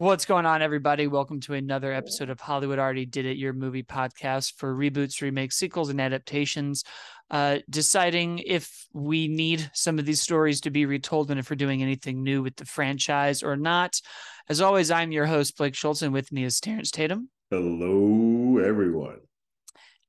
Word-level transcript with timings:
What's 0.00 0.24
going 0.24 0.46
on, 0.46 0.62
everybody? 0.62 1.08
Welcome 1.08 1.40
to 1.40 1.52
another 1.52 1.92
episode 1.92 2.30
of 2.30 2.40
Hollywood 2.40 2.78
Already 2.78 3.04
Did 3.04 3.26
It, 3.26 3.36
your 3.36 3.52
movie 3.52 3.82
podcast 3.82 4.54
for 4.56 4.74
reboots, 4.74 5.20
remakes, 5.20 5.56
sequels, 5.56 5.90
and 5.90 6.00
adaptations. 6.00 6.84
Uh, 7.30 7.58
deciding 7.68 8.38
if 8.38 8.86
we 8.94 9.28
need 9.28 9.70
some 9.74 9.98
of 9.98 10.06
these 10.06 10.22
stories 10.22 10.62
to 10.62 10.70
be 10.70 10.86
retold 10.86 11.30
and 11.30 11.38
if 11.38 11.50
we're 11.50 11.56
doing 11.56 11.82
anything 11.82 12.22
new 12.22 12.42
with 12.42 12.56
the 12.56 12.64
franchise 12.64 13.42
or 13.42 13.58
not. 13.58 14.00
As 14.48 14.62
always, 14.62 14.90
I'm 14.90 15.12
your 15.12 15.26
host, 15.26 15.58
Blake 15.58 15.74
Schultz, 15.74 16.00
and 16.00 16.14
with 16.14 16.32
me 16.32 16.44
is 16.44 16.60
Terrence 16.60 16.90
Tatum. 16.90 17.28
Hello, 17.50 18.56
everyone. 18.56 19.18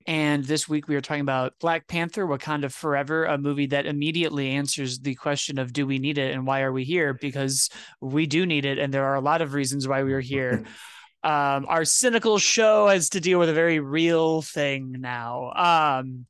And 0.08 0.44
this 0.44 0.68
week 0.68 0.88
we 0.88 0.96
are 0.96 1.02
talking 1.02 1.22
about 1.22 1.54
Black 1.60 1.88
Panther 1.88 2.26
Wakanda 2.26 2.72
Forever, 2.72 3.26
a 3.26 3.38
movie 3.38 3.68
that 3.68 3.86
immediately 3.86 4.50
answers 4.52 5.00
the 5.00 5.16
question 5.16 5.58
of 5.58 5.74
do 5.74 5.86
we 5.86 6.00
need 6.00 6.18
it 6.18 6.34
and 6.34 6.46
why 6.46 6.62
are 6.62 6.72
we 6.72 6.84
here? 6.84 7.14
Because 7.14 7.70
we 8.00 8.26
do 8.26 8.46
need 8.46 8.66
it. 8.66 8.78
And 8.78 8.94
there 8.94 9.06
are 9.06 9.16
a 9.16 9.22
lot 9.22 9.42
of 9.42 9.54
reasons 9.54 9.88
why 9.88 10.04
we 10.04 10.14
are 10.14 10.20
here. 10.22 10.66
um, 11.24 11.66
our 11.68 11.86
cynical 11.86 12.38
show 12.38 12.88
has 12.88 13.10
to 13.10 13.22
deal 13.22 13.40
with 13.40 13.50
a 13.50 13.54
very 13.54 13.80
real 13.80 14.42
thing 14.42 14.96
now. 15.00 15.52
Um, 15.52 16.26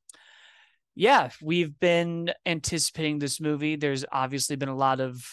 yeah, 0.95 1.29
we've 1.41 1.79
been 1.79 2.31
anticipating 2.45 3.19
this 3.19 3.39
movie. 3.39 3.75
There's 3.75 4.05
obviously 4.11 4.57
been 4.57 4.69
a 4.69 4.75
lot 4.75 4.99
of 4.99 5.23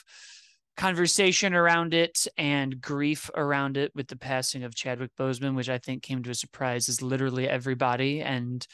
conversation 0.78 1.54
around 1.54 1.92
it 1.92 2.26
and 2.38 2.80
grief 2.80 3.28
around 3.34 3.76
it 3.76 3.90
with 3.96 4.06
the 4.06 4.16
passing 4.16 4.62
of 4.62 4.76
Chadwick 4.76 5.10
Boseman, 5.18 5.56
which 5.56 5.68
I 5.68 5.78
think 5.78 6.02
came 6.02 6.22
to 6.22 6.30
a 6.30 6.34
surprise 6.34 6.88
is 6.88 7.02
literally 7.02 7.48
everybody. 7.48 8.22
And 8.22 8.64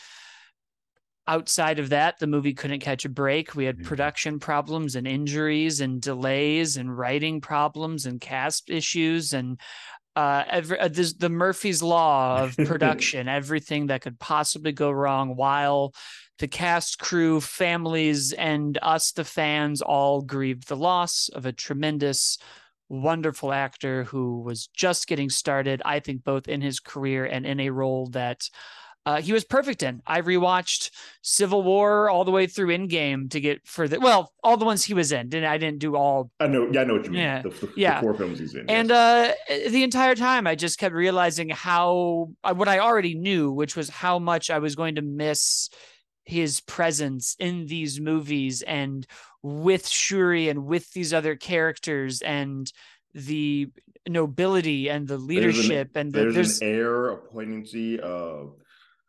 outside 1.26 1.78
of 1.78 1.88
that, 1.88 2.18
the 2.18 2.26
movie 2.26 2.52
couldn't 2.52 2.80
catch 2.80 3.06
a 3.06 3.08
break. 3.08 3.54
We 3.54 3.64
had 3.64 3.82
production 3.84 4.38
problems 4.38 4.96
and 4.96 5.06
injuries 5.08 5.80
and 5.80 6.00
delays 6.00 6.76
and 6.76 6.96
writing 6.96 7.40
problems 7.40 8.04
and 8.04 8.20
cast 8.20 8.68
issues 8.68 9.32
and 9.32 9.58
uh, 10.14 10.44
every 10.48 10.78
uh, 10.78 10.88
this, 10.88 11.14
the 11.14 11.28
Murphy's 11.28 11.82
law 11.82 12.44
of 12.44 12.56
production, 12.66 13.28
everything 13.28 13.88
that 13.88 14.02
could 14.02 14.20
possibly 14.20 14.70
go 14.70 14.90
wrong 14.90 15.34
while 15.34 15.92
the 16.38 16.48
cast, 16.48 16.98
crew, 16.98 17.40
families, 17.40 18.32
and 18.32 18.78
us, 18.82 19.12
the 19.12 19.24
fans, 19.24 19.80
all 19.80 20.20
grieved 20.22 20.68
the 20.68 20.76
loss 20.76 21.28
of 21.28 21.46
a 21.46 21.52
tremendous, 21.52 22.38
wonderful 22.88 23.52
actor 23.52 24.04
who 24.04 24.40
was 24.40 24.66
just 24.68 25.06
getting 25.06 25.30
started, 25.30 25.80
I 25.84 26.00
think, 26.00 26.24
both 26.24 26.48
in 26.48 26.60
his 26.60 26.80
career 26.80 27.24
and 27.24 27.46
in 27.46 27.60
a 27.60 27.70
role 27.70 28.08
that 28.10 28.48
uh, 29.06 29.20
he 29.20 29.32
was 29.32 29.44
perfect 29.44 29.82
in. 29.82 30.00
I 30.06 30.22
rewatched 30.22 30.90
Civil 31.20 31.62
War 31.62 32.08
all 32.08 32.24
the 32.24 32.30
way 32.30 32.46
through 32.46 32.68
Endgame 32.68 33.30
to 33.30 33.40
get 33.40 33.66
further. 33.66 34.00
Well, 34.00 34.32
all 34.42 34.56
the 34.56 34.64
ones 34.64 34.82
he 34.82 34.94
was 34.94 35.12
in. 35.12 35.28
Didn't 35.28 35.48
I? 35.48 35.58
Didn't 35.58 35.78
do 35.78 35.94
all. 35.94 36.30
I 36.40 36.46
know. 36.46 36.70
Yeah, 36.72 36.80
I 36.80 36.84
know 36.84 36.94
what 36.94 37.04
you 37.04 37.10
mean. 37.10 37.20
Yeah, 37.20 37.42
the, 37.42 37.50
the, 37.50 37.72
yeah. 37.76 38.00
the 38.00 38.06
core 38.06 38.14
films 38.14 38.38
he's 38.38 38.54
in. 38.54 38.68
And 38.70 38.88
yes. 38.88 39.36
uh, 39.50 39.70
the 39.70 39.82
entire 39.82 40.14
time, 40.14 40.46
I 40.46 40.54
just 40.54 40.78
kept 40.78 40.94
realizing 40.94 41.50
how 41.50 42.30
what 42.54 42.66
I 42.66 42.78
already 42.78 43.14
knew, 43.14 43.52
which 43.52 43.76
was 43.76 43.90
how 43.90 44.18
much 44.18 44.48
I 44.48 44.58
was 44.58 44.74
going 44.74 44.94
to 44.94 45.02
miss 45.02 45.68
his 46.24 46.60
presence 46.60 47.36
in 47.38 47.66
these 47.66 48.00
movies 48.00 48.62
and 48.62 49.06
with 49.42 49.86
Shuri 49.86 50.48
and 50.48 50.64
with 50.66 50.90
these 50.92 51.12
other 51.12 51.36
characters 51.36 52.22
and 52.22 52.70
the 53.12 53.68
nobility 54.08 54.88
and 54.88 55.06
the 55.06 55.18
leadership 55.18 55.92
there's 55.92 56.06
an, 56.06 56.06
and 56.06 56.12
the, 56.12 56.18
there's, 56.20 56.34
there's 56.34 56.62
an 56.62 56.68
air, 56.68 57.08
a 57.10 57.16
poignancy 57.16 58.00
of 58.00 58.54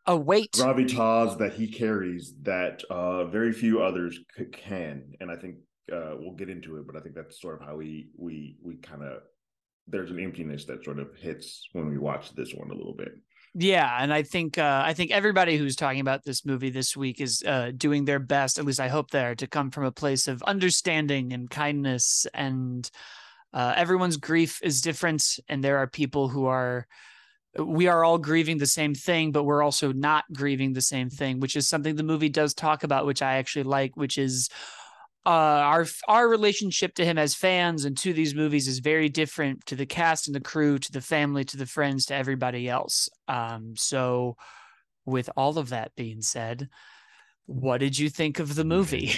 a 0.06 0.16
weight 0.16 0.52
gravitas 0.52 1.38
that 1.38 1.54
he 1.54 1.66
carries 1.66 2.34
that 2.42 2.82
uh, 2.90 3.24
very 3.24 3.52
few 3.52 3.82
others 3.82 4.18
can, 4.52 5.12
and 5.20 5.30
I 5.30 5.36
think 5.36 5.56
uh, 5.92 6.14
we'll 6.18 6.36
get 6.36 6.48
into 6.48 6.76
it. 6.76 6.86
But 6.86 6.96
I 6.96 7.00
think 7.00 7.14
that's 7.14 7.40
sort 7.40 7.60
of 7.60 7.66
how 7.66 7.76
we 7.76 8.10
we 8.16 8.56
we 8.62 8.76
kind 8.76 9.02
of 9.02 9.22
there's 9.88 10.10
an 10.10 10.20
emptiness 10.20 10.64
that 10.66 10.84
sort 10.84 10.98
of 10.98 11.14
hits 11.16 11.68
when 11.72 11.88
we 11.88 11.98
watch 11.98 12.34
this 12.34 12.52
one 12.54 12.70
a 12.70 12.74
little 12.74 12.94
bit. 12.94 13.12
Yeah, 13.58 13.96
and 13.98 14.12
I 14.12 14.22
think 14.22 14.58
uh, 14.58 14.82
I 14.84 14.92
think 14.92 15.10
everybody 15.12 15.56
who's 15.56 15.76
talking 15.76 16.00
about 16.00 16.24
this 16.24 16.44
movie 16.44 16.68
this 16.68 16.94
week 16.94 17.22
is 17.22 17.42
uh, 17.46 17.72
doing 17.74 18.04
their 18.04 18.18
best. 18.18 18.58
At 18.58 18.66
least 18.66 18.80
I 18.80 18.88
hope 18.88 19.10
they're 19.10 19.34
to 19.34 19.46
come 19.46 19.70
from 19.70 19.84
a 19.84 19.90
place 19.92 20.28
of 20.28 20.42
understanding 20.42 21.32
and 21.32 21.48
kindness. 21.48 22.26
And 22.34 22.88
uh, 23.54 23.72
everyone's 23.74 24.18
grief 24.18 24.60
is 24.62 24.82
different, 24.82 25.38
and 25.48 25.64
there 25.64 25.78
are 25.78 25.86
people 25.86 26.28
who 26.28 26.44
are. 26.44 26.86
We 27.58 27.86
are 27.88 28.04
all 28.04 28.18
grieving 28.18 28.58
the 28.58 28.66
same 28.66 28.94
thing, 28.94 29.32
but 29.32 29.44
we're 29.44 29.62
also 29.62 29.90
not 29.90 30.24
grieving 30.34 30.74
the 30.74 30.82
same 30.82 31.08
thing, 31.08 31.40
which 31.40 31.56
is 31.56 31.66
something 31.66 31.96
the 31.96 32.02
movie 32.02 32.28
does 32.28 32.52
talk 32.52 32.84
about, 32.84 33.06
which 33.06 33.22
I 33.22 33.36
actually 33.38 33.62
like, 33.62 33.96
which 33.96 34.18
is 34.18 34.50
uh, 35.26 35.28
our 35.28 35.86
our 36.06 36.28
relationship 36.28 36.94
to 36.94 37.04
him 37.04 37.18
as 37.18 37.34
fans 37.34 37.84
and 37.84 37.98
to 37.98 38.12
these 38.12 38.34
movies 38.34 38.68
is 38.68 38.78
very 38.78 39.08
different 39.08 39.66
to 39.66 39.74
the 39.74 39.84
cast 39.84 40.28
and 40.28 40.36
the 40.36 40.40
crew, 40.40 40.78
to 40.78 40.92
the 40.92 41.00
family, 41.00 41.44
to 41.44 41.56
the 41.56 41.66
friends, 41.66 42.06
to 42.06 42.14
everybody 42.14 42.68
else. 42.68 43.08
Um, 43.26 43.74
so, 43.76 44.36
with 45.04 45.28
all 45.36 45.58
of 45.58 45.70
that 45.70 45.90
being 45.96 46.22
said, 46.22 46.68
what 47.46 47.78
did 47.78 47.98
you 47.98 48.08
think 48.08 48.38
of 48.38 48.54
the 48.54 48.64
movie? 48.64 49.06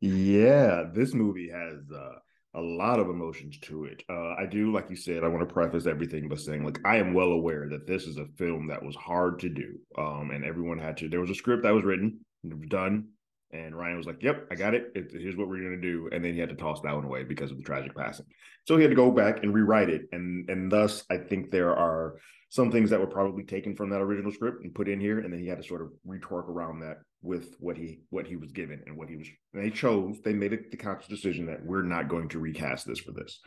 yeah, 0.00 0.84
this 0.94 1.12
movie 1.12 1.50
has 1.50 1.78
uh, 1.92 2.18
a 2.54 2.60
lot 2.60 3.00
of 3.00 3.08
emotions 3.08 3.58
to 3.62 3.86
it. 3.86 4.04
Uh, 4.08 4.34
I 4.34 4.46
do, 4.46 4.72
like 4.72 4.88
you 4.88 4.94
said, 4.94 5.24
I 5.24 5.28
want 5.28 5.48
to 5.48 5.52
preface 5.52 5.86
everything 5.86 6.28
by 6.28 6.36
saying, 6.36 6.64
like, 6.64 6.78
I 6.84 6.98
am 6.98 7.12
well 7.12 7.32
aware 7.32 7.68
that 7.70 7.88
this 7.88 8.04
is 8.04 8.18
a 8.18 8.26
film 8.38 8.68
that 8.68 8.84
was 8.84 8.94
hard 8.94 9.40
to 9.40 9.48
do, 9.48 9.80
um, 9.98 10.30
and 10.32 10.44
everyone 10.44 10.78
had 10.78 10.96
to. 10.98 11.08
There 11.08 11.20
was 11.20 11.30
a 11.30 11.34
script 11.34 11.64
that 11.64 11.74
was 11.74 11.84
written, 11.84 12.20
it 12.44 12.68
done, 12.68 13.08
and 13.52 13.76
Ryan 13.76 13.96
was 13.96 14.06
like, 14.06 14.22
"Yep, 14.22 14.48
I 14.50 14.54
got 14.54 14.74
it. 14.74 14.92
it 14.94 15.10
here's 15.12 15.36
what 15.36 15.48
we're 15.48 15.62
gonna 15.62 15.80
do." 15.80 16.08
And 16.12 16.24
then 16.24 16.34
he 16.34 16.40
had 16.40 16.48
to 16.50 16.56
toss 16.56 16.80
that 16.82 16.94
one 16.94 17.04
away 17.04 17.24
because 17.24 17.50
of 17.50 17.56
the 17.56 17.62
tragic 17.62 17.94
passing. 17.94 18.26
So 18.64 18.76
he 18.76 18.82
had 18.82 18.90
to 18.90 18.96
go 18.96 19.10
back 19.10 19.42
and 19.42 19.54
rewrite 19.54 19.90
it, 19.90 20.02
and 20.12 20.48
and 20.50 20.70
thus 20.70 21.04
I 21.10 21.18
think 21.18 21.50
there 21.50 21.74
are 21.74 22.16
some 22.48 22.70
things 22.70 22.90
that 22.90 23.00
were 23.00 23.06
probably 23.06 23.44
taken 23.44 23.74
from 23.74 23.90
that 23.90 24.00
original 24.00 24.32
script 24.32 24.62
and 24.62 24.74
put 24.74 24.88
in 24.88 25.00
here, 25.00 25.18
and 25.20 25.32
then 25.32 25.40
he 25.40 25.48
had 25.48 25.60
to 25.60 25.66
sort 25.66 25.82
of 25.82 25.90
retwork 26.06 26.48
around 26.48 26.80
that 26.80 26.98
with 27.22 27.56
what 27.58 27.76
he 27.76 28.00
what 28.10 28.26
he 28.26 28.36
was 28.36 28.52
given 28.52 28.82
and 28.86 28.96
what 28.96 29.08
he 29.08 29.16
was. 29.16 29.28
They 29.52 29.70
chose. 29.70 30.20
They 30.24 30.32
made 30.32 30.52
the 30.70 30.76
conscious 30.76 31.08
decision 31.08 31.46
that 31.46 31.64
we're 31.64 31.82
not 31.82 32.08
going 32.08 32.28
to 32.30 32.38
recast 32.38 32.86
this 32.86 33.00
for 33.00 33.12
this. 33.12 33.40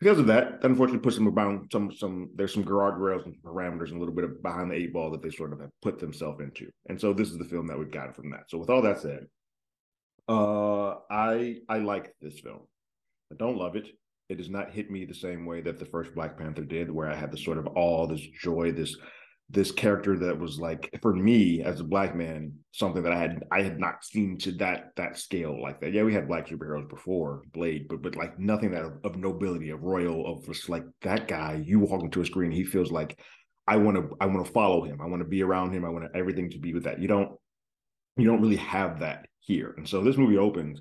Because 0.00 0.18
of 0.18 0.26
that, 0.28 0.62
that 0.62 0.70
unfortunately 0.70 1.02
puts 1.02 1.16
them 1.16 1.28
around 1.28 1.70
some 1.70 1.92
some 1.92 2.30
there's 2.34 2.54
some 2.54 2.64
guardrails 2.64 3.26
and 3.26 3.36
parameters 3.42 3.88
and 3.88 3.96
a 3.96 3.98
little 3.98 4.14
bit 4.14 4.24
of 4.24 4.42
behind 4.42 4.70
the 4.70 4.74
eight 4.74 4.94
ball 4.94 5.10
that 5.10 5.22
they 5.22 5.30
sort 5.30 5.52
of 5.52 5.60
have 5.60 5.70
put 5.82 5.98
themselves 5.98 6.40
into. 6.40 6.70
And 6.88 6.98
so 6.98 7.12
this 7.12 7.28
is 7.30 7.36
the 7.36 7.44
film 7.44 7.66
that 7.66 7.78
we've 7.78 7.90
gotten 7.90 8.14
from 8.14 8.30
that. 8.30 8.44
So 8.48 8.56
with 8.56 8.70
all 8.70 8.80
that 8.82 9.00
said, 9.00 9.26
uh 10.26 10.94
I 11.10 11.58
I 11.68 11.78
like 11.78 12.14
this 12.20 12.40
film. 12.40 12.60
I 13.30 13.36
don't 13.36 13.58
love 13.58 13.76
it. 13.76 13.88
It 14.30 14.38
does 14.38 14.48
not 14.48 14.72
hit 14.72 14.90
me 14.90 15.04
the 15.04 15.14
same 15.14 15.44
way 15.44 15.60
that 15.60 15.78
the 15.78 15.84
first 15.84 16.14
Black 16.14 16.38
Panther 16.38 16.64
did, 16.64 16.90
where 16.90 17.10
I 17.10 17.14
had 17.14 17.30
this 17.30 17.44
sort 17.44 17.58
of 17.58 17.66
all 17.66 18.06
this 18.06 18.26
joy, 18.40 18.72
this 18.72 18.96
this 19.50 19.72
character 19.72 20.16
that 20.16 20.38
was 20.38 20.58
like 20.58 20.88
for 21.02 21.14
me 21.14 21.62
as 21.62 21.80
a 21.80 21.84
black 21.84 22.14
man 22.14 22.52
something 22.72 23.02
that 23.02 23.12
i 23.12 23.18
had 23.18 23.42
i 23.50 23.62
had 23.62 23.80
not 23.80 24.04
seen 24.04 24.38
to 24.38 24.52
that 24.52 24.90
that 24.96 25.18
scale 25.18 25.60
like 25.60 25.80
that. 25.80 25.92
Yeah 25.92 26.04
we 26.04 26.14
had 26.14 26.28
black 26.28 26.46
superheroes 26.46 26.88
before 26.88 27.42
blade 27.52 27.88
but 27.88 28.00
but 28.00 28.14
like 28.16 28.38
nothing 28.38 28.70
that 28.70 28.84
of 29.04 29.16
nobility 29.16 29.70
of 29.70 29.82
royal 29.82 30.26
of 30.26 30.46
just 30.46 30.68
like 30.68 30.84
that 31.02 31.26
guy 31.26 31.60
you 31.64 31.80
walk 31.80 32.02
into 32.02 32.20
a 32.20 32.26
screen 32.26 32.52
he 32.52 32.64
feels 32.64 32.92
like 32.92 33.18
i 33.66 33.76
want 33.76 33.96
to 33.96 34.16
i 34.20 34.26
want 34.26 34.44
to 34.44 34.52
follow 34.52 34.82
him. 34.84 35.00
I 35.00 35.06
want 35.06 35.22
to 35.22 35.28
be 35.28 35.42
around 35.42 35.72
him. 35.72 35.84
I 35.84 35.88
want 35.88 36.04
everything 36.14 36.50
to 36.50 36.58
be 36.58 36.74
with 36.74 36.84
that. 36.84 37.00
You 37.00 37.08
don't 37.08 37.32
you 38.16 38.26
don't 38.26 38.40
really 38.40 38.56
have 38.56 39.00
that 39.00 39.26
here. 39.40 39.74
And 39.76 39.88
so 39.88 40.02
this 40.02 40.16
movie 40.16 40.38
opens 40.38 40.80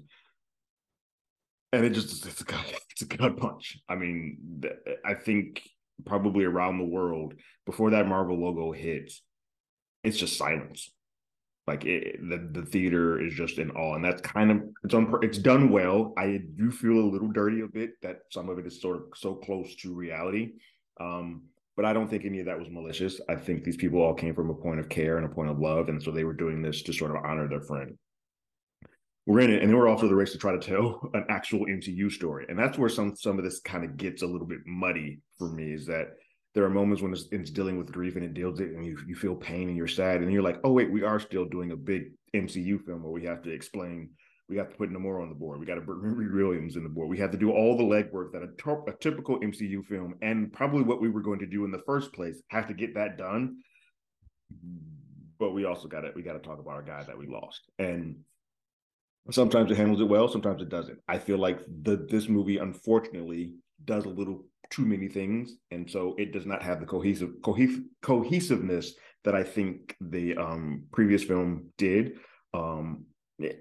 and 1.71 1.85
it 1.85 1.91
just 1.91 2.25
it's 2.25 2.41
a 2.41 2.43
gut, 2.43 2.65
it's 2.91 3.01
a 3.01 3.05
gut 3.05 3.37
punch. 3.37 3.79
I 3.87 3.95
mean 3.95 4.63
i 5.05 5.13
think 5.13 5.61
probably 6.05 6.45
around 6.45 6.77
the 6.77 6.85
world 6.85 7.33
before 7.65 7.91
that 7.91 8.07
Marvel 8.07 8.39
logo 8.39 8.71
hits, 8.71 9.21
it's 10.03 10.17
just 10.17 10.37
silence. 10.37 10.91
Like 11.67 11.85
it, 11.85 12.19
the 12.27 12.61
the 12.61 12.65
theater 12.65 13.21
is 13.23 13.33
just 13.33 13.59
in 13.59 13.69
awe, 13.71 13.93
and 13.93 14.03
that's 14.03 14.21
kind 14.21 14.49
of 14.49 14.61
it's 14.83 14.95
on 14.95 15.13
it's 15.21 15.37
done 15.37 15.69
well. 15.69 16.13
I 16.17 16.41
do 16.55 16.71
feel 16.71 16.93
a 16.93 17.11
little 17.11 17.27
dirty 17.27 17.61
a 17.61 17.67
bit 17.67 18.01
that 18.01 18.21
some 18.31 18.49
of 18.49 18.57
it 18.57 18.65
is 18.65 18.81
sort 18.81 18.97
of 18.97 19.03
so 19.15 19.35
close 19.35 19.75
to 19.75 19.93
reality, 19.93 20.53
um, 20.99 21.43
but 21.75 21.85
I 21.85 21.93
don't 21.93 22.09
think 22.09 22.25
any 22.25 22.39
of 22.39 22.47
that 22.47 22.57
was 22.57 22.71
malicious. 22.71 23.21
I 23.29 23.35
think 23.35 23.63
these 23.63 23.77
people 23.77 24.01
all 24.01 24.15
came 24.15 24.33
from 24.33 24.49
a 24.49 24.55
point 24.55 24.79
of 24.79 24.89
care 24.89 25.17
and 25.17 25.25
a 25.27 25.29
point 25.29 25.51
of 25.51 25.59
love, 25.59 25.89
and 25.89 26.01
so 26.01 26.09
they 26.09 26.23
were 26.23 26.33
doing 26.33 26.63
this 26.63 26.81
to 26.83 26.93
sort 26.93 27.11
of 27.11 27.23
honor 27.23 27.47
their 27.47 27.61
friend. 27.61 27.95
We're 29.29 29.41
in 29.41 29.51
it, 29.51 29.61
and 29.61 29.69
then 29.69 29.77
we're 29.77 29.87
off 29.87 29.99
to 29.99 30.07
the 30.07 30.15
race 30.15 30.31
to 30.31 30.39
try 30.39 30.53
to 30.53 30.59
tell 30.59 31.07
an 31.13 31.23
actual 31.29 31.67
MCU 31.67 32.11
story, 32.11 32.47
and 32.49 32.57
that's 32.57 32.79
where 32.79 32.89
some 32.89 33.15
some 33.15 33.37
of 33.37 33.45
this 33.45 33.59
kind 33.59 33.83
of 33.83 33.95
gets 33.95 34.23
a 34.23 34.27
little 34.27 34.47
bit 34.47 34.65
muddy 34.65 35.21
for 35.37 35.51
me. 35.51 35.71
Is 35.71 35.85
that 35.85 36.07
there 36.55 36.63
are 36.63 36.69
moments 36.69 37.03
when 37.03 37.13
it's, 37.13 37.27
it's, 37.31 37.51
dealing 37.51 37.77
with 37.77 37.91
grief 37.91 38.15
and 38.15 38.25
it 38.25 38.33
deals 38.33 38.59
it 38.59 38.69
and 38.69 38.83
you, 38.83 38.97
you 39.07 39.15
feel 39.15 39.35
pain 39.35 39.67
and 39.67 39.77
you're 39.77 39.87
sad 39.87 40.21
and 40.21 40.33
you're 40.33 40.41
like 40.41 40.59
oh 40.63 40.71
wait 40.71 40.91
we 40.91 41.03
are 41.03 41.19
still 41.19 41.45
doing 41.45 41.71
a 41.71 41.75
big 41.75 42.11
mcu 42.35 42.83
film 42.83 43.03
where 43.03 43.11
we 43.11 43.23
have 43.23 43.43
to 43.43 43.51
explain 43.51 44.09
we 44.49 44.57
have 44.57 44.67
to 44.67 44.75
put 44.75 44.89
Namor 44.89 45.21
on 45.21 45.29
the 45.29 45.35
board 45.35 45.59
we 45.59 45.65
got 45.67 45.75
to 45.75 45.81
put 45.81 46.01
Riri 46.03 46.33
Williams 46.33 46.75
in 46.75 46.81
the 46.81 46.89
board 46.89 47.07
we 47.07 47.19
have 47.19 47.31
to 47.31 47.37
do 47.37 47.51
all 47.51 47.77
the 47.77 47.83
legwork 47.83 48.31
that 48.33 48.41
a, 48.41 48.91
a 48.91 48.95
typical 48.95 49.39
mcu 49.39 49.85
film 49.85 50.15
and 50.23 50.51
probably 50.51 50.81
what 50.81 51.01
we 51.01 51.07
were 51.09 51.21
going 51.21 51.39
to 51.39 51.45
do 51.45 51.65
in 51.65 51.71
the 51.71 51.83
first 51.85 52.11
place 52.13 52.41
have 52.49 52.67
to 52.67 52.73
get 52.73 52.95
that 52.95 53.17
done 53.17 53.57
but 55.37 55.51
we 55.51 55.65
also 55.65 55.87
got 55.87 56.01
to 56.01 56.11
we 56.15 56.23
got 56.23 56.33
to 56.33 56.39
talk 56.39 56.59
about 56.59 56.73
our 56.73 56.83
guy 56.83 57.03
that 57.03 57.17
we 57.17 57.27
lost 57.27 57.61
and 57.77 58.15
sometimes 59.31 59.71
it 59.71 59.77
handles 59.77 60.01
it 60.01 60.07
well 60.07 60.27
sometimes 60.27 60.61
it 60.61 60.69
doesn't 60.69 60.99
i 61.07 61.17
feel 61.17 61.37
like 61.37 61.59
the 61.83 62.05
this 62.09 62.27
movie 62.27 62.57
unfortunately 62.57 63.53
does 63.85 64.05
a 64.05 64.09
little 64.09 64.43
too 64.69 64.85
many 64.85 65.07
things, 65.07 65.55
and 65.71 65.89
so 65.89 66.15
it 66.17 66.31
does 66.31 66.45
not 66.45 66.61
have 66.61 66.79
the 66.79 66.85
cohesive 66.85 67.33
cohesive 67.43 67.83
cohesiveness 68.01 68.93
that 69.23 69.35
I 69.35 69.43
think 69.43 69.95
the 69.99 70.37
um, 70.37 70.83
previous 70.91 71.23
film 71.23 71.69
did. 71.77 72.13
Um, 72.53 73.05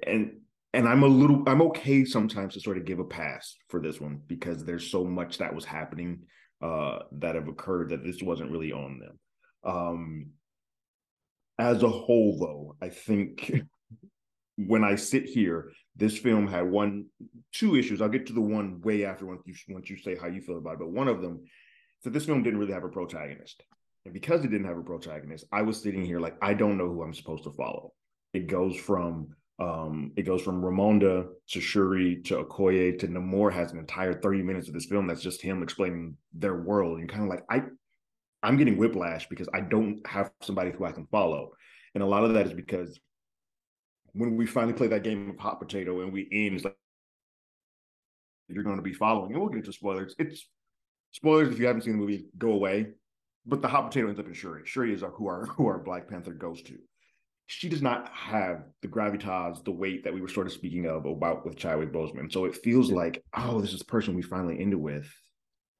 and 0.07 0.33
and 0.75 0.89
I'm 0.89 1.03
a 1.03 1.09
little 1.09 1.43
I'm 1.47 1.63
okay 1.63 2.05
sometimes 2.05 2.55
to 2.55 2.61
sort 2.61 2.79
of 2.79 2.85
give 2.85 2.99
a 2.99 3.05
pass 3.05 3.57
for 3.69 3.81
this 3.81 4.01
one 4.01 4.21
because 4.27 4.65
there's 4.65 4.91
so 4.91 5.05
much 5.05 5.39
that 5.39 5.55
was 5.55 5.65
happening 5.65 6.21
uh, 6.63 7.01
that 7.13 7.35
have 7.35 7.49
occurred 7.49 7.91
that 7.91 8.05
this 8.05 8.23
wasn't 8.23 8.51
really 8.51 8.73
on 8.73 8.99
them. 8.99 9.19
Um, 9.65 10.27
as 11.59 11.83
a 11.83 11.89
whole, 11.89 12.39
though, 12.39 12.77
I 12.81 12.91
think 12.91 13.51
when 14.67 14.83
I 14.83 14.97
sit 14.97 15.25
here, 15.25 15.71
this 15.97 16.19
film 16.19 16.49
had 16.49 16.69
one, 16.69 17.07
two 17.53 17.77
issues. 17.77 18.03
I'll 18.03 18.09
get 18.09 18.27
to 18.27 18.33
the 18.33 18.41
one 18.41 18.81
way 18.81 19.05
after 19.05 19.25
once 19.25 19.43
you 19.47 19.55
once 19.69 19.89
you 19.89 19.97
say 19.97 20.17
how 20.17 20.27
you 20.27 20.41
feel 20.41 20.59
about 20.59 20.75
it. 20.75 20.81
But 20.81 20.91
one 20.91 21.09
of 21.09 21.23
them, 21.23 21.45
so 22.01 22.11
this 22.11 22.27
film 22.27 22.43
didn't 22.43 22.59
really 22.59 22.73
have 22.73 22.85
a 22.85 22.89
protagonist, 22.89 23.63
and 24.05 24.13
because 24.13 24.45
it 24.45 24.51
didn't 24.51 24.67
have 24.67 24.79
a 24.79 24.83
protagonist, 24.83 25.45
I 25.53 25.63
was 25.63 25.81
sitting 25.81 26.05
here 26.05 26.21
like 26.21 26.37
I 26.43 26.55
don't 26.55 26.77
know 26.77 26.89
who 26.89 27.03
I'm 27.03 27.15
supposed 27.15 27.45
to 27.45 27.53
follow. 27.53 27.93
It 28.35 28.49
goes 28.49 28.77
from 28.77 29.29
um, 29.61 30.13
it 30.17 30.23
goes 30.23 30.43
from 30.43 30.63
Ramonda 30.63 31.29
to 31.51 31.61
Shuri 31.61 32.23
to 32.23 32.45
Okoye 32.45 32.99
to 32.99 33.09
Namor 33.09 33.53
has 33.53 33.73
an 33.73 33.79
entire 33.79 34.15
30 34.15 34.43
minutes 34.43 34.69
of 34.69 34.75
this 34.75 34.87
film 34.87 35.07
that's 35.07 35.23
just 35.23 35.43
him 35.43 35.63
explaining 35.63 36.17
their 36.33 36.63
world. 36.63 36.99
And 36.99 37.09
kind 37.09 37.25
of 37.25 37.29
like, 37.29 37.45
I 37.51 37.63
I'm 38.43 38.57
getting 38.57 38.77
whiplash 38.77 39.29
because 39.29 39.49
I 39.53 39.61
don't 39.61 40.05
have 40.07 40.31
somebody 40.43 40.71
who 40.71 40.85
I 40.85 40.93
can 40.93 41.07
follow. 41.07 41.51
And 41.95 42.03
a 42.03 42.07
lot 42.07 42.25
of 42.25 42.35
that 42.35 42.47
is 42.47 42.53
because 42.53 43.01
when 44.19 44.37
we 44.37 44.47
finally 44.47 44.73
play 44.73 44.89
that 44.89 45.05
game 45.05 45.31
of 45.31 45.39
hot 45.39 45.61
potato 45.61 46.01
and 46.01 46.13
we 46.13 46.29
end, 46.33 46.57
it's 46.57 46.65
like 46.65 46.77
you're 48.49 48.65
going 48.65 48.77
to 48.77 48.83
be 48.83 48.93
following. 48.93 49.33
And 49.33 49.41
we'll 49.41 49.49
get 49.49 49.59
into 49.59 49.73
spoilers. 49.73 50.15
It's 50.19 50.47
spoilers 51.13 51.49
if 51.53 51.59
you 51.59 51.67
haven't 51.67 51.83
seen 51.83 51.93
the 51.93 51.99
movie, 51.99 52.27
go 52.37 52.53
away. 52.53 52.89
But 53.47 53.63
the 53.63 53.69
hot 53.69 53.89
potato 53.89 54.09
ends 54.09 54.21
up 54.21 54.27
in 54.27 54.35
Shuri. 54.35 54.63
Shuri 54.65 54.93
is 54.93 55.03
who 55.03 55.27
our 55.29 55.47
who 55.57 55.67
our 55.67 55.79
Black 55.79 56.09
Panther 56.09 56.33
goes 56.33 56.63
to. 56.63 56.77
She 57.47 57.69
does 57.71 57.81
not 57.81 58.11
have 58.13 58.65
the 58.83 58.89
gravitas, 58.89 59.65
the 59.65 59.71
weight 59.71 60.05
that 60.05 60.13
we 60.13 60.21
were 60.21 60.29
sort 60.29 60.47
of 60.47 60.53
speaking 60.53 60.85
of 60.85 61.07
about 61.07 61.47
with 61.47 61.57
Chadwick 61.57 61.93
Boseman. 61.93 62.31
So 62.31 62.45
it 62.45 62.57
feels 62.57 62.91
like, 62.91 63.25
oh, 63.35 63.63
this 63.63 63.73
is 63.73 63.79
the 63.79 63.87
person 63.87 64.15
we 64.15 64.21
finally 64.21 64.61
ended 64.61 64.79
with. 64.79 65.11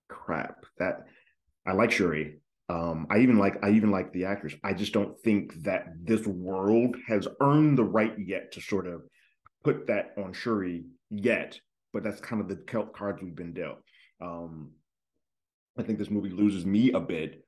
Crap. 0.09 0.65
That 0.79 1.09
I 1.67 1.73
like 1.73 1.91
Shuri. 1.91 2.41
Um, 2.69 3.07
I 3.11 3.19
even 3.19 3.39
like 3.39 3.65
I 3.65 3.71
even 3.71 3.91
like 3.91 4.13
the 4.13 4.27
actors. 4.27 4.55
I 4.63 4.75
just 4.75 4.93
don't 4.93 5.19
think 5.21 5.55
that 5.63 5.87
this 6.03 6.27
world 6.27 6.97
has 7.07 7.27
earned 7.41 7.79
the 7.79 7.85
right 7.85 8.13
yet 8.19 8.53
to 8.53 8.61
sort 8.61 8.87
of 8.87 9.03
put 9.65 9.87
that 9.87 10.13
on 10.19 10.33
Shuri 10.33 10.85
yet. 11.11 11.59
But 11.93 12.05
that's 12.05 12.21
kind 12.21 12.43
of 12.43 12.49
the 12.49 12.57
cards 12.95 13.23
we've 13.23 13.35
been 13.35 13.55
dealt. 13.55 13.79
Um, 14.21 14.73
I 15.79 15.83
think 15.83 15.99
this 15.99 16.11
movie 16.11 16.29
loses 16.29 16.67
me 16.67 16.93
a 16.93 17.01
bit 17.01 17.43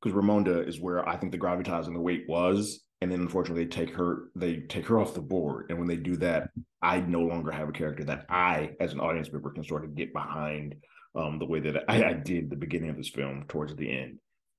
because 0.00 0.16
Ramonda 0.16 0.66
is 0.66 0.80
where 0.80 1.06
I 1.06 1.16
think 1.16 1.32
the 1.32 1.38
gravitas 1.38 1.86
and 1.86 1.94
the 1.94 2.00
weight 2.00 2.24
was, 2.26 2.80
and 3.02 3.12
then 3.12 3.20
unfortunately 3.20 3.64
they 3.64 3.70
take 3.70 3.94
her 3.94 4.30
they 4.34 4.60
take 4.60 4.86
her 4.86 4.98
off 4.98 5.14
the 5.14 5.20
board. 5.20 5.66
And 5.68 5.78
when 5.78 5.88
they 5.88 5.96
do 5.96 6.16
that, 6.16 6.48
I 6.80 7.00
no 7.00 7.20
longer 7.20 7.50
have 7.50 7.68
a 7.68 7.72
character 7.72 8.04
that 8.04 8.24
I, 8.30 8.70
as 8.80 8.94
an 8.94 9.00
audience 9.00 9.30
member, 9.30 9.50
can 9.50 9.64
sort 9.64 9.84
of 9.84 9.94
get 9.94 10.14
behind 10.14 10.76
um, 11.14 11.38
the 11.38 11.46
way 11.46 11.60
that 11.60 11.84
I, 11.88 12.04
I, 12.04 12.12
did 12.14 12.48
the 12.48 12.56
beginning 12.56 12.90
of 12.90 12.96
this 12.96 13.10
film 13.10 13.44
towards 13.48 13.74
the 13.76 13.90
end. 13.90 14.18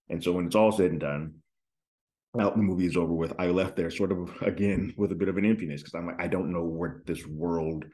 And 0.10 0.24
so 0.24 0.34
when 0.34 0.46
it's 0.46 0.56
all 0.56 0.72
said 0.72 0.92
and 0.92 1.00
done, 1.00 1.36
out 2.40 2.56
the 2.56 2.62
movie 2.62 2.86
is 2.86 2.98
over 2.98 3.14
with, 3.14 3.34
I 3.40 3.48
left 3.48 3.76
there 3.76 3.90
sort 3.90 4.12
of 4.12 4.30
again 4.42 4.94
with 4.98 5.12
a 5.12 5.16
bit 5.16 5.30
of 5.30 5.38
an 5.38 5.46
emptiness 5.46 5.82
because 5.82 5.96
I'm 5.96 6.08
like, 6.08 6.22
I 6.22 6.28
don't 6.28 6.52
know 6.52 6.64
where 6.64 7.04
this 7.06 7.26
world 7.26 7.86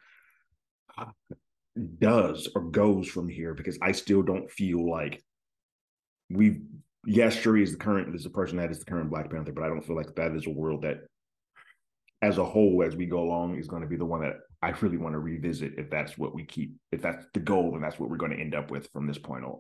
uh, 0.98 1.06
does 2.00 2.50
or 2.56 2.64
goes 2.64 3.08
from 3.08 3.28
here 3.30 3.54
because 3.54 3.78
I 3.82 3.92
still 3.92 4.22
don't 4.22 4.50
feel 4.52 4.90
like 4.90 5.24
we've 6.30 6.62
yes, 7.06 7.36
Shuri 7.36 7.64
is 7.64 7.72
the 7.72 7.78
current 7.78 8.14
is 8.16 8.24
the 8.24 8.30
person 8.30 8.58
that 8.58 8.72
is 8.72 8.80
the 8.80 8.86
current 8.86 9.10
Black 9.10 9.30
Panther, 9.30 9.52
but 9.52 9.64
I 9.64 9.68
don't 9.68 9.86
feel 9.86 9.96
like 9.96 10.16
that 10.16 10.34
is 10.34 10.48
a 10.48 10.52
world 10.52 10.84
that 10.84 11.02
as 12.22 12.38
a 12.38 12.46
whole, 12.46 12.84
as 12.84 12.96
we 12.96 13.06
go 13.06 13.22
along, 13.22 13.58
is 13.58 13.68
going 13.68 13.82
to 13.82 13.88
be 13.88 13.96
the 13.96 14.06
one 14.06 14.22
that 14.22 14.36
I 14.62 14.70
really 14.82 14.98
want 14.98 15.14
to 15.14 15.20
revisit 15.20 15.74
if 15.78 15.90
that's 15.90 16.18
what 16.18 16.36
we 16.36 16.46
keep, 16.46 16.74
if 16.92 17.02
that's 17.02 17.26
the 17.34 17.40
goal, 17.40 17.76
and 17.76 17.84
that's 17.84 17.98
what 18.00 18.10
we're 18.10 18.18
going 18.18 18.32
to 18.32 18.40
end 18.40 18.56
up 18.56 18.72
with 18.72 18.90
from 18.92 19.08
this 19.08 19.18
point 19.18 19.46
on. 19.46 19.60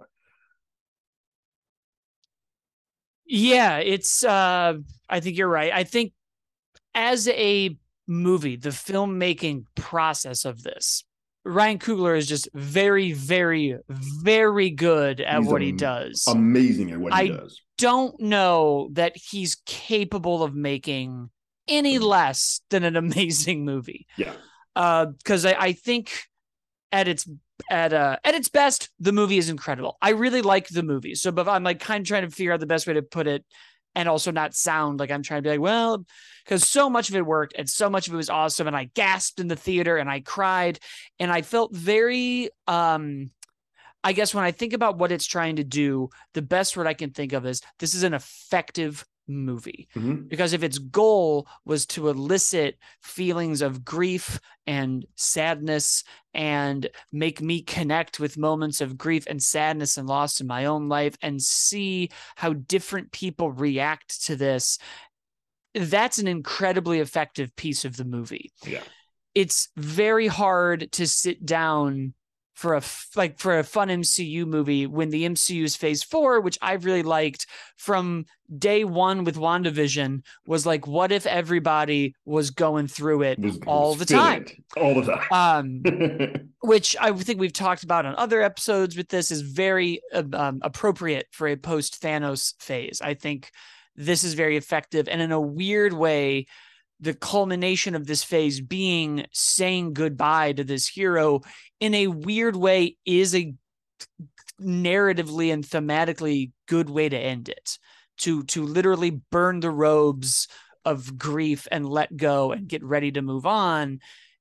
Yeah, 3.25 3.77
it's 3.77 4.23
uh 4.23 4.73
I 5.07 5.19
think 5.19 5.37
you're 5.37 5.47
right. 5.47 5.71
I 5.71 5.83
think 5.83 6.13
as 6.95 7.27
a 7.27 7.77
movie, 8.07 8.55
the 8.55 8.69
filmmaking 8.69 9.65
process 9.75 10.45
of 10.45 10.63
this, 10.63 11.03
Ryan 11.45 11.79
Coogler 11.79 12.17
is 12.17 12.27
just 12.27 12.49
very, 12.53 13.13
very, 13.13 13.77
very 13.87 14.71
good 14.71 15.21
at 15.21 15.39
he's 15.39 15.47
what 15.47 15.61
he 15.61 15.71
does. 15.71 16.25
Amazing 16.27 16.91
at 16.91 16.99
what 16.99 17.13
he 17.13 17.19
I 17.19 17.27
does. 17.27 17.61
Don't 17.77 18.19
know 18.19 18.89
that 18.93 19.15
he's 19.15 19.55
capable 19.65 20.43
of 20.43 20.53
making 20.53 21.29
any 21.67 21.97
mm. 21.97 22.01
less 22.01 22.61
than 22.69 22.83
an 22.83 22.95
amazing 22.95 23.63
movie. 23.63 24.07
Yeah. 24.17 24.33
Uh, 24.79 25.07
because 25.07 25.45
I, 25.45 25.55
I 25.59 25.73
think 25.73 26.23
at 26.93 27.09
its 27.09 27.27
at 27.69 27.91
uh 27.91 28.15
at 28.23 28.33
its 28.33 28.47
best, 28.47 28.89
the 28.97 29.11
movie 29.11 29.37
is 29.37 29.49
incredible. 29.49 29.97
I 30.01 30.11
really 30.11 30.41
like 30.41 30.69
the 30.69 30.83
movie. 30.83 31.15
So 31.15 31.33
but 31.33 31.49
I'm 31.49 31.63
like 31.63 31.81
kind 31.81 32.01
of 32.01 32.07
trying 32.07 32.21
to 32.23 32.33
figure 32.33 32.53
out 32.53 32.61
the 32.61 32.65
best 32.65 32.87
way 32.87 32.93
to 32.93 33.01
put 33.01 33.27
it 33.27 33.43
and 33.93 34.07
also 34.07 34.31
not 34.31 34.53
sound 34.53 34.97
like 34.97 35.11
I'm 35.11 35.21
trying 35.21 35.39
to 35.39 35.41
be 35.41 35.49
like, 35.49 35.59
well, 35.59 36.05
because 36.45 36.65
so 36.65 36.89
much 36.89 37.09
of 37.09 37.15
it 37.15 37.25
worked 37.25 37.55
and 37.57 37.69
so 37.69 37.89
much 37.89 38.07
of 38.07 38.13
it 38.13 38.17
was 38.17 38.29
awesome. 38.29 38.67
And 38.67 38.75
I 38.75 38.85
gasped 38.93 39.41
in 39.41 39.49
the 39.49 39.57
theater 39.57 39.97
and 39.97 40.09
I 40.09 40.21
cried 40.21 40.79
and 41.19 41.29
I 41.29 41.41
felt 41.41 41.75
very 41.75 42.49
um 42.65 43.31
I 44.01 44.13
guess 44.13 44.33
when 44.33 44.45
I 44.45 44.51
think 44.51 44.71
about 44.71 44.97
what 44.97 45.11
it's 45.11 45.25
trying 45.25 45.57
to 45.57 45.65
do, 45.65 46.09
the 46.33 46.41
best 46.41 46.77
word 46.77 46.87
I 46.87 46.93
can 46.93 47.11
think 47.11 47.33
of 47.33 47.45
is 47.45 47.61
this 47.79 47.93
is 47.93 48.03
an 48.03 48.13
effective 48.13 49.05
movie. 49.29 49.87
Mm-hmm. 49.95 50.27
because 50.27 50.53
if 50.53 50.63
its 50.63 50.77
goal 50.77 51.47
was 51.65 51.85
to 51.87 52.09
elicit 52.09 52.77
feelings 53.01 53.61
of 53.61 53.85
grief 53.85 54.39
and 54.67 55.05
sadness 55.15 56.03
and 56.33 56.89
make 57.11 57.41
me 57.41 57.61
connect 57.61 58.19
with 58.19 58.37
moments 58.37 58.81
of 58.81 58.97
grief 58.97 59.25
and 59.27 59.41
sadness 59.41 59.97
and 59.97 60.07
loss 60.07 60.41
in 60.41 60.47
my 60.47 60.65
own 60.65 60.89
life 60.89 61.17
and 61.21 61.41
see 61.41 62.09
how 62.35 62.53
different 62.53 63.11
people 63.11 63.51
react 63.51 64.25
to 64.25 64.35
this 64.35 64.77
that's 65.73 66.17
an 66.17 66.27
incredibly 66.27 66.99
effective 66.99 67.55
piece 67.55 67.85
of 67.85 67.97
the 67.97 68.05
movie. 68.05 68.51
Yeah. 68.65 68.83
It's 69.35 69.69
very 69.77 70.27
hard 70.27 70.91
to 70.93 71.07
sit 71.07 71.45
down 71.45 72.13
for 72.59 72.75
a 72.75 72.81
like 73.15 73.39
for 73.39 73.57
a 73.57 73.63
fun 73.63 73.87
MCU 73.87 74.45
movie 74.45 74.85
when 74.85 75.11
the 75.11 75.23
MCU's 75.23 75.77
phase 75.77 76.03
4 76.03 76.41
which 76.41 76.57
I 76.61 76.73
really 76.73 77.03
liked 77.03 77.47
from 77.77 78.25
day 78.57 78.83
1 78.83 79.23
with 79.23 79.37
WandaVision 79.37 80.23
was 80.45 80.65
like 80.65 80.85
what 80.85 81.13
if 81.13 81.25
everybody 81.25 82.15
was 82.25 82.51
going 82.51 82.87
through 82.87 83.21
it 83.21 83.39
all 83.65 83.95
the 83.95 84.03
time? 84.03 84.45
All 84.75 84.93
the 84.93 85.03
time. 85.03 85.23
Um 85.31 86.49
which 86.61 86.97
I 86.99 87.13
think 87.13 87.39
we've 87.39 87.53
talked 87.53 87.83
about 87.83 88.05
on 88.05 88.13
other 88.17 88.41
episodes 88.41 88.97
with 88.97 89.07
this 89.07 89.31
is 89.31 89.39
very 89.39 90.01
um, 90.13 90.59
appropriate 90.61 91.27
for 91.31 91.47
a 91.47 91.55
post 91.55 92.01
Thanos 92.01 92.55
phase. 92.61 92.99
I 93.01 93.13
think 93.13 93.51
this 93.95 94.25
is 94.25 94.33
very 94.33 94.57
effective 94.57 95.07
and 95.07 95.21
in 95.21 95.31
a 95.31 95.39
weird 95.39 95.93
way 95.93 96.47
the 96.99 97.13
culmination 97.13 97.95
of 97.95 98.05
this 98.05 98.23
phase 98.23 98.59
being 98.61 99.25
saying 99.31 99.93
goodbye 99.93 100.53
to 100.53 100.63
this 100.63 100.87
hero 100.87 101.41
in 101.79 101.93
a 101.93 102.07
weird 102.07 102.55
way 102.55 102.97
is 103.05 103.33
a 103.33 103.53
narratively 104.59 105.53
and 105.53 105.63
thematically 105.63 106.51
good 106.67 106.89
way 106.89 107.09
to 107.09 107.17
end 107.17 107.49
it. 107.49 107.77
To 108.19 108.43
to 108.43 108.65
literally 108.65 109.21
burn 109.31 109.61
the 109.61 109.71
robes 109.71 110.49
of 110.83 111.17
grief 111.17 111.67
and 111.71 111.87
let 111.87 112.15
go 112.15 112.51
and 112.51 112.67
get 112.67 112.83
ready 112.83 113.11
to 113.13 113.21
move 113.21 113.45
on 113.45 113.99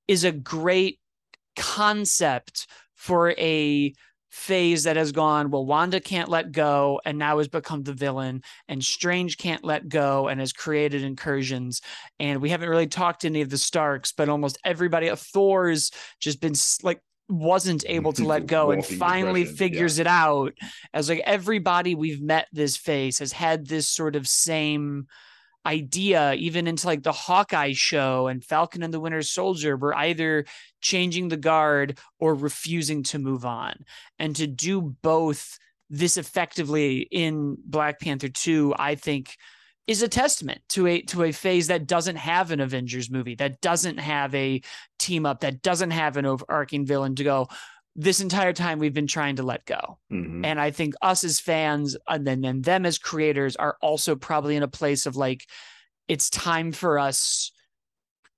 is 0.08 0.24
a 0.24 0.32
great 0.32 0.98
concept 1.56 2.66
for 2.94 3.30
a 3.32 3.94
phase 4.38 4.84
that 4.84 4.96
has 4.96 5.12
gone 5.12 5.50
well 5.50 5.66
wanda 5.66 6.00
can't 6.00 6.28
let 6.28 6.52
go 6.52 7.00
and 7.04 7.18
now 7.18 7.38
has 7.38 7.48
become 7.48 7.82
the 7.82 7.92
villain 7.92 8.42
and 8.68 8.82
strange 8.84 9.36
can't 9.36 9.64
let 9.64 9.88
go 9.88 10.28
and 10.28 10.40
has 10.40 10.52
created 10.52 11.02
incursions. 11.02 11.82
And 12.20 12.40
we 12.40 12.50
haven't 12.50 12.68
really 12.68 12.86
talked 12.86 13.22
to 13.22 13.26
any 13.28 13.40
of 13.40 13.50
the 13.50 13.58
starks 13.58 14.12
but 14.12 14.28
almost 14.28 14.58
everybody 14.64 15.08
of 15.08 15.20
thor's 15.20 15.90
just 16.20 16.40
been 16.40 16.54
like 16.82 17.00
wasn't 17.28 17.84
able 17.86 18.12
to 18.12 18.24
let 18.24 18.46
go 18.46 18.70
and 18.70 18.84
finally 18.84 19.44
figures 19.44 19.98
yeah. 19.98 20.02
it 20.02 20.06
out. 20.06 20.54
As 20.94 21.08
like 21.08 21.20
everybody 21.24 21.94
we've 21.94 22.22
met 22.22 22.48
this 22.52 22.76
phase 22.76 23.18
has 23.18 23.32
had 23.32 23.66
this 23.66 23.86
sort 23.86 24.16
of 24.16 24.26
same 24.26 25.06
idea 25.68 26.32
even 26.34 26.66
into 26.66 26.86
like 26.86 27.02
the 27.02 27.12
Hawkeye 27.12 27.74
show 27.74 28.26
and 28.26 28.42
Falcon 28.42 28.82
and 28.82 28.92
the 28.92 29.00
Winter 29.00 29.22
Soldier 29.22 29.76
were 29.76 29.94
either 29.94 30.46
changing 30.80 31.28
the 31.28 31.36
guard 31.36 31.98
or 32.18 32.34
refusing 32.34 33.02
to 33.04 33.18
move 33.18 33.44
on. 33.44 33.74
And 34.18 34.34
to 34.36 34.46
do 34.46 34.80
both 34.80 35.58
this 35.90 36.16
effectively 36.16 37.00
in 37.10 37.56
Black 37.64 38.00
Panther 38.00 38.28
2, 38.28 38.74
I 38.78 38.94
think 38.94 39.36
is 39.86 40.02
a 40.02 40.08
testament 40.08 40.60
to 40.70 40.86
a 40.86 41.00
to 41.02 41.24
a 41.24 41.32
phase 41.32 41.68
that 41.68 41.86
doesn't 41.86 42.16
have 42.16 42.50
an 42.50 42.60
Avengers 42.60 43.10
movie, 43.10 43.34
that 43.36 43.60
doesn't 43.60 43.98
have 43.98 44.34
a 44.34 44.60
team 44.98 45.26
up, 45.26 45.40
that 45.40 45.62
doesn't 45.62 45.90
have 45.90 46.16
an 46.16 46.26
overarching 46.26 46.86
villain 46.86 47.14
to 47.16 47.24
go 47.24 47.48
this 48.00 48.20
entire 48.20 48.52
time 48.52 48.78
we've 48.78 48.94
been 48.94 49.08
trying 49.08 49.34
to 49.36 49.42
let 49.42 49.66
go. 49.66 49.98
Mhm. 50.10 50.46
And 50.46 50.60
I 50.60 50.70
think 50.70 50.94
us 51.02 51.24
as 51.24 51.40
fans 51.40 51.96
and 52.06 52.24
then 52.24 52.44
and 52.44 52.62
them 52.62 52.86
as 52.86 52.96
creators 52.96 53.56
are 53.56 53.76
also 53.82 54.14
probably 54.14 54.54
in 54.54 54.62
a 54.62 54.68
place 54.68 55.04
of 55.04 55.16
like, 55.16 55.42
it's 56.06 56.30
time 56.30 56.70
for 56.70 57.00
us 57.00 57.50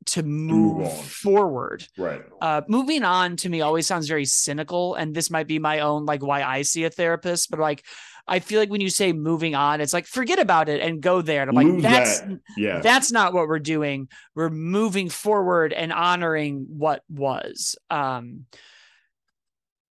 to 0.07 0.23
move, 0.23 0.79
move 0.79 1.05
forward. 1.05 1.87
Right. 1.99 2.23
Uh, 2.41 2.63
moving 2.69 3.05
on 3.05 3.37
to 3.37 3.51
me 3.51 3.61
always 3.61 3.87
sounds 3.87 4.09
very 4.09 4.25
cynical, 4.25 4.95
and 4.95 5.15
this 5.15 5.31
might 5.31 5.47
be 5.47 5.59
my 5.59 5.81
own 5.81 6.07
like 6.07 6.23
why 6.23 6.43
I 6.43 6.63
see 6.63 6.85
a 6.85 6.91
therapist, 6.91 7.51
but 7.51 7.61
like 7.61 7.85
I 8.27 8.39
feel 8.39 8.61
like 8.61 8.71
when 8.71 8.81
you 8.81 8.89
say 8.89 9.13
moving 9.13 9.55
on, 9.55 9.83
it's 9.83 9.93
like 9.93 10.07
forget 10.07 10.39
about 10.39 10.71
it 10.71 10.81
and 10.81 11.03
go 11.03 11.21
there. 11.21 11.43
And 11.43 11.51
I'm 11.51 11.55
like, 11.55 11.83
that's 11.83 12.21
that. 12.21 12.41
Yeah. 12.57 12.81
that's 12.81 13.13
not 13.13 13.35
what 13.35 13.47
we're 13.47 13.59
doing. 13.59 14.09
We're 14.35 14.49
moving 14.49 15.11
forward 15.11 15.75
and 15.75 15.93
honoring 15.93 16.65
what 16.71 17.03
was. 17.11 17.77
Um, 17.91 18.47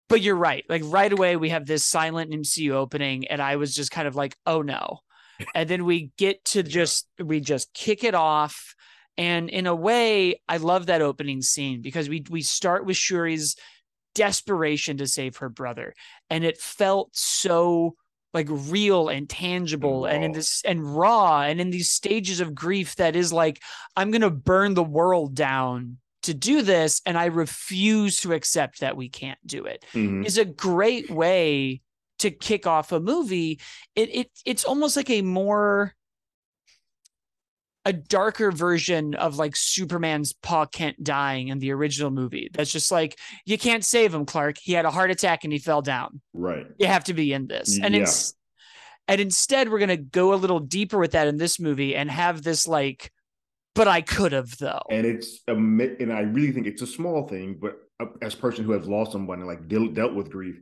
but 0.09 0.21
you're 0.21 0.35
right. 0.35 0.65
Like 0.67 0.81
right 0.85 1.13
away, 1.13 1.37
we 1.37 1.49
have 1.49 1.65
this 1.65 1.85
silent 1.85 2.31
MCU 2.31 2.71
opening, 2.71 3.27
and 3.27 3.41
I 3.41 3.55
was 3.55 3.73
just 3.73 3.91
kind 3.91 4.07
of 4.07 4.15
like, 4.15 4.35
oh 4.45 4.61
no. 4.61 4.99
And 5.55 5.69
then 5.69 5.85
we 5.85 6.11
get 6.17 6.43
to 6.45 6.63
just 6.77 7.07
we 7.23 7.39
just 7.39 7.73
kick 7.73 8.03
it 8.03 8.15
off. 8.15 8.75
And 9.17 9.49
in 9.49 9.67
a 9.67 9.75
way, 9.75 10.41
I 10.47 10.57
love 10.57 10.87
that 10.87 11.01
opening 11.01 11.41
scene 11.41 11.81
because 11.81 12.09
we 12.09 12.25
we 12.29 12.41
start 12.41 12.85
with 12.85 12.97
Shuri's 12.97 13.55
desperation 14.15 14.97
to 14.97 15.07
save 15.07 15.37
her 15.37 15.49
brother. 15.49 15.93
And 16.29 16.43
it 16.43 16.57
felt 16.57 17.09
so 17.13 17.95
like 18.33 18.47
real 18.49 19.09
and 19.09 19.27
tangible 19.27 20.05
and 20.05 20.23
in 20.23 20.31
this 20.33 20.61
and 20.63 20.95
raw 20.95 21.41
and 21.41 21.59
in 21.59 21.71
these 21.71 21.89
stages 21.89 22.39
of 22.39 22.53
grief 22.55 22.95
that 22.95 23.15
is 23.15 23.31
like, 23.31 23.61
I'm 23.95 24.11
gonna 24.11 24.29
burn 24.29 24.73
the 24.73 24.83
world 24.83 25.35
down 25.35 25.97
to 26.23 26.33
do 26.33 26.61
this, 26.61 27.01
and 27.05 27.17
I 27.17 27.25
refuse 27.25 28.19
to 28.21 28.33
accept 28.33 28.81
that 28.81 28.97
we 28.97 29.09
can't 29.09 29.39
do 29.45 29.65
it 29.65 29.85
Mhm. 29.93 30.25
is 30.25 30.37
a 30.37 30.45
great 30.45 31.09
way 31.09 31.81
to 32.19 32.29
kick 32.31 32.67
off 32.67 32.91
a 32.91 32.99
movie. 32.99 33.59
It 33.95 34.09
it 34.13 34.31
it's 34.45 34.65
almost 34.65 34.97
like 34.97 35.09
a 35.09 35.21
more 35.21 35.95
a 37.85 37.93
darker 37.93 38.51
version 38.51 39.15
of 39.15 39.37
like 39.37 39.55
Superman's 39.55 40.33
Pa 40.33 40.65
Kent 40.65 41.01
dying 41.03 41.47
in 41.47 41.59
the 41.59 41.71
original 41.71 42.11
movie. 42.11 42.49
That's 42.53 42.71
just 42.71 42.91
like 42.91 43.17
you 43.45 43.57
can't 43.57 43.85
save 43.85 44.13
him, 44.13 44.25
Clark. 44.25 44.57
He 44.61 44.73
had 44.73 44.85
a 44.85 44.91
heart 44.91 45.11
attack 45.11 45.43
and 45.45 45.53
he 45.53 45.59
fell 45.59 45.81
down. 45.81 46.21
Right. 46.33 46.67
You 46.77 46.87
have 46.87 47.05
to 47.05 47.13
be 47.13 47.31
in 47.31 47.47
this. 47.47 47.79
And 47.81 47.95
Yeah. 47.95 48.01
ins- 48.01 48.35
and 49.07 49.21
instead 49.21 49.69
we're 49.69 49.79
going 49.79 49.87
to 49.89 49.97
go 49.97 50.33
a 50.33 50.35
little 50.35 50.59
deeper 50.59 50.99
with 50.99 51.13
that 51.13 51.27
in 51.27 51.37
this 51.37 51.59
movie 51.59 51.95
and 51.95 52.11
have 52.11 52.43
this 52.43 52.67
like 52.67 53.11
but 53.79 53.87
I 53.87 54.01
could 54.01 54.33
have 54.33 54.57
though. 54.57 54.81
and 54.91 55.05
it's 55.05 55.39
a 55.47 55.53
and 55.53 56.11
I 56.11 56.19
really 56.19 56.51
think 56.51 56.67
it's 56.67 56.81
a 56.81 56.87
small 56.87 57.25
thing, 57.29 57.57
but 57.61 57.77
uh, 58.01 58.07
as 58.21 58.33
a 58.33 58.37
person 58.37 58.65
who 58.65 58.73
has 58.73 58.85
lost 58.85 59.13
someone 59.13 59.39
and 59.39 59.47
like 59.47 59.69
deal, 59.69 59.87
dealt 59.87 60.13
with 60.13 60.29
grief, 60.29 60.57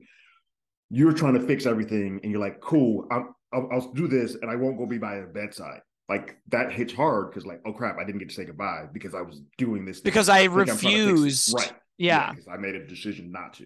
you're 0.92 1.14
trying 1.14 1.34
to 1.34 1.40
fix 1.40 1.66
everything, 1.66 2.20
and 2.22 2.32
you're 2.32 2.40
like, 2.40 2.62
"Cool, 2.62 3.08
I'm, 3.10 3.34
I'll, 3.52 3.70
I'll 3.72 3.92
do 3.94 4.08
this, 4.08 4.36
and 4.36 4.52
I 4.52 4.56
won't 4.56 4.78
go 4.78 4.86
be 4.86 5.00
by 5.00 5.16
her 5.16 5.26
bedside." 5.26 5.82
Like 6.08 6.38
that 6.50 6.72
hits 6.72 6.94
hard 6.94 7.32
because, 7.32 7.44
like, 7.44 7.60
oh 7.66 7.74
crap, 7.74 7.98
I 7.98 8.04
didn't 8.04 8.20
get 8.20 8.30
to 8.30 8.36
say 8.36 8.46
goodbye 8.46 8.86
because 8.94 9.16
I 9.16 9.24
was 9.24 9.42
doing 9.58 9.84
this. 9.84 10.00
Because 10.00 10.30
I 10.30 10.42
I'm 10.42 10.54
trying 10.54 10.66
to 10.68 10.72
fix 10.74 10.84
it. 10.84 10.88
refused. 10.88 11.54
right? 11.56 11.74
yeah. 11.98 12.34
because 12.34 12.48
I 12.48 12.58
made 12.58 12.76
a 12.76 12.86
decision 12.86 13.32
not 13.32 13.56
to. 13.56 13.66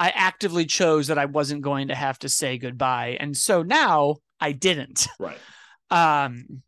I 0.00 0.10
actively 0.10 0.66
chose 0.66 1.06
that 1.06 1.18
I 1.18 1.26
wasn't 1.26 1.62
going 1.62 1.86
to 1.88 1.94
have 1.94 2.18
to 2.18 2.28
say 2.28 2.58
goodbye. 2.58 3.16
And 3.20 3.36
so 3.36 3.62
now 3.62 4.16
I 4.40 4.50
didn't. 4.50 5.06
Right. 5.20 5.38
Um, 5.88 6.62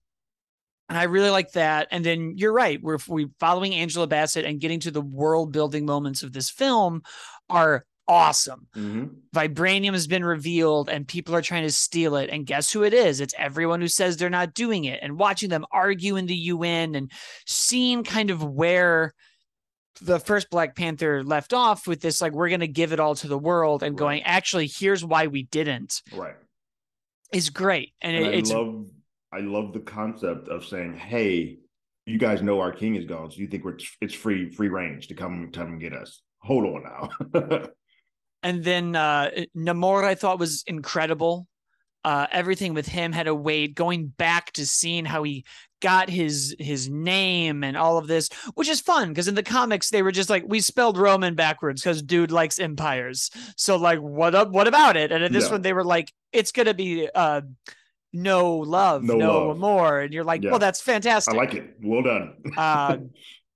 and 0.88 0.96
I 0.98 1.04
really 1.04 1.30
like 1.30 1.52
that. 1.52 1.88
And 1.90 2.04
then 2.04 2.34
you're 2.36 2.52
right. 2.52 2.80
We're 2.82 2.98
we 3.08 3.28
following 3.40 3.74
Angela 3.74 4.06
Bassett 4.06 4.44
and 4.44 4.60
getting 4.60 4.80
to 4.80 4.90
the 4.90 5.00
world 5.02 5.52
building 5.52 5.84
moments 5.86 6.22
of 6.22 6.32
this 6.32 6.50
film 6.50 7.02
are 7.50 7.84
awesome. 8.06 8.66
Mhm. 8.74 9.10
Vibranium 9.34 9.92
has 9.92 10.06
been 10.06 10.24
revealed 10.24 10.88
and 10.88 11.06
people 11.06 11.34
are 11.34 11.42
trying 11.42 11.64
to 11.64 11.70
steal 11.70 12.16
it. 12.16 12.30
And 12.30 12.46
guess 12.46 12.72
who 12.72 12.82
it 12.82 12.94
is? 12.94 13.20
It's 13.20 13.34
everyone 13.36 13.82
who 13.82 13.88
says 13.88 14.16
they're 14.16 14.30
not 14.30 14.54
doing 14.54 14.84
it 14.86 15.00
and 15.02 15.18
watching 15.18 15.50
them 15.50 15.66
argue 15.72 16.16
in 16.16 16.24
the 16.24 16.34
UN 16.34 16.94
and 16.94 17.12
seeing 17.46 18.02
kind 18.04 18.30
of 18.30 18.42
where 18.42 19.12
the 20.00 20.18
first 20.20 20.48
Black 20.48 20.74
Panther 20.74 21.22
left 21.24 21.52
off 21.52 21.86
with 21.86 22.00
this, 22.00 22.22
like, 22.22 22.32
we're 22.32 22.48
going 22.48 22.60
to 22.60 22.68
give 22.68 22.92
it 22.94 23.00
all 23.00 23.14
to 23.16 23.26
the 23.28 23.36
world 23.38 23.82
and 23.82 23.98
going, 23.98 24.22
actually, 24.22 24.68
here's 24.68 25.04
why 25.04 25.26
we 25.26 25.42
didn't 25.42 26.02
Right. 26.14 26.36
is 27.32 27.50
great. 27.50 27.92
And, 28.00 28.16
And 28.16 28.26
it, 28.26 28.28
I 28.28 28.32
it's 28.38 28.52
love 28.52 28.86
I 29.32 29.40
love 29.40 29.72
the 29.72 29.80
concept 29.80 30.48
of 30.48 30.64
saying, 30.64 30.94
"Hey, 30.96 31.58
you 32.06 32.18
guys 32.18 32.42
know 32.42 32.60
our 32.60 32.72
king 32.72 32.94
is 32.94 33.04
gone, 33.04 33.30
so 33.30 33.38
you 33.38 33.46
think 33.46 33.64
we're 33.64 33.78
it's 34.00 34.14
free 34.14 34.50
free 34.50 34.68
range 34.68 35.08
to 35.08 35.14
come 35.14 35.50
come 35.52 35.68
and 35.68 35.80
get 35.80 35.92
us? 35.92 36.22
Hold 36.40 36.64
on 36.64 36.82
now." 36.82 37.60
And 38.44 38.62
then 38.62 38.94
uh 38.94 39.30
Namor 39.56 40.04
I 40.04 40.14
thought 40.14 40.38
was 40.38 40.62
incredible. 40.68 41.48
Uh 42.04 42.28
everything 42.30 42.72
with 42.72 42.86
him 42.86 43.10
had 43.12 43.26
a 43.26 43.34
weight 43.34 43.74
going 43.74 44.06
back 44.06 44.52
to 44.52 44.64
seeing 44.64 45.04
how 45.04 45.24
he 45.24 45.44
got 45.82 46.08
his 46.08 46.54
his 46.60 46.88
name 46.88 47.64
and 47.64 47.76
all 47.76 47.98
of 47.98 48.06
this, 48.06 48.28
which 48.54 48.68
is 48.68 48.80
fun 48.80 49.08
because 49.08 49.26
in 49.26 49.34
the 49.34 49.42
comics 49.42 49.90
they 49.90 50.02
were 50.02 50.12
just 50.12 50.30
like 50.30 50.44
we 50.46 50.60
spelled 50.60 50.96
Roman 50.96 51.34
backwards 51.34 51.82
because 51.82 52.00
dude 52.00 52.30
likes 52.30 52.60
empires. 52.60 53.30
So 53.56 53.76
like 53.76 53.98
what 53.98 54.36
up 54.36 54.50
what 54.50 54.68
about 54.68 54.96
it? 54.96 55.10
And 55.10 55.24
in 55.24 55.32
this 55.32 55.46
Yeah. 55.46 55.52
one 55.54 55.62
they 55.62 55.72
were 55.72 55.84
like 55.84 56.12
it's 56.32 56.52
gonna 56.52 56.74
be 56.74 57.08
uh 57.12 57.40
no 58.12 58.56
love, 58.56 59.02
No 59.02 59.16
no, 59.16 59.48
love. 59.48 59.58
more. 59.58 60.00
And 60.00 60.12
you're 60.12 60.24
like, 60.24 60.42
Yeah. 60.42 60.50
well, 60.50 60.58
that's 60.58 60.80
fantastic. 60.80 61.34
I 61.34 61.36
like 61.36 61.54
it. 61.54 61.76
Well 61.82 62.02
done. 62.02 62.34
uh 62.56 62.96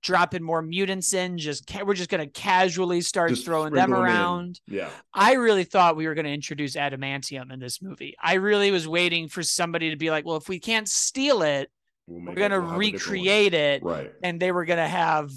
dropping 0.03 0.43
more 0.43 0.61
mutants 0.61 1.13
in, 1.13 1.37
just 1.37 1.65
ca- 1.65 1.83
we're 1.85 1.93
just 1.93 2.09
gonna 2.09 2.27
casually 2.27 2.99
start 2.99 3.29
Just 3.29 3.45
throwing 3.45 3.71
them 3.73 3.93
'em 3.93 3.97
in. 3.99 4.03
around. 4.03 4.59
yeah. 4.67 4.89
I 5.13 5.33
really 5.35 5.63
thought 5.63 5.95
we 5.95 6.07
were 6.07 6.13
going 6.13 6.25
to 6.25 6.31
introduce 6.33 6.75
adamantium 6.75 7.53
in 7.53 7.59
this 7.61 7.81
movie. 7.81 8.13
I 8.21 8.33
really 8.33 8.69
was 8.71 8.85
waiting 8.85 9.29
for 9.29 9.41
somebody 9.43 9.91
to 9.91 9.95
be 9.95 10.11
like, 10.11 10.25
well, 10.25 10.35
if 10.35 10.49
we 10.49 10.59
can't 10.59 10.89
steal 10.89 11.41
it, 11.41 11.69
We'll 12.05 12.19
we're 12.19 12.35
gonna 12.35 12.59
we'll 12.59 12.71
have 12.71 12.79
a 12.81 12.83
different 12.91 13.07
one. 13.15 13.23
recreate 13.23 13.53
it. 13.53 13.81
Right. 13.83 14.11
And 14.21 14.41
they 14.41 14.51
were 14.51 14.65
going 14.65 14.77
to 14.79 14.87
have, 14.89 15.29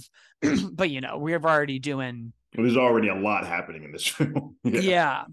but 0.73 0.91
you 0.91 1.01
know, 1.01 1.17
we're 1.19 1.39
already 1.39 1.79
doing, 1.79 2.33
there's 2.53 2.77
already 2.77 3.07
a 3.07 3.15
lot 3.15 3.47
happening 3.47 3.85
in 3.85 3.93
this 3.93 4.05
film. 4.09 4.57
yeah. 4.65 5.27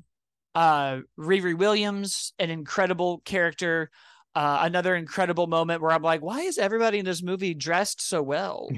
Uh, 0.56 1.00
Riri 1.20 1.58
Williams, 1.58 2.34
an 2.40 2.50
incredible 2.50 3.20
character. 3.26 3.90
Uh, 4.36 4.60
another 4.64 4.96
incredible 4.96 5.46
moment 5.48 5.82
where 5.82 5.92
I'm 5.92 6.02
like, 6.02 6.22
why 6.22 6.42
is 6.42 6.58
everybody 6.58 7.00
in 7.00 7.06
this 7.06 7.22
movie 7.22 7.54
dressed 7.54 8.02
so 8.02 8.22
well? 8.24 8.70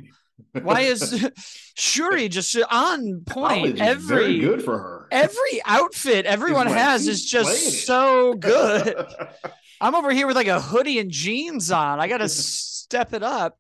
Why 0.52 0.82
is 0.82 1.30
Shuri 1.76 2.28
just 2.28 2.58
on 2.70 3.22
point? 3.26 3.78
College 3.78 3.98
is 3.98 4.04
very 4.06 4.24
Every 4.26 4.40
good 4.40 4.64
for 4.64 4.78
her. 4.78 5.08
every 5.12 5.62
outfit 5.66 6.26
everyone 6.26 6.68
has 6.68 7.08
is 7.08 7.26
just 7.26 7.86
so 7.86 8.34
good. 8.34 8.96
I'm 9.82 9.96
over 9.96 10.12
here 10.12 10.28
with 10.28 10.36
like 10.36 10.48
a 10.48 10.60
hoodie 10.60 11.00
and 11.00 11.10
jeans 11.12 11.72
on. 11.72 12.02
I 12.02 12.08
got 12.10 12.18
to 12.18 12.28
step 12.30 13.14
it 13.14 13.24
up. 13.24 13.58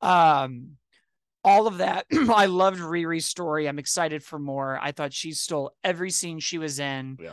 Um, 0.00 0.76
all 1.48 1.66
of 1.66 1.78
that. 1.78 2.06
I 2.12 2.46
loved 2.46 2.78
Riri's 2.78 3.24
story. 3.24 3.68
I'm 3.68 3.78
excited 3.78 4.22
for 4.22 4.38
more. 4.38 4.78
I 4.82 4.92
thought 4.92 5.14
she 5.14 5.32
stole 5.32 5.72
every 5.82 6.10
scene 6.10 6.38
she 6.40 6.58
was 6.58 6.78
in. 6.78 7.16
yeah. 7.20 7.30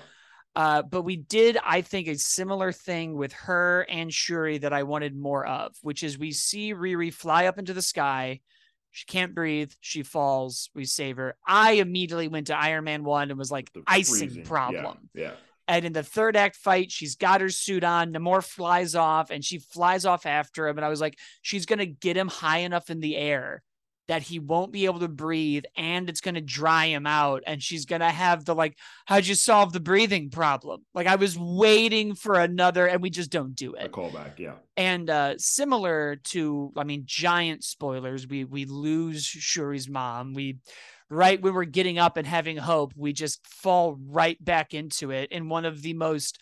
Uh, 0.58 0.82
but 0.82 1.02
we 1.02 1.18
did, 1.18 1.58
I 1.66 1.82
think, 1.82 2.08
a 2.08 2.18
similar 2.18 2.72
thing 2.72 3.18
with 3.18 3.34
her 3.34 3.86
and 3.90 4.14
Shuri 4.14 4.58
that 4.60 4.72
I 4.72 4.84
wanted 4.84 5.14
more 5.14 5.46
of, 5.46 5.76
which 5.82 6.02
is 6.02 6.18
we 6.18 6.32
see 6.32 6.74
Riri 6.74 7.14
fly 7.14 7.48
up 7.48 7.60
into 7.60 7.74
the 7.74 7.82
sky. 7.82 8.40
She 8.92 9.06
can't 9.06 9.36
breathe. 9.36 9.74
She 9.82 10.02
falls. 10.02 10.70
We 10.74 10.86
save 10.86 11.18
her. 11.18 11.36
I 11.46 11.74
immediately 11.74 12.30
went 12.30 12.48
to 12.48 12.58
Iron 12.58 12.86
Man 12.86 13.04
1 13.04 13.32
and 13.32 13.38
was 13.38 13.52
like, 13.52 13.74
The 13.74 13.84
icing 13.86 14.30
freezing. 14.30 14.44
Yeah, 14.44 14.48
problem. 14.48 15.10
Yeah. 15.14 15.32
And 15.68 15.84
in 15.84 15.92
the 15.92 16.04
third 16.04 16.38
act 16.38 16.56
fight, 16.56 16.90
she's 16.90 17.18
got 17.18 17.42
her 17.42 17.50
suit 17.50 17.84
on. 17.84 18.14
Namor 18.14 18.42
flies 18.42 18.96
off 18.96 19.32
and 19.32 19.44
she 19.44 19.58
flies 19.58 20.06
off 20.06 20.26
after 20.26 20.70
him. 20.70 20.78
And 20.78 20.86
I 20.86 20.90
was 20.90 21.02
like, 21.02 21.20
she's 21.42 21.66
going 21.66 21.80
to 21.80 21.86
get 21.86 22.16
him 22.16 22.30
high 22.30 22.60
enough 22.60 22.90
in 22.90 23.02
the 23.02 23.18
air 23.18 23.62
that 24.08 24.22
he 24.22 24.40
won't 24.40 24.72
be 24.72 24.86
able 24.86 25.00
to 25.00 25.08
breathe 25.08 25.64
and 25.76 26.10
it's 26.10 26.22
going 26.22 26.36
to 26.36 26.42
dry 26.42 26.86
him 26.86 27.08
out. 27.08 27.44
And 27.48 27.62
she's 27.62 27.86
going 27.86 28.02
to 28.02 28.10
have 28.10 28.46
the 28.46 28.54
like, 28.54 28.78
how'd 29.06 29.26
you 29.26 29.36
solve 29.36 29.74
the 29.74 29.80
breathing 29.80 30.30
problem? 30.30 30.86
Like 30.94 31.08
I 31.08 31.16
was 31.16 31.38
waiting 31.38 32.14
for 32.14 32.36
another 32.36 32.88
and 32.88 33.02
we 33.02 33.10
just 33.10 33.32
don't 33.32 33.56
do 33.56 33.74
it. 33.74 33.86
A 33.86 33.90
callback. 33.90 34.38
Yeah. 34.38 34.54
And 34.78 35.10
uh, 35.10 35.38
similar 35.38 36.18
to, 36.26 36.72
I 36.78 36.84
mean, 36.84 37.04
giant 37.06 37.64
spoilers, 37.64 38.28
we 38.28 38.44
we 38.44 38.66
lose 38.66 39.26
Shuri's 39.26 39.90
mom. 39.90 40.34
We 40.34 40.60
right 41.10 41.42
when 41.42 41.54
we're 41.54 41.66
getting 41.66 41.98
up 41.98 42.18
and 42.18 42.28
having 42.28 42.58
hope, 42.58 42.94
we 42.96 43.14
just 43.14 43.46
fall 43.48 43.98
right 44.08 44.44
back 44.44 44.74
into 44.74 45.12
it 45.12 45.32
in 45.32 45.50
one 45.50 45.66
of 45.66 45.82
the 45.82 45.94
most 45.94 46.40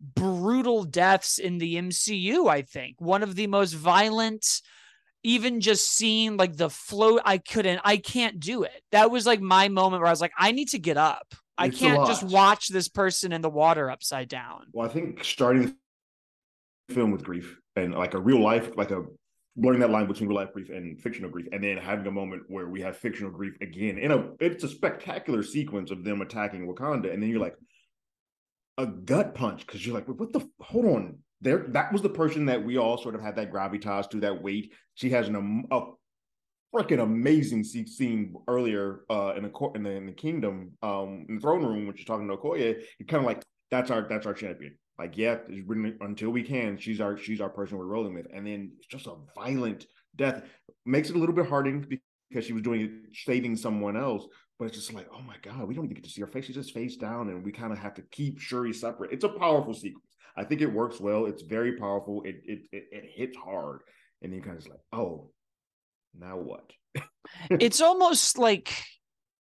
brutal 0.00 0.84
deaths 0.84 1.38
in 1.38 1.58
the 1.58 1.76
MCU, 1.76 2.48
I 2.48 2.62
think. 2.62 3.00
One 3.00 3.22
of 3.22 3.34
the 3.34 3.46
most 3.46 3.72
violent 3.72 4.46
even 5.22 5.60
just 5.60 5.90
seeing 5.90 6.36
like 6.36 6.56
the 6.56 6.70
float 6.70 7.20
I 7.24 7.38
couldn't 7.38 7.80
I 7.84 7.96
can't 7.96 8.38
do 8.40 8.62
it. 8.62 8.82
That 8.92 9.10
was 9.10 9.26
like 9.26 9.40
my 9.40 9.68
moment 9.68 10.00
where 10.00 10.08
I 10.08 10.12
was 10.12 10.20
like 10.20 10.32
I 10.38 10.52
need 10.52 10.68
to 10.68 10.78
get 10.78 10.96
up. 10.96 11.34
I 11.56 11.66
It's 11.66 11.78
can't 11.78 12.06
just 12.06 12.22
watch 12.22 12.68
this 12.68 12.88
person 12.88 13.32
in 13.32 13.42
the 13.42 13.50
water 13.50 13.90
upside 13.90 14.28
down. 14.28 14.66
Well, 14.72 14.88
I 14.88 14.92
think 14.92 15.24
starting 15.24 15.76
the 16.88 16.94
film 16.94 17.10
with 17.10 17.24
grief 17.24 17.58
and 17.74 17.94
like 17.94 18.14
a 18.14 18.20
real 18.20 18.40
life, 18.40 18.70
like 18.76 18.92
a 18.92 19.02
blurring 19.56 19.80
that 19.80 19.90
line 19.90 20.06
between 20.06 20.28
real 20.28 20.36
life 20.36 20.52
grief 20.52 20.70
and 20.70 21.00
fictional 21.00 21.30
grief, 21.30 21.48
and 21.52 21.62
then 21.62 21.76
having 21.76 22.06
a 22.06 22.12
moment 22.12 22.44
where 22.46 22.68
we 22.68 22.80
have 22.82 22.96
fictional 22.96 23.32
grief 23.32 23.54
again. 23.60 23.98
In 23.98 24.12
a, 24.12 24.30
it's 24.38 24.62
a 24.62 24.68
spectacular 24.68 25.42
sequence 25.42 25.90
of 25.90 26.04
them 26.04 26.20
attacking 26.20 26.66
Wakanda, 26.66 27.12
and 27.12 27.20
then 27.20 27.28
you're 27.28 27.40
like, 27.40 27.56
a 28.78 28.86
gut 28.86 29.34
punch 29.34 29.66
because 29.66 29.84
you're 29.84 29.94
like, 29.94 30.06
what 30.06 30.32
the? 30.32 30.48
Hold 30.60 30.86
on, 30.86 31.18
there. 31.40 31.66
That 31.68 31.92
was 31.92 32.02
the 32.02 32.08
person 32.08 32.46
that 32.46 32.64
we 32.64 32.78
all 32.78 32.98
sort 32.98 33.14
of 33.14 33.20
had 33.20 33.36
that 33.36 33.52
gravitas 33.52 34.10
to, 34.10 34.20
that 34.20 34.42
weight. 34.42 34.72
She 34.94 35.10
has 35.10 35.28
an 35.28 35.66
a 35.70 35.80
freaking 36.74 37.02
amazing 37.02 37.64
scene 37.64 38.34
earlier 38.46 39.00
uh, 39.08 39.32
in 39.36 39.42
the 39.42 39.48
court 39.48 39.76
in 39.76 39.82
the, 39.82 39.90
in 39.90 40.06
the 40.06 40.12
kingdom, 40.12 40.72
um, 40.82 41.24
in 41.28 41.36
the 41.36 41.40
throne 41.40 41.64
room 41.64 41.86
when 41.86 41.96
she's 41.96 42.06
talking 42.06 42.28
to 42.28 42.36
Okoye. 42.36 42.82
You're 42.98 43.06
kind 43.06 43.22
of 43.22 43.26
like, 43.26 43.42
that's 43.70 43.90
our 43.90 44.06
that's 44.08 44.26
our 44.26 44.34
champion. 44.34 44.76
Like, 44.98 45.16
yeah, 45.16 45.38
until 46.00 46.30
we 46.30 46.42
can, 46.42 46.76
she's 46.76 47.00
our 47.00 47.16
she's 47.16 47.40
our 47.40 47.48
person 47.48 47.78
we're 47.78 47.86
rolling 47.86 48.14
with. 48.14 48.26
And 48.34 48.46
then 48.46 48.72
it's 48.76 48.86
just 48.86 49.06
a 49.06 49.14
violent 49.36 49.86
death. 50.16 50.42
Makes 50.84 51.10
it 51.10 51.16
a 51.16 51.18
little 51.18 51.34
bit 51.34 51.46
hardening 51.46 51.86
because 52.28 52.44
she 52.44 52.52
was 52.52 52.62
doing 52.62 52.80
it 52.80 52.90
saving 53.14 53.56
someone 53.56 53.96
else. 53.96 54.26
But 54.58 54.64
it's 54.66 54.76
just 54.76 54.92
like, 54.92 55.06
oh 55.14 55.22
my 55.22 55.36
God, 55.40 55.68
we 55.68 55.74
don't 55.74 55.84
even 55.84 55.94
get 55.94 56.02
to 56.04 56.10
see 56.10 56.20
her 56.20 56.26
face. 56.26 56.46
She's 56.46 56.56
just 56.56 56.74
face 56.74 56.96
down, 56.96 57.28
and 57.28 57.44
we 57.44 57.52
kind 57.52 57.72
of 57.72 57.78
have 57.78 57.94
to 57.94 58.02
keep 58.10 58.40
Shuri 58.40 58.72
separate. 58.72 59.12
It's 59.12 59.22
a 59.22 59.28
powerful 59.28 59.72
sequence. 59.72 60.07
I 60.38 60.44
think 60.44 60.60
it 60.60 60.72
works 60.72 61.00
well. 61.00 61.26
It's 61.26 61.42
very 61.42 61.72
powerful. 61.76 62.22
It 62.22 62.40
it 62.44 62.60
it, 62.70 62.84
it 62.92 63.10
hits 63.12 63.36
hard. 63.36 63.80
And 64.22 64.32
then 64.32 64.38
you 64.38 64.44
kind 64.44 64.56
of 64.56 64.66
like, 64.68 64.80
oh, 64.92 65.30
now 66.18 66.36
what? 66.36 66.72
it's 67.50 67.80
almost 67.80 68.38
like 68.38 68.72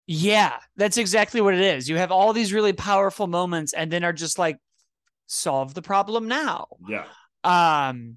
yeah, 0.06 0.58
that's 0.76 0.98
exactly 0.98 1.40
what 1.40 1.54
it 1.54 1.60
is. 1.60 1.88
You 1.88 1.96
have 1.96 2.12
all 2.12 2.32
these 2.32 2.52
really 2.52 2.72
powerful 2.72 3.26
moments 3.26 3.72
and 3.72 3.90
then 3.90 4.04
are 4.04 4.12
just 4.12 4.38
like 4.38 4.58
solve 5.26 5.74
the 5.74 5.82
problem 5.82 6.28
now. 6.28 6.68
Yeah. 6.88 7.04
Um 7.44 8.16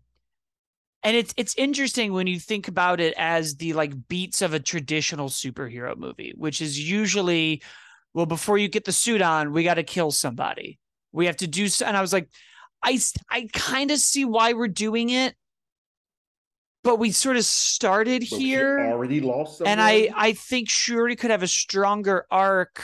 and 1.03 1.15
it's 1.15 1.33
it's 1.35 1.55
interesting 1.55 2.13
when 2.13 2.27
you 2.27 2.39
think 2.39 2.69
about 2.69 3.01
it 3.01 3.13
as 3.17 3.55
the 3.55 3.73
like 3.73 4.07
beats 4.07 4.41
of 4.41 4.53
a 4.53 4.59
traditional 4.59 5.27
superhero 5.27 5.97
movie, 5.97 6.33
which 6.37 6.61
is 6.61 6.79
usually 6.79 7.61
well 8.13 8.25
before 8.25 8.57
you 8.57 8.69
get 8.69 8.85
the 8.85 8.93
suit 8.93 9.21
on, 9.21 9.51
we 9.51 9.63
got 9.65 9.75
to 9.75 9.83
kill 9.83 10.11
somebody. 10.11 10.79
We 11.11 11.25
have 11.25 11.37
to 11.37 11.47
do 11.47 11.67
so 11.67 11.85
and 11.85 11.97
I 11.97 12.01
was 12.01 12.13
like 12.13 12.29
I 12.83 12.99
I 13.29 13.47
kind 13.53 13.91
of 13.91 13.99
see 13.99 14.25
why 14.25 14.53
we're 14.53 14.67
doing 14.67 15.09
it. 15.09 15.35
But 16.83 16.97
we 16.97 17.11
sort 17.11 17.35
of 17.35 17.43
started 17.43 18.25
but 18.29 18.39
here 18.39 18.79
already 18.79 19.19
lost 19.19 19.61
and 19.65 19.81
i 19.81 20.09
i 20.15 20.31
think 20.31 20.69
shuri 20.69 21.17
could 21.17 21.29
have 21.29 21.43
a 21.43 21.47
stronger 21.47 22.25
arc. 22.31 22.81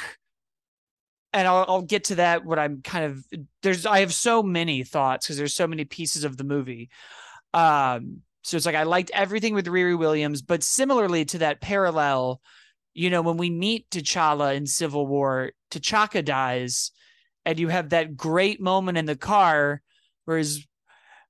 And 1.31 1.47
I'll, 1.47 1.65
I'll 1.67 1.81
get 1.81 2.05
to 2.05 2.15
that 2.15 2.45
what 2.45 2.59
i'm 2.59 2.81
kind 2.81 3.05
of 3.05 3.25
there's 3.63 3.85
i 3.85 4.01
have 4.01 4.13
so 4.13 4.43
many 4.43 4.83
thoughts 4.83 5.25
because 5.25 5.37
there's 5.37 5.55
so 5.55 5.65
many 5.65 5.85
pieces 5.85 6.25
of 6.25 6.35
the 6.35 6.43
movie. 6.43 6.89
Um 7.53 8.21
so 8.45 8.57
it's 8.57 8.65
like 8.65 8.75
i 8.75 8.83
liked 8.83 9.11
everything 9.13 9.53
with 9.53 9.65
riri 9.65 9.97
williams 9.97 10.41
but 10.41 10.61
similarly 10.61 11.25
to 11.25 11.39
that 11.39 11.61
parallel 11.61 12.39
you 12.93 13.09
know 13.09 13.21
when 13.21 13.37
we 13.37 13.49
meet 13.49 13.89
t'challa 13.89 14.55
in 14.55 14.65
civil 14.67 15.07
war 15.07 15.51
t'chaka 15.71 16.23
dies 16.23 16.91
and 17.45 17.59
you 17.59 17.67
have 17.67 17.89
that 17.89 18.17
great 18.17 18.59
moment 18.59 18.97
in 18.97 19.05
the 19.05 19.15
car 19.15 19.81
where 20.25 20.37
his 20.37 20.65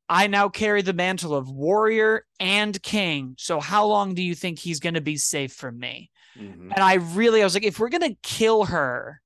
I 0.08 0.28
now 0.28 0.50
carry 0.50 0.82
the 0.82 0.94
mantle 0.94 1.36
of 1.36 1.50
warrior 1.50 2.26
and 2.40 2.82
king. 2.82 3.36
So 3.40 3.60
how 3.60 3.88
long 3.88 4.14
do 4.14 4.22
you 4.22 4.36
think 4.36 4.60
he's 4.60 4.80
going 4.80 4.94
to 4.94 5.02
be 5.02 5.18
safe 5.18 5.54
from 5.54 5.80
me? 5.80 6.12
Mm-hmm. 6.38 6.72
And 6.72 6.84
I 6.84 6.96
really, 6.96 7.42
I 7.42 7.44
was 7.44 7.56
like, 7.56 7.64
if 7.64 7.80
we're 7.80 7.90
going 7.90 8.14
to 8.14 8.18
kill 8.22 8.66
her, 8.66 9.20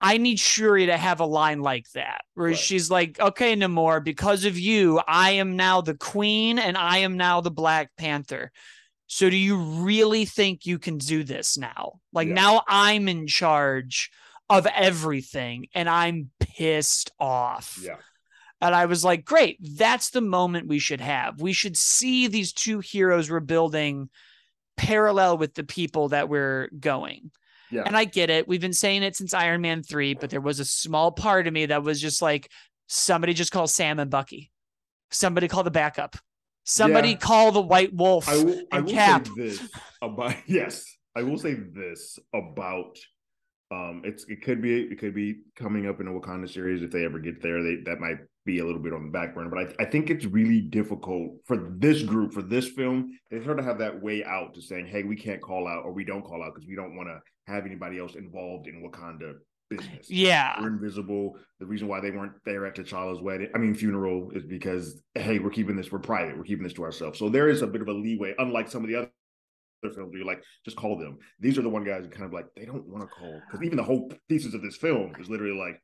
I 0.00 0.16
need 0.16 0.38
Shuri 0.38 0.86
to 0.86 0.96
have 0.96 1.20
a 1.20 1.26
line 1.26 1.60
like 1.60 1.90
that, 1.90 2.22
where 2.34 2.48
right. 2.48 2.56
she's 2.56 2.90
like, 2.90 3.20
okay, 3.20 3.54
Namor, 3.54 4.02
because 4.02 4.44
of 4.44 4.58
you, 4.58 5.00
I 5.06 5.32
am 5.32 5.56
now 5.56 5.82
the 5.82 5.94
queen 5.94 6.58
and 6.58 6.76
I 6.78 6.98
am 6.98 7.16
now 7.16 7.40
the 7.40 7.50
Black 7.50 7.90
Panther. 7.98 8.50
So 9.08 9.28
do 9.28 9.36
you 9.36 9.56
really 9.58 10.24
think 10.24 10.64
you 10.64 10.78
can 10.78 10.96
do 10.96 11.24
this 11.24 11.58
now? 11.58 12.00
Like 12.12 12.28
yeah. 12.28 12.34
now 12.34 12.62
I'm 12.68 13.08
in 13.08 13.26
charge 13.26 14.10
of 14.50 14.66
everything 14.66 15.68
and 15.74 15.88
I'm 15.88 16.30
pissed 16.40 17.12
off. 17.18 17.78
Yeah. 17.82 17.96
And 18.60 18.74
I 18.74 18.86
was 18.86 19.04
like, 19.04 19.24
great, 19.24 19.58
that's 19.62 20.10
the 20.10 20.20
moment 20.20 20.68
we 20.68 20.78
should 20.78 21.00
have. 21.00 21.40
We 21.40 21.54
should 21.54 21.76
see 21.76 22.26
these 22.26 22.52
two 22.52 22.80
heroes 22.80 23.30
we're 23.30 23.40
building 23.40 24.10
parallel 24.76 25.38
with 25.38 25.54
the 25.54 25.64
people 25.64 26.08
that 26.08 26.28
we're 26.28 26.68
going. 26.78 27.30
Yeah. 27.70 27.84
And 27.86 27.96
I 27.96 28.04
get 28.04 28.28
it. 28.28 28.48
We've 28.48 28.60
been 28.60 28.72
saying 28.72 29.02
it 29.04 29.16
since 29.16 29.32
Iron 29.32 29.60
Man 29.60 29.82
3, 29.82 30.14
but 30.14 30.28
there 30.28 30.40
was 30.40 30.60
a 30.60 30.64
small 30.64 31.12
part 31.12 31.46
of 31.46 31.54
me 31.54 31.66
that 31.66 31.84
was 31.84 32.00
just 32.00 32.20
like, 32.20 32.50
somebody 32.88 33.32
just 33.32 33.52
call 33.52 33.68
Sam 33.68 34.00
and 34.00 34.10
Bucky. 34.10 34.50
Somebody 35.10 35.48
call 35.48 35.62
the 35.62 35.70
backup. 35.70 36.16
Somebody 36.64 37.10
yeah. 37.10 37.16
call 37.16 37.52
the 37.52 37.62
White 37.62 37.94
Wolf 37.94 38.28
I 38.28 38.36
will, 38.36 38.52
and 38.52 38.66
I 38.72 38.80
will 38.80 38.92
Cap. 38.92 39.26
Say 39.26 39.32
this 39.36 39.68
about 40.02 40.36
yes, 40.46 40.84
I 41.16 41.22
will 41.22 41.38
say 41.38 41.54
this 41.54 42.18
about 42.34 42.98
um 43.70 44.02
it's 44.04 44.24
it 44.24 44.42
could 44.42 44.60
be 44.60 44.82
it 44.82 44.98
could 44.98 45.14
be 45.14 45.40
coming 45.56 45.86
up 45.86 46.00
in 46.00 46.08
a 46.08 46.10
Wakanda 46.10 46.50
series 46.52 46.82
if 46.82 46.90
they 46.90 47.04
ever 47.04 47.18
get 47.18 47.40
there. 47.42 47.62
They 47.62 47.76
that 47.84 48.00
might 48.00 48.18
be 48.44 48.60
a 48.60 48.64
little 48.64 48.80
bit 48.80 48.92
on 48.92 49.04
the 49.04 49.10
back 49.10 49.34
burner. 49.34 49.50
But 49.50 49.58
I, 49.80 49.84
I 49.84 49.84
think 49.86 50.10
it's 50.10 50.24
really 50.24 50.60
difficult 50.60 51.32
for 51.44 51.56
this 51.78 52.02
group, 52.02 52.32
for 52.32 52.42
this 52.42 52.68
film, 52.68 53.18
they 53.30 53.42
sort 53.44 53.58
of 53.58 53.64
have 53.64 53.78
that 53.78 54.02
way 54.02 54.24
out 54.24 54.54
to 54.54 54.62
saying, 54.62 54.86
hey, 54.86 55.02
we 55.02 55.16
can't 55.16 55.42
call 55.42 55.68
out 55.68 55.84
or 55.84 55.92
we 55.92 56.04
don't 56.04 56.22
call 56.22 56.42
out 56.42 56.54
because 56.54 56.66
we 56.66 56.74
don't 56.74 56.96
want 56.96 57.08
to 57.08 57.20
have 57.52 57.66
anybody 57.66 57.98
else 57.98 58.14
involved 58.14 58.66
in 58.66 58.82
Wakanda 58.82 59.34
business. 59.68 60.10
Yeah. 60.10 60.60
We're 60.60 60.68
invisible. 60.68 61.36
The 61.60 61.66
reason 61.66 61.86
why 61.86 62.00
they 62.00 62.10
weren't 62.10 62.32
there 62.44 62.66
at 62.66 62.74
T'Challa's 62.74 63.20
wedding, 63.20 63.50
I 63.54 63.58
mean, 63.58 63.74
funeral, 63.74 64.30
is 64.34 64.44
because, 64.44 65.00
hey, 65.14 65.38
we're 65.38 65.50
keeping 65.50 65.76
this, 65.76 65.92
we're 65.92 65.98
private, 66.00 66.36
we're 66.36 66.44
keeping 66.44 66.64
this 66.64 66.72
to 66.74 66.82
ourselves. 66.82 67.18
So 67.18 67.28
there 67.28 67.48
is 67.48 67.62
a 67.62 67.66
bit 67.66 67.82
of 67.82 67.88
a 67.88 67.92
leeway, 67.92 68.34
unlike 68.38 68.68
some 68.68 68.82
of 68.82 68.88
the 68.88 68.96
other 68.96 69.10
films 69.88 70.12
you're 70.14 70.26
like 70.26 70.42
just 70.64 70.76
call 70.76 70.98
them 70.98 71.18
these 71.38 71.56
are 71.56 71.62
the 71.62 71.68
one 71.68 71.84
guys 71.84 72.06
kind 72.10 72.26
of 72.26 72.32
like 72.32 72.46
they 72.54 72.66
don't 72.66 72.86
want 72.86 73.02
to 73.02 73.08
call 73.08 73.40
because 73.46 73.64
even 73.64 73.76
the 73.76 73.82
whole 73.82 74.12
thesis 74.28 74.52
of 74.52 74.62
this 74.62 74.76
film 74.76 75.12
is 75.18 75.30
literally 75.30 75.58
like 75.58 75.80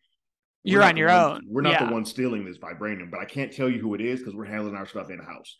you're 0.66 0.82
on 0.82 0.96
your 0.96 1.10
own. 1.10 1.42
We're 1.48 1.62
not 1.62 1.74
yeah. 1.74 1.86
the 1.86 1.92
ones 1.92 2.10
stealing 2.10 2.44
this 2.44 2.58
vibranium, 2.58 3.08
but 3.08 3.20
I 3.20 3.24
can't 3.24 3.52
tell 3.52 3.70
you 3.70 3.78
who 3.78 3.94
it 3.94 4.00
is 4.00 4.18
because 4.18 4.34
we're 4.34 4.46
handling 4.46 4.74
our 4.74 4.86
stuff 4.86 5.10
in 5.10 5.20
house. 5.20 5.56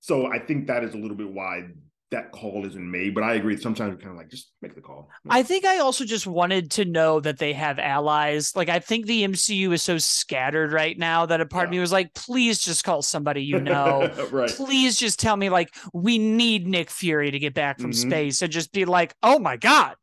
So 0.00 0.32
I 0.32 0.38
think 0.38 0.68
that 0.68 0.82
is 0.84 0.94
a 0.94 0.96
little 0.96 1.16
bit 1.16 1.30
why 1.30 1.68
that 2.12 2.32
call 2.32 2.64
isn't 2.64 2.90
made. 2.90 3.14
But 3.14 3.24
I 3.24 3.34
agree. 3.34 3.56
Sometimes 3.56 3.94
we're 3.94 4.00
kind 4.00 4.12
of 4.12 4.16
like, 4.16 4.30
just 4.30 4.52
make 4.62 4.74
the 4.74 4.80
call. 4.80 5.10
I 5.28 5.42
think 5.42 5.64
I 5.64 5.78
also 5.78 6.04
just 6.04 6.26
wanted 6.26 6.70
to 6.72 6.84
know 6.84 7.20
that 7.20 7.38
they 7.38 7.52
have 7.52 7.78
allies. 7.78 8.54
Like 8.56 8.68
I 8.68 8.78
think 8.78 9.06
the 9.06 9.24
MCU 9.24 9.72
is 9.72 9.82
so 9.82 9.98
scattered 9.98 10.72
right 10.72 10.96
now 10.98 11.26
that 11.26 11.40
a 11.40 11.46
part 11.46 11.64
yeah. 11.64 11.66
of 11.66 11.70
me 11.72 11.80
was 11.80 11.92
like, 11.92 12.14
please 12.14 12.60
just 12.60 12.84
call 12.84 13.02
somebody 13.02 13.42
you 13.42 13.60
know. 13.60 14.10
right. 14.30 14.48
Please 14.50 14.98
just 14.98 15.18
tell 15.18 15.36
me 15.36 15.50
like 15.50 15.74
we 15.92 16.18
need 16.18 16.66
Nick 16.66 16.90
Fury 16.90 17.30
to 17.30 17.38
get 17.38 17.54
back 17.54 17.78
from 17.78 17.90
mm-hmm. 17.90 18.08
space 18.08 18.42
and 18.42 18.52
just 18.52 18.72
be 18.72 18.84
like, 18.84 19.14
oh 19.22 19.38
my 19.38 19.56
God, 19.56 19.96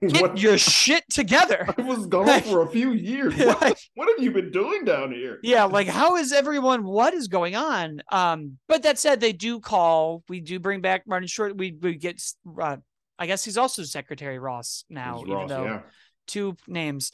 Get 0.00 0.22
what, 0.22 0.38
your 0.38 0.58
shit 0.58 1.04
together. 1.10 1.72
I 1.78 1.82
was 1.82 2.06
gone 2.06 2.40
for 2.42 2.62
a 2.62 2.68
few 2.68 2.92
years. 2.92 3.34
What, 3.48 3.80
what, 3.94 4.08
have 4.08 4.22
you 4.22 4.30
been 4.30 4.50
doing 4.50 4.84
down 4.84 5.10
here? 5.10 5.38
Yeah, 5.42 5.64
like 5.64 5.86
how 5.86 6.16
is 6.16 6.32
everyone? 6.32 6.84
What 6.84 7.14
is 7.14 7.28
going 7.28 7.56
on? 7.56 8.02
Um, 8.10 8.58
but 8.68 8.82
that 8.82 8.98
said, 8.98 9.20
they 9.20 9.32
do 9.32 9.58
call. 9.58 10.22
We 10.28 10.40
do 10.40 10.58
bring 10.58 10.80
back 10.80 11.06
Martin 11.06 11.28
Short. 11.28 11.56
We 11.56 11.76
we 11.80 11.96
get. 11.96 12.22
Uh, 12.60 12.76
I 13.18 13.26
guess 13.26 13.44
he's 13.44 13.56
also 13.56 13.82
Secretary 13.84 14.38
Ross 14.38 14.84
now, 14.90 15.20
even 15.22 15.34
Ross, 15.34 15.48
though 15.48 15.64
yeah. 15.64 15.80
two 16.26 16.56
names. 16.66 17.10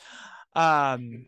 Um, 0.54 1.24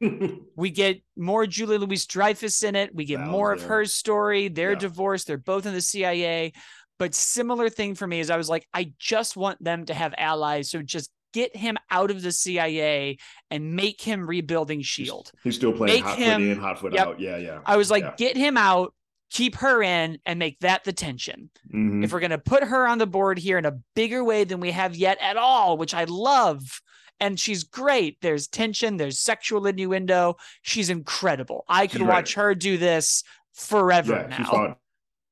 we 0.57 0.71
get 0.71 1.03
more 1.17 1.47
Julia 1.47 1.79
Louis-Dreyfus 1.79 2.63
in 2.63 2.77
it. 2.77 2.95
We 2.95 3.05
get 3.05 3.19
Val 3.19 3.29
more 3.29 3.57
there. 3.57 3.65
of 3.65 3.71
her 3.71 3.85
story. 3.85 4.49
They're 4.49 4.73
yeah. 4.73 4.79
divorced. 4.79 5.27
They're 5.27 5.39
both 5.39 5.67
in 5.67 5.73
the 5.73 5.81
CIA. 5.81 6.53
But 6.99 7.15
similar 7.15 7.69
thing 7.69 7.95
for 7.95 8.07
me 8.07 8.21
is 8.21 8.31
I 8.31 8.37
was 8.37 8.49
like, 8.49 8.67
I 8.73 8.93
just 8.99 9.37
want 9.37 9.63
them 9.63 9.85
to 9.87 9.95
have 9.95 10.15
allies. 10.17 10.71
So 10.71 10.81
just 10.81 11.11
get 11.37 11.55
him 11.55 11.77
out 11.91 12.11
of 12.11 12.23
the 12.23 12.33
CIA 12.33 13.19
and 13.51 13.77
make 13.77 14.01
him 14.01 14.27
rebuilding 14.27 14.81
Shield. 14.81 15.31
He's 15.45 15.55
still 15.55 15.75
playing 15.75 15.97
make 15.97 16.05
hot 16.05 16.19
him, 16.19 16.41
foot 16.41 16.49
in, 16.49 16.59
hot 16.59 16.79
foot 16.79 16.95
yep. 16.95 17.07
out. 17.07 17.21
Yeah, 17.21 17.37
yeah. 17.37 17.61
I 17.67 17.77
was 17.77 17.91
like, 17.91 18.05
yeah. 18.05 18.15
get 18.17 18.39
him 18.39 18.57
out, 18.57 18.95
keep 19.31 19.57
her 19.57 19.83
in, 19.83 20.19
and 20.25 20.39
make 20.39 20.59
that 20.61 20.85
the 20.85 20.95
tension. 20.95 21.51
Mm-hmm. 21.69 22.05
If 22.05 22.13
we're 22.15 22.21
gonna 22.21 22.39
put 22.39 22.65
her 22.65 22.89
on 22.89 22.97
the 22.97 23.07
board 23.07 23.39
here 23.39 23.59
in 23.59 23.67
a 23.67 23.79
bigger 23.95 24.25
way 24.25 24.45
than 24.45 24.61
we 24.61 24.71
have 24.71 24.97
yet 24.97 25.19
at 25.21 25.37
all, 25.37 25.77
which 25.77 25.93
I 25.93 26.05
love. 26.05 26.81
And 27.21 27.39
she's 27.39 27.65
great. 27.65 28.19
There's 28.23 28.47
tension, 28.47 28.97
there's 28.97 29.19
sexual 29.19 29.67
innuendo. 29.67 30.37
She's 30.63 30.89
incredible. 30.89 31.65
I 31.69 31.87
could 31.87 32.03
watch 32.03 32.35
her 32.35 32.55
do 32.55 32.79
this 32.79 33.25
forever 33.53 34.27
yeah, 34.31 34.77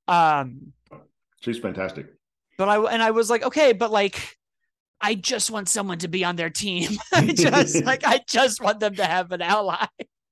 now. 0.09 0.39
Um 0.39 0.73
she's 1.41 1.59
fantastic. 1.59 2.09
But 2.59 2.69
I 2.69 2.77
and 2.93 3.03
I 3.03 3.11
was 3.11 3.31
like, 3.31 3.43
okay, 3.43 3.73
but 3.73 3.91
like 3.91 4.37
I 5.05 5.15
just 5.17 5.51
want 5.51 5.69
someone 5.69 5.99
to 5.99 6.09
be 6.09 6.25
on 6.25 6.37
their 6.37 6.49
team. 6.49 6.93
I 7.13 7.27
just 7.35 7.85
like 7.85 8.05
I 8.07 8.23
just 8.27 8.63
want 8.63 8.81
them 8.81 8.95
to 8.95 9.05
have 9.05 9.33
an 9.33 9.43
ally. 9.43 9.85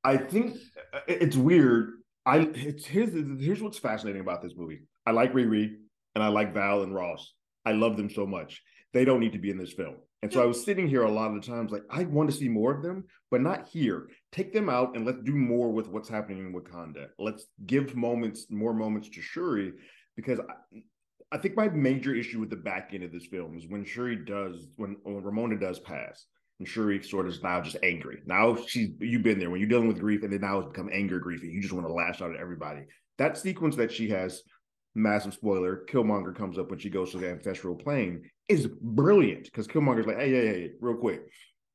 I 0.02 0.16
think 0.16 0.56
uh, 0.94 1.00
it's 1.06 1.36
weird. 1.36 1.90
I 2.24 2.50
it's 2.54 2.86
here's 2.86 3.12
here's 3.12 3.62
what's 3.62 3.78
fascinating 3.78 4.22
about 4.22 4.42
this 4.42 4.54
movie. 4.56 4.80
I 5.04 5.10
like 5.10 5.34
Riri 5.34 5.74
and 6.14 6.24
I 6.24 6.28
like 6.28 6.54
Val 6.54 6.82
and 6.82 6.94
Ross. 6.94 7.34
I 7.66 7.72
love 7.72 7.98
them 7.98 8.08
so 8.08 8.26
much. 8.26 8.62
They 8.94 9.04
don't 9.04 9.20
need 9.20 9.32
to 9.32 9.38
be 9.38 9.50
in 9.50 9.58
this 9.58 9.74
film. 9.74 9.96
And 10.22 10.32
so 10.32 10.42
I 10.42 10.46
was 10.46 10.64
sitting 10.64 10.88
here 10.88 11.02
a 11.02 11.10
lot 11.10 11.34
of 11.34 11.42
the 11.42 11.46
times 11.46 11.70
like 11.70 11.82
I 11.90 12.04
want 12.04 12.30
to 12.30 12.36
see 12.36 12.48
more 12.48 12.74
of 12.74 12.82
them, 12.82 13.04
but 13.30 13.42
not 13.42 13.68
here. 13.68 14.08
Take 14.30 14.54
them 14.54 14.70
out 14.70 14.96
and 14.96 15.04
let's 15.04 15.22
do 15.22 15.34
more 15.34 15.70
with 15.70 15.88
what's 15.88 16.08
happening 16.08 16.46
in 16.46 16.54
Wakanda. 16.54 17.08
Let's 17.18 17.44
give 17.66 17.94
moments, 17.94 18.46
more 18.48 18.72
moments 18.72 19.10
to 19.10 19.20
Shuri 19.20 19.72
because 20.16 20.40
I, 21.32 21.38
think 21.38 21.56
my 21.56 21.68
major 21.68 22.14
issue 22.14 22.40
with 22.40 22.50
the 22.50 22.56
back 22.56 22.90
end 22.92 23.02
of 23.02 23.12
this 23.12 23.26
film 23.26 23.56
is 23.56 23.66
when 23.66 23.84
Shuri 23.84 24.16
does 24.16 24.68
when, 24.76 24.96
when 25.02 25.22
Ramonda 25.22 25.60
does 25.60 25.80
pass 25.80 26.26
and 26.58 26.68
Shuri 26.68 27.02
sort 27.02 27.26
of 27.26 27.32
is 27.32 27.42
now 27.42 27.60
just 27.60 27.76
angry. 27.82 28.20
Now 28.26 28.56
she's 28.56 28.90
you've 29.00 29.22
been 29.22 29.38
there 29.38 29.50
when 29.50 29.60
you're 29.60 29.68
dealing 29.68 29.88
with 29.88 29.98
grief, 30.00 30.22
and 30.22 30.32
then 30.32 30.40
now 30.40 30.58
it's 30.58 30.68
become 30.68 30.90
anger 30.92 31.18
grief, 31.18 31.42
and 31.42 31.52
you 31.52 31.60
just 31.60 31.74
want 31.74 31.86
to 31.86 31.92
lash 31.92 32.22
out 32.22 32.34
at 32.34 32.40
everybody. 32.40 32.82
That 33.18 33.36
sequence 33.36 33.76
that 33.76 33.92
she 33.92 34.08
has, 34.10 34.42
massive 34.94 35.34
spoiler, 35.34 35.84
Killmonger 35.90 36.34
comes 36.34 36.58
up 36.58 36.70
when 36.70 36.78
she 36.78 36.90
goes 36.90 37.12
to 37.12 37.18
the 37.18 37.30
ancestral 37.30 37.74
plane 37.74 38.22
is 38.48 38.68
brilliant 38.80 39.44
because 39.44 39.66
Killmonger's 39.66 40.06
like, 40.06 40.18
hey, 40.18 40.30
hey, 40.30 40.46
hey, 40.46 40.70
real 40.80 40.96
quick 40.96 41.22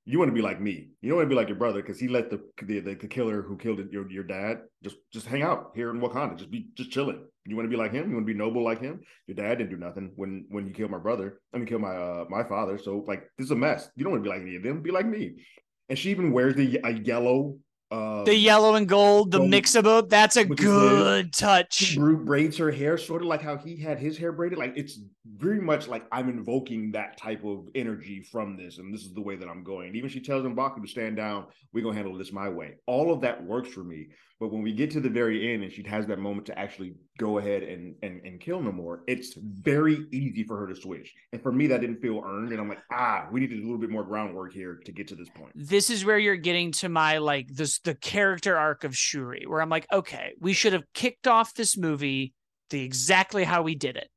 you 0.10 0.18
want 0.20 0.30
to 0.30 0.34
be 0.34 0.42
like 0.42 0.62
me. 0.62 0.88
You 1.02 1.10
don't 1.10 1.18
want 1.18 1.30
to 1.30 1.30
be 1.30 1.36
like 1.36 1.50
your 1.50 1.58
brother 1.58 1.82
because 1.82 2.00
he 2.00 2.08
let 2.08 2.30
the, 2.30 2.40
the 2.64 2.80
the 2.80 2.96
killer 2.96 3.42
who 3.42 3.58
killed 3.58 3.80
your 3.92 4.10
your 4.10 4.24
dad 4.24 4.60
just 4.82 4.96
just 5.12 5.28
hang 5.28 5.42
out 5.42 5.72
here 5.76 5.90
in 5.90 6.00
Wakanda, 6.00 6.38
just 6.38 6.50
be 6.50 6.70
just 6.76 6.92
chilling. 6.92 7.26
You 7.46 7.58
want 7.58 7.66
to 7.66 7.70
be 7.70 7.76
like 7.76 7.92
him. 7.92 8.10
You 8.10 8.16
want 8.16 8.26
to 8.26 8.34
be 8.34 8.38
noble 8.38 8.64
like 8.64 8.80
him. 8.80 9.02
Your 9.28 9.36
dad 9.36 9.58
didn't 9.58 9.70
do 9.70 9.78
nothing 9.78 10.14
when 10.16 10.46
when 10.48 10.66
you 10.66 10.74
killed 10.74 10.92
my 10.92 10.98
brother. 10.98 11.42
I 11.54 11.58
mean, 11.58 11.68
kill 11.68 11.80
my 11.80 11.94
uh 11.96 12.26
my 12.30 12.46
father. 12.46 12.78
So 12.78 13.04
like 13.06 13.24
this 13.38 13.46
is 13.46 13.52
a 13.52 13.56
mess. 13.56 13.90
You 13.98 14.06
don't 14.06 14.14
want 14.14 14.24
to 14.24 14.30
be 14.30 14.34
like 14.34 14.44
any 14.44 14.56
of 14.56 14.64
them. 14.64 14.82
Be 14.82 14.92
like 14.92 15.06
me. 15.06 15.44
And 15.90 16.00
she 16.00 16.10
even 16.12 16.32
wears 16.32 16.56
the 16.56 16.80
a 16.86 16.94
yellow 16.94 17.58
um, 17.90 18.26
the 18.26 18.36
yellow 18.36 18.76
and 18.76 18.88
gold, 18.88 19.32
the 19.32 19.40
mix 19.40 19.74
of 19.76 19.86
both. 19.86 20.10
That's 20.10 20.36
a 20.36 20.44
good 20.44 21.32
touch. 21.32 21.74
She 21.74 21.98
braids 21.98 22.58
her 22.58 22.70
hair 22.70 22.98
sort 22.98 23.22
of 23.22 23.30
like 23.30 23.42
how 23.42 23.58
he 23.58 23.78
had 23.78 23.98
his 23.98 24.18
hair 24.18 24.34
braided. 24.34 24.60
Like 24.60 24.74
it's 24.76 25.00
very 25.36 25.60
much 25.60 25.88
like 25.88 26.06
I'm 26.12 26.30
invoking 26.30 26.92
that 26.92 27.18
type 27.18 27.44
of 27.44 27.68
energy 27.76 28.22
from 28.22 28.56
this, 28.58 28.78
and 28.78 28.94
this 28.94 29.02
is 29.02 29.14
the 29.14 29.22
way 29.22 29.36
that 29.36 29.48
I'm 29.48 29.64
going. 29.64 29.96
even 29.96 30.10
she 30.10 30.22
tells 30.22 30.44
Mbaku 30.44 30.82
to 30.82 30.88
stand 30.88 31.18
down. 31.18 31.48
We're 31.74 31.84
gonna 31.84 31.96
handle 31.96 32.18
this 32.18 32.32
my 32.32 32.50
way. 32.50 32.76
All 32.86 33.12
of 33.12 33.22
that 33.22 33.44
works 33.44 33.70
for 33.70 33.84
me. 33.84 34.08
But 34.40 34.52
when 34.52 34.62
we 34.62 34.72
get 34.72 34.92
to 34.92 35.00
the 35.00 35.10
very 35.10 35.52
end 35.52 35.64
and 35.64 35.72
she 35.72 35.82
has 35.88 36.06
that 36.08 36.20
moment 36.20 36.46
to 36.46 36.60
actually 36.60 36.94
go 37.18 37.40
ahead 37.40 37.64
and 37.64 37.96
and, 38.04 38.22
and 38.24 38.40
kill 38.40 38.62
Namor, 38.62 39.00
it's 39.08 39.34
very 39.36 40.06
easy 40.12 40.44
for 40.44 40.58
her 40.58 40.68
to 40.68 40.76
switch. 40.76 41.14
And 41.34 41.42
for 41.42 41.52
me, 41.52 41.68
that 41.68 41.82
didn't 41.82 42.02
feel 42.02 42.22
earned. 42.24 42.52
And 42.52 42.62
I'm 42.62 42.70
like, 42.70 42.84
ah, 42.92 43.28
we 43.32 43.40
need 43.40 43.50
to 43.50 43.56
do 43.56 43.62
a 43.62 43.66
little 43.66 43.80
bit 43.80 43.90
more 43.90 44.04
groundwork 44.04 44.54
here 44.54 44.80
to 44.86 44.92
get 44.92 45.08
to 45.08 45.16
this 45.16 45.30
point. 45.30 45.52
This 45.56 45.90
is 45.90 46.06
where 46.06 46.20
you're 46.20 46.36
getting 46.36 46.72
to 46.74 46.90
my 46.90 47.18
like 47.18 47.48
this 47.50 47.80
the 47.80 47.96
character 47.96 48.56
arc 48.56 48.84
of 48.84 48.96
Shuri, 48.96 49.46
where 49.48 49.62
I'm 49.62 49.70
like, 49.70 49.88
okay, 49.92 50.34
we 50.40 50.54
should 50.54 50.74
have 50.74 50.84
kicked 50.94 51.28
off 51.28 51.54
this 51.54 51.76
movie 51.76 52.34
the 52.70 52.84
exactly 52.84 53.44
how 53.44 53.64
we 53.64 53.76
did 53.76 53.96
it. 53.96 54.10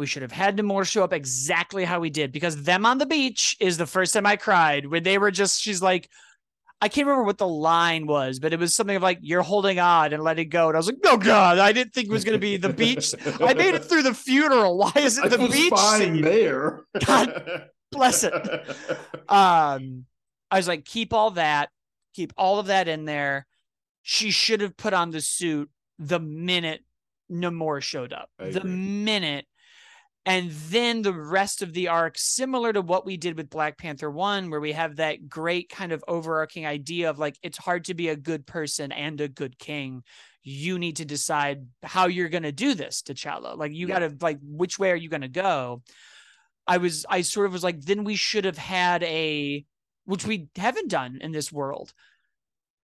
We 0.00 0.06
should 0.06 0.22
have 0.22 0.32
had 0.32 0.56
Namor 0.56 0.86
show 0.86 1.04
up 1.04 1.12
exactly 1.12 1.84
how 1.84 2.00
we 2.00 2.08
did 2.08 2.32
because 2.32 2.62
them 2.62 2.86
on 2.86 2.96
the 2.96 3.04
beach 3.04 3.54
is 3.60 3.76
the 3.76 3.86
first 3.86 4.14
time 4.14 4.24
I 4.24 4.36
cried 4.36 4.86
when 4.86 5.02
they 5.02 5.18
were 5.18 5.30
just 5.30 5.60
she's 5.60 5.82
like 5.82 6.08
I 6.80 6.88
can't 6.88 7.06
remember 7.06 7.24
what 7.24 7.36
the 7.36 7.46
line 7.46 8.06
was, 8.06 8.38
but 8.38 8.54
it 8.54 8.58
was 8.58 8.74
something 8.74 8.96
of 8.96 9.02
like, 9.02 9.18
you're 9.20 9.42
holding 9.42 9.78
on 9.78 10.14
and 10.14 10.22
let 10.22 10.38
it 10.38 10.46
go. 10.46 10.68
And 10.68 10.76
I 10.76 10.78
was 10.78 10.86
like, 10.86 10.96
oh 11.04 11.18
God, 11.18 11.58
I 11.58 11.72
didn't 11.72 11.92
think 11.92 12.08
it 12.08 12.10
was 12.10 12.24
going 12.24 12.36
to 12.36 12.40
be 12.40 12.56
the 12.56 12.72
beach. 12.72 13.14
I 13.38 13.52
made 13.52 13.74
it 13.74 13.84
through 13.84 14.02
the 14.02 14.14
funeral. 14.14 14.78
Why 14.78 14.90
is 14.96 15.18
it 15.18 15.26
I 15.26 15.28
the 15.28 15.46
beach? 15.46 15.70
Fine 15.70 16.22
there. 16.22 16.86
God 17.04 17.68
bless 17.92 18.24
it. 18.24 18.32
Um, 19.28 20.06
I 20.50 20.56
was 20.56 20.66
like, 20.66 20.84
keep 20.84 21.12
all 21.12 21.32
that, 21.32 21.68
keep 22.14 22.32
all 22.36 22.58
of 22.58 22.66
that 22.66 22.88
in 22.88 23.04
there. 23.04 23.46
She 24.02 24.32
should 24.32 24.60
have 24.60 24.76
put 24.76 24.92
on 24.92 25.10
the 25.12 25.20
suit 25.20 25.70
the 26.00 26.18
minute 26.18 26.82
Namor 27.30 27.80
showed 27.80 28.12
up. 28.12 28.28
The 28.38 28.64
minute 28.64 29.46
and 30.26 30.50
then 30.50 31.02
the 31.02 31.14
rest 31.14 31.62
of 31.62 31.72
the 31.72 31.88
arc 31.88 32.18
similar 32.18 32.72
to 32.72 32.82
what 32.82 33.06
we 33.06 33.16
did 33.16 33.36
with 33.36 33.48
black 33.48 33.78
panther 33.78 34.10
1 34.10 34.50
where 34.50 34.60
we 34.60 34.72
have 34.72 34.96
that 34.96 35.28
great 35.28 35.70
kind 35.70 35.92
of 35.92 36.04
overarching 36.06 36.66
idea 36.66 37.08
of 37.08 37.18
like 37.18 37.38
it's 37.42 37.58
hard 37.58 37.84
to 37.86 37.94
be 37.94 38.08
a 38.08 38.16
good 38.16 38.46
person 38.46 38.92
and 38.92 39.20
a 39.20 39.28
good 39.28 39.58
king. 39.58 40.02
You 40.42 40.78
need 40.78 40.96
to 40.96 41.04
decide 41.04 41.66
how 41.82 42.06
you're 42.06 42.28
going 42.28 42.42
to 42.42 42.52
do 42.52 42.74
this 42.74 43.02
t'challa. 43.02 43.56
Like 43.56 43.72
you 43.72 43.86
yeah. 43.86 44.00
got 44.00 44.08
to 44.08 44.16
like 44.20 44.38
which 44.42 44.78
way 44.78 44.90
are 44.90 44.96
you 44.96 45.08
going 45.08 45.20
to 45.22 45.28
go? 45.28 45.82
I 46.66 46.76
was 46.76 47.06
i 47.08 47.22
sort 47.22 47.46
of 47.46 47.52
was 47.52 47.64
like 47.64 47.80
then 47.80 48.04
we 48.04 48.16
should 48.16 48.44
have 48.44 48.58
had 48.58 49.02
a 49.02 49.64
which 50.04 50.26
we 50.26 50.48
haven't 50.56 50.88
done 50.88 51.18
in 51.20 51.32
this 51.32 51.50
world. 51.50 51.92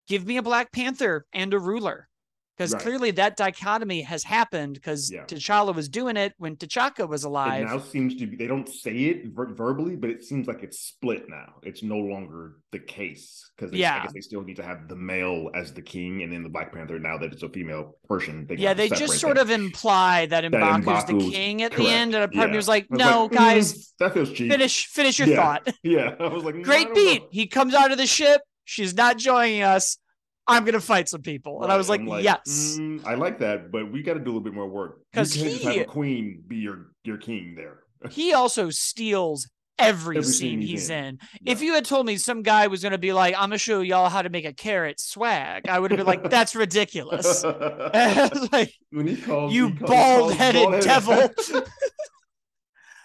Give 0.08 0.26
me 0.26 0.38
a 0.38 0.43
black 0.43 0.71
panther 0.71 1.26
and 1.34 1.54
a 1.54 1.60
ruler 1.60 2.08
because 2.56 2.74
right. 2.74 2.82
clearly 2.82 3.12
that 3.12 3.36
dichotomy 3.36 4.02
has 4.02 4.24
happened 4.24 4.76
because 4.76 5.12
yeah. 5.12 5.26
T'Challa 5.26 5.76
was 5.76 5.89
doing 5.89 6.15
it 6.15 6.34
when 6.38 6.56
T'Chaka 6.56 7.08
was 7.08 7.24
alive. 7.24 7.63
It 7.63 7.65
now 7.65 7.80
seems 7.80 8.15
to 8.15 8.28
be 8.28 8.36
they 8.38 8.48
don't 8.48 8.68
say 8.68 8.91
it 8.91 9.28
ver- 9.28 9.54
verbally, 9.54 9.96
but 9.96 10.10
it 10.10 10.24
seems 10.24 10.48
like 10.48 10.63
it's 10.63 10.80
split 10.80 11.28
now. 11.28 11.56
It's 11.63 11.84
no 11.84 11.98
longer 11.98 12.58
the 12.72 12.80
case 12.80 13.50
because 13.56 13.74
yeah, 13.74 14.00
I 14.00 14.04
guess 14.04 14.13
they 14.13 14.22
still 14.22 14.44
need 14.44 14.56
to 14.56 14.63
have 14.63 14.88
the 14.88 14.96
male 14.96 15.50
as 15.54 15.74
the 15.74 15.82
king, 15.82 16.24
and 16.24 16.32
then 16.32 16.44
the 16.44 16.50
Black 16.50 16.74
Panther 16.74 17.00
now 17.00 17.18
that 17.18 17.34
it's 17.34 17.44
a 17.44 17.50
female 17.50 17.98
person. 18.08 18.46
They 18.48 18.56
yeah, 18.56 18.74
they 18.74 18.89
just 18.89 19.20
sort 19.20 19.36
that. 19.36 19.44
of 19.44 19.50
imply 19.50 20.26
that 20.28 20.44
Mbaku's, 20.46 21.06
the 21.06 21.32
king 21.32 21.62
at 21.62 21.72
correct. 21.72 21.89
the 21.89 21.94
end, 21.94 22.15
and 22.15 22.24
a 22.24 22.28
part 22.28 22.36
yeah. 22.36 22.44
of 22.46 22.52
me 22.52 22.58
was 22.58 22.68
like, 22.68 22.89
"No, 22.89 23.24
like, 23.24 23.32
mm, 23.32 23.36
guys, 23.36 23.94
that 24.00 24.13
feels 24.13 24.32
cheap." 24.32 24.52
Finish, 24.52 24.88
finish 24.88 25.20
your 25.20 25.28
yeah. 25.28 25.36
thought. 25.36 25.76
Yeah, 25.84 26.15
I 26.20 26.28
was 26.28 26.44
like, 26.44 26.62
"Great 26.63 26.94
beat." 26.96 27.22
Know. 27.22 27.28
He 27.32 27.48
comes 27.48 27.74
out 27.74 27.91
of 27.91 27.98
the 27.98 28.08
ship. 28.08 28.41
She's 28.63 28.96
not 28.96 29.18
joining 29.18 29.62
us. 29.62 29.98
I'm 30.47 30.65
gonna 30.65 30.79
fight 30.79 31.10
some 31.10 31.21
people. 31.21 31.63
And 31.63 31.71
I 31.71 31.77
was 31.77 31.89
like, 31.89 32.01
like 32.01 32.23
yes. 32.23 32.77
Mm, 32.79 33.05
I 33.05 33.15
like 33.15 33.39
that, 33.39 33.71
but 33.71 33.91
we 33.91 34.03
got 34.03 34.13
to 34.13 34.19
do 34.19 34.25
a 34.25 34.31
little 34.31 34.41
bit 34.41 34.53
more 34.53 34.67
work. 34.67 35.01
Because 35.12 35.34
he 35.34 35.49
just 35.49 35.63
have 35.63 35.77
a 35.77 35.86
queen 35.86 36.43
be 36.47 36.58
your 36.58 36.91
your 37.03 37.17
king 37.17 37.55
there. 37.55 37.79
he 38.12 38.34
also 38.34 38.69
steals 38.69 39.49
every, 39.79 40.17
every 40.17 40.31
scene, 40.31 40.62
he's, 40.62 40.69
he's 40.69 40.89
in. 40.89 41.05
in. 41.05 41.19
Yeah. 41.41 41.51
If 41.53 41.62
you 41.62 41.73
had 41.73 41.86
told 41.86 42.05
me 42.05 42.17
some 42.17 42.43
guy 42.43 42.67
was 42.67 42.84
gonna 42.84 42.97
be 42.97 43.13
like, 43.13 43.34
I'm 43.36 43.49
gonna 43.49 43.58
show 43.58 43.81
y'all 43.81 44.10
how 44.10 44.21
to 44.21 44.29
make 44.29 44.45
a 44.45 44.53
carrot 44.53 44.99
swag, 44.99 45.67
I 45.67 45.79
would 45.79 45.91
have 45.91 45.97
been 45.97 46.08
like, 46.08 46.29
that's 46.29 46.55
ridiculous. 46.55 47.43
like, 48.51 48.73
when 48.91 49.08
he 49.08 49.17
calls 49.17 49.53
you 49.53 49.71
bald 49.71 50.34
headed 50.34 50.81
devil. 50.81 51.29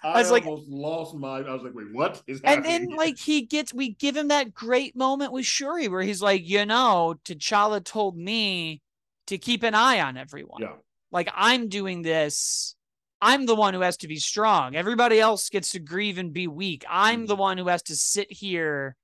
I, 0.03 0.13
I 0.13 0.17
was 0.19 0.31
like, 0.31 0.45
almost 0.45 0.67
lost 0.67 1.15
my. 1.15 1.39
I 1.39 1.53
was 1.53 1.61
like, 1.61 1.73
wait, 1.75 1.93
what 1.93 2.21
is 2.25 2.41
happening? 2.43 2.71
And 2.71 2.89
then, 2.89 2.95
like, 2.97 3.17
he 3.19 3.43
gets, 3.43 3.73
we 3.73 3.89
give 3.93 4.17
him 4.17 4.29
that 4.29 4.53
great 4.53 4.95
moment 4.95 5.31
with 5.31 5.45
Shuri 5.45 5.87
where 5.87 6.01
he's 6.01 6.21
like, 6.21 6.47
you 6.47 6.65
know, 6.65 7.15
T'Challa 7.23 7.83
told 7.83 8.17
me 8.17 8.81
to 9.27 9.37
keep 9.37 9.63
an 9.63 9.75
eye 9.75 10.01
on 10.01 10.17
everyone. 10.17 10.61
Yeah. 10.61 10.73
Like, 11.11 11.29
I'm 11.35 11.69
doing 11.69 12.01
this. 12.01 12.75
I'm 13.21 13.45
the 13.45 13.55
one 13.55 13.75
who 13.75 13.81
has 13.81 13.97
to 13.97 14.07
be 14.07 14.17
strong. 14.17 14.75
Everybody 14.75 15.19
else 15.19 15.49
gets 15.49 15.71
to 15.71 15.79
grieve 15.79 16.17
and 16.17 16.33
be 16.33 16.47
weak. 16.47 16.83
I'm 16.89 17.25
mm 17.25 17.27
the 17.27 17.35
one 17.35 17.57
who 17.59 17.67
has 17.67 17.83
to 17.83 17.95
sit 17.95 18.31
here 18.31 18.95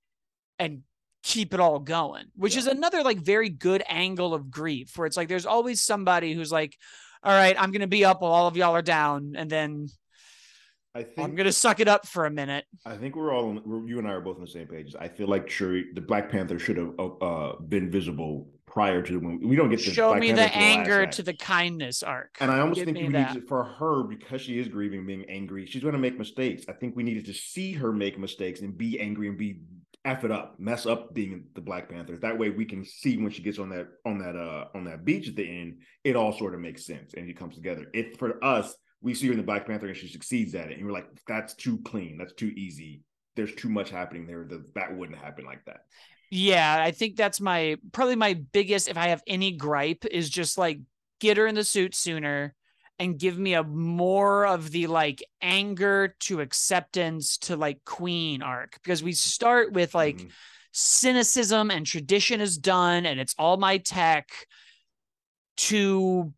and 0.58 0.82
keep 1.22 1.54
it 1.54 1.60
all 1.60 1.78
going, 1.80 2.26
which 2.36 2.54
yeah. 2.54 2.60
is 2.60 2.68
another 2.68 3.04
like 3.04 3.20
very 3.20 3.50
good 3.50 3.84
angle 3.88 4.34
of 4.34 4.50
grief 4.50 4.98
where 4.98 5.06
it's 5.06 5.18
like 5.18 5.28
there's 5.28 5.46
always 5.46 5.82
somebody 5.82 6.34
who's 6.34 6.52
like, 6.52 6.78
all 7.22 7.32
right, 7.34 7.56
I'm 7.60 7.72
going 7.72 7.82
to 7.82 7.88
be 7.88 8.06
up 8.06 8.22
while 8.22 8.32
all 8.32 8.48
of 8.48 8.58
y'all 8.58 8.76
are 8.76 8.82
down. 8.82 9.36
And 9.38 9.50
then 9.50 9.90
I 10.98 11.04
think 11.04 11.20
I'm 11.20 11.36
gonna 11.36 11.52
suck 11.52 11.80
it 11.80 11.88
up 11.88 12.08
for 12.08 12.26
a 12.26 12.32
minute. 12.32 12.66
I 12.84 12.98
think 12.98 13.16
we're 13.16 13.32
all 13.32 13.62
we're, 13.64 13.88
you 13.88 14.00
and 14.00 14.08
I 14.08 14.14
are 14.14 14.22
both 14.22 14.38
on 14.38 14.42
the 14.42 14.50
same 14.50 14.66
pages. 14.66 14.96
I 14.96 15.08
feel 15.08 15.28
like 15.28 15.48
Shuri, 15.48 15.86
the 15.94 16.02
Black 16.02 16.32
Panther, 16.32 16.58
should 16.58 16.78
have 16.78 16.94
uh, 16.98 17.06
uh 17.18 17.60
been 17.62 17.92
visible 17.92 18.48
prior 18.66 19.04
to 19.04 19.20
when 19.20 19.48
we 19.48 19.56
don't 19.56 19.70
get 19.70 19.80
to 19.80 19.92
show 19.92 20.10
Black 20.10 20.22
me 20.22 20.34
Panther 20.34 20.44
the 20.44 20.58
anger 20.58 21.06
to 21.06 21.22
the 21.22 21.36
kindness 21.36 22.02
arc. 22.02 22.38
And 22.40 22.50
I 22.50 22.62
almost 22.62 22.80
Give 22.80 22.86
think 22.86 22.98
we 22.98 23.08
need 23.10 23.34
to, 23.34 23.42
for 23.42 23.64
her 23.64 24.04
because 24.04 24.42
she 24.42 24.58
is 24.60 24.68
grieving, 24.68 25.06
being 25.06 25.26
angry. 25.30 25.68
She's 25.68 25.84
going 25.84 25.94
to 25.94 26.00
make 26.00 26.18
mistakes. 26.18 26.66
I 26.68 26.74
think 26.74 26.96
we 26.96 27.04
needed 27.04 27.28
to 27.28 27.34
see 27.34 27.74
her 27.74 27.94
make 27.94 28.18
mistakes 28.18 28.62
and 28.62 28.76
be 28.76 29.00
angry 29.00 29.28
and 29.28 29.38
be 29.38 29.62
f 30.04 30.24
it 30.24 30.32
up, 30.32 30.60
mess 30.60 30.88
up 30.88 31.14
being 31.14 31.46
the 31.54 31.62
Black 31.62 31.90
Panther. 31.90 32.18
That 32.18 32.40
way 32.40 32.50
we 32.50 32.66
can 32.66 32.84
see 32.84 33.18
when 33.18 33.32
she 33.32 33.44
gets 33.44 33.60
on 33.60 33.70
that 33.70 33.88
on 34.04 34.18
that 34.18 34.36
uh 34.36 34.66
on 34.74 34.84
that 34.86 35.06
beach 35.06 35.28
at 35.28 35.36
the 35.36 35.48
end, 35.48 35.78
it 36.04 36.16
all 36.16 36.36
sort 36.36 36.56
of 36.56 36.60
makes 36.60 36.88
sense 36.88 37.14
and 37.14 37.30
it 37.30 37.38
comes 37.38 37.54
together. 37.54 37.86
It 37.94 38.18
for 38.18 38.44
us 38.44 38.76
we 39.02 39.14
see 39.14 39.28
her 39.28 39.34
in 39.34 39.38
the 39.38 39.44
Black 39.44 39.68
Panther 39.68 39.88
and 39.88 39.98
she 39.98 40.08
succeeds 40.08 40.56
at 40.56 40.72
it. 40.72 40.78
And 40.78 40.86
we're 40.86 40.92
like, 40.92 41.08
that's 41.28 41.54
too 41.54 41.80
clean. 41.80 42.18
That's 42.18 42.34
too 42.34 42.54
easy. 42.56 43.02
There's 43.36 43.54
too 43.54 43.70
much 43.70 43.90
happening 43.90 44.26
there. 44.26 44.46
That 44.50 44.74
that 44.74 44.96
wouldn't 44.96 45.20
happen 45.20 45.46
like 45.46 45.64
that. 45.66 45.82
Yeah, 46.30 46.82
I 46.84 46.92
think 46.92 47.16
that's 47.16 47.40
my 47.40 47.78
probably 47.92 48.16
my 48.16 48.34
biggest. 48.34 48.90
If 48.90 48.98
I 48.98 49.10
have 49.10 49.22
any 49.28 49.52
gripe, 49.52 50.06
is 50.10 50.30
just 50.30 50.58
like 50.58 50.80
get 51.20 51.38
her 51.38 51.48
in 51.48 51.56
the 51.56 51.64
suit 51.64 51.96
sooner 51.96 52.56
and 53.00 53.20
give 53.20 53.38
me 53.38 53.54
a 53.54 53.64
more 53.64 54.46
of 54.46 54.72
the 54.72 54.88
like 54.88 55.24
anger 55.42 56.16
to 56.20 56.42
acceptance 56.42 57.38
to 57.38 57.56
like 57.56 57.84
queen 57.86 58.42
arc 58.42 58.80
because 58.84 59.04
we 59.04 59.14
start 59.14 59.72
with 59.72 59.94
like 59.94 60.18
mm-hmm. 60.18 60.28
cynicism 60.72 61.70
and 61.70 61.86
tradition 61.86 62.42
is 62.42 62.58
done 62.58 63.06
and 63.06 63.20
it's 63.20 63.36
all 63.38 63.58
my 63.58 63.78
tech 63.78 64.30
to 65.58 66.34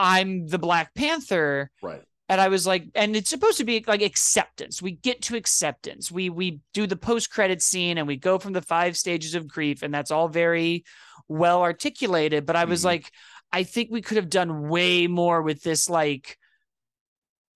I'm 0.00 0.46
the 0.46 0.58
Black 0.58 0.94
Panther. 0.94 1.70
Right. 1.82 2.02
And 2.30 2.40
I 2.40 2.48
was 2.48 2.66
like, 2.66 2.86
and 2.94 3.14
it's 3.14 3.28
supposed 3.28 3.58
to 3.58 3.64
be 3.64 3.84
like 3.86 4.02
acceptance. 4.02 4.80
We 4.80 4.92
get 4.92 5.20
to 5.22 5.36
acceptance. 5.36 6.10
We 6.10 6.30
we 6.30 6.60
do 6.72 6.86
the 6.86 6.96
post 6.96 7.30
credit 7.30 7.60
scene 7.60 7.98
and 7.98 8.06
we 8.06 8.16
go 8.16 8.38
from 8.38 8.54
the 8.54 8.62
five 8.62 8.96
stages 8.96 9.34
of 9.34 9.46
grief, 9.46 9.82
and 9.82 9.92
that's 9.92 10.10
all 10.10 10.28
very 10.28 10.84
well 11.28 11.60
articulated. 11.60 12.46
But 12.46 12.56
I 12.56 12.64
was 12.64 12.80
mm-hmm. 12.80 12.86
like, 12.86 13.12
I 13.52 13.64
think 13.64 13.90
we 13.90 14.00
could 14.00 14.16
have 14.16 14.30
done 14.30 14.68
way 14.68 15.06
more 15.06 15.42
with 15.42 15.62
this 15.62 15.90
like 15.90 16.38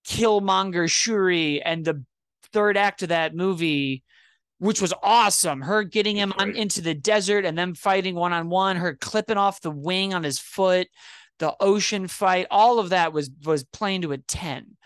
Killmonger 0.06 0.90
Shuri 0.90 1.62
and 1.62 1.84
the 1.84 2.04
third 2.52 2.76
act 2.76 3.02
of 3.02 3.08
that 3.08 3.34
movie, 3.34 4.02
which 4.58 4.82
was 4.82 4.92
awesome. 5.02 5.62
Her 5.62 5.82
getting 5.84 6.16
him 6.16 6.34
on, 6.36 6.56
into 6.56 6.82
the 6.82 6.94
desert 6.94 7.44
and 7.44 7.56
them 7.56 7.74
fighting 7.74 8.16
one 8.16 8.32
on 8.32 8.50
one, 8.50 8.76
her 8.76 8.96
clipping 9.00 9.38
off 9.38 9.62
the 9.62 9.70
wing 9.70 10.12
on 10.12 10.24
his 10.24 10.38
foot 10.38 10.88
the 11.38 11.54
ocean 11.60 12.08
fight, 12.08 12.46
all 12.50 12.78
of 12.78 12.90
that 12.90 13.12
was 13.12 13.30
was 13.44 13.64
playing 13.64 14.02
to 14.02 14.12
a 14.12 14.18
10. 14.18 14.76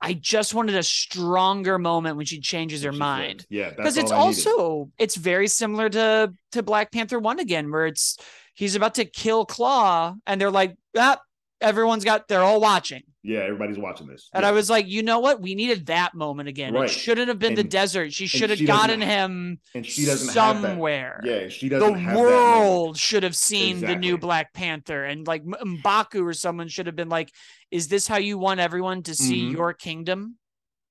I 0.00 0.12
just 0.12 0.52
wanted 0.52 0.74
a 0.76 0.82
stronger 0.82 1.78
moment 1.78 2.16
when 2.16 2.26
she 2.26 2.38
changes 2.40 2.82
her 2.82 2.92
She 2.92 2.98
mind. 2.98 3.46
Yeah, 3.48 3.70
Because 3.70 3.96
it's 3.96 4.10
all 4.12 4.24
I 4.26 4.28
needed. 4.30 4.46
also 4.46 4.90
it's 4.98 5.16
very 5.16 5.48
similar 5.48 5.88
to 5.88 6.34
to 6.52 6.62
Black 6.62 6.92
Panther 6.92 7.18
1 7.18 7.38
again, 7.40 7.70
where 7.70 7.86
it's 7.86 8.18
he's 8.54 8.74
about 8.74 8.94
to 8.96 9.04
kill 9.04 9.46
Klaue, 9.46 10.16
and 10.26 10.40
they're 10.40 10.50
like, 10.50 10.76
ah, 10.96 11.18
everyone's 11.60 12.04
got 12.04 12.28
they're 12.28 12.42
all 12.42 12.60
watching. 12.60 13.02
Yeah, 13.26 13.40
everybody's 13.40 13.76
watching 13.78 14.06
this. 14.06 14.30
And 14.32 14.42
Yeah. 14.42 14.48
I 14.50 14.52
was 14.52 14.70
like, 14.70 14.86
you 14.86 15.02
know 15.02 15.18
what? 15.18 15.40
We 15.40 15.54
needed 15.56 15.86
that 15.86 16.14
moment 16.14 16.48
again. 16.48 16.72
Right. 16.74 16.84
It 16.84 16.92
shouldn't 16.92 17.26
have 17.28 17.40
been 17.40 17.56
the 17.56 17.64
desert. 17.64 18.12
She 18.12 18.26
should 18.28 18.50
have 18.50 18.64
gotten 18.64 19.00
him 19.00 19.58
and 19.74 19.84
she 19.84 20.04
doesn't 20.04 20.28
somewhere. 20.32 21.20
Yeah, 21.24 21.48
she 21.48 21.68
the 21.68 21.80
doesn't 21.80 22.04
that 22.06 22.16
world 22.16 22.96
should 22.96 23.24
have 23.24 23.34
seen 23.34 23.80
the 23.80 23.96
new 23.96 24.16
Black 24.16 24.52
Panther, 24.54 25.04
and 25.04 25.26
like 25.26 25.44
M'Baku 25.44 26.24
or 26.24 26.32
someone 26.34 26.68
should 26.68 26.86
have 26.86 26.94
been 26.96 27.08
like, 27.08 27.32
"Is 27.70 27.88
this 27.88 28.06
how 28.06 28.18
you 28.18 28.38
want 28.38 28.60
everyone 28.60 29.02
to 29.04 29.14
see 29.14 29.42
Mhm. 29.42 29.52
your 29.52 29.72
kingdom? 29.72 30.36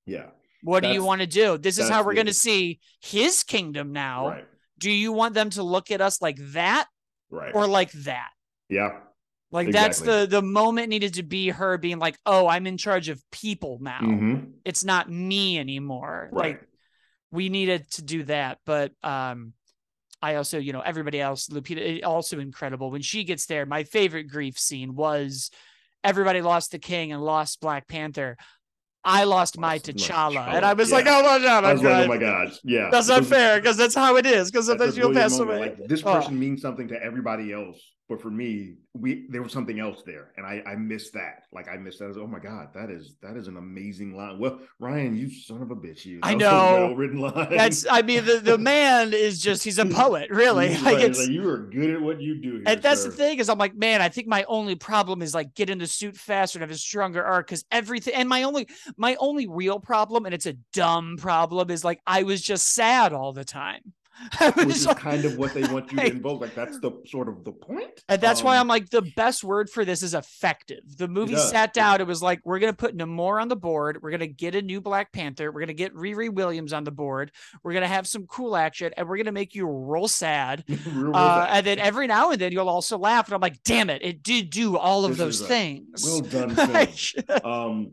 Yeah, 0.04 0.26
What 0.62 0.82
do 0.82 0.88
you 0.90 1.02
want 1.02 1.20
to 1.22 1.26
do? 1.26 1.58
This 1.58 1.78
is 1.78 1.88
how 1.88 2.02
we're 2.04 2.14
going 2.14 2.26
to 2.26 2.34
see 2.34 2.80
his 3.00 3.42
kingdom 3.42 3.92
now. 3.92 4.28
right, 4.28 4.44
Do 4.78 4.90
you 4.90 5.10
want 5.12 5.34
them 5.34 5.48
to 5.50 5.62
look 5.62 5.90
at 5.90 6.00
us 6.00 6.20
like 6.20 6.36
that 6.52 6.86
right. 7.30 7.54
or 7.54 7.66
like 7.66 7.92
that?" 7.92 8.30
yeah, 8.68 9.00
Like 9.50 9.70
that's 9.70 10.00
the 10.00 10.26
the 10.28 10.42
moment 10.42 10.88
needed 10.88 11.14
to 11.14 11.22
be 11.22 11.48
her 11.50 11.78
being 11.78 11.98
like, 11.98 12.18
"Oh, 12.26 12.48
I'm 12.48 12.66
in 12.66 12.76
charge 12.76 13.08
of 13.08 13.22
people 13.30 13.78
now. 13.80 14.00
mhm, 14.02 14.52
It's 14.64 14.84
not 14.84 15.10
me 15.10 15.58
anymore." 15.58 16.28
right. 16.32 16.56
Like 16.58 16.68
we 17.30 17.48
needed 17.48 17.90
to 17.92 18.02
do 18.02 18.24
that, 18.24 18.58
but 18.66 18.92
um 19.02 19.52
I 20.22 20.36
also, 20.36 20.58
you 20.58 20.72
know, 20.72 20.80
everybody 20.80 21.20
else, 21.20 21.48
Lupita, 21.48 22.00
eh, 22.00 22.04
also 22.04 22.38
incredible. 22.40 22.90
When 22.90 23.02
she 23.02 23.22
gets 23.24 23.46
there, 23.46 23.66
my 23.66 23.84
favorite 23.84 24.24
grief 24.24 24.58
scene 24.58 24.94
was 24.96 25.50
everybody 26.02 26.40
lost 26.40 26.72
the 26.72 26.78
king 26.78 27.12
and 27.12 27.22
lost 27.22 27.60
Black 27.60 27.86
Panther. 27.86 28.36
I 29.04 29.22
lost 29.24 29.56
my 29.56 29.78
T'Challa, 29.78 30.48
and 30.48 30.64
I 30.64 30.72
was 30.72 30.90
like, 30.90 31.06
"Oh 31.06 31.22
my 31.22 31.38
god, 31.38 31.64
I'm 31.64 31.76
like, 31.76 32.04
oh 32.04 32.08
my 32.08 32.16
gosh, 32.16 32.58
yeah, 32.64 32.88
That's 32.90 33.06
not 33.08 33.20
Because 33.20 33.28
fair 33.28 33.60
because 33.60 33.76
that's 33.76 33.94
how 33.94 34.16
it 34.16 34.26
is. 34.26 34.50
Because 34.50 34.66
sometimes 34.66 34.96
you'll 34.96 35.12
pass 35.12 35.38
away. 35.38 35.60
Like 35.60 35.86
this 35.86 36.02
Oh. 36.04 36.14
person 36.14 36.38
means 36.40 36.60
something 36.60 36.88
to 36.88 37.00
everybody 37.00 37.52
else, 37.52 37.80
but 38.08 38.22
for 38.22 38.30
me, 38.30 38.74
we 38.94 39.26
there 39.28 39.42
was 39.42 39.52
something 39.52 39.80
else 39.80 40.02
there, 40.06 40.32
and 40.36 40.46
I 40.46 40.62
I 40.66 40.76
missed 40.76 41.12
that. 41.14 41.42
Like 41.52 41.68
I 41.68 41.76
missed 41.76 41.98
that. 41.98 42.04
I 42.06 42.08
was, 42.08 42.18
oh 42.18 42.26
my 42.26 42.38
god, 42.38 42.68
that 42.74 42.90
is 42.90 43.16
that 43.20 43.36
is 43.36 43.48
an 43.48 43.56
amazing 43.56 44.16
line. 44.16 44.38
Well, 44.38 44.60
Ryan, 44.78 45.16
you 45.16 45.28
son 45.30 45.62
of 45.62 45.70
a 45.70 45.76
bitch, 45.76 46.04
you. 46.04 46.20
I 46.22 46.34
That 46.34 46.36
was 46.36 46.42
a 46.42 46.46
know. 46.46 46.86
well-written 46.86 47.18
line. 47.18 47.48
That's, 47.50 47.86
I 47.90 48.02
mean, 48.02 48.24
the, 48.24 48.38
the 48.38 48.58
man 48.58 49.12
is 49.12 49.40
just, 49.40 49.64
he's 49.64 49.78
a 49.78 49.86
poet, 50.02 50.30
really. 50.30 50.76
Like 50.76 50.96
right. 50.96 51.04
it's, 51.04 51.18
like, 51.18 51.30
you 51.30 51.48
are 51.48 51.58
good 51.58 51.90
at 51.90 52.00
what 52.00 52.20
you 52.20 52.40
do. 52.40 52.52
Here, 52.52 52.62
And 52.66 52.82
that's 52.82 53.04
the 53.04 53.10
thing 53.10 53.38
is 53.38 53.48
I'm 53.48 53.58
like, 53.58 53.74
man, 53.74 54.00
I 54.02 54.08
think 54.08 54.28
my 54.28 54.44
only 54.44 54.76
problem 54.76 55.22
is 55.22 55.34
like 55.34 55.54
get 55.54 55.70
in 55.70 55.78
the 55.78 55.86
suit 55.86 56.16
faster 56.16 56.58
and 56.58 56.62
have 56.62 56.70
a 56.70 56.78
stronger 56.78 57.24
arc 57.24 57.46
because 57.46 57.64
everything 57.70 58.14
and 58.14 58.28
my 58.28 58.44
only 58.44 58.68
my 58.96 59.16
only 59.18 59.46
real 59.46 59.80
problem, 59.80 60.26
and 60.26 60.34
it's 60.34 60.46
a 60.46 60.54
dumb 60.72 61.16
problem, 61.18 61.70
is 61.70 61.84
like 61.84 62.00
I 62.06 62.22
was 62.22 62.40
just 62.40 62.72
sad 62.72 63.12
all 63.12 63.32
the 63.32 63.44
time. 63.44 63.92
Which 64.54 64.68
is 64.68 64.86
like- 64.86 64.96
kind 64.98 65.24
of 65.24 65.36
what 65.36 65.52
they 65.52 65.62
want 65.64 65.92
you 65.92 65.98
to 65.98 66.06
invoke. 66.06 66.40
Like 66.40 66.54
that's 66.54 66.78
the 66.80 66.92
sort 67.06 67.28
of 67.28 67.44
the 67.44 67.52
point. 67.52 68.02
and 68.08 68.20
that's 68.20 68.42
why 68.42 68.56
Um, 68.56 68.62
I'm 68.62 68.68
like, 68.68 68.88
the 68.90 69.02
best 69.16 69.44
word 69.44 69.68
for 69.68 69.84
this 69.84 70.02
is 70.02 70.14
effective. 70.14 70.80
The 70.96 71.06
movie 71.08 71.36
sat 71.36 71.74
down, 71.74 72.00
it 72.00 72.06
was 72.06 72.22
like, 72.22 72.40
we're 72.44 72.58
gonna 72.58 72.72
put 72.72 72.96
Namor 72.96 73.40
on 73.40 73.48
the 73.48 73.56
board, 73.56 74.00
we're 74.02 74.10
gonna 74.10 74.26
get 74.26 74.54
a 74.54 74.62
new 74.62 74.80
Black 74.80 75.12
Panther, 75.12 75.52
we're 75.52 75.60
gonna 75.60 75.74
get 75.74 75.94
Riri 75.94 76.30
Williams 76.32 76.72
on 76.72 76.84
the 76.84 76.90
board, 76.90 77.30
we're 77.62 77.74
gonna 77.74 77.86
have 77.88 78.06
some 78.06 78.26
cool 78.26 78.56
action, 78.56 78.92
and 78.96 79.08
we're 79.08 79.18
gonna 79.18 79.32
make 79.32 79.54
you 79.54 79.66
roll 79.66 80.08
sad. 80.08 80.64
real 80.92 81.14
Uh, 81.14 81.46
and 81.50 81.66
then 81.66 81.78
every 81.78 82.06
now 82.06 82.30
and 82.30 82.40
then 82.40 82.52
you'll 82.52 82.68
also 82.68 82.96
laugh, 82.98 83.26
and 83.28 83.34
I'm 83.34 83.40
like, 83.40 83.62
damn 83.64 83.90
it, 83.90 84.02
it 84.02 84.22
did 84.22 84.50
do 84.50 84.76
all 84.78 85.04
of 85.04 85.16
This 85.18 85.40
those 85.40 85.46
things. 85.48 86.04
well 86.04 86.20
done 86.22 86.56
um 87.44 87.92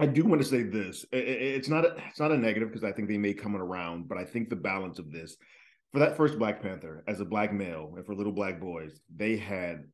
I 0.00 0.06
do 0.06 0.24
want 0.24 0.40
to 0.40 0.48
say 0.48 0.62
this. 0.62 1.04
It's 1.12 1.68
not 1.68 1.84
a, 1.84 1.94
it's 2.08 2.18
not 2.18 2.32
a 2.32 2.38
negative 2.38 2.70
because 2.70 2.84
I 2.84 2.92
think 2.92 3.08
they 3.08 3.18
may 3.18 3.34
come 3.34 3.54
around, 3.54 4.08
but 4.08 4.16
I 4.16 4.24
think 4.24 4.48
the 4.48 4.56
balance 4.56 4.98
of 4.98 5.12
this 5.12 5.36
for 5.92 5.98
that 5.98 6.16
first 6.16 6.38
Black 6.38 6.62
Panther 6.62 7.04
as 7.06 7.20
a 7.20 7.24
black 7.24 7.52
male 7.52 7.92
and 7.96 8.06
for 8.06 8.14
little 8.14 8.32
black 8.32 8.60
boys, 8.60 9.00
they 9.14 9.36
had 9.36 9.84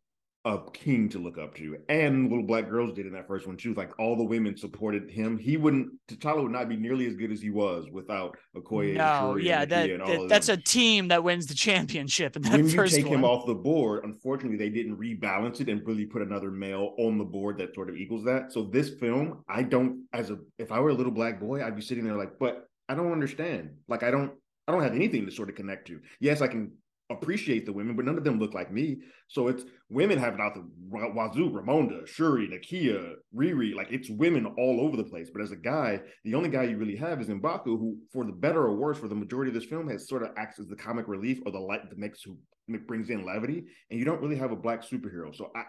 a 0.46 0.59
king 0.72 1.09
to 1.09 1.18
look 1.18 1.38
up 1.38 1.56
to, 1.56 1.76
and 1.88 2.30
little 2.30 2.46
black 2.46 2.70
girls 2.70 2.94
did 2.94 3.04
in 3.04 3.12
that 3.12 3.26
first 3.26 3.48
one 3.48 3.56
too. 3.56 3.74
Like 3.74 3.98
all 3.98 4.16
the 4.16 4.22
women 4.24 4.56
supported 4.56 5.11
him. 5.11 5.37
He 5.38 5.56
wouldn't 5.56 5.88
T'Challa 6.09 6.44
would 6.44 6.52
not 6.52 6.68
be 6.68 6.76
nearly 6.76 7.06
as 7.09 7.14
good 7.16 7.32
as 7.32 7.42
he 7.42 7.50
was 7.50 7.87
without 7.90 8.37
Okoye. 8.56 8.90
and 8.90 8.98
no, 8.98 9.32
Shuri 9.32 9.46
yeah, 9.46 9.62
and 9.62 9.70
that, 9.72 9.90
and 9.90 10.00
that- 10.06 10.28
that's 10.28 10.46
them 10.46 10.59
a 10.61 10.62
team 10.62 11.09
that 11.09 11.24
wins 11.24 11.46
the 11.48 11.54
championship 11.54 12.37
in 12.37 12.42
that 12.42 12.52
when 12.52 12.68
you 12.68 12.87
take 12.88 13.06
one. 13.06 13.14
him 13.14 13.24
off 13.24 13.44
the 13.44 13.54
board, 13.56 14.04
unfortunately, 14.04 14.56
they 14.56 14.70
didn't 14.70 14.96
rebalance 14.96 15.61
it 15.61 15.68
and 15.68 15.85
really 15.85 16.06
put 16.06 16.22
another 16.22 16.52
male 16.52 16.94
on 16.98 17.18
the 17.18 17.24
board 17.24 17.59
that 17.59 17.74
sort 17.74 17.90
of 17.90 17.96
equals 17.96 18.24
that. 18.24 18.52
So 18.52 18.62
this 18.62 18.90
film, 19.00 19.42
I 19.48 19.64
don't, 19.64 20.04
as 20.12 20.30
a, 20.30 20.38
if 20.59 20.70
I 20.70 20.78
were 20.78 20.90
a 20.90 20.94
little 20.94 21.12
black 21.12 21.40
boy, 21.40 21.64
I'd 21.64 21.74
be 21.74 21.82
sitting 21.82 22.04
there 22.04 22.16
like, 22.16 22.38
but 22.38 22.68
I 22.88 22.94
don't 22.94 23.11
understand. 23.11 23.70
Like, 23.88 24.04
I 24.04 24.12
don't, 24.12 24.30
I 24.68 24.72
don't 24.72 24.82
have 24.82 24.94
anything 24.94 25.26
to 25.26 25.32
sort 25.32 25.48
of 25.48 25.56
connect 25.56 25.88
to. 25.88 26.00
Yes, 26.20 26.40
I 26.40 26.46
can 26.46 26.72
appreciate 27.10 27.66
the 27.66 27.72
women, 27.72 27.94
but 27.94 28.04
none 28.04 28.18
of 28.18 28.24
them 28.24 28.38
look 28.38 28.54
like 28.54 28.72
me. 28.72 28.98
So 29.28 29.48
it's 29.48 29.64
women 29.88 30.18
having 30.18 30.40
out 30.40 30.54
the 30.54 30.66
Wazoo, 30.90 31.50
Ramonda, 31.50 32.06
Shuri, 32.06 32.48
Nakia, 32.48 33.14
Riri, 33.34 33.74
like 33.74 33.88
it's 33.90 34.10
women 34.10 34.46
all 34.58 34.80
over 34.80 34.96
the 34.96 35.04
place. 35.04 35.30
But 35.32 35.42
as 35.42 35.52
a 35.52 35.56
guy, 35.56 36.00
the 36.24 36.34
only 36.34 36.48
guy 36.48 36.64
you 36.64 36.76
really 36.76 36.96
have 36.96 37.20
is 37.20 37.28
Mbaku, 37.28 37.64
who, 37.64 37.98
for 38.12 38.24
the 38.24 38.32
better 38.32 38.62
or 38.62 38.74
worse, 38.74 38.98
for 38.98 39.08
the 39.08 39.14
majority 39.14 39.50
of 39.50 39.54
this 39.54 39.64
film, 39.64 39.88
has 39.88 40.08
sort 40.08 40.22
of 40.22 40.30
acts 40.36 40.58
as 40.58 40.66
the 40.66 40.76
comic 40.76 41.06
relief 41.08 41.38
or 41.46 41.52
the 41.52 41.58
light 41.58 41.88
that 41.88 41.98
makes 41.98 42.22
who 42.22 42.38
brings 42.86 43.10
in 43.10 43.24
levity. 43.24 43.64
And 43.90 43.98
you 43.98 44.04
don't 44.04 44.20
really 44.20 44.36
have 44.36 44.52
a 44.52 44.56
black 44.56 44.82
superhero. 44.82 45.34
So 45.34 45.50
I 45.54 45.62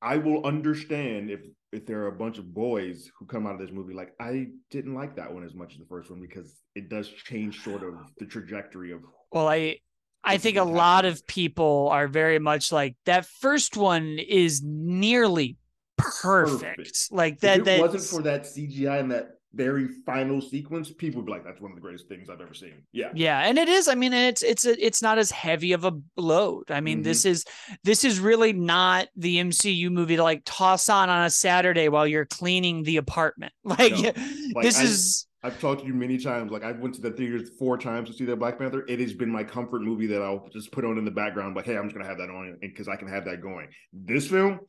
I 0.00 0.16
will 0.16 0.44
understand 0.44 1.30
if 1.30 1.40
if 1.72 1.86
there 1.86 2.02
are 2.02 2.08
a 2.08 2.16
bunch 2.16 2.38
of 2.38 2.52
boys 2.52 3.08
who 3.18 3.24
come 3.26 3.46
out 3.46 3.54
of 3.54 3.60
this 3.60 3.70
movie 3.70 3.94
like 3.94 4.12
I 4.20 4.48
didn't 4.70 4.94
like 4.94 5.16
that 5.16 5.32
one 5.32 5.44
as 5.44 5.54
much 5.54 5.72
as 5.72 5.78
the 5.78 5.86
first 5.86 6.10
one 6.10 6.20
because 6.20 6.60
it 6.74 6.88
does 6.88 7.08
change 7.08 7.62
sort 7.62 7.82
of 7.82 7.94
the 8.18 8.26
trajectory 8.26 8.92
of 8.92 9.00
well, 9.32 9.48
I 9.48 9.78
I 10.24 10.38
think 10.38 10.56
a 10.56 10.64
lot 10.64 11.04
of 11.04 11.26
people 11.26 11.88
are 11.90 12.08
very 12.08 12.38
much 12.38 12.70
like 12.72 12.96
that 13.06 13.26
first 13.26 13.76
one 13.76 14.18
is 14.18 14.62
nearly 14.64 15.56
perfect. 15.96 16.76
Perfect. 16.78 17.08
Like 17.10 17.34
if 17.34 17.40
that 17.40 17.58
it 17.60 17.64
that 17.64 17.80
wasn't 17.80 18.04
for 18.04 18.22
that 18.22 18.42
CGI 18.44 19.00
and 19.00 19.10
that 19.10 19.30
very 19.54 19.86
final 20.06 20.40
sequence, 20.40 20.90
people 20.90 21.20
would 21.20 21.26
be 21.26 21.32
like, 21.32 21.44
"That's 21.44 21.60
one 21.60 21.70
of 21.72 21.74
the 21.76 21.82
greatest 21.82 22.08
things 22.08 22.30
I've 22.30 22.40
ever 22.40 22.54
seen." 22.54 22.84
Yeah, 22.92 23.10
Yeah, 23.14 23.40
and 23.40 23.58
it 23.58 23.68
is. 23.68 23.86
I 23.86 23.94
mean, 23.94 24.12
it's 24.14 24.42
it's 24.42 24.64
a, 24.64 24.84
it's 24.84 25.02
not 25.02 25.18
as 25.18 25.30
heavy 25.30 25.72
of 25.72 25.84
a 25.84 25.92
load. 26.16 26.70
I 26.70 26.80
mean, 26.80 26.98
Mm-hmm. 26.98 27.02
this 27.04 27.24
is 27.26 27.44
this 27.84 28.04
is 28.04 28.18
really 28.18 28.52
not 28.54 29.08
the 29.16 29.38
MCU 29.38 29.90
movie 29.90 30.16
to 30.16 30.22
like 30.22 30.42
toss 30.46 30.88
on 30.88 31.10
on 31.10 31.24
a 31.26 31.30
Saturday 31.30 31.88
while 31.90 32.06
you're 32.06 32.24
cleaning 32.26 32.82
the 32.82 32.96
apartment. 32.96 33.52
Like, 33.64 33.92
No. 33.92 34.12
Like, 34.54 34.62
this 34.62 34.78
I- 34.78 34.84
is 34.84 35.26
I've 35.44 35.60
talked 35.60 35.80
to 35.80 35.86
you 35.86 35.92
many 35.92 36.18
times. 36.18 36.52
Like 36.52 36.62
I 36.62 36.70
went 36.70 36.94
to 36.94 37.00
the 37.00 37.10
theaters 37.10 37.50
four 37.58 37.76
times 37.76 38.08
to 38.08 38.14
see 38.14 38.24
that 38.26 38.36
Black 38.36 38.58
Panther. 38.58 38.84
It 38.86 39.00
has 39.00 39.12
been 39.12 39.28
my 39.28 39.42
comfort 39.42 39.82
movie 39.82 40.06
that 40.06 40.22
I'll 40.22 40.48
just 40.52 40.70
put 40.70 40.84
on 40.84 40.98
in 40.98 41.04
the 41.04 41.10
background. 41.10 41.56
Like, 41.56 41.64
hey, 41.64 41.76
I'm 41.76 41.84
just 41.84 41.96
gonna 41.96 42.06
have 42.08 42.18
that 42.18 42.30
on 42.30 42.58
because 42.60 42.86
I 42.86 42.94
can 42.94 43.08
have 43.08 43.24
that 43.24 43.40
going. 43.42 43.68
This 43.92 44.28
film, 44.28 44.60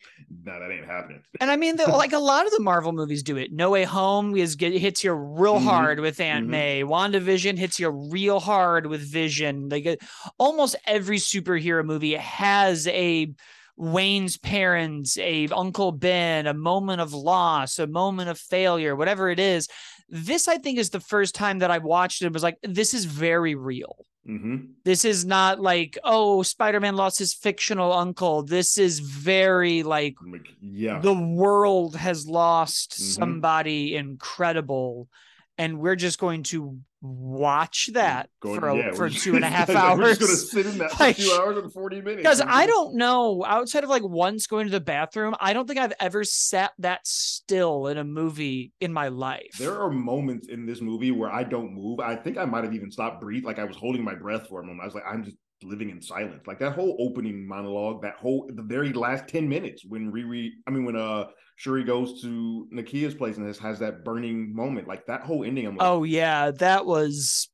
no, 0.44 0.60
that 0.60 0.72
ain't 0.72 0.86
happening. 0.88 1.22
And 1.40 1.52
I 1.52 1.58
mean, 1.58 1.76
the, 1.76 1.84
like 1.92 2.14
a 2.14 2.18
lot 2.18 2.48
of 2.48 2.52
the 2.54 2.60
Marvel 2.60 2.92
movies 2.92 3.22
do 3.22 3.38
it. 3.38 3.52
No 3.54 3.70
Way 3.70 3.84
Home 3.84 4.36
is 4.36 4.56
get, 4.56 4.74
hits 4.74 5.04
you 5.04 5.14
real 5.14 5.60
Mhm. 5.60 5.64
hard 5.64 6.00
with 6.00 6.20
Aunt 6.20 6.48
Mhm. 6.48 6.50
May. 6.50 6.84
WandaVision 6.84 7.56
hits 7.58 7.80
you 7.80 7.90
real 7.90 8.40
hard 8.40 8.88
with 8.88 9.02
Vision. 9.02 9.70
Like 9.70 10.02
almost 10.40 10.76
every 10.88 11.18
superhero 11.18 11.86
movie 11.86 12.16
has 12.16 12.88
a 12.88 13.32
Wayne's 13.76 14.38
parents, 14.38 15.18
a 15.18 15.48
Uncle 15.48 15.92
Ben, 15.92 16.46
a 16.48 16.54
moment 16.54 17.02
of 17.02 17.14
loss, 17.14 17.80
a 17.80 17.88
moment 17.88 18.30
of 18.30 18.40
failure, 18.40 18.96
whatever 18.96 19.30
it 19.30 19.40
is. 19.40 19.68
This, 20.16 20.48
I 20.48 20.60
think, 20.60 20.78
is 20.78 20.92
the 20.92 21.00
first 21.00 21.34
time 21.34 21.58
that 21.60 21.72
I 21.72 21.80
watched 21.80 22.22
it 22.22 22.32
was 22.32 22.44
like, 22.44 22.60
this 22.62 22.94
is 22.94 23.06
very 23.06 23.56
real. 23.56 24.06
hmm 24.26 24.58
This 24.86 25.06
is 25.06 25.26
not 25.26 25.60
like, 25.60 25.98
oh, 26.04 26.44
Spider 26.44 26.80
Man 26.80 26.96
lost 26.96 27.18
his 27.18 27.34
fictional 27.34 27.92
uncle. 27.92 28.44
This 28.44 28.78
is 28.78 29.00
very 29.00 29.82
like 29.82 30.16
Like, 30.22 30.48
yeah, 30.62 31.00
the 31.00 31.14
world 31.14 31.96
has 31.96 32.28
lost 32.28 32.92
Mhm. 32.92 33.16
somebody 33.16 33.96
incredible 33.96 35.10
and 35.58 35.80
we're 35.80 35.96
just 35.96 36.20
going 36.20 36.44
to 36.44 36.78
watch 37.06 37.90
that 37.94 38.30
Going- 38.42 38.62
for 38.62 38.70
a, 38.70 38.78
yeah, 38.78 38.92
for 38.94 39.10
just- 39.10 39.26
two 39.26 39.36
and 39.36 39.44
a 39.44 39.48
half 39.56 39.68
we're 39.68 39.76
just 39.76 40.20
gonna 40.22 40.32
hours 40.32 40.52
sit 40.52 40.66
in 40.66 40.78
that 40.78 40.92
Like- 41.02 41.18
for 41.18 41.22
two 41.22 41.32
hours 41.34 41.58
and 41.58 41.74
forty 41.74 42.02
minutes. 42.02 42.18
because 42.18 42.42
i 42.42 42.66
don't 42.66 42.96
know 42.96 43.44
outside 43.46 43.84
of 43.84 43.90
like 43.90 44.04
once 44.04 44.48
going 44.48 44.68
to 44.68 44.72
the 44.72 44.80
bathroom 44.80 45.36
i 45.42 45.52
don't 45.52 45.68
think 45.68 45.80
i've 45.80 45.92
ever 46.00 46.24
sat 46.24 46.72
that 46.80 47.02
still 47.06 47.88
in 47.88 47.98
a 47.98 48.06
movie 48.06 48.72
in 48.80 48.94
my 48.94 49.10
life 49.10 49.52
There 49.60 49.78
are 49.78 49.92
moments 49.92 50.48
in 50.48 50.66
this 50.66 50.80
movie 50.80 51.12
where 51.12 51.30
I 51.32 51.44
don't 51.44 51.74
move. 51.74 52.00
I 52.00 52.16
think 52.16 52.38
I 52.38 52.46
might 52.46 52.64
have 52.64 52.74
even 52.74 52.90
stopped 52.90 53.20
breathe. 53.22 53.44
Like 53.44 53.60
I 53.60 53.64
was 53.66 53.76
holding 53.76 54.04
my 54.04 54.16
breath 54.16 54.48
for 54.48 54.62
a 54.62 54.64
moment. 54.64 54.82
I 54.82 54.86
was 54.86 54.96
like, 54.96 55.04
I'm 55.08 55.24
just 55.24 55.36
living 55.64 55.90
in 55.90 56.02
silence. 56.02 56.44
Like 56.48 56.60
that 56.60 56.72
whole 56.74 56.96
opening 57.00 57.48
monologue, 57.48 58.02
that 58.04 58.16
whole 58.16 58.50
the 58.54 58.62
very 58.64 58.94
last 58.94 59.28
10 59.28 59.48
minutes 59.48 59.84
when 59.86 60.12
Riri, 60.12 60.50
I 60.68 60.72
mean 60.72 60.86
when 60.86 60.96
uh 60.96 61.26
Shuri 61.56 61.84
goes 61.84 62.22
to 62.22 62.68
Nakia's 62.74 63.16
place 63.16 63.38
and 63.38 63.46
has, 63.48 63.60
has 63.60 63.80
that 63.80 64.04
burning 64.04 64.56
moment. 64.56 64.88
Like 64.88 65.06
that 65.08 65.22
whole 65.22 65.44
ending, 65.44 65.66
I'm 65.66 65.78
like 65.78 65.88
oh 65.88 66.04
yeah 66.04 66.52
that 66.52 66.86
was 66.86 67.50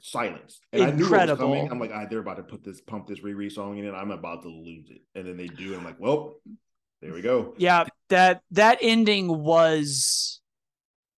silence. 0.00 0.60
And 0.72 0.82
I 0.82 0.86
knew 0.86 0.90
what 0.90 0.98
was 0.98 1.08
Incredible. 1.08 1.42
coming. 1.48 1.70
I'm 1.70 1.80
like, 1.80 1.90
ah, 1.94 2.04
they're 2.08 2.18
about 2.18 2.36
to 2.36 2.42
put 2.42 2.62
this 2.62 2.80
pump 2.82 3.06
this 3.06 3.20
Riri 3.20 3.50
song 3.50 3.78
in 3.78 3.86
it. 3.86 3.92
I'm 3.92 4.10
about 4.10 4.42
to 4.42 4.48
lose 4.48 4.90
it. 4.90 5.00
And 5.14 5.26
then 5.26 5.36
they 5.38 5.46
do. 5.48 5.68
And 5.68 5.76
I'm 5.78 5.84
like, 5.84 5.98
well, 5.98 6.34
There 7.00 7.12
we 7.12 7.22
go. 7.22 7.54
Yeah, 7.58 7.84
that 8.10 8.42
that 8.52 8.78
ending 8.82 9.28
was 9.28 10.40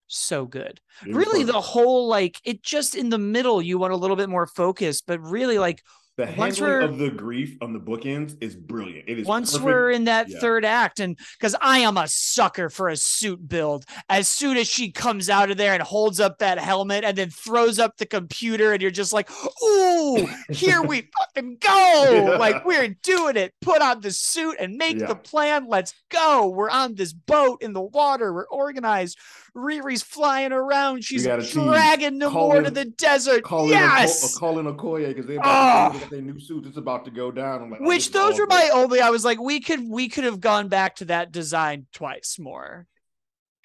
so 0.08 0.46
good. 0.46 0.80
Really, 1.04 1.44
the 1.44 1.60
whole 1.60 2.08
like 2.08 2.40
it 2.44 2.62
just 2.62 2.94
in 2.94 3.08
the 3.10 3.18
middle, 3.18 3.60
you 3.60 3.78
want 3.78 3.92
a 3.92 3.96
little 3.96 4.16
bit 4.16 4.28
more 4.28 4.46
focus, 4.46 5.00
but 5.00 5.20
really 5.20 5.58
like 5.58 5.82
the 6.16 6.26
handling 6.26 6.82
of 6.82 6.98
the 6.98 7.10
grief 7.10 7.56
on 7.60 7.72
the 7.72 7.78
bookends 7.78 8.36
is 8.40 8.54
brilliant. 8.56 9.08
It 9.08 9.18
is 9.18 9.26
once 9.26 9.52
perfect. 9.52 9.66
we're 9.66 9.90
in 9.90 10.04
that 10.04 10.28
Yeah. 10.28 10.38
third 10.40 10.64
act, 10.64 10.98
and 11.00 11.18
because 11.38 11.54
I 11.60 11.80
am 11.80 11.96
a 11.98 12.08
sucker 12.08 12.70
for 12.70 12.88
a 12.88 12.96
suit 12.96 13.48
build. 13.48 13.84
As 14.08 14.26
soon 14.28 14.56
as 14.56 14.66
she 14.66 14.90
comes 14.90 15.28
out 15.28 15.50
of 15.50 15.56
there 15.58 15.74
and 15.74 15.82
holds 15.82 16.18
up 16.20 16.38
that 16.38 16.58
helmet 16.58 17.04
and 17.04 17.16
then 17.18 17.30
throws 17.30 17.78
up 17.78 17.96
the 17.98 18.06
computer, 18.06 18.72
and 18.72 18.80
you're 18.80 18.90
just 18.90 19.12
like, 19.12 19.28
"Ooh, 19.62 20.26
here 20.50 20.80
we 20.82 21.08
fucking 21.36 21.58
go! 21.60 22.04
Yeah. 22.10 22.36
Like 22.38 22.64
we're 22.64 22.96
doing 23.02 23.36
it. 23.36 23.52
Put 23.60 23.82
on 23.82 24.00
the 24.00 24.10
suit 24.10 24.56
and 24.58 24.76
make 24.76 24.98
Yeah. 24.98 25.06
the 25.08 25.16
plan. 25.16 25.66
Let's 25.68 25.92
go. 26.10 26.48
We're 26.48 26.70
on 26.70 26.94
this 26.94 27.12
boat 27.12 27.62
in 27.62 27.72
the 27.74 27.82
water. 27.82 28.32
We're 28.32 28.46
organized. 28.48 29.18
Riri's 29.54 30.02
flying 30.02 30.52
around. 30.52 31.02
She's 31.04 31.26
got 31.26 31.40
a 31.40 31.42
team. 31.42 31.64
dragging 31.66 32.20
Namor 32.20 32.30
Call 32.32 32.62
to 32.62 32.70
the 32.70 32.84
desert. 32.84 33.42
calling 33.42 33.70
yes. 33.70 34.36
a, 34.36 34.38
calling 34.38 34.66
Okoye 34.66 35.08
because 35.08 35.26
they 35.26 35.38
Oh. 35.42 35.98
About 36.06 36.10
their 36.10 36.22
new 36.22 36.40
suits. 36.40 36.68
It's 36.68 36.76
about 36.76 37.04
to 37.06 37.10
go 37.10 37.30
down. 37.30 37.62
I'm 37.62 37.70
like, 37.70 37.80
oh, 37.82 37.88
Which 37.88 38.10
those 38.12 38.38
were 38.38 38.46
my 38.46 38.70
only. 38.72 39.00
I 39.00 39.10
was 39.10 39.24
like, 39.24 39.40
we 39.40 39.60
could 39.60 39.88
we 39.88 40.08
could 40.08 40.24
have 40.24 40.40
gone 40.40 40.68
back 40.68 40.96
to 40.96 41.06
that 41.06 41.32
design 41.32 41.86
twice 41.92 42.38
more. 42.38 42.86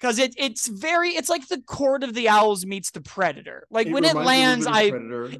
Because 0.02 0.18
it 0.18 0.34
it's 0.36 0.66
very 0.66 1.10
it's 1.10 1.28
like 1.28 1.46
the 1.46 1.60
court 1.62 2.02
of 2.02 2.12
the 2.12 2.28
owls 2.28 2.66
meets 2.66 2.90
the 2.90 3.00
predator. 3.00 3.68
Like 3.70 3.86
when 3.86 4.02
it 4.02 4.14
a 4.14 4.16
little 4.16 4.24
lands, 4.24 4.66
I. 4.66 4.90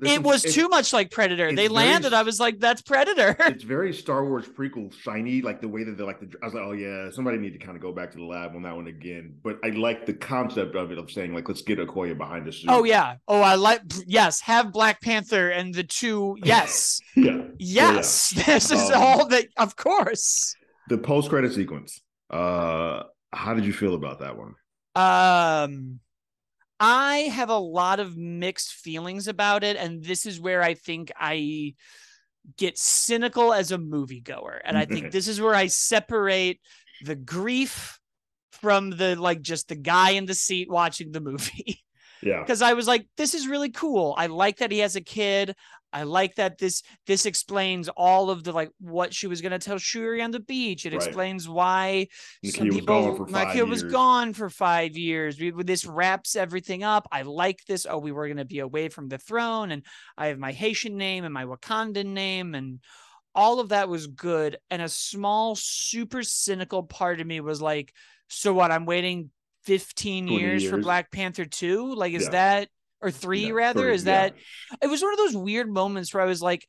It 0.03 0.23
was 0.23 0.43
too 0.43 0.69
much 0.69 0.93
like 0.93 1.11
Predator. 1.11 1.49
They 1.49 1.67
very 1.67 1.69
landed, 1.69 2.13
s- 2.13 2.21
I 2.21 2.23
was 2.23 2.39
like, 2.39 2.61
that's 2.61 2.81
Predator. 2.81 3.35
It's 3.41 3.65
very 3.65 3.93
Star 3.93 4.25
Wars 4.25 4.47
prequel 4.47 4.95
shiny, 4.95 5.43
like 5.43 5.61
the 5.61 5.67
way 5.69 5.83
that 5.83 5.99
they 5.99 6.05
like 6.05 6.21
the. 6.21 6.33
I 6.41 6.47
was 6.47 6.55
like, 6.55 6.63
oh 6.63 6.73
yeah, 6.73 7.11
somebody 7.11 7.39
need 7.39 7.55
to 7.55 7.59
kind 7.59 7.77
of 7.77 7.83
go 7.83 7.91
back 7.91 8.13
to 8.13 8.19
the 8.19 8.25
lab 8.25 8.55
on 8.55 8.63
that 8.63 8.77
one 8.77 8.87
again. 8.87 9.35
But 9.43 9.59
I 9.65 9.71
like 9.71 10.07
the 10.07 10.15
concept 10.15 10.77
of 10.77 10.93
it 10.93 10.99
of 10.99 11.11
saying 11.11 11.35
like, 11.35 11.49
let's 11.49 11.63
get 11.63 11.81
Okoye 11.81 12.17
behind 12.17 12.47
the 12.47 12.53
suit. 12.53 12.71
oh 12.71 12.85
yeah. 12.85 13.17
Oh, 13.27 13.41
I 13.41 13.57
like 13.57 13.81
yes, 14.07 14.41
have 14.43 14.73
Black 14.73 15.01
Panther 15.01 15.49
and 15.51 15.75
the 15.75 15.83
two 15.83 16.37
yes. 16.45 17.01
yeah. 17.17 17.25
Yeah, 17.25 17.33
yeah. 17.59 17.93
Yes. 17.95 18.33
This 18.47 18.71
is 18.71 18.91
Um, 18.93 19.03
all 19.03 19.27
that 19.27 19.49
of 19.57 19.75
course. 19.75 20.55
The 20.89 20.99
post 20.99 21.31
credit 21.31 21.53
sequence. 21.53 22.01
Uh, 22.31 23.03
how 23.33 23.55
did 23.55 23.65
you 23.65 23.73
feel 23.73 23.95
about 23.95 24.21
that 24.21 24.37
one? 24.37 24.55
Um 24.95 26.01
I 26.79 27.19
have 27.33 27.49
a 27.49 27.57
lot 27.59 28.01
of 28.01 28.17
mixed 28.17 28.73
feelings 28.73 29.29
about 29.29 29.63
it 29.63 29.77
and 29.77 30.03
this 30.05 30.27
is 30.27 30.41
where 30.41 30.63
I 30.63 30.75
think 30.75 31.13
I 31.17 31.75
get 32.57 32.77
cynical 32.77 33.53
as 33.53 33.71
a 33.71 33.79
moviegoer 33.79 34.59
and 34.65 34.77
I 34.77 34.85
think 34.85 35.11
this 35.13 35.29
is 35.29 35.41
where 35.41 35.55
I 35.55 35.69
separate 35.69 36.61
the 37.05 37.15
grief 37.15 37.99
from 38.51 38.91
the 38.91 39.17
like 39.17 39.43
just 39.43 39.69
the 39.69 39.77
guy 39.77 40.11
in 40.11 40.27
the 40.27 40.35
seat 40.35 40.71
watching 40.71 41.13
the 41.13 41.21
movie 41.21 41.83
Yeah. 42.23 42.41
because 42.43 42.63
I 42.63 42.75
was 42.75 42.87
like 42.87 43.07
this 43.17 43.35
is 43.35 43.49
really 43.49 43.71
cool. 43.71 44.15
I 44.19 44.27
like 44.27 44.59
that 44.59 44.73
he 44.73 44.81
has 44.81 44.97
a 44.97 45.01
kid. 45.01 45.55
I 45.93 46.05
like 46.05 46.37
that 46.37 46.59
this 46.59 46.83
this 47.07 47.27
explains 47.27 47.89
all 47.91 48.31
of 48.31 48.45
the 48.45 48.53
like 48.53 48.71
what 48.81 49.15
she 49.15 49.27
was 49.27 49.41
going 49.41 49.53
to 49.53 49.59
tell 49.59 49.79
Shuri 49.79 50.23
on 50.23 50.31
the 50.31 50.41
beach. 50.41 50.87
It 50.87 50.93
Right. 50.93 51.05
explains 51.05 51.49
why 51.49 52.09
some 52.45 52.69
was 52.69 52.77
people 52.77 53.27
five 53.27 53.57
Nakia 53.57 53.69
was 53.69 53.83
gone 53.83 54.33
for 54.33 54.49
five 54.49 54.97
years. 54.97 55.39
We, 55.39 55.51
this 55.63 55.85
wraps 55.85 56.37
everything 56.37 56.83
up. 56.83 57.07
I 57.13 57.23
like 57.23 57.65
this. 57.67 57.87
Oh, 57.89 57.99
we 57.99 58.13
were 58.13 58.27
going 58.27 58.39
to 58.39 58.45
be 58.45 58.61
away 58.61 58.89
from 58.89 59.09
the 59.09 59.19
throne, 59.19 59.71
and 59.71 59.85
I 60.17 60.29
have 60.29 60.39
my 60.39 60.53
Haitian 60.53 60.97
name 60.97 61.25
and 61.25 61.35
my 61.35 61.45
Wakandan 61.45 62.07
name, 62.07 62.55
and 62.55 62.81
all 63.35 63.61
of 63.61 63.71
that 63.71 63.89
was 63.89 64.07
good. 64.07 64.59
And 64.71 64.83
a 64.83 64.89
small, 64.89 65.57
super 65.57 66.23
cynical 66.23 66.83
part 66.83 67.21
of 67.21 67.27
me 67.27 67.41
was 67.41 67.61
like, 67.61 67.93
so 68.29 68.53
what? 68.53 68.71
I'm 68.71 68.87
waiting 68.87 69.31
15 69.65 70.27
20 70.27 70.41
years, 70.41 70.65
for. 70.65 70.79
Black 70.79 71.11
Panther 71.11 71.45
2? 71.45 71.95
Like, 71.95 72.15
is 72.15 72.25
Yeah. 72.25 72.31
that 72.31 72.69
or 73.03 73.11
three 73.11 73.47
Yeah, 73.47 73.53
rather? 73.53 73.81
three, 73.83 73.95
is 73.95 74.05
yeah. 74.05 74.29
that 74.29 74.35
it 74.83 74.87
was 74.87 75.03
one 75.03 75.13
of 75.13 75.19
those 75.19 75.37
weird 75.37 75.69
moments 75.71 76.15
where 76.15 76.23
I 76.23 76.27
was 76.27 76.41
like, 76.41 76.67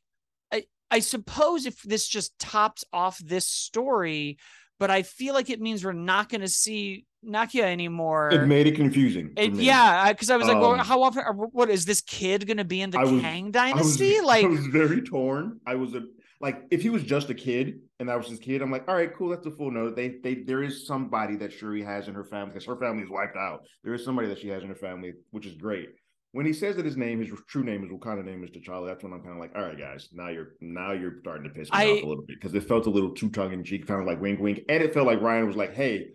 I, 0.52 0.64
I 0.90 0.98
suppose 1.00 1.64
if 1.66 1.80
this 1.82 2.06
just 2.06 2.38
tops 2.38 2.84
off 2.92 3.18
this 3.18 3.46
story, 3.48 4.38
but 4.78 4.90
I 4.90 5.02
feel 5.02 5.32
like 5.34 5.50
it 5.50 5.60
means 5.60 5.84
we're 5.84 5.92
not 5.92 6.28
going 6.28 6.40
to 6.40 6.48
see 6.48 7.06
Nakia 7.24 7.62
anymore. 7.62 8.28
It 8.30 8.46
made 8.46 8.66
it 8.66 8.74
confusing. 8.74 9.32
It- 9.36 9.54
yeah, 9.54 10.12
because 10.12 10.28
I 10.30 10.36
was 10.36 10.46
like, 10.46 10.58
well, 10.60 10.72
Um, 10.72 10.80
how 10.80 11.02
often? 11.02 11.22
What 11.24 11.70
is 11.70 11.84
this 11.86 12.00
kid 12.02 12.46
going 12.46 12.58
to 12.58 12.64
be 12.64 12.82
in 12.82 12.90
the 12.90 12.98
was- 12.98 13.20
Kang 13.22 13.44
I 13.56 13.72
was, 13.72 13.96
dynasty? 13.96 14.18
I 14.18 14.22
like, 14.22 14.48
was 14.48 14.66
very 14.66 15.00
torn. 15.00 15.60
I 15.66 15.76
was 15.76 15.94
a 15.94 16.02
like 16.40 16.62
if 16.70 16.82
he 16.82 16.90
was 16.90 17.02
just 17.04 17.30
a 17.30 17.34
kid 17.34 17.78
and 17.98 18.08
that 18.08 18.18
was 18.18 18.26
his 18.28 18.38
kid, 18.40 18.60
I'm 18.60 18.70
like, 18.70 18.86
all 18.88 18.94
right, 18.94 19.10
cool, 19.16 19.30
that's 19.30 19.46
a 19.46 19.50
full 19.50 19.70
note. 19.70 19.96
They 19.96 20.16
they 20.22 20.34
there 20.34 20.62
is 20.62 20.86
somebody 20.86 21.36
that 21.36 21.52
Shuri 21.52 21.82
has 21.82 22.08
in 22.08 22.14
her 22.14 22.24
family 22.24 22.50
because 22.52 22.66
her 22.66 22.76
family 22.76 23.04
is 23.04 23.08
wiped 23.08 23.36
out. 23.38 23.60
There 23.84 23.94
is 23.94 24.04
somebody 24.04 24.28
that 24.28 24.40
she 24.40 24.48
has 24.48 24.62
in 24.62 24.68
her 24.68 24.74
family, 24.74 25.14
which 25.30 25.46
is 25.46 25.54
great. 25.54 25.88
When 26.34 26.44
he 26.46 26.52
says 26.52 26.74
that 26.74 26.84
his 26.84 26.96
name, 26.96 27.20
his 27.20 27.30
true 27.46 27.62
name 27.62 27.84
is 27.84 27.90
Wakanda 27.92 28.24
name 28.24 28.42
is 28.42 28.50
T'Challa, 28.50 28.88
that's 28.88 29.04
when 29.04 29.12
I'm 29.12 29.20
kind 29.20 29.34
of 29.34 29.38
like, 29.38 29.52
all 29.54 29.62
right, 29.62 29.78
guys, 29.78 30.08
now 30.12 30.30
you're 30.30 30.54
now 30.60 30.90
you're 30.90 31.20
starting 31.20 31.44
to 31.44 31.50
piss 31.50 31.70
me 31.70 31.78
I- 31.78 31.86
off 31.92 32.02
a 32.02 32.06
little 32.06 32.24
bit 32.26 32.40
because 32.40 32.52
it 32.56 32.64
felt 32.64 32.86
a 32.86 32.90
little 32.90 33.10
too 33.12 33.30
tongue 33.30 33.52
in 33.52 33.62
cheek, 33.62 33.86
kind 33.86 34.00
of 34.00 34.06
like 34.08 34.20
wink 34.20 34.40
wink, 34.40 34.62
and 34.68 34.82
it 34.82 34.92
felt 34.92 35.06
like 35.06 35.20
Ryan 35.20 35.46
was 35.46 35.54
like, 35.54 35.74
hey, 35.74 36.08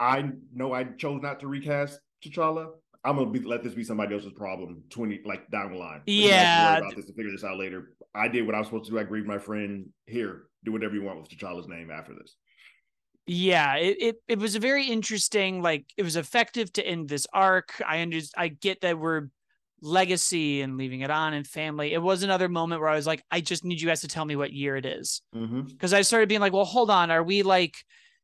I 0.00 0.30
know 0.52 0.72
I 0.72 0.82
chose 0.82 1.22
not 1.22 1.38
to 1.40 1.46
recast 1.46 2.00
T'Challa. 2.24 2.70
I'm 3.04 3.16
gonna 3.18 3.30
be, 3.30 3.38
let 3.38 3.62
this 3.62 3.72
be 3.72 3.84
somebody 3.84 4.16
else's 4.16 4.32
problem 4.32 4.82
twenty 4.90 5.20
like 5.24 5.48
down 5.52 5.70
the 5.74 5.78
line. 5.78 6.02
We 6.08 6.22
have 6.22 6.30
to 6.30 6.34
Yeah. 6.34 6.72
worry 6.72 6.78
about 6.80 6.96
this 6.96 7.06
to 7.06 7.12
figure 7.14 7.30
this 7.30 7.44
out 7.44 7.56
later. 7.56 7.94
I 8.16 8.26
did 8.26 8.44
what 8.46 8.56
I 8.56 8.58
was 8.58 8.66
supposed 8.66 8.86
to 8.86 8.90
do. 8.90 8.98
I 8.98 9.04
grieved 9.04 9.28
my 9.28 9.38
friend. 9.38 9.86
Here, 10.06 10.46
do 10.64 10.72
whatever 10.72 10.94
you 10.96 11.02
want 11.02 11.20
with 11.20 11.28
T'Challa's 11.30 11.68
name 11.68 11.92
after 11.92 12.14
this. 12.14 12.34
Yeah, 13.32 13.76
it, 13.76 13.96
it 14.00 14.16
it 14.26 14.38
was 14.40 14.56
a 14.56 14.58
very 14.58 14.86
interesting. 14.86 15.62
Like, 15.62 15.86
it 15.96 16.02
was 16.02 16.16
effective 16.16 16.72
to 16.72 16.84
end 16.84 17.08
this 17.08 17.28
arc. 17.32 17.80
I 17.86 18.02
under, 18.02 18.18
I 18.36 18.48
get 18.48 18.80
that 18.80 18.98
we're 18.98 19.28
legacy 19.80 20.62
and 20.62 20.76
leaving 20.76 21.02
it 21.02 21.12
on 21.12 21.32
and 21.32 21.46
family. 21.46 21.92
It 21.92 22.02
was 22.02 22.24
another 22.24 22.48
moment 22.48 22.80
where 22.80 22.90
I 22.90 22.96
was 22.96 23.06
like, 23.06 23.22
I 23.30 23.40
just 23.40 23.64
need 23.64 23.80
you 23.80 23.86
guys 23.86 24.00
to 24.00 24.08
tell 24.08 24.24
me 24.24 24.34
what 24.34 24.52
year 24.52 24.76
it 24.76 24.84
is. 24.84 25.22
Mm-hmm. 25.32 25.60
because 25.60 25.92
I 25.92 26.02
started 26.02 26.28
being 26.28 26.40
like, 26.40 26.52
well, 26.52 26.64
hold 26.64 26.90
on, 26.90 27.12
are 27.12 27.22
we 27.22 27.44
like 27.44 27.76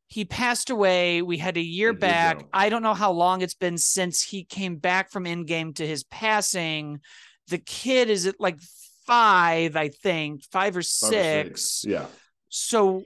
he 0.07 0.25
passed 0.25 0.71
away? 0.71 1.21
We 1.21 1.37
had 1.37 1.55
a 1.55 1.61
year 1.61 1.91
It 1.91 2.01
back. 2.01 2.45
I 2.51 2.67
don't 2.67 2.83
know 2.83 2.93
how 2.93 3.13
long 3.13 3.41
it's 3.41 3.53
been 3.53 3.77
since 3.77 4.21
he 4.21 4.43
came 4.43 4.75
back 4.75 5.09
from 5.09 5.23
Endgame 5.23 5.73
to 5.75 5.87
his 5.87 6.03
passing. 6.03 6.99
The 7.47 7.59
kid 7.59 8.09
is 8.09 8.27
at 8.27 8.41
like 8.41 8.59
five, 9.05 9.77
I 9.77 9.87
think, 9.87 10.43
five 10.51 10.75
or 10.75 10.81
six. 10.81 11.85
Yeah. 11.87 12.07
So 12.49 13.03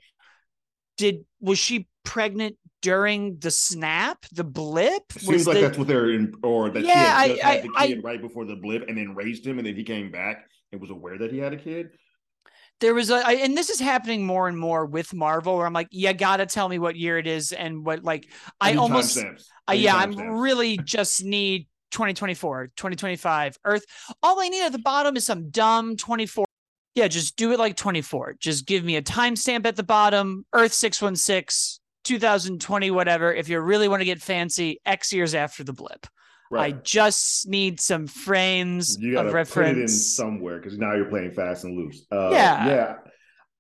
did 0.98 1.26
was 1.40 1.60
she 1.60 1.88
pregnant 2.04 2.58
during 2.82 3.38
the 3.40 3.52
snap, 3.52 4.26
the 4.32 4.44
blip? 4.44 5.04
Seems 5.14 5.28
Was 5.28 5.48
like 5.48 5.56
the- 5.56 5.62
that's 5.62 5.78
what 5.78 5.88
they're 5.88 6.12
in, 6.12 6.34
or 6.44 6.70
that 6.70 6.84
Yeah, 6.84 7.24
she 7.24 7.40
had 7.40 7.46
I- 7.46 7.52
I- 7.52 7.62
the 7.62 7.70
I- 7.78 7.88
kid 7.88 8.04
right 8.04 8.22
before 8.22 8.46
the 8.46 8.56
blip 8.56 8.88
and 8.88 8.98
then 8.98 9.16
raised 9.16 9.46
him, 9.46 9.58
and 9.60 9.68
then 9.68 9.76
he 9.76 9.84
came 9.84 10.12
back 10.12 10.46
and 10.72 10.80
was 10.82 10.90
aware 10.90 11.18
that 11.18 11.32
he 11.32 11.38
had 11.40 11.54
a 11.54 11.58
kid. 11.58 11.90
there 12.80 12.96
was 12.96 13.12
a 13.12 13.18
I, 13.24 13.34
and 13.34 13.56
this 13.56 13.70
is 13.70 13.80
happening 13.80 14.26
more 14.26 14.48
and 14.48 14.58
more 14.58 14.88
with 14.88 15.14
Marvel 15.14 15.56
where 15.56 15.68
I'm 15.68 15.74
like, 15.74 15.88
you 15.92 16.12
gotta 16.14 16.48
tell 16.48 16.68
me 16.68 16.80
what 16.80 16.96
year 16.96 17.20
it 17.20 17.28
is 17.28 17.52
and 17.52 17.86
what 17.86 18.04
like 18.04 18.28
I 18.60 18.72
need 18.72 18.80
almost. 18.80 19.18
Uh, 19.70 19.74
yeah, 19.74 19.96
I'm 19.96 20.18
really 20.40 20.78
just 20.78 21.24
need 21.24 21.68
2024, 21.92 22.72
2025 22.76 23.58
Earth. 23.66 23.84
All 24.24 24.42
I 24.42 24.50
need 24.50 24.64
at 24.64 24.72
the 24.72 24.80
bottom 24.80 25.16
is 25.16 25.28
some 25.28 25.52
dumb 25.52 25.96
24. 25.96 26.46
Yeah, 26.96 27.08
just 27.08 27.36
do 27.36 27.52
it 27.52 27.60
like 27.60 27.76
24. 27.78 28.38
Just 28.40 28.66
give 28.66 28.84
me 28.84 28.96
a 28.96 29.02
timestamp 29.04 29.68
at 29.68 29.76
the 29.76 29.84
bottom, 29.84 30.46
Earth 30.52 30.74
616, 30.74 31.81
2020, 32.04 32.92
whatever. 32.92 33.34
If 33.34 33.50
you 33.50 33.60
really 33.60 33.88
want 33.88 34.02
to 34.02 34.06
get 34.06 34.22
fancy, 34.22 34.80
X 34.86 35.14
years 35.14 35.36
after 35.36 35.64
the 35.64 35.74
blip. 35.74 36.08
I 36.54 36.72
just 36.72 37.48
need 37.48 37.80
some 37.80 38.08
frames 38.08 38.98
you 39.00 39.13
gotta 39.13 39.30
of 39.30 39.34
put 39.50 39.63
it 39.65 39.69
in 39.69 39.75
reference. 39.75 40.15
somewhere 40.17 40.58
because 40.60 40.78
now 40.78 40.94
you're 40.96 41.06
playing 41.06 41.32
fast 41.32 41.63
and 41.63 41.78
loose. 41.78 42.06
Uh, 42.12 42.30
Yeah. 42.32 42.67
yeah. 42.67 42.96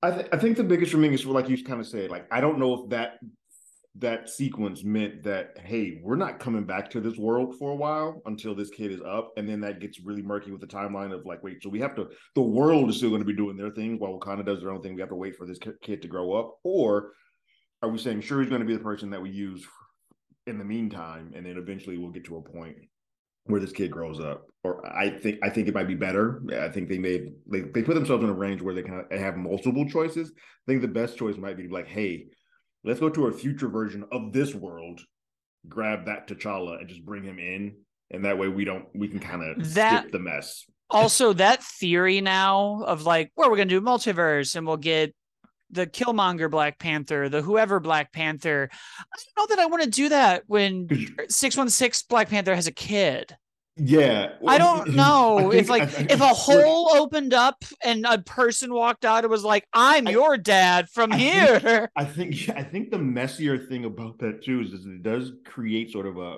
I 0.03 0.11
th- 0.11 0.27
I 0.33 0.37
think 0.37 0.57
the 0.57 0.63
biggest 0.65 0.91
for 0.91 0.97
me 0.97 1.13
is 1.13 1.25
like 1.25 1.47
you 1.47 1.63
kind 1.63 1.79
of 1.79 1.87
said, 1.87 2.09
like 2.09 2.25
I 2.31 2.41
don't 2.41 2.59
know 2.59 2.83
if 2.83 2.89
that 2.89 3.19
that 3.95 4.29
sequence 4.29 4.83
meant 4.83 5.23
that 5.23 5.57
hey, 5.63 6.01
we're 6.03 6.15
not 6.17 6.39
coming 6.39 6.65
back 6.65 6.89
to 6.89 6.99
this 6.99 7.17
world 7.17 7.55
for 7.59 7.71
a 7.71 7.75
while 7.75 8.21
until 8.25 8.55
this 8.55 8.69
kid 8.69 8.91
is 8.91 8.99
up, 9.05 9.31
and 9.37 9.47
then 9.47 9.61
that 9.61 9.79
gets 9.79 10.01
really 10.01 10.21
murky 10.23 10.51
with 10.51 10.59
the 10.61 10.67
timeline 10.67 11.13
of 11.13 11.25
like, 11.25 11.41
wait, 11.43 11.61
so 11.63 11.69
we 11.69 11.79
have 11.79 11.95
to 11.95 12.09
the 12.35 12.41
world 12.41 12.89
is 12.89 12.97
still 12.97 13.09
going 13.09 13.21
to 13.21 13.25
be 13.25 13.35
doing 13.35 13.55
their 13.55 13.71
thing 13.71 13.99
while 13.99 14.19
Wakanda 14.19 14.45
does 14.45 14.59
their 14.59 14.71
own 14.71 14.81
thing. 14.81 14.95
We 14.95 15.01
have 15.01 15.09
to 15.11 15.15
wait 15.15 15.37
for 15.37 15.45
this 15.45 15.59
kid 15.81 16.01
to 16.01 16.07
grow 16.09 16.33
up, 16.33 16.57
or 16.63 17.11
are 17.81 17.89
we 17.89 17.97
saying 17.97 18.21
sure 18.21 18.41
he's 18.41 18.49
going 18.49 18.61
to 18.61 18.67
be 18.67 18.75
the 18.75 18.83
person 18.83 19.09
that 19.11 19.21
we 19.21 19.29
use 19.29 19.65
in 20.47 20.57
the 20.57 20.65
meantime, 20.65 21.31
and 21.35 21.45
then 21.45 21.57
eventually 21.57 21.97
we'll 21.97 22.11
get 22.11 22.25
to 22.25 22.37
a 22.37 22.41
point 22.41 22.75
where 23.45 23.59
this 23.59 23.71
kid 23.71 23.89
grows 23.91 24.19
up. 24.19 24.45
Or 24.63 24.85
I 24.85 25.09
think 25.19 25.39
I 25.43 25.49
think 25.49 25.67
it 25.67 25.73
might 25.73 25.87
be 25.87 25.95
better. 25.95 26.41
I 26.59 26.69
think 26.69 26.89
they 26.89 26.99
may 26.99 27.29
they, 27.49 27.61
they 27.61 27.81
put 27.81 27.95
themselves 27.95 28.23
in 28.23 28.29
a 28.29 28.33
range 28.33 28.61
where 28.61 28.75
they 28.75 28.83
kind 28.83 29.03
of 29.09 29.19
have 29.19 29.35
multiple 29.37 29.87
choices. 29.89 30.31
I 30.35 30.71
think 30.71 30.81
the 30.81 30.87
best 30.87 31.17
choice 31.17 31.37
might 31.37 31.57
be 31.57 31.67
like, 31.67 31.87
hey, 31.87 32.27
let's 32.83 32.99
go 32.99 33.09
to 33.09 33.27
a 33.27 33.31
future 33.31 33.67
version 33.69 34.05
of 34.11 34.31
this 34.33 34.53
world, 34.53 35.01
grab 35.67 36.05
that 36.05 36.27
T'Challa 36.27 36.79
and 36.79 36.87
just 36.87 37.03
bring 37.05 37.23
him 37.23 37.39
in. 37.39 37.75
And 38.11 38.25
that 38.25 38.37
way 38.37 38.47
we 38.47 38.65
don't 38.65 38.85
we 38.93 39.07
can 39.07 39.19
kind 39.19 39.41
of 39.43 39.73
That- 39.73 40.01
skip 40.03 40.11
the 40.11 40.19
mess. 40.19 40.65
also, 40.91 41.33
that 41.33 41.63
theory 41.63 42.19
now 42.21 42.83
of 42.85 43.03
like, 43.05 43.31
where 43.35 43.49
we're 43.49 43.55
going 43.55 43.69
to 43.69 43.79
do 43.79 43.85
multiverse 43.85 44.55
and 44.55 44.67
we'll 44.67 44.77
get 44.77 45.15
the 45.71 45.87
Killmonger 45.87 46.49
Black 46.49 46.79
Panther, 46.79 47.29
the 47.29 47.41
whoever 47.41 47.79
Black 47.79 48.11
Panther. 48.11 48.69
I 48.71 49.17
don't 49.35 49.49
know 49.49 49.55
that 49.55 49.61
I 49.61 49.65
want 49.67 49.83
to 49.83 49.89
do 49.89 50.09
that 50.09 50.43
when 50.47 50.87
616 51.29 52.07
Black 52.09 52.29
Panther 52.29 52.55
has 52.55 52.67
a 52.67 52.71
kid. 52.71 53.35
Yeah. 53.77 54.33
I 54.45 54.57
don't 54.57 54.89
know 54.95 55.51
I 55.51 55.55
if 55.55 55.69
like 55.69 55.89
if 56.11 56.21
a 56.21 56.27
hole 56.27 56.95
opened 56.95 57.33
up 57.33 57.63
and 57.83 58.05
a 58.05 58.19
person 58.19 58.73
walked 58.73 59.05
out 59.05 59.23
and 59.23 59.31
was 59.31 59.43
like, 59.43 59.65
"I'm 59.73 60.07
I, 60.07 60.11
your 60.11 60.37
dad 60.37 60.89
from 60.89 61.11
I 61.13 61.17
here." 61.17 61.59
Think, 61.59 61.89
I 61.95 62.05
think 62.05 62.49
I 62.55 62.63
think 62.63 62.91
the 62.91 62.99
messier 62.99 63.57
thing 63.57 63.85
about 63.85 64.19
that 64.19 64.43
too 64.43 64.61
is, 64.61 64.73
is 64.73 64.85
it 64.85 65.03
does 65.03 65.31
create 65.45 65.91
sort 65.91 66.05
of 66.05 66.17
a 66.17 66.37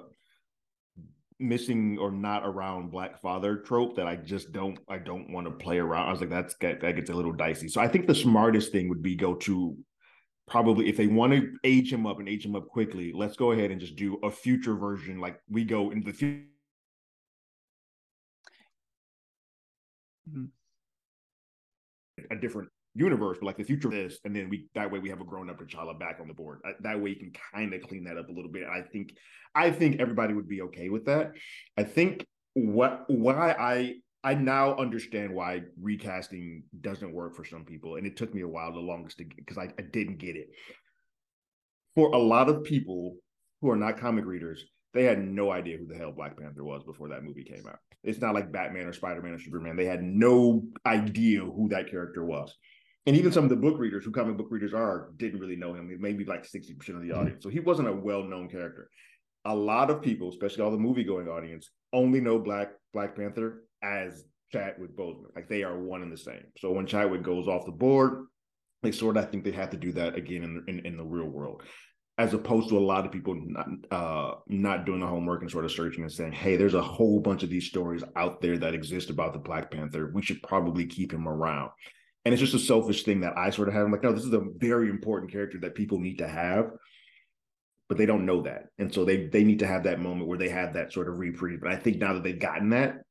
missing 1.40 1.98
or 2.00 2.12
not 2.12 2.44
around 2.46 2.92
black 2.92 3.22
father 3.22 3.58
trope 3.58 3.96
that 3.96 4.08
I 4.08 4.16
just 4.16 4.52
don't 4.52 4.78
I 4.88 4.98
don't 4.98 5.30
want 5.32 5.48
to 5.48 5.52
play 5.52 5.80
around. 5.80 6.08
I 6.08 6.12
was 6.12 6.22
like, 6.22 6.30
that's 6.30 6.56
that 6.62 6.82
gets 6.82 7.10
a 7.10 7.14
little 7.14 7.32
dicey. 7.32 7.68
So 7.68 7.82
I 7.82 7.88
think 7.88 8.08
the 8.08 8.16
smartest 8.16 8.72
thing 8.72 8.90
would 8.90 9.02
be 9.02 9.16
go 9.16 9.36
to 9.36 9.78
probably 10.48 10.90
if 10.90 10.98
they 10.98 11.08
want 11.08 11.34
to 11.34 11.54
age 11.64 11.92
him 11.92 12.06
up 12.06 12.20
and 12.20 12.28
age 12.30 12.46
him 12.46 12.56
up 12.56 12.68
quickly, 12.68 13.12
let's 13.14 13.36
go 13.36 13.52
ahead 13.52 13.72
and 13.72 13.80
just 13.80 13.96
do 13.96 14.20
a 14.24 14.32
future 14.32 14.76
version. 14.76 15.20
Like 15.20 15.40
we 15.50 15.64
go 15.64 15.92
into 15.92 16.12
the 16.12 16.18
future. 16.18 16.44
Mm-hmm. 20.30 20.46
A 22.32 22.36
different 22.36 22.70
universe, 22.96 23.38
but 23.40 23.48
like 23.48 23.58
the 23.58 23.64
future 23.64 23.88
of 23.88 23.94
this, 23.94 24.20
and 24.24 24.36
then 24.36 24.50
we 24.50 24.68
that 24.76 24.92
way 24.92 25.00
we 25.00 25.10
have 25.10 25.22
a 25.22 25.26
grown 25.26 25.50
up 25.50 25.60
T'Challa 25.60 26.00
back 26.00 26.18
on 26.22 26.28
the 26.28 26.34
board. 26.34 26.62
That 26.82 27.00
way 27.02 27.12
you 27.12 27.16
can 27.16 27.34
kind 27.54 27.74
of 27.74 27.82
clean 27.82 28.04
that 28.06 28.18
up 28.18 28.30
a 28.30 28.32
little 28.32 28.52
bit. 28.52 28.64
I 28.64 28.82
think 28.82 29.16
I 29.56 29.72
think 29.72 30.00
everybody 30.00 30.34
would 30.34 30.48
be 30.48 30.62
okay 30.64 30.90
with 30.90 31.06
that. 31.06 31.32
I 31.78 31.84
think 31.84 32.26
what 32.54 33.06
why 33.08 33.52
I 33.52 33.96
I 34.24 34.36
now 34.36 34.76
understand 34.78 35.34
why 35.34 35.64
recasting 35.82 36.64
doesn't 36.82 37.14
work 37.14 37.36
for 37.36 37.44
some 37.44 37.66
people, 37.66 37.96
and 37.96 38.06
it 38.06 38.16
took 38.16 38.34
me 38.34 38.42
a 38.42 38.48
while, 38.48 38.72
the 38.72 38.80
longest 38.80 39.18
to 39.18 39.26
because 39.26 39.58
I, 39.58 39.70
I 39.78 39.84
didn't 39.92 40.18
get 40.18 40.36
it. 40.36 40.50
For 41.96 42.14
a 42.14 42.18
lot 42.18 42.50
of 42.50 42.64
people 42.64 43.18
who 43.62 43.70
are 43.70 43.76
not 43.76 43.98
comic 43.98 44.26
readers, 44.26 44.64
they 44.94 45.04
had 45.04 45.20
no 45.20 45.52
idea 45.52 45.78
who 45.78 45.88
the 45.88 45.98
hell 45.98 46.12
Black 46.12 46.38
Panther 46.38 46.64
was 46.64 46.84
before 46.84 47.10
that 47.10 47.24
movie 47.24 47.44
came 47.44 47.66
out. 47.68 47.80
It's 48.04 48.20
not 48.20 48.34
like 48.34 48.52
Batman 48.52 48.86
or 48.86 48.94
Spider 48.94 49.22
Man 49.22 49.34
or 49.34 49.40
Superman. 49.40 49.76
They 49.76 49.86
had 49.86 50.04
no 50.04 50.64
idea 50.86 51.42
who 51.42 51.70
that 51.70 51.90
character 51.90 52.24
was 52.26 52.56
and 53.06 53.18
even 53.18 53.32
some 53.32 53.44
of 53.44 53.50
the 53.50 53.56
book 53.56 53.78
readers 53.78 54.06
who 54.06 54.12
comic 54.12 54.38
book 54.38 54.48
readers 54.50 54.74
are 54.74 55.10
didn't 55.18 55.40
really 55.40 55.58
know 55.58 55.74
him. 55.74 55.96
Maybe 56.00 56.24
like 56.24 56.44
60% 56.44 56.70
of 56.70 56.86
the 56.86 56.94
mm-hmm. 56.94 57.20
audience. 57.20 57.44
So 57.44 57.50
he 57.50 57.60
wasn't 57.60 57.90
a 57.90 57.94
well-known 57.94 58.50
character. 58.50 58.90
A 59.46 59.54
lot 59.54 59.90
of 59.90 60.02
people, 60.02 60.30
especially 60.30 60.64
all 60.64 60.72
the 60.72 60.78
movie-going 60.78 61.28
audience, 61.28 61.70
only 61.92 62.22
know 62.22 62.40
Black 62.40 62.72
Black 62.94 63.16
Panther 63.16 63.66
as 63.84 64.24
Chadwick 64.54 64.96
Boseman. 64.96 65.36
Like 65.36 65.50
they 65.50 65.64
are 65.64 65.78
one 65.78 66.02
and 66.02 66.12
the 66.12 66.18
same. 66.18 66.46
So 66.60 66.72
when 66.72 66.88
Chadwick 66.88 67.24
goes 67.24 67.48
off 67.48 67.66
the 67.66 67.72
board, 67.72 68.28
they 68.84 68.92
sort 68.92 69.18
of 69.18 69.26
I 69.26 69.28
think 69.28 69.44
they 69.44 69.52
have 69.52 69.72
to 69.72 69.78
do 69.78 69.92
that 69.94 70.16
again 70.16 70.44
in, 70.44 70.64
in, 70.68 70.86
in 70.86 70.98
the 70.98 71.04
real 71.04 71.28
world. 71.28 71.64
As 72.18 72.34
opposed 72.34 72.70
to 72.70 72.78
a 72.78 72.80
lot 72.80 73.06
of 73.06 73.12
people 73.12 73.36
not 73.36 73.68
uh, 73.92 74.36
not 74.48 74.86
doing 74.86 75.02
the 75.02 75.08
homework 75.08 75.42
and 75.42 75.52
sort 75.52 75.66
of 75.66 75.72
searching 75.72 76.04
and 76.04 76.12
saying, 76.12 76.32
"Hey, 76.32 76.56
there's 76.56 76.76
a 76.76 76.82
whole 76.82 77.20
bunch 77.20 77.44
of 77.44 77.50
these 77.50 77.66
stories 77.66 78.04
out 78.16 78.40
there 78.40 78.58
that 78.60 78.76
exist 78.76 79.10
about 79.10 79.34
the 79.34 79.40
Black 79.40 79.72
Panther. 79.72 80.12
We 80.14 80.22
should 80.22 80.42
probably 80.44 80.86
keep 80.86 81.12
him 81.12 81.28
around." 81.28 81.72
And 82.26 82.34
it's 82.34 82.42
just 82.42 82.54
a 82.54 82.60
selfish 82.60 83.04
thing 83.04 83.22
that 83.22 83.38
I 83.38 83.50
sort 83.50 83.68
of 83.68 83.74
have. 83.74 83.86
I'm 83.86 83.92
like, 83.92 84.04
no, 84.04 84.14
this 84.14 84.24
is 84.24 84.34
a 84.34 84.46
very 84.58 84.90
important 84.90 85.32
character 85.32 85.60
that 85.60 85.76
people 85.76 86.00
need 86.00 86.20
to 86.20 86.28
have, 86.28 86.72
but 87.90 87.98
they 87.98 88.06
don't 88.06 88.26
know 88.26 88.44
that. 88.44 88.68
And 88.80 88.94
so 88.94 89.04
they 89.04 89.28
they 89.28 89.44
need 89.44 89.60
to 89.60 89.68
have 89.68 89.84
that 89.84 90.00
moment 90.00 90.28
where 90.28 90.38
they 90.38 90.50
have 90.50 90.74
that 90.74 90.94
sort 90.94 91.10
of 91.10 91.20
reprieve. 91.20 91.60
But 91.62 91.72
I 91.72 91.76
think 91.76 91.98
now 91.98 92.14
that 92.14 92.24
they've 92.24 92.40
gotten 92.40 92.70
that, 92.70 93.02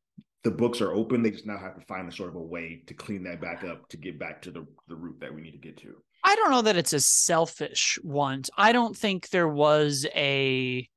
the 0.44 0.50
books 0.50 0.80
are 0.80 0.92
open. 0.92 1.22
They 1.22 1.30
just 1.30 1.46
now 1.46 1.58
have 1.58 1.78
to 1.78 1.84
find 1.86 2.08
a 2.08 2.12
sort 2.12 2.30
of 2.30 2.36
a 2.36 2.42
way 2.42 2.82
to 2.86 2.94
clean 2.94 3.22
that 3.24 3.40
back 3.40 3.64
up 3.64 3.88
to 3.90 3.96
get 3.96 4.18
back 4.18 4.42
to 4.42 4.50
the, 4.50 4.66
the 4.88 4.96
root 4.96 5.20
that 5.20 5.34
we 5.34 5.40
need 5.40 5.52
to 5.52 5.58
get 5.58 5.76
to. 5.78 5.94
I 6.24 6.34
don't 6.36 6.50
know 6.50 6.62
that 6.62 6.76
it's 6.76 6.92
a 6.92 7.00
selfish 7.00 7.98
want. 8.02 8.50
I 8.56 8.72
don't 8.72 8.96
think 8.96 9.28
there 9.28 9.48
was 9.48 10.06
a 10.14 10.88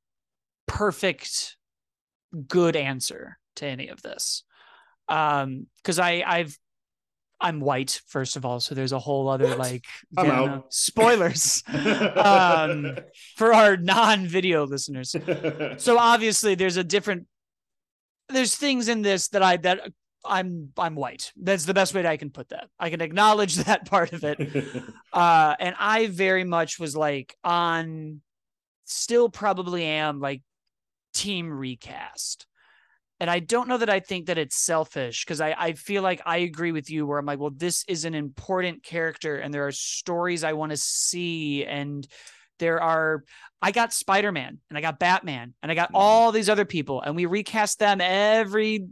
perfect 0.66 1.56
good 2.48 2.76
answer 2.76 3.38
to 3.56 3.66
any 3.66 3.88
of 3.88 4.02
this. 4.02 4.42
Um, 5.08 5.66
because 5.76 5.98
I 5.98 6.24
I've 6.26 6.58
I'm 7.40 7.60
white, 7.60 8.00
first 8.06 8.36
of 8.36 8.44
all, 8.44 8.60
so 8.60 8.74
there's 8.74 8.92
a 8.92 8.98
whole 8.98 9.28
other 9.28 9.48
what? 9.48 9.58
like 9.58 9.84
yeah, 10.16 10.60
spoilers 10.70 11.62
um, 11.68 12.96
for 13.36 13.52
our 13.52 13.76
non-video 13.76 14.64
listeners. 14.66 15.14
so 15.76 15.98
obviously, 15.98 16.54
there's 16.54 16.76
a 16.76 16.84
different. 16.84 17.26
There's 18.28 18.56
things 18.56 18.88
in 18.88 19.02
this 19.02 19.28
that 19.28 19.42
I 19.42 19.58
that 19.58 19.92
I'm 20.24 20.72
I'm 20.78 20.94
white. 20.94 21.32
That's 21.36 21.64
the 21.64 21.74
best 21.74 21.94
way 21.94 22.02
that 22.02 22.10
I 22.10 22.16
can 22.16 22.30
put 22.30 22.48
that. 22.48 22.68
I 22.78 22.90
can 22.90 23.00
acknowledge 23.00 23.56
that 23.64 23.86
part 23.86 24.12
of 24.12 24.24
it. 24.24 24.40
Uh, 25.12 25.54
and 25.60 25.74
I 25.78 26.06
very 26.06 26.44
much 26.44 26.78
was 26.78 26.96
like 26.96 27.36
on, 27.44 28.22
still 28.84 29.28
probably 29.28 29.84
am 29.84 30.20
like 30.20 30.42
team 31.12 31.50
recast 31.50 32.46
and 33.18 33.30
I 33.30 33.38
don't 33.38 33.68
know 33.68 33.78
that 33.78 33.88
I 33.88 34.00
think 34.00 34.26
that 34.26 34.36
it's 34.36 34.56
selfish 34.56 35.24
because 35.24 35.40
I, 35.40 35.54
I 35.56 35.72
feel 35.72 36.02
like 36.02 36.20
I 36.26 36.38
agree 36.38 36.72
with 36.72 36.90
you 36.90 37.06
where 37.06 37.18
I'm 37.18 37.24
like, 37.24 37.38
well, 37.38 37.52
this 37.54 37.84
is 37.88 38.04
an 38.04 38.14
important 38.14 38.82
character 38.82 39.36
and 39.36 39.54
there 39.54 39.66
are 39.66 39.72
stories 39.72 40.44
I 40.44 40.52
want 40.52 40.72
to 40.72 40.76
see. 40.76 41.64
And 41.64 42.06
there 42.58 42.82
are, 42.82 43.24
I 43.62 43.70
got 43.70 43.94
Spider 43.94 44.32
Man 44.32 44.58
and 44.68 44.76
I 44.76 44.82
got 44.82 44.98
Batman 44.98 45.54
and 45.62 45.72
I 45.72 45.74
got 45.74 45.88
mm-hmm. 45.88 45.96
all 45.96 46.30
these 46.30 46.50
other 46.50 46.66
people 46.66 47.00
and 47.00 47.16
we 47.16 47.24
recast 47.24 47.78
them 47.78 48.02
every, 48.02 48.86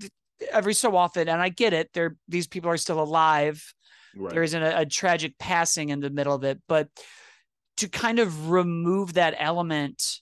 every 0.50 0.74
so 0.74 0.96
often. 0.96 1.28
And 1.28 1.42
I 1.42 1.50
get 1.50 1.74
it. 1.74 1.90
They're, 1.92 2.16
these 2.26 2.46
people 2.46 2.70
are 2.70 2.78
still 2.78 3.02
alive. 3.02 3.62
Right. 4.16 4.32
There 4.32 4.42
isn't 4.42 4.62
a, 4.62 4.80
a 4.80 4.86
tragic 4.86 5.36
passing 5.38 5.90
in 5.90 6.00
the 6.00 6.08
middle 6.08 6.34
of 6.34 6.44
it. 6.44 6.62
But 6.66 6.88
to 7.78 7.88
kind 7.90 8.20
of 8.20 8.50
remove 8.50 9.14
that 9.14 9.34
element 9.36 10.20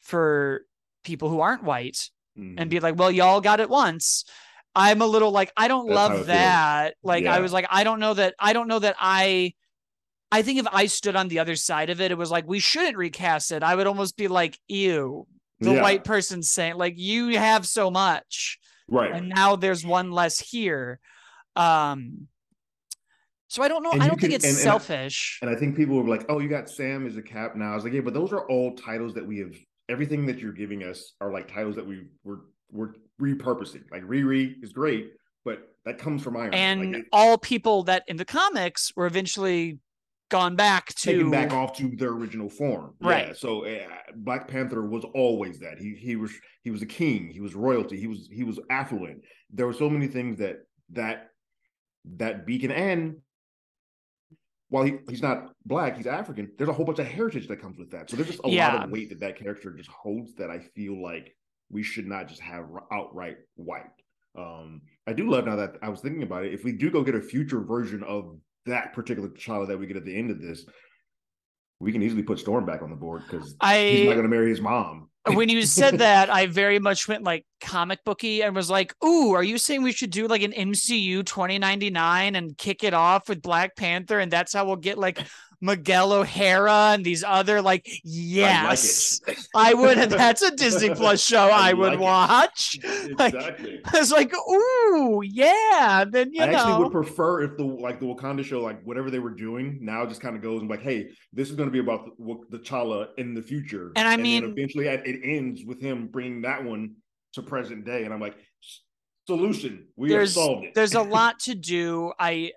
for 0.00 0.62
people 1.04 1.28
who 1.28 1.40
aren't 1.40 1.64
white 1.64 2.08
mm. 2.40 2.54
and 2.56 2.70
be 2.70 2.80
like, 2.80 2.96
well, 2.96 3.10
y'all 3.10 3.40
got 3.40 3.60
it 3.60 3.68
once. 3.68 4.24
I'm 4.74 5.02
a 5.02 5.06
little 5.06 5.30
like, 5.30 5.52
I 5.56 5.68
don't 5.68 5.88
That's 5.88 5.96
love 5.96 6.26
that. 6.26 6.94
Like, 7.02 7.24
yeah. 7.24 7.34
I 7.34 7.40
was 7.40 7.52
like, 7.52 7.66
I 7.70 7.84
don't 7.84 8.00
know 8.00 8.14
that, 8.14 8.34
I 8.38 8.52
don't 8.52 8.68
know 8.68 8.78
that 8.78 8.96
I, 8.98 9.54
I 10.32 10.42
think 10.42 10.60
if 10.60 10.66
I 10.72 10.86
stood 10.86 11.16
on 11.16 11.28
the 11.28 11.40
other 11.40 11.56
side 11.56 11.90
of 11.90 12.00
it, 12.00 12.12
it 12.12 12.18
was 12.18 12.30
like, 12.30 12.46
we 12.46 12.60
shouldn't 12.60 12.96
recast 12.96 13.50
it. 13.50 13.62
I 13.62 13.74
would 13.74 13.88
almost 13.88 14.16
be 14.16 14.28
like, 14.28 14.58
ew, 14.68 15.26
the 15.58 15.74
yeah. 15.74 15.82
white 15.82 16.04
person 16.04 16.42
saying, 16.42 16.76
like, 16.76 16.94
you 16.96 17.36
have 17.36 17.66
so 17.66 17.90
much. 17.90 18.58
Right. 18.88 19.12
And 19.12 19.28
now 19.28 19.56
there's 19.56 19.84
one 19.84 20.12
less 20.12 20.38
here. 20.38 21.00
Um, 21.56 22.28
so 23.48 23.64
I 23.64 23.68
don't 23.68 23.82
know. 23.82 23.90
And 23.90 24.02
I 24.02 24.06
don't 24.06 24.18
can, 24.18 24.30
think 24.30 24.34
it's 24.34 24.48
and, 24.48 24.56
selfish. 24.56 25.38
And 25.42 25.48
I, 25.48 25.52
and 25.52 25.56
I, 25.56 25.60
think 25.60 25.76
people 25.76 25.96
were 25.96 26.08
like, 26.08 26.26
"Oh, 26.28 26.38
you 26.38 26.48
got 26.48 26.70
Sam 26.70 27.04
as 27.04 27.16
a 27.16 27.22
cap 27.22 27.56
now." 27.56 27.72
I 27.72 27.74
was 27.74 27.82
like, 27.82 27.92
"Yeah, 27.92 28.00
but 28.00 28.14
those 28.14 28.32
are 28.32 28.48
all 28.48 28.76
titles 28.76 29.12
that 29.14 29.26
we 29.26 29.38
have 29.38 29.52
everything 29.90 30.24
that 30.26 30.38
you're 30.38 30.52
giving 30.52 30.84
us 30.84 31.14
are 31.20 31.32
like 31.32 31.52
titles 31.52 31.76
that 31.76 31.86
we 31.86 32.04
were 32.24 32.42
we're 32.70 32.94
repurposing. 33.20 33.82
Like 33.90 34.02
Riri 34.02 34.54
is 34.62 34.72
great, 34.72 35.12
but 35.44 35.68
that 35.84 35.98
comes 35.98 36.22
from 36.22 36.36
Iron. 36.36 36.54
And 36.54 36.92
like 36.92 37.06
all 37.12 37.36
people 37.36 37.82
that 37.84 38.04
in 38.06 38.16
the 38.16 38.24
comics 38.24 38.92
were 38.96 39.06
eventually 39.06 39.78
gone 40.30 40.54
back 40.54 40.94
to 40.94 41.12
taken 41.12 41.30
back 41.30 41.52
off 41.52 41.76
to 41.78 41.88
their 41.96 42.10
original 42.10 42.48
form. 42.48 42.94
Right. 43.00 43.28
Yeah, 43.28 43.32
so 43.34 43.66
uh, 43.66 43.86
Black 44.14 44.46
Panther 44.46 44.86
was 44.86 45.04
always 45.14 45.58
that. 45.58 45.78
He 45.78 45.94
he 45.94 46.16
was 46.16 46.32
he 46.62 46.70
was 46.70 46.82
a 46.82 46.86
king. 46.86 47.28
He 47.28 47.40
was 47.40 47.54
royalty. 47.54 47.98
He 47.98 48.06
was 48.06 48.28
he 48.32 48.44
was 48.44 48.58
affluent. 48.70 49.22
There 49.52 49.66
were 49.66 49.74
so 49.74 49.90
many 49.90 50.06
things 50.06 50.38
that 50.38 50.58
that 50.92 51.30
that 52.16 52.46
beacon 52.46 52.70
and 52.70 53.16
while 54.70 54.84
he, 54.84 54.98
he's 55.08 55.20
not 55.20 55.52
black, 55.66 55.96
he's 55.96 56.06
African. 56.06 56.50
There's 56.56 56.70
a 56.70 56.72
whole 56.72 56.86
bunch 56.86 57.00
of 57.00 57.06
heritage 57.06 57.48
that 57.48 57.60
comes 57.60 57.76
with 57.78 57.90
that. 57.90 58.08
So 58.08 58.16
there's 58.16 58.28
just 58.28 58.40
a 58.44 58.48
yeah. 58.48 58.72
lot 58.72 58.84
of 58.84 58.90
weight 58.90 59.10
that 59.10 59.20
that 59.20 59.36
character 59.36 59.72
just 59.72 59.90
holds 59.90 60.34
that 60.36 60.48
I 60.48 60.60
feel 60.60 61.00
like 61.02 61.36
we 61.70 61.82
should 61.82 62.06
not 62.06 62.28
just 62.28 62.40
have 62.40 62.66
outright 62.92 63.36
white. 63.56 63.84
Um, 64.38 64.82
I 65.08 65.12
do 65.12 65.28
love 65.28 65.44
now 65.44 65.56
that 65.56 65.74
I 65.82 65.88
was 65.88 66.00
thinking 66.00 66.22
about 66.22 66.44
it. 66.44 66.54
If 66.54 66.64
we 66.64 66.72
do 66.72 66.88
go 66.90 67.02
get 67.02 67.16
a 67.16 67.20
future 67.20 67.60
version 67.60 68.04
of 68.04 68.38
that 68.66 68.92
particular 68.92 69.28
child 69.30 69.68
that 69.68 69.78
we 69.78 69.86
get 69.86 69.96
at 69.96 70.04
the 70.04 70.16
end 70.16 70.30
of 70.30 70.40
this, 70.40 70.64
we 71.80 71.90
can 71.90 72.02
easily 72.02 72.22
put 72.22 72.38
Storm 72.38 72.64
back 72.64 72.82
on 72.82 72.90
the 72.90 72.96
board 72.96 73.22
because 73.28 73.56
he's 73.64 74.06
not 74.06 74.12
going 74.12 74.22
to 74.22 74.28
marry 74.28 74.50
his 74.50 74.60
mom 74.60 75.09
when 75.26 75.48
you 75.48 75.62
said 75.62 75.98
that, 75.98 76.30
I 76.30 76.46
very 76.46 76.78
much 76.78 77.08
went 77.08 77.22
like 77.22 77.44
comic 77.60 78.04
booky 78.04 78.42
and 78.42 78.54
was 78.54 78.70
like, 78.70 78.94
"Ooh, 79.04 79.32
are 79.32 79.42
you 79.42 79.58
saying 79.58 79.82
we 79.82 79.92
should 79.92 80.10
do 80.10 80.26
like 80.26 80.42
an 80.42 80.52
MCU 80.52 81.24
2099 81.24 82.36
and 82.36 82.56
kick 82.56 82.84
it 82.84 82.94
off 82.94 83.28
with 83.28 83.42
Black 83.42 83.76
Panther 83.76 84.18
and 84.18 84.30
that's 84.30 84.52
how 84.52 84.64
we'll 84.66 84.76
get 84.76 84.98
like 84.98 85.20
Miguel 85.60 86.12
O'Hara 86.12 86.92
and 86.92 87.04
these 87.04 87.22
other 87.22 87.60
like 87.60 87.90
yes 88.02 89.20
I, 89.26 89.30
like 89.30 89.38
I 89.54 89.74
would 89.74 90.10
that's 90.10 90.42
a 90.42 90.54
Disney 90.56 90.90
Plus 90.94 91.22
show 91.22 91.48
I, 91.48 91.70
I 91.70 91.72
would 91.72 91.92
like 91.92 92.00
watch. 92.00 92.78
Exactly 92.84 93.80
like, 93.84 93.94
I 93.94 93.98
was 93.98 94.10
like 94.10 94.32
ooh 94.34 95.22
yeah 95.24 96.04
then 96.08 96.32
you 96.32 96.40
know. 96.40 96.46
I 96.46 96.50
know. 96.50 96.58
actually 96.58 96.82
would 96.84 96.92
prefer 96.92 97.42
if 97.42 97.56
the 97.56 97.64
like 97.64 98.00
the 98.00 98.06
Wakanda 98.06 98.44
show 98.44 98.60
like 98.60 98.82
whatever 98.84 99.10
they 99.10 99.18
were 99.18 99.34
doing 99.34 99.78
now 99.80 100.06
just 100.06 100.20
kind 100.20 100.36
of 100.36 100.42
goes 100.42 100.60
and 100.60 100.70
like 100.70 100.82
hey 100.82 101.08
this 101.32 101.50
is 101.50 101.56
going 101.56 101.68
to 101.68 101.72
be 101.72 101.78
about 101.78 102.06
the, 102.06 102.38
the 102.50 102.58
T'Challa 102.58 103.08
in 103.18 103.34
the 103.34 103.42
future. 103.42 103.92
And 103.96 104.08
I 104.08 104.14
and 104.14 104.22
mean 104.22 104.44
eventually 104.44 104.86
it 104.86 105.20
ends 105.22 105.64
with 105.64 105.80
him 105.80 106.08
bringing 106.08 106.42
that 106.42 106.64
one 106.64 106.94
to 107.34 107.42
present 107.42 107.84
day 107.84 108.04
and 108.04 108.14
I'm 108.14 108.20
like 108.20 108.36
solution. 109.26 109.86
We 109.96 110.12
have 110.12 110.30
solved 110.30 110.64
it. 110.64 110.74
there's 110.74 110.94
a 110.94 111.02
lot 111.18 111.40
to 111.40 111.54
do. 111.54 112.12
I 112.18 112.52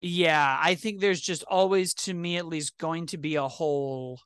Yeah, 0.00 0.58
I 0.60 0.74
think 0.74 1.00
there's 1.00 1.20
just 1.20 1.42
always, 1.44 1.94
to 1.94 2.14
me 2.14 2.36
at 2.36 2.46
least, 2.46 2.78
going 2.78 3.06
to 3.06 3.18
be 3.18 3.34
a 3.34 3.48
hole 3.48 4.20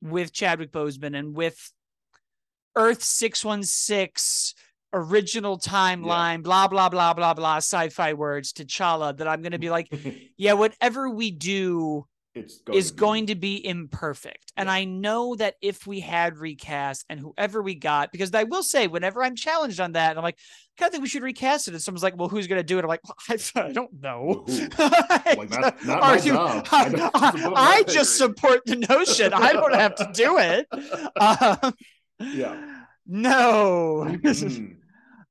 with 0.00 0.32
Chadwick 0.32 0.72
Boseman 0.72 1.16
and 1.16 1.36
with 1.36 1.72
Earth 2.76 3.02
616 3.02 4.54
original 4.94 5.58
timeline, 5.58 6.36
yeah. 6.36 6.42
blah, 6.42 6.68
blah, 6.68 6.88
blah, 6.88 7.12
blah, 7.12 7.34
blah, 7.34 7.56
sci 7.56 7.88
fi 7.88 8.12
words, 8.12 8.52
T'Challa, 8.52 9.16
that 9.16 9.28
I'm 9.28 9.42
going 9.42 9.52
to 9.52 9.58
be 9.58 9.70
like, 9.70 9.92
yeah, 10.36 10.52
whatever 10.54 11.10
we 11.10 11.30
do 11.30 12.06
it's 12.34 12.60
going 12.60 12.78
is 12.78 12.90
to 12.90 12.96
going 12.96 13.26
to 13.26 13.34
be 13.34 13.64
imperfect. 13.64 14.52
Yeah. 14.56 14.62
And 14.62 14.70
I 14.70 14.84
know 14.84 15.34
that 15.36 15.54
if 15.60 15.86
we 15.86 16.00
had 16.00 16.38
recast 16.38 17.04
and 17.08 17.20
whoever 17.20 17.62
we 17.62 17.74
got, 17.74 18.12
because 18.12 18.32
I 18.34 18.44
will 18.44 18.62
say, 18.62 18.86
whenever 18.86 19.22
I'm 19.22 19.36
challenged 19.36 19.80
on 19.80 19.92
that, 19.92 20.16
I'm 20.16 20.22
like, 20.22 20.38
kind 20.78 20.88
of 20.88 20.92
think 20.92 21.02
we 21.02 21.08
should 21.08 21.22
recast 21.22 21.68
it. 21.68 21.74
And 21.74 21.82
someone's 21.82 22.02
like, 22.02 22.16
well, 22.16 22.28
who's 22.28 22.46
going 22.46 22.58
to 22.58 22.64
do 22.64 22.78
it? 22.78 22.82
I'm 22.82 22.88
like, 22.88 23.00
well, 23.04 23.16
I, 23.28 23.60
I, 23.68 23.72
don't 23.72 24.00
know. 24.00 24.44
like, 24.78 25.50
not, 25.50 25.84
not 25.84 26.24
you, 26.24 26.36
I, 26.38 27.10
I, 27.14 27.52
I 27.54 27.82
just 27.84 28.16
support 28.16 28.62
the 28.66 28.76
notion. 28.76 29.32
I 29.32 29.52
don't 29.52 29.74
have 29.74 29.94
to 29.96 30.10
do 30.12 30.38
it. 30.38 30.66
Um, 31.16 31.74
yeah. 32.20 32.82
No. 33.06 34.04
Mm. 34.06 34.76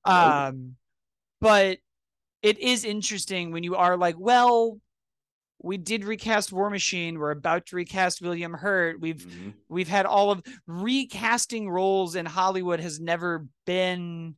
um, 0.06 0.76
but 1.42 1.80
it 2.42 2.60
is 2.60 2.86
interesting 2.86 3.52
when 3.52 3.64
you 3.64 3.76
are 3.76 3.98
like, 3.98 4.16
well, 4.18 4.80
we 5.62 5.78
did 5.78 6.04
recast 6.04 6.52
War 6.52 6.70
Machine. 6.70 7.18
We're 7.18 7.32
about 7.32 7.68
to 7.68 7.78
recast 7.78 8.22
William 8.22 8.54
Hurt. 8.54 9.00
We've 9.00 9.26
mm-hmm. 9.26 9.52
we've 9.70 9.88
had 9.88 10.06
all 10.06 10.30
of 10.30 10.44
recasting 10.68 11.70
roles 11.70 12.16
in 12.16 12.26
Hollywood 12.26 12.82
has 12.82 13.00
never 13.00 13.48
been 13.66 14.36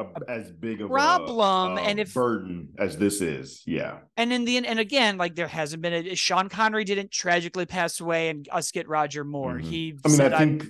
a, 0.00 0.30
as 0.30 0.50
big 0.50 0.80
of 0.80 0.90
problem 0.90 1.78
a, 1.78 1.80
a 1.80 1.84
and 1.84 2.00
if 2.00 2.14
burden 2.14 2.70
as 2.78 2.96
this 2.96 3.20
is. 3.20 3.62
Yeah. 3.66 3.98
And 4.16 4.32
in 4.32 4.44
the 4.44 4.56
end, 4.56 4.66
and 4.66 4.78
again, 4.78 5.16
like 5.18 5.34
there 5.34 5.48
hasn't 5.48 5.82
been 5.82 5.92
a 5.92 6.14
Sean 6.14 6.48
Connery 6.48 6.84
didn't 6.84 7.10
tragically 7.10 7.66
pass 7.66 8.00
away 8.00 8.28
and 8.28 8.48
us 8.50 8.70
get 8.70 8.88
Roger 8.88 9.24
Moore. 9.24 9.54
Mm-hmm. 9.54 9.70
He 9.70 9.94
I 10.04 10.08
mean, 10.08 10.20
I 10.20 10.38
think 10.38 10.64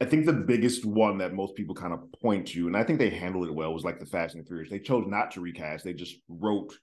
I 0.00 0.04
think 0.04 0.26
the 0.26 0.32
biggest 0.32 0.84
one 0.84 1.18
that 1.18 1.32
most 1.32 1.54
people 1.54 1.76
kind 1.76 1.92
of 1.92 2.00
point 2.20 2.48
to, 2.48 2.66
and 2.66 2.76
I 2.76 2.82
think 2.82 2.98
they 2.98 3.10
handled 3.10 3.46
it 3.46 3.54
well, 3.54 3.72
was 3.72 3.84
like 3.84 4.00
the 4.00 4.06
Fast 4.06 4.34
and 4.34 4.44
the 4.44 4.48
Furious. 4.48 4.68
They 4.68 4.80
chose 4.80 5.04
not 5.06 5.30
to 5.32 5.40
recast. 5.40 5.84
They 5.84 5.94
just 5.94 6.16
wrote 6.28 6.74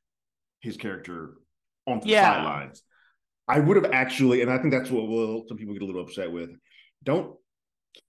his 0.62 0.78
character 0.78 1.34
on 1.86 2.00
the 2.00 2.08
yeah. 2.08 2.34
sidelines. 2.34 2.82
I 3.46 3.60
would 3.60 3.76
have 3.76 3.92
actually, 3.92 4.42
and 4.42 4.50
I 4.50 4.58
think 4.58 4.72
that's 4.72 4.90
what 4.90 5.08
will 5.08 5.44
some 5.50 5.58
people 5.58 5.74
get 5.74 5.84
a 5.84 5.86
little 5.86 6.04
upset 6.04 6.32
with. 6.32 6.52
Don't 7.04 7.36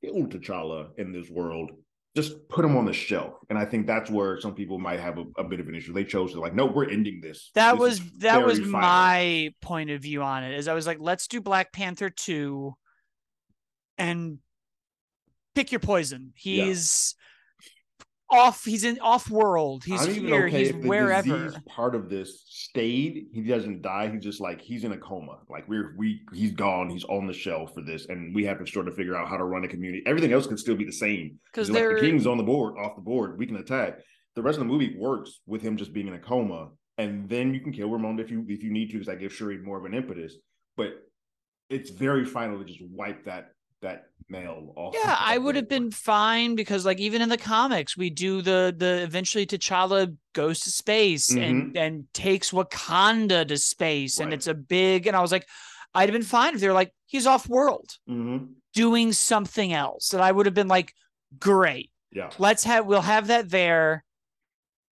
kill 0.01 0.27
T'Challa 0.27 0.91
in 0.97 1.13
this 1.13 1.29
world. 1.29 1.73
Just 2.21 2.49
put 2.49 2.63
them 2.63 2.77
on 2.77 2.85
the 2.85 2.93
shelf. 2.93 3.35
And 3.49 3.59
I 3.59 3.65
think 3.65 3.87
that's 3.87 4.11
where 4.11 4.41
some 4.41 4.55
people 4.55 4.79
might 4.79 5.01
have 5.01 5.19
a, 5.19 5.25
a 5.39 5.45
bit 5.45 5.61
of 5.61 5.69
an 5.69 5.75
issue. 5.75 5.93
They 5.93 6.05
chose 6.05 6.33
to 6.33 6.41
like, 6.41 6.55
no, 6.55 6.67
we're 6.67 6.89
ending 6.89 7.21
this. 7.21 7.51
That 7.55 7.73
this 7.73 7.81
was 7.81 8.01
that 8.19 8.45
was 8.45 8.59
final. 8.59 8.73
my 8.73 9.55
point 9.61 9.91
of 9.91 10.03
view 10.03 10.23
on 10.23 10.45
it. 10.45 10.55
Is 10.59 10.69
I 10.69 10.75
was 10.75 10.87
like, 10.87 10.99
let's 11.01 11.27
do 11.29 11.41
Black 11.41 11.73
Panther 11.73 12.11
2 12.11 12.75
and 13.99 14.39
pick 15.55 15.73
your 15.73 15.81
poison. 15.81 16.33
He's 16.37 17.15
off. 18.31 18.65
He's 18.65 18.85
in 18.85 18.99
off 19.01 19.31
world. 19.31 19.85
He's 19.85 20.05
here. 20.07 20.47
Okay 20.47 20.73
he's 20.73 20.75
wherever. 20.75 21.53
part 21.69 21.95
of 21.95 22.09
this 22.09 22.45
stayed. 22.47 23.27
He 23.33 23.43
doesn't 23.43 23.83
die. 23.83 24.11
He's 24.11 24.23
just 24.23 24.41
like 24.41 24.61
he's 24.61 24.85
in 24.85 24.93
a 24.93 24.99
coma. 24.99 25.39
Like 25.49 25.69
we're 25.69 25.95
we 25.97 26.23
he's 26.33 26.53
gone. 26.53 26.91
He's 26.91 27.05
on 27.05 27.27
the 27.27 27.33
shelf 27.33 27.75
for 27.75 27.83
this, 27.83 28.07
and 28.07 28.35
we 28.35 28.45
have 28.45 28.59
to 28.59 28.67
sort 28.67 28.89
of 28.89 28.95
figure 28.95 29.17
out 29.17 29.29
how 29.29 29.37
to 29.37 29.45
run 29.45 29.65
a 29.65 29.69
community. 29.69 30.03
Everything 30.07 30.33
else 30.33 30.47
can 30.47 30.59
still 30.59 30.77
be 30.77 30.85
the 30.85 30.93
same 30.93 31.39
because 31.53 31.71
like 31.71 31.83
the 31.83 32.01
king's 32.01 32.27
on 32.27 32.37
the 32.37 32.43
board, 32.43 32.75
off 32.79 32.97
the 32.97 33.03
board. 33.03 33.39
We 33.39 33.47
can 33.47 33.57
attack. 33.57 33.99
The 34.37 34.43
rest 34.43 34.59
of 34.59 34.61
the 34.61 34.73
movie 34.73 34.97
works 34.97 35.41
with 35.47 35.61
him 35.61 35.77
just 35.77 35.93
being 35.93 36.07
in 36.07 36.15
a 36.15 36.19
coma, 36.19 36.69
and 36.99 37.29
then 37.29 37.53
you 37.53 37.61
can 37.61 37.73
kill 37.73 37.89
Ramonda 37.89 38.21
if 38.21 38.31
you 38.31 38.45
if 38.49 38.63
you 38.63 38.71
need 38.71 38.87
to, 38.89 38.95
because 38.95 39.09
that 39.09 39.21
gives 39.21 39.35
Shuri 39.35 39.59
more 39.59 39.79
of 39.79 39.85
an 39.85 39.95
impetus. 39.95 40.37
But 40.77 40.95
it's 41.69 41.91
very 41.91 42.25
final 42.25 42.59
to 42.59 42.65
just 42.65 42.81
wipe 42.83 43.25
that 43.25 43.53
that 43.83 44.10
male 44.31 44.73
off. 44.77 44.95
Yeah, 44.95 45.17
I 45.19 45.37
would 45.37 45.57
have 45.57 45.69
been 45.69 45.91
fine 45.91 46.55
because 46.55 46.85
like 46.85 46.99
even 46.99 47.23
in 47.23 47.29
the 47.29 47.37
comics, 47.37 47.97
we 47.97 48.11
do 48.11 48.43
the 48.43 48.75
the 48.77 49.03
eventually 49.03 49.47
T'Challa 49.47 50.17
goes 50.33 50.61
to 50.61 50.71
space 50.71 51.31
mm-hmm. 51.31 51.43
and 51.43 51.77
and 51.77 52.05
takes 52.15 52.51
Wakanda 52.51 53.47
to 53.49 53.57
space, 53.59 54.19
right. 54.19 54.25
and 54.25 54.35
it's 54.35 54.47
a 54.47 54.55
big. 54.55 55.07
And 55.07 55.17
I 55.17 55.21
was 55.21 55.33
like, 55.33 55.47
I'd 55.95 56.09
have 56.09 56.13
been 56.13 56.23
fine 56.23 56.55
if 56.55 56.61
they're 56.61 56.73
like 56.73 56.93
he's 57.07 57.27
off 57.27 57.49
world 57.49 57.91
mm-hmm. 58.09 58.47
doing 58.75 59.13
something 59.13 59.73
else, 59.73 60.13
and 60.13 60.23
I 60.23 60.33
would 60.33 60.47
have 60.47 60.55
been 60.55 60.69
like, 60.69 60.93
great. 61.39 61.91
Yeah, 62.13 62.31
let's 62.39 62.65
have 62.65 62.87
we'll 62.87 63.03
have 63.03 63.29
that 63.29 63.51
there. 63.51 64.05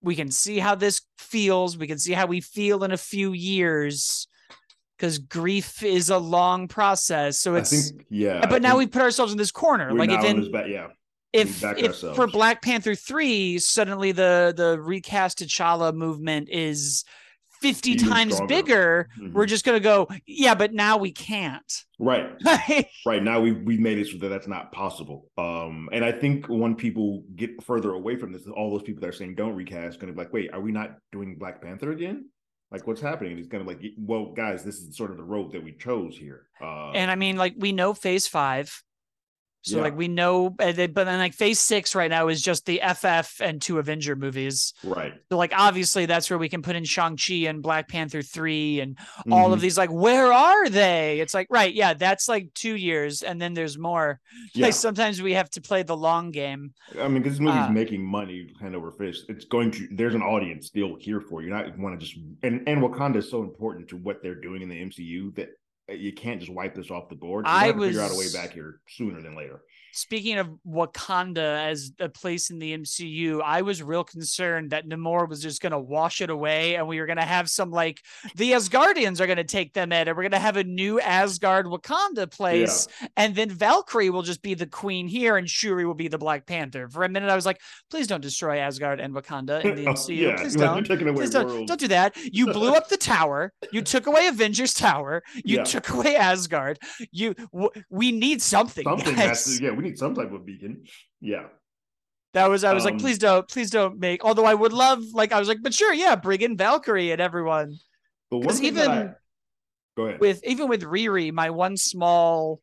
We 0.01 0.15
can 0.15 0.31
see 0.31 0.59
how 0.59 0.75
this 0.75 1.01
feels. 1.19 1.77
We 1.77 1.89
can 1.89 1.99
see 1.99 2.13
how 2.13 2.27
we 2.27 2.41
feel 2.41 2.85
in 2.85 2.93
a 2.93 2.97
few 2.97 3.33
years 3.33 4.29
because 4.99 5.19
grief 5.19 5.83
is 5.83 6.11
a 6.11 6.19
long 6.19 6.69
process. 6.69 7.41
So 7.41 7.55
it's 7.55 7.91
think, 7.91 8.07
yeah. 8.11 8.41
But 8.41 8.57
I 8.57 8.59
now 8.59 8.79
we 8.79 8.87
put 8.87 9.03
ourselves 9.03 9.33
in 9.33 9.39
this 9.39 9.53
corner. 9.53 9.93
Like 9.93 10.11
if 10.11 10.25
in, 10.25 10.51
ba- 10.51 10.67
yeah. 10.69 10.89
If, 11.33 11.63
if 11.63 11.99
for 11.99 12.27
Black 12.27 12.63
Panther 12.63 12.95
three, 12.95 13.59
suddenly 13.59 14.13
the 14.13 14.53
the 14.57 14.81
recast 14.81 15.39
T'Challa 15.39 15.95
movement 15.95 16.49
is 16.51 17.05
50 17.61 17.91
Even 17.91 18.09
times 18.09 18.35
stronger. 18.35 18.55
bigger, 18.55 19.09
mm-hmm. 19.19 19.33
we're 19.33 19.47
just 19.47 19.65
gonna 19.65 19.81
go, 19.81 20.09
yeah, 20.27 20.55
but 20.55 20.73
now 20.73 20.97
we 20.97 21.13
can't. 21.13 21.85
Right. 21.99 22.31
right. 23.07 23.23
Now 23.23 23.41
we 23.41 23.53
we've 23.53 23.81
made 23.81 23.99
it 23.99 24.07
so 24.07 24.19
that 24.19 24.29
that's 24.29 24.47
not 24.49 24.73
possible. 24.73 25.31
Um, 25.37 25.89
and 25.93 26.05
I 26.05 26.13
think 26.13 26.47
when 26.49 26.75
people 26.75 27.25
get 27.37 27.63
further 27.63 27.91
away 27.91 28.17
from 28.17 28.33
this, 28.33 28.47
all 28.47 28.71
those 28.71 28.83
people 28.83 29.01
that 29.03 29.09
are 29.09 29.13
saying 29.13 29.35
don't 29.35 29.55
recast 29.55 30.01
gonna 30.01 30.13
be 30.13 30.19
like, 30.19 30.33
wait, 30.33 30.51
are 30.53 30.61
we 30.61 30.73
not 30.73 30.97
doing 31.13 31.37
Black 31.37 31.61
Panther 31.61 31.93
again? 31.93 32.31
Like 32.71 32.87
what's 32.87 33.01
happening? 33.01 33.33
And 33.33 33.39
he's 33.39 33.49
kind 33.49 33.61
of 33.61 33.67
like 33.67 33.83
well 33.99 34.33
guys 34.33 34.65
this 34.65 34.77
is 34.77 34.97
sort 34.97 35.11
of 35.11 35.17
the 35.17 35.23
road 35.23 35.53
that 35.53 35.63
we 35.63 35.73
chose 35.73 36.17
here 36.17 36.47
uh, 36.61 36.91
and 36.91 37.11
i 37.11 37.15
mean 37.15 37.37
like 37.37 37.55
we 37.57 37.73
know 37.73 37.95
phase 37.95 38.27
five 38.27 38.83
so 39.63 39.77
yeah. 39.77 39.83
like 39.83 39.97
we 39.97 40.09
know, 40.09 40.51
but 40.51 40.77
then 40.77 40.95
like 40.95 41.35
Phase 41.35 41.59
Six 41.59 41.95
right 41.95 42.11
now 42.11 42.29
is 42.29 42.41
just 42.41 42.65
the 42.65 42.81
FF 42.95 43.41
and 43.41 43.61
two 43.61 43.79
Avenger 43.79 44.15
movies. 44.15 44.73
Right. 44.85 45.15
So 45.31 45.37
like 45.37 45.53
obviously 45.55 46.07
that's 46.07 46.31
where 46.31 46.39
we 46.39 46.49
can 46.49 46.63
put 46.63 46.77
in 46.77 46.85
Shang 46.85 47.17
Chi 47.17 47.35
and 47.49 47.63
Black 47.63 47.89
Panther 47.89 48.23
three 48.23 48.81
and 48.81 48.97
mm-hmm. 48.97 49.33
all 49.33 49.47
of 49.47 49.59
mm-hmm. 49.59 49.63
these. 49.63 49.77
Like 49.77 49.91
where 49.91 50.33
are 50.33 50.69
they? 50.69 51.21
It's 51.21 51.35
like 51.35 51.49
right, 51.51 51.75
yeah, 51.75 51.95
that's 51.95 52.29
like 52.29 52.55
two 52.55 52.77
years, 52.77 53.23
and 53.23 53.43
then 53.43 53.55
there's 53.55 53.77
more. 53.77 54.21
Yeah. 54.55 54.67
Like 54.67 54.75
sometimes 54.75 55.21
we 55.21 55.35
have 55.35 55.51
to 55.51 55.61
play 55.61 55.83
the 55.83 55.97
long 55.97 56.31
game. 56.31 56.73
I 56.99 57.09
mean, 57.09 57.23
because 57.23 57.35
this 57.35 57.41
movie's 57.41 57.63
uh, 57.63 57.71
making 57.71 58.05
money 58.05 58.55
hand 58.61 58.77
over 58.77 58.93
fist. 58.93 59.25
It's 59.29 59.45
going 59.45 59.73
to. 59.73 59.89
There's 59.91 60.15
an 60.15 60.23
audience 60.23 60.69
still 60.69 60.97
here 61.01 61.21
for 61.21 61.43
you. 61.43 61.51
Not 61.51 61.77
want 61.79 61.99
to 61.99 62.07
just 62.07 62.19
and 62.43 62.67
and 62.69 62.81
Wakanda 62.81 63.17
is 63.17 63.31
so 63.31 63.43
important 63.43 63.89
to 63.89 63.97
what 63.97 64.23
they're 64.23 64.41
doing 64.41 64.63
in 64.63 64.69
the 64.69 64.81
MCU 64.81 65.35
that 65.35 65.51
you 65.89 66.13
can't 66.13 66.41
just 66.41 66.53
wipe 66.53 66.75
this 66.75 66.91
off 66.91 67.09
the 67.09 67.15
board. 67.15 67.47
You 67.47 67.53
I 67.53 67.71
was, 67.71 67.89
figure 67.89 68.03
out 68.03 68.13
a 68.13 68.19
way 68.19 68.31
back 68.33 68.53
here 68.53 68.81
sooner 68.89 69.21
than 69.21 69.37
later 69.37 69.63
speaking 69.99 70.39
of 70.39 70.49
Wakanda 70.67 71.69
as 71.69 71.93
a 71.99 72.09
place 72.09 72.51
in 72.51 72.59
the 72.59 72.77
MCU, 72.77 73.43
I 73.43 73.63
was 73.63 73.83
real 73.83 74.05
concerned 74.05 74.71
that 74.71 74.89
Namor 74.89 75.29
was 75.29 75.43
just 75.43 75.61
going 75.61 75.73
to 75.73 75.79
wash 75.79 76.21
it 76.21 76.31
away 76.31 76.77
and 76.77 76.87
we 76.87 77.01
were 77.01 77.07
going 77.07 77.19
to 77.19 77.25
have 77.25 77.51
some 77.51 77.71
like 77.71 78.01
the 78.37 78.53
Asgardians 78.53 79.21
are 79.21 79.27
going 79.27 79.39
to 79.39 79.45
take 79.45 79.75
them 79.75 79.93
in 79.93 80.07
and 80.07 80.17
we're 80.17 80.23
going 80.23 80.31
to 80.31 80.39
have 80.39 80.57
a 80.57 80.63
new 80.63 81.01
Asgard 81.01 81.67
Wakanda 81.67 82.31
place. 82.31 82.87
Yeah. 83.01 83.09
And 83.17 83.35
then 83.35 83.51
Valkyrie 83.51 84.11
will 84.11 84.23
just 84.23 84.41
be 84.41 84.55
the 84.55 84.67
queen 84.67 85.09
here 85.09 85.37
and 85.37 85.51
Shuri 85.51 85.85
will 85.85 85.95
be 85.95 86.09
the 86.09 86.19
Black 86.19 86.47
Panther. 86.47 86.89
For 86.89 87.03
a 87.03 87.09
minute, 87.09 87.29
I 87.29 87.35
was 87.35 87.47
like, 87.47 87.61
please 87.91 88.07
don't 88.07 88.21
destroy 88.21 88.59
Asgard 88.59 89.01
and 89.01 89.13
Wakanda 89.13 89.65
in 89.65 89.75
the 89.75 89.87
oh, 89.89 89.95
MCU. 89.95 90.17
yeah, 90.17 90.37
please 90.37 90.55
don't. 90.55 90.87
Please 90.87 91.31
don't. 91.31 91.67
don't. 91.67 91.81
do 91.81 91.89
that. 91.89 92.17
You 92.33 92.53
blew 92.53 92.75
up 92.75 92.89
the 92.89 92.97
tower. 92.97 93.53
You 93.73 93.83
took 93.83 94.07
away 94.07 94.29
Avengers 94.29 94.75
Tower. 94.75 95.25
You 95.45 95.59
yeah. 95.59 95.65
took 95.65 95.89
away 95.91 96.17
Asgard. 96.17 96.79
You 97.11 97.35
w- 97.53 97.71
we 97.91 98.13
need 98.13 98.41
something. 98.43 98.85
Something 98.85 99.15
has 99.15 99.45
to, 99.45 99.65
yeah, 99.65 99.71
we 99.71 99.85
need 99.85 99.88
some 99.97 100.15
type 100.15 100.33
of 100.33 100.45
beacon. 100.45 100.85
Yeah. 101.21 101.47
That 102.35 102.51
was 102.51 102.63
I 102.65 102.75
was 102.75 102.85
um, 102.85 102.93
like, 102.93 103.01
please 103.01 103.19
don't, 103.19 103.49
please 103.49 103.71
don't 103.71 103.99
make. 103.99 104.25
Although 104.25 104.45
I 104.45 104.55
would 104.55 104.73
love, 104.73 105.03
like, 105.15 105.33
I 105.33 105.39
was 105.39 105.49
like, 105.49 105.63
but 105.63 105.73
sure, 105.73 105.95
yeah, 105.95 106.15
bring 106.15 106.43
in 106.43 106.57
Valkyrie 106.57 107.11
and 107.11 107.21
everyone. 107.21 107.77
Because 108.31 108.61
even 108.61 108.91
I, 108.91 109.11
go 109.97 110.07
ahead 110.07 110.21
with 110.21 110.45
even 110.45 110.69
with 110.69 110.83
Riri, 110.83 111.33
my 111.33 111.51
one 111.51 111.77
small, 111.77 112.61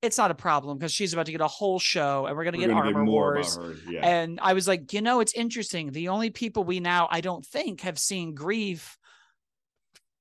it's 0.00 0.16
not 0.16 0.30
a 0.30 0.34
problem 0.34 0.78
because 0.78 0.92
she's 0.92 1.12
about 1.12 1.26
to 1.26 1.32
get 1.32 1.40
a 1.40 1.48
whole 1.48 1.80
show 1.80 2.26
and 2.26 2.36
we're 2.36 2.44
gonna 2.44 2.58
we're 2.58 2.68
get 2.68 2.74
gonna 2.74 2.96
Armor 2.96 3.04
Wars. 3.04 3.58
Yeah. 3.88 4.06
And 4.06 4.38
I 4.40 4.52
was 4.52 4.68
like, 4.68 4.92
you 4.92 5.02
know, 5.02 5.18
it's 5.18 5.34
interesting. 5.34 5.90
The 5.90 6.08
only 6.08 6.30
people 6.30 6.62
we 6.62 6.78
now 6.78 7.08
I 7.10 7.20
don't 7.20 7.44
think 7.44 7.80
have 7.80 7.98
seen 7.98 8.34
grief 8.34 8.96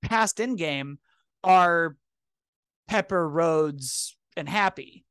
past 0.01 0.37
Endgame 0.37 0.97
are 1.43 1.95
Pepper 2.87 3.29
Rhodes 3.29 4.17
and 4.35 4.49
Happy 4.49 5.05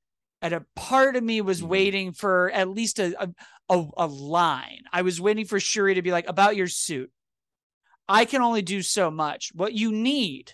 and 0.47 0.55
a 0.55 0.65
part 0.75 1.17
of 1.17 1.23
me 1.25 1.41
was 1.41 1.59
mm-hmm. 1.59 1.69
waiting 1.69 2.13
for 2.13 2.51
at 2.53 2.69
least 2.69 2.99
a, 2.99 3.15
a 3.21 3.29
a 3.97 4.07
line. 4.07 4.85
I 4.93 5.03
was 5.03 5.21
waiting 5.21 5.45
for 5.45 5.59
Shuri 5.61 5.95
to 5.95 6.03
be 6.03 6.13
like 6.13 6.29
about 6.29 6.57
your 6.57 6.69
suit. 6.69 7.11
I 8.09 8.25
can 8.25 8.43
only 8.43 8.63
do 8.63 8.83
so 8.83 9.11
much. 9.11 9.51
What 9.55 9.73
you 9.73 9.91
need 9.91 10.53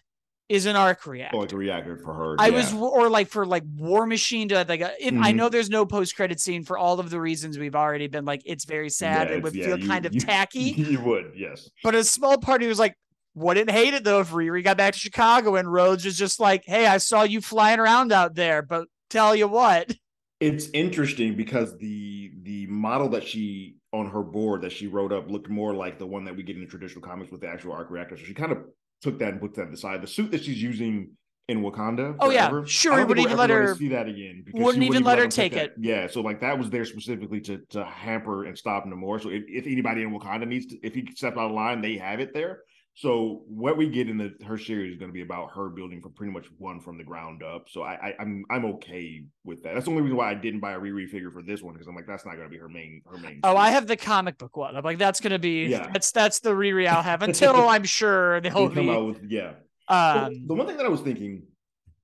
is 0.49 0.67
an 0.67 0.77
arc 0.77 1.07
reactor. 1.07 1.37
Oh, 1.37 1.41
like 1.41 1.53
a 1.53 1.57
reactor 1.57 1.97
for 1.97 2.13
her. 2.13 2.37
I 2.39 2.49
yeah. 2.49 2.57
was, 2.57 2.75
or 2.75 3.09
like 3.09 3.29
for 3.29 3.47
like 3.47 3.63
War 3.77 4.07
Machine 4.07 4.49
to 4.49 4.65
like, 4.69 4.81
a, 4.81 4.93
if 4.99 5.15
I 5.15 5.33
Mhm. 5.33 5.37
know 5.37 5.49
there's 5.49 5.71
no 5.71 5.87
post 5.87 6.17
credit 6.17 6.41
scene 6.41 6.65
for 6.65 6.77
all 6.77 7.01
of 7.01 7.11
the 7.11 7.21
reasons 7.21 7.59
we've 7.59 7.75
already 7.77 8.07
been 8.07 8.25
like, 8.25 8.43
it's 8.45 8.65
very 8.65 8.91
sad. 8.91 9.29
Yeah, 9.29 9.37
it 9.37 9.43
would 9.43 9.55
it's- 9.57 9.67
feel 9.67 9.79
you- 9.79 9.87
kind 9.89 10.05
of 10.07 10.15
you- 10.15 10.21
tacky, 10.33 10.61
You 10.77 11.01
would, 11.01 11.33
yes. 11.37 11.71
but 11.83 11.95
a 11.95 12.05
small 12.05 12.39
party 12.39 12.67
was 12.67 12.79
like, 12.79 12.97
wouldn't 13.35 13.71
hate 13.71 13.95
it 13.95 14.05
though 14.05 14.21
if 14.21 14.31
Riri 14.31 14.63
got 14.63 14.77
back 14.77 14.93
to 14.93 14.99
Chicago 14.99 15.57
and 15.57 15.73
Rhodes 15.73 16.05
was 16.05 16.19
just 16.19 16.39
like, 16.39 16.65
hey, 16.67 16.87
I 16.87 16.99
saw 16.99 17.23
you 17.23 17.41
flying 17.41 17.79
around 17.81 18.13
out 18.13 18.35
there, 18.35 18.61
but 18.61 18.89
tell 19.13 19.37
you 19.37 19.49
what, 19.49 19.95
It's 20.41 20.69
interesting 20.73 21.37
because 21.37 21.79
the 21.79 22.33
the 22.43 22.67
model 22.67 23.09
that 23.11 23.23
she 23.27 23.77
on 23.93 24.11
her 24.11 24.23
board 24.23 24.63
that 24.63 24.73
she 24.73 24.87
wrote 24.89 25.13
up 25.13 25.31
looked 25.31 25.49
more 25.49 25.75
like 25.75 25.99
the 25.99 26.07
one 26.07 26.25
that 26.25 26.35
we 26.37 26.43
get 26.43 26.57
in 26.57 26.63
the 26.63 26.69
traditional 26.69 27.03
comics 27.03 27.31
with 27.31 27.41
the 27.43 27.49
actual 27.49 27.73
arc 27.73 27.91
reactor. 27.91 28.17
So 28.17 28.25
she 28.25 28.35
kind 28.35 28.51
of 28.53 28.59
took 29.03 29.19
that 29.21 29.29
and 29.33 29.41
put 29.41 29.55
that 29.55 29.69
aside. 29.73 30.03
The 30.03 30.07
suit 30.07 30.31
that 30.33 30.43
she's 30.45 30.61
using 30.63 31.11
in 31.49 31.61
Wakanda. 31.63 32.17
Oh, 32.21 32.31
yeah. 32.31 32.49
forever, 32.49 32.67
Shuri 32.67 32.95
I 32.95 32.99
don't 33.01 33.09
wouldn't 33.09 33.27
even 33.27 33.37
let 33.37 33.51
her- 33.51 33.75
see 33.75 33.89
that 33.89 34.09
again. 34.09 34.43
because 34.47 34.63
wouldn't 34.65 34.83
she 34.83 34.89
even 34.89 35.03
let 35.05 35.19
her 35.19 35.25
them 35.25 35.31
take 35.31 35.53
that. 35.53 35.65
it. 35.67 35.73
Yeah, 35.79 36.07
so 36.07 36.21
like 36.23 36.41
that 36.41 36.57
was 36.59 36.71
there 36.71 36.85
specifically 36.85 37.41
to 37.43 37.59
to 37.71 37.85
hamper 37.85 38.45
and 38.45 38.57
stop 38.57 38.85
Namor. 38.87 39.23
So 39.23 39.29
if, 39.29 39.43
if 39.49 39.67
anybody 39.67 40.03
in 40.03 40.11
Wakanda 40.19 40.47
needs 40.49 40.67
to, 40.67 40.79
if 40.85 40.95
he 40.95 41.07
steps 41.15 41.37
out 41.37 41.47
of 41.51 41.53
line, 41.53 41.83
they 41.83 41.97
have 41.99 42.21
it 42.21 42.33
there. 42.33 42.61
So 42.95 43.43
what 43.47 43.79
we 43.79 43.89
get 43.89 44.11
in 44.11 44.19
the 44.19 44.35
her 44.45 44.59
series 44.59 44.93
is 44.93 44.99
going 44.99 45.09
to 45.09 45.15
be 45.15 45.23
about 45.23 45.53
her 45.55 45.71
building 45.71 46.03
from 46.03 46.13
pretty 46.13 46.33
much 46.33 46.47
one 46.59 46.79
from 46.79 46.99
the 46.99 47.05
ground 47.05 47.43
up. 47.43 47.65
So 47.71 47.83
I, 47.83 47.95
I 47.95 48.15
I'm 48.21 48.45
I'm 48.51 48.65
okay 48.67 49.25
with 49.45 49.63
that. 49.63 49.73
That's 49.73 49.87
the 49.87 49.93
only 49.93 50.03
reason 50.03 50.19
why 50.19 50.31
I 50.31 50.35
didn't 50.35 50.61
buy 50.61 50.73
a 50.73 50.79
Riri 50.79 51.09
figure 51.09 51.31
for 51.31 51.43
this 51.43 51.63
one 51.63 51.73
because 51.73 51.87
I'm 51.87 51.95
like 51.95 52.07
that's 52.07 52.27
not 52.27 52.37
going 52.37 52.47
to 52.47 52.51
be 52.51 52.59
her 52.59 52.69
main 52.69 53.01
her 53.11 53.17
main. 53.17 53.41
oh, 53.45 53.53
suit. 53.53 53.59
I 53.59 53.71
have 53.71 53.87
the 53.87 53.97
comic 53.97 54.37
book 54.37 54.57
one. 54.59 54.77
I'm 54.77 54.85
like, 54.85 54.99
that's 54.99 55.21
gonna 55.21 55.39
be 55.39 55.65
Yeah. 55.65 55.89
that's 55.91 56.13
that's 56.13 56.41
the 56.41 56.51
Riri 56.51 56.87
I'll 56.87 57.03
have 57.03 57.23
until 57.23 57.69
I'm 57.69 57.85
sure 57.85 58.41
They 58.43 58.51
they'll 58.51 58.71
come 58.71 58.91
out 58.91 59.07
with 59.07 59.23
yeah. 59.27 59.55
Um, 59.89 60.47
the 60.47 60.55
one 60.55 60.67
thing 60.67 60.77
that 60.77 60.87
I 60.87 60.91
was 60.91 61.01
thinking 61.01 61.45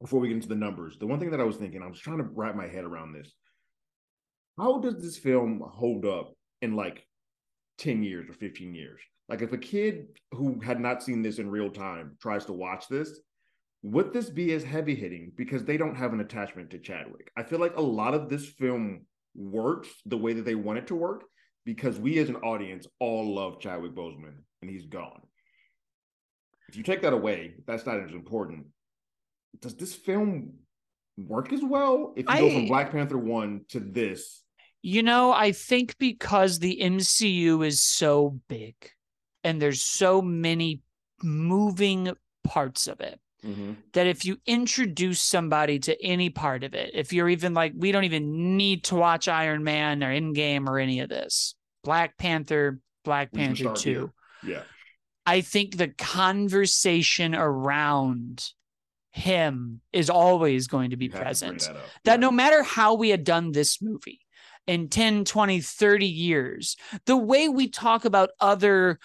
before 0.00 0.20
we 0.20 0.28
get 0.28 0.34
into 0.34 0.48
the 0.48 0.54
numbers, 0.54 0.96
the 0.98 1.06
one 1.06 1.18
thing 1.18 1.30
that 1.30 1.40
I 1.40 1.44
was 1.44 1.56
thinking, 1.56 1.82
I 1.82 1.86
was 1.86 1.98
trying 1.98 2.18
to 2.18 2.24
wrap 2.24 2.54
my 2.54 2.66
head 2.66 2.84
around 2.84 3.12
this. 3.12 3.32
How 4.58 4.78
does 4.78 5.02
this 5.02 5.18
film 5.18 5.62
hold 5.64 6.04
up 6.04 6.34
in 6.62 6.76
like 6.76 7.06
10 7.78 8.02
years 8.02 8.28
or 8.28 8.32
15 8.32 8.74
years? 8.74 9.00
Like 9.28 9.42
if 9.42 9.52
a 9.52 9.58
kid 9.58 10.06
who 10.32 10.60
had 10.60 10.80
not 10.80 11.02
seen 11.02 11.22
this 11.22 11.38
in 11.38 11.50
real 11.50 11.70
time 11.70 12.16
tries 12.20 12.46
to 12.46 12.52
watch 12.52 12.88
this, 12.88 13.20
would 13.82 14.12
this 14.12 14.30
be 14.30 14.52
as 14.54 14.64
heavy 14.64 14.94
hitting 14.94 15.32
because 15.36 15.64
they 15.64 15.76
don't 15.76 15.94
have 15.94 16.12
an 16.12 16.20
attachment 16.20 16.70
to 16.70 16.78
Chadwick? 16.78 17.30
I 17.36 17.42
feel 17.42 17.60
like 17.60 17.76
a 17.76 17.82
lot 17.82 18.14
of 18.14 18.28
this 18.28 18.46
film 18.46 19.02
works 19.34 19.88
the 20.06 20.16
way 20.16 20.32
that 20.32 20.44
they 20.44 20.54
want 20.54 20.78
it 20.78 20.86
to 20.88 20.94
work 20.94 21.24
because 21.64 21.98
we 21.98 22.18
as 22.18 22.28
an 22.28 22.36
audience 22.36 22.86
all 22.98 23.34
love 23.34 23.60
Chadwick 23.60 23.94
Boseman 23.94 24.34
and 24.62 24.70
he's 24.70 24.86
gone. 24.86 25.20
If 26.68 26.76
you 26.76 26.82
take 26.82 27.02
that 27.02 27.12
away, 27.12 27.54
that's 27.66 27.86
not 27.86 28.00
as 28.00 28.10
important. 28.12 28.66
Does 29.60 29.74
this 29.74 29.94
film 29.94 30.54
work 31.16 31.52
as 31.52 31.62
well 31.62 32.14
if 32.16 32.26
you 32.28 32.36
go 32.36 32.50
from 32.50 32.66
Black 32.66 32.92
Panther 32.92 33.18
1 33.18 33.66
to 33.70 33.80
this? 33.80 34.42
You 34.82 35.02
know, 35.02 35.32
I 35.32 35.52
think 35.52 35.96
because 35.98 36.58
the 36.58 36.78
MCU 36.82 37.66
is 37.66 37.82
so 37.82 38.40
big 38.48 38.74
and 39.44 39.60
there's 39.60 39.82
so 39.82 40.20
many 40.22 40.82
moving 41.22 42.12
parts 42.44 42.86
of 42.86 43.00
it 43.00 43.20
mm-hmm. 43.44 43.72
that 43.92 44.06
if 44.06 44.24
you 44.24 44.38
introduce 44.46 45.20
somebody 45.20 45.78
to 45.80 46.04
any 46.04 46.30
part 46.30 46.64
of 46.64 46.74
it, 46.74 46.90
if 46.94 47.12
you're 47.12 47.28
even 47.28 47.54
like, 47.54 47.72
we 47.76 47.92
don't 47.92 48.04
even 48.04 48.56
need 48.56 48.84
to 48.84 48.94
watch 48.94 49.28
Iron 49.28 49.64
Man 49.64 50.02
or 50.02 50.08
Endgame 50.08 50.68
or 50.68 50.78
any 50.78 51.00
of 51.00 51.08
this, 51.08 51.54
Black 51.84 52.16
Panther, 52.18 52.80
Black 53.04 53.30
We 53.32 53.38
Panther 53.40 53.62
start 53.64 53.76
2, 53.76 53.90
here. 53.90 54.12
Yeah. 54.54 54.62
I 55.26 55.42
think 55.42 55.76
the 55.76 55.88
conversation 55.88 57.34
around 57.34 58.50
him 59.10 59.80
is 59.92 60.10
always 60.10 60.68
going 60.68 60.90
to 60.90 60.96
be 60.96 61.08
have 61.08 61.18
to 61.18 61.24
present 61.24 61.60
that 61.62 61.76
that 62.04 62.12
Yeah. 62.12 62.16
no 62.16 62.30
matter 62.30 62.62
how 62.62 62.94
we 62.94 63.10
had 63.10 63.24
done 63.24 63.52
this 63.52 63.82
movie 63.82 64.20
in 64.66 64.88
10, 64.88 65.24
20, 65.24 65.60
30 65.60 66.06
years, 66.06 66.76
the 67.06 67.16
way 67.16 67.48
we 67.48 67.68
talk 67.68 68.04
about 68.04 68.30
other 68.40 68.98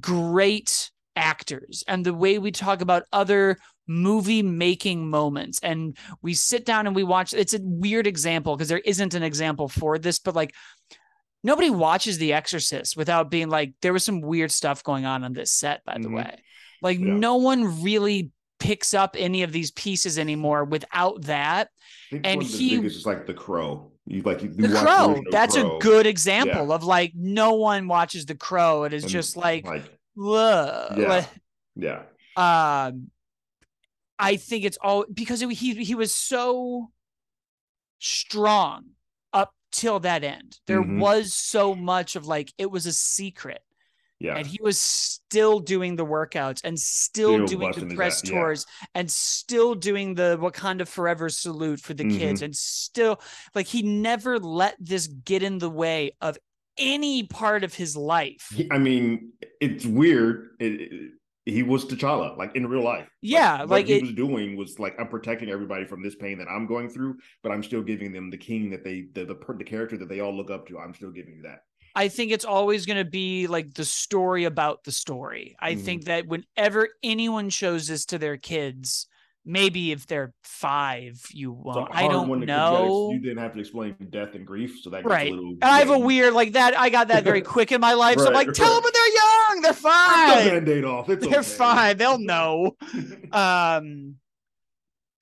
great 0.00 0.90
actors 1.14 1.82
and 1.88 2.04
the 2.04 2.12
way 2.14 2.38
we 2.38 2.50
talk 2.50 2.80
about 2.80 3.04
other 3.12 3.56
movie 3.88 4.42
making 4.42 5.08
moments 5.08 5.58
and 5.62 5.96
we 6.20 6.34
sit 6.34 6.66
down 6.66 6.86
and 6.86 6.94
we 6.96 7.04
watch 7.04 7.32
it's 7.32 7.54
a 7.54 7.60
weird 7.62 8.06
example 8.06 8.56
because 8.56 8.68
there 8.68 8.80
isn't 8.84 9.14
an 9.14 9.22
example 9.22 9.68
for 9.68 9.96
this 9.96 10.18
but 10.18 10.34
like 10.34 10.52
nobody 11.44 11.70
watches 11.70 12.18
the 12.18 12.32
exorcist 12.32 12.96
without 12.96 13.30
being 13.30 13.48
like 13.48 13.72
there 13.80 13.92
was 13.92 14.04
some 14.04 14.20
weird 14.20 14.50
stuff 14.50 14.82
going 14.82 15.06
on 15.06 15.22
on 15.24 15.32
this 15.32 15.52
set 15.52 15.82
by 15.84 15.94
the 15.98 16.08
Mhm. 16.08 16.16
way 16.16 16.36
like 16.82 16.98
Yeah. 16.98 17.14
no 17.14 17.36
one 17.36 17.82
really 17.82 18.30
picks 18.58 18.92
up 18.92 19.14
any 19.18 19.42
of 19.42 19.52
these 19.52 19.70
pieces 19.70 20.18
anymore 20.18 20.64
without 20.64 21.22
that 21.22 21.68
and 22.10 22.24
one 22.24 22.38
of 22.44 22.50
the 22.52 22.58
he- 22.58 22.74
is 22.84 23.06
like 23.06 23.26
the 23.26 23.34
crow. 23.34 23.92
You 24.08 24.22
like 24.22 24.42
you, 24.42 24.50
the 24.50 24.68
crow 24.68 25.22
that's 25.30 25.56
Crow, 25.56 25.78
a 25.78 25.82
good 25.82 26.06
example 26.06 26.72
of 26.72 26.84
like 26.84 27.12
no 27.16 27.54
one 27.54 27.88
watches 27.88 28.24
the 28.24 28.36
crow 28.36 28.84
it 28.84 28.92
is 28.92 29.02
and, 29.02 29.10
just 29.10 29.36
like, 29.36 29.64
like 29.64 29.82
Yeah. 30.16 31.26
yeah, 31.74 32.02
um 32.36 33.10
i 34.18 34.36
think 34.36 34.64
it's 34.64 34.78
all 34.80 35.04
because 35.12 35.42
it, 35.42 35.50
he 35.50 35.74
he 35.84 35.94
was 35.94 36.14
so 36.14 36.90
strong 37.98 38.90
up 39.32 39.52
till 39.72 40.00
that 40.00 40.22
end. 40.24 40.58
There 40.66 40.82
Mhm. 40.82 40.98
was 41.00 41.34
so 41.34 41.74
much 41.74 42.14
of 42.16 42.26
like 42.26 42.52
it 42.58 42.70
was 42.70 42.86
a 42.86 42.92
secret 42.92 43.62
yeah. 44.18 44.36
and 44.36 44.46
he 44.46 44.58
was 44.62 44.78
still 44.78 45.58
doing 45.60 45.96
the 45.96 46.04
workouts 46.06 46.60
and 46.64 46.78
still, 46.78 47.46
Still 47.46 47.58
doing 47.58 47.88
the 47.88 47.94
press 47.94 48.22
yeah. 48.24 48.30
tours 48.30 48.66
and 48.94 49.10
still 49.10 49.74
doing 49.74 50.14
the 50.14 50.38
Wakanda 50.40 50.86
Forever 50.86 51.28
salute 51.28 51.80
for 51.80 51.94
the 51.94 52.04
Mm-hmm. 52.04 52.18
kids 52.18 52.42
and 52.42 52.54
still 52.54 53.20
like 53.54 53.66
he 53.66 53.82
never 53.82 54.38
let 54.38 54.76
this 54.78 55.06
get 55.06 55.42
in 55.42 55.58
the 55.58 55.70
way 55.70 56.12
of 56.20 56.38
any 56.78 57.24
part 57.24 57.64
of 57.64 57.72
his 57.74 57.96
life. 57.96 58.48
I 58.70 58.78
mean, 58.78 59.32
it's 59.60 59.84
weird. 59.86 60.50
It, 60.60 60.72
it- 60.80 61.10
he 61.48 61.62
was 61.62 61.84
T'Challa, 61.84 62.36
like 62.36 62.56
in 62.56 62.66
real 62.66 62.82
life. 62.82 63.08
Yeah, 63.22 63.60
what 63.60 63.70
like 63.70 63.86
he 63.86 63.94
it- 63.98 64.02
was 64.02 64.12
doing 64.14 64.56
was 64.56 64.80
like 64.80 64.96
I'm 64.98 65.06
protecting 65.06 65.48
everybody 65.48 65.84
from 65.84 66.02
this 66.02 66.16
pain 66.16 66.38
that 66.38 66.48
I'm 66.48 66.66
going 66.66 66.88
through, 66.88 67.18
but 67.44 67.52
I'm 67.52 67.62
still 67.62 67.82
giving 67.84 68.12
them 68.12 68.30
the 68.30 68.36
king 68.36 68.68
that 68.70 68.82
they 68.82 69.06
the 69.14 69.24
the, 69.24 69.36
the 69.56 69.62
character 69.62 69.96
that 69.96 70.08
they 70.08 70.18
all 70.18 70.36
look 70.36 70.50
up 70.50 70.66
to. 70.66 70.78
I'm 70.80 70.92
still 70.92 71.12
giving 71.12 71.34
you 71.36 71.42
that. 71.42 71.60
I 71.96 72.08
think 72.08 72.30
it's 72.30 72.44
always 72.44 72.84
going 72.86 72.98
to 72.98 73.10
be 73.10 73.46
like 73.46 73.72
the 73.74 73.84
story 73.86 74.44
about 74.44 74.84
the 74.84 74.92
story. 74.92 75.56
I 75.58 75.74
Mhm. 75.74 75.80
think 75.84 76.04
that 76.04 76.26
whenever 76.26 76.90
anyone 77.02 77.48
shows 77.50 77.88
this 77.88 78.04
to 78.06 78.18
their 78.18 78.36
kids, 78.36 79.06
maybe 79.46 79.92
if 79.92 80.06
they're 80.06 80.34
five, 80.42 81.20
you 81.32 81.52
won't. 81.52 81.88
I 81.92 82.06
don't 82.08 82.44
know. 82.44 83.10
You 83.12 83.18
didn't 83.20 83.38
have 83.38 83.54
to 83.54 83.60
explain 83.60 83.94
death 84.10 84.34
and 84.34 84.46
grief, 84.46 84.78
so 84.82 84.90
that 84.90 85.04
Right. 85.06 85.30
a 85.32 85.34
little. 85.34 85.50
And 85.52 85.64
I 85.64 85.78
have 85.78 85.90
a 85.90 85.98
weird 85.98 86.34
like 86.34 86.52
that. 86.52 86.78
I 86.78 86.90
got 86.90 87.08
that 87.08 87.24
very 87.24 87.40
quick 87.54 87.72
in 87.72 87.80
my 87.80 87.94
life. 87.94 88.18
so 88.18 88.26
I'm 88.26 88.32
Right, 88.34 88.46
like, 88.48 88.56
tell 88.56 88.66
right. 88.66 88.74
them 88.74 88.84
when 88.84 88.92
they're 88.92 89.14
young. 89.14 89.62
They're 89.62 89.70
Rip 89.72 89.76
the 89.76 89.88
fine. 89.88 90.48
Band-Aid 90.48 90.84
off. 90.84 91.08
It's 91.08 91.26
They're 91.26 91.38
okay. 91.40 91.48
fine. 91.48 91.96
They'll 91.96 92.18
know. 92.32 92.76
Um 93.32 94.16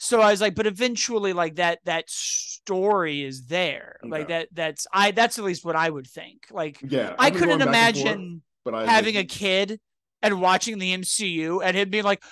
so 0.05 0.21
I 0.21 0.31
was 0.31 0.41
like, 0.43 0.55
but 0.55 0.67
eventually 0.67 1.33
like 1.33 1.57
that 1.57 1.79
that 1.87 2.11
story 2.11 3.23
is 3.23 3.47
there. 3.47 3.99
Like 4.05 4.29
that 4.29 4.49
that's 4.53 4.87
I 4.93 5.13
that's 5.13 5.39
at 5.39 5.45
least 5.47 5.65
what 5.65 5.77
I 5.77 5.89
would 5.89 6.07
think. 6.07 6.47
Like 6.51 6.79
yeah, 6.83 7.15
I 7.19 7.31
couldn't 7.31 7.59
going 7.59 7.73
back 7.73 7.95
forth, 7.95 8.07
imagine 8.07 8.43
I 8.71 8.85
having 8.85 9.17
a 9.17 9.25
kid 9.25 9.81
and 10.21 10.43
watching 10.43 10.79
the 10.79 10.95
MCU 10.95 11.61
and 11.65 11.75
him 11.75 11.89
being 11.89 12.05
like, 12.05 12.23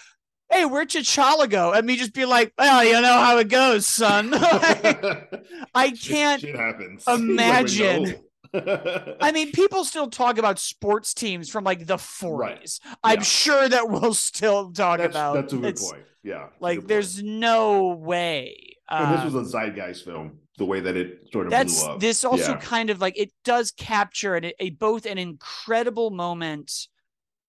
Hey, 0.50 0.66
where'd 0.66 0.90
T'Challa 0.90 1.48
go? 1.48 1.72
And 1.72 1.86
me 1.86 1.96
just 1.96 2.12
be 2.12 2.26
like, 2.26 2.52
Well, 2.58 2.84
you 2.84 3.00
know 3.00 3.18
how 3.18 3.38
it 3.38 3.48
goes, 3.48 3.86
son. 3.86 4.30
Like, 4.42 5.32
I 5.74 5.90
can't 5.92 6.42
Shit 6.42 6.54
happens. 6.54 7.04
imagine-. 7.08 8.22
I 9.20 9.32
mean, 9.32 9.53
people 9.53 9.84
still 9.84 10.09
talk 10.11 10.38
about 10.38 10.59
sports 10.59 11.14
teams 11.14 11.48
from 11.48 11.64
like 11.64 11.86
the 11.86 11.96
40s. 11.96 12.80
I'm 13.03 13.18
Yeah. 13.18 13.22
sure 13.22 13.68
that 13.68 13.88
we'll 13.88 14.14
still 14.14 14.72
talk 14.72 14.98
that's, 14.98 15.11
about. 15.12 15.34
that's 15.34 15.53
a 15.53 15.57
good 15.57 15.76
point. 15.76 16.03
Yeah, 16.22 16.48
Like, 16.61 16.78
point. 16.80 16.88
there's 16.88 17.22
no 17.22 17.88
way. 17.88 18.76
and 18.88 19.16
this 19.18 19.24
was 19.24 19.34
um, 19.34 19.42
a 19.42 19.44
zeitgeist 19.46 20.05
film. 20.05 20.38
The 20.59 20.66
way 20.66 20.80
that 20.80 20.96
it 20.96 21.28
sort 21.32 21.46
of 21.46 21.50
that's 21.50 21.82
blew 21.82 21.92
up. 21.94 22.00
this 22.00 22.24
also 22.24 22.53
Yeah. 22.53 22.61
kind 22.61 22.90
of 22.90 23.00
like 23.00 23.18
it 23.18 23.32
does 23.42 23.70
capture 23.72 24.36
a, 24.36 24.53
a 24.61 24.70
both 24.70 25.07
an 25.07 25.16
incredible 25.16 26.11
moment 26.11 26.88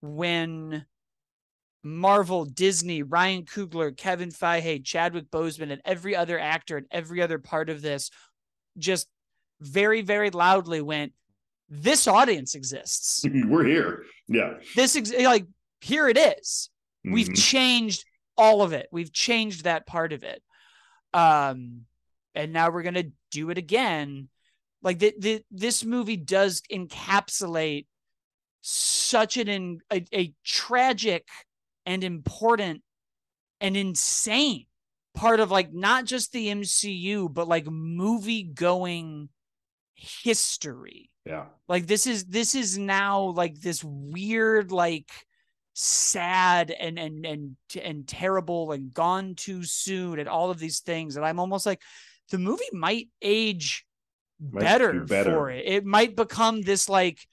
when 0.01 0.85
Marvel, 1.83 2.45
Disney, 2.45 3.03
Ryan 3.03 3.43
Coogler, 3.43 3.95
Kevin 3.95 4.29
Feige, 4.29 4.85
Chadwick 4.85 5.29
Boseman, 5.29 5.71
and 5.71 5.81
every 5.83 6.15
other 6.15 6.39
actor 6.39 6.77
and 6.77 6.87
every 6.91 7.21
other 7.21 7.39
part 7.39 7.69
of 7.69 7.81
this 7.81 8.09
just 8.77 9.07
very, 9.63 10.01
very 10.01 10.29
loudly 10.29 10.81
went, 10.81 11.13
"This 11.69 12.07
audience 12.07 12.55
exists. 12.55 13.23
We're 13.47 13.65
here. 13.65 14.03
Yeah, 14.27 14.53
This 14.75 14.95
ex- 14.95 15.13
like 15.13 15.45
here 15.81 16.07
it 16.07 16.17
is. 16.17 16.69
We've 17.03 17.27
Mhm. 17.27 17.37
changed 17.37 18.05
all 18.37 18.61
of 18.61 18.73
it. 18.73 18.87
We've 18.91 19.11
changed 19.11 19.65
that 19.65 19.85
part 19.85 20.13
of 20.13 20.23
it. 20.23 20.41
Um, 21.13 21.85
and 22.33 22.51
now 22.53 22.71
we're 22.71 22.83
gonna 22.83 23.11
do 23.31 23.49
it 23.49 23.57
again. 23.57 24.29
Like 24.81 24.99
the, 24.99 25.13
the 25.19 25.43
this 25.51 25.83
movie 25.85 26.17
does 26.17 26.61
encapsulate 26.71 27.85
such 28.61 29.37
an 29.37 29.47
in, 29.49 29.79
a, 29.91 30.03
a 30.13 30.33
tragic 30.43 31.27
and 31.85 32.03
important 32.03 32.81
and 33.59 33.75
insane 33.77 34.65
part 35.13 35.39
of 35.39 35.51
like 35.51 35.71
not 35.73 36.05
just 36.05 36.31
the 36.31 36.47
MCU, 36.47 37.31
but 37.31 37.47
like 37.47 37.67
movie 37.67 38.43
going 38.43 39.29
history. 39.95 41.09
Yeah. 41.25 41.45
Like 41.67 41.87
this 41.87 42.07
is 42.07 42.25
this 42.25 42.55
is 42.55 42.77
now 42.77 43.21
like 43.21 43.59
this 43.59 43.83
weird 43.83 44.71
like 44.71 45.11
sad 45.73 46.69
and 46.71 46.99
and 46.99 47.25
and 47.25 47.55
and 47.81 48.07
terrible 48.07 48.71
and 48.73 48.93
gone 48.93 49.35
too 49.35 49.63
soon 49.63 50.19
and 50.19 50.29
all 50.29 50.51
of 50.51 50.59
these 50.59 50.81
things 50.81 51.15
and 51.15 51.25
I'm 51.25 51.39
almost 51.39 51.65
like 51.65 51.81
the 52.29 52.37
movie 52.37 52.63
might 52.71 53.07
age 53.21 53.85
Might 54.39 54.61
better, 54.61 55.03
better. 55.05 55.31
for 55.31 55.49
it. 55.49 55.65
It 55.65 55.85
might 55.85 56.15
become 56.15 56.61
this 56.61 56.89
like 56.89 57.25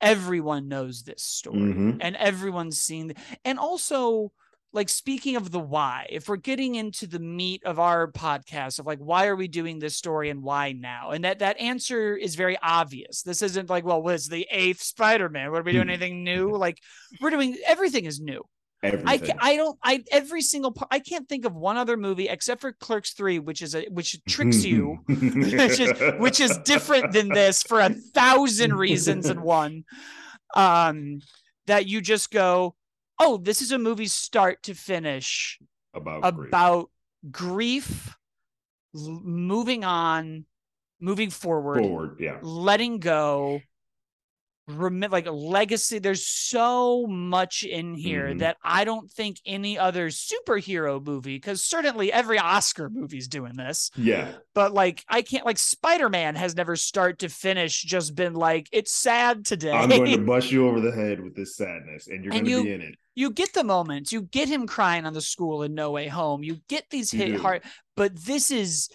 everyone 0.00 0.68
knows 0.68 1.02
this 1.02 1.22
story 1.22 1.58
Mhm. 1.58 1.98
and 2.00 2.16
everyone's 2.16 2.78
seen 2.80 3.14
and 3.44 3.58
also 3.58 4.32
like 4.72 4.88
speaking 4.88 5.36
of 5.36 5.50
the 5.50 5.60
why 5.60 6.06
if 6.10 6.28
we're 6.28 6.36
getting 6.36 6.76
into 6.76 7.06
the 7.06 7.18
meat 7.18 7.62
of 7.64 7.78
our 7.78 8.10
podcast 8.10 8.78
of 8.78 8.86
like 8.86 8.98
why 8.98 9.26
are 9.26 9.36
we 9.36 9.48
doing 9.48 9.78
this 9.78 9.96
story 9.96 10.30
and 10.30 10.42
why 10.42 10.72
now? 10.72 11.10
And 11.10 11.24
that 11.24 11.40
that 11.40 11.60
answer 11.60 12.16
is 12.16 12.34
very 12.34 12.56
obvious. 12.62 13.22
This 13.22 13.42
isn't 13.42 13.68
like 13.70 13.84
well 13.84 14.02
was 14.02 14.28
the 14.28 14.46
eighth 14.50 14.82
spider-man? 14.82 15.50
What 15.50 15.60
are 15.60 15.64
we 15.64 15.72
doing 15.72 15.90
anything 15.90 16.24
new? 16.24 16.56
Like 16.56 16.78
we're 17.20 17.30
doing 17.30 17.56
everything 17.66 18.06
is 18.06 18.20
new. 18.20 18.42
Everything. 18.82 19.36
I, 19.40 19.52
I 19.52 19.56
don't 19.56 19.78
I 19.82 20.02
every 20.10 20.42
single 20.42 20.72
part 20.72 20.88
I 20.90 20.98
can't 20.98 21.28
think 21.28 21.44
of 21.44 21.54
one 21.54 21.76
other 21.76 21.96
movie 21.96 22.28
except 22.28 22.60
for 22.62 22.72
Clerks 22.72 23.12
3 23.12 23.38
which 23.38 23.62
is 23.62 23.74
a 23.74 23.86
which 23.90 24.18
tricks 24.28 24.64
you 24.64 24.98
which 25.06 25.78
is 25.78 25.92
which 26.18 26.40
is 26.40 26.58
different 26.58 27.12
than 27.12 27.28
this 27.28 27.62
for 27.62 27.80
a 27.80 27.90
thousand 27.90 28.74
reasons 28.74 29.26
and 29.26 29.40
one 29.44 29.84
um 30.56 31.20
that 31.66 31.86
you 31.86 32.00
just 32.00 32.32
go 32.32 32.74
oh 33.18 33.36
this 33.36 33.62
is 33.62 33.72
a 33.72 33.78
movie 33.78 34.06
start 34.06 34.62
to 34.62 34.74
finish 34.74 35.58
about 35.94 36.34
grief. 36.34 36.48
about 36.48 36.90
grief 37.30 38.16
l- 38.94 39.20
moving 39.22 39.84
on 39.84 40.44
moving 41.00 41.30
forward, 41.30 41.80
forward. 41.82 42.16
Yeah. 42.20 42.38
letting 42.42 42.98
go 42.98 43.60
like 44.68 45.26
legacy 45.30 45.98
there's 45.98 46.24
so 46.24 47.04
much 47.08 47.64
in 47.64 47.94
here 47.94 48.28
Mhm. 48.28 48.38
that 48.38 48.56
i 48.62 48.84
don't 48.84 49.10
think 49.10 49.38
any 49.44 49.76
other 49.76 50.08
superhero 50.08 51.04
movie 51.04 51.36
because 51.36 51.64
certainly 51.64 52.12
every 52.12 52.38
oscar 52.38 52.88
movie's 52.88 53.26
doing 53.28 53.56
this 53.56 53.90
Yeah. 53.96 54.32
but 54.54 54.72
like 54.72 55.04
I 55.08 55.22
can't 55.22 55.44
like 55.44 55.58
Spider-Man 55.58 56.36
has 56.36 56.54
never 56.54 56.76
start 56.76 57.18
to 57.20 57.28
finish 57.28 57.82
just 57.82 58.14
been 58.14 58.34
like 58.34 58.68
it's 58.72 58.92
sad 58.92 59.44
today. 59.44 59.72
I'm 59.72 59.88
going 59.88 60.10
to 60.12 60.18
bust 60.24 60.50
you 60.52 60.68
over 60.68 60.80
the 60.80 60.92
head 60.92 61.20
with 61.20 61.34
this 61.34 61.56
sadness, 61.56 62.06
and 62.06 62.24
you're 62.24 62.32
And 62.32 62.44
going 62.44 62.44
to 62.44 62.50
you- 62.50 62.64
be 62.64 62.72
in 62.72 62.80
it. 62.82 62.94
you 63.14 63.30
get 63.30 63.52
the 63.52 63.64
moments, 63.64 64.12
you 64.12 64.22
get 64.22 64.48
him 64.48 64.66
crying 64.66 65.04
on 65.06 65.12
the 65.12 65.20
school 65.20 65.62
in 65.64 65.74
No 65.74 65.90
Way 65.90 66.08
Home. 66.08 66.42
You 66.42 66.58
get 66.68 66.84
these 66.90 67.12
You 67.12 67.18
hit 67.20 67.32
do. 67.32 67.38
hard, 67.38 67.62
but 67.96 68.14
this 68.24 68.50
is 68.50 68.88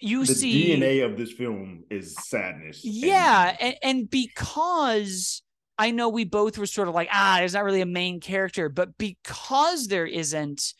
you 0.00 0.24
see 0.26 0.32
the 0.32 0.38
see 0.38 0.76
DNA 0.76 1.04
of 1.04 1.16
this 1.16 1.32
film 1.32 1.84
is 1.90 2.14
sadness. 2.14 2.80
Yeah, 2.84 3.56
and, 3.58 3.76
and 3.82 4.10
because 4.10 5.42
I 5.78 5.92
know 5.92 6.08
we 6.08 6.24
both 6.24 6.58
were 6.58 6.66
sort 6.66 6.88
of 6.88 6.94
like, 6.94 7.08
ah, 7.12 7.36
there's 7.38 7.54
not 7.54 7.64
really 7.64 7.80
a 7.80 7.86
main 7.86 8.20
character, 8.20 8.68
but 8.68 8.98
because 8.98 9.86
there 9.86 10.06
isn't, 10.06 10.74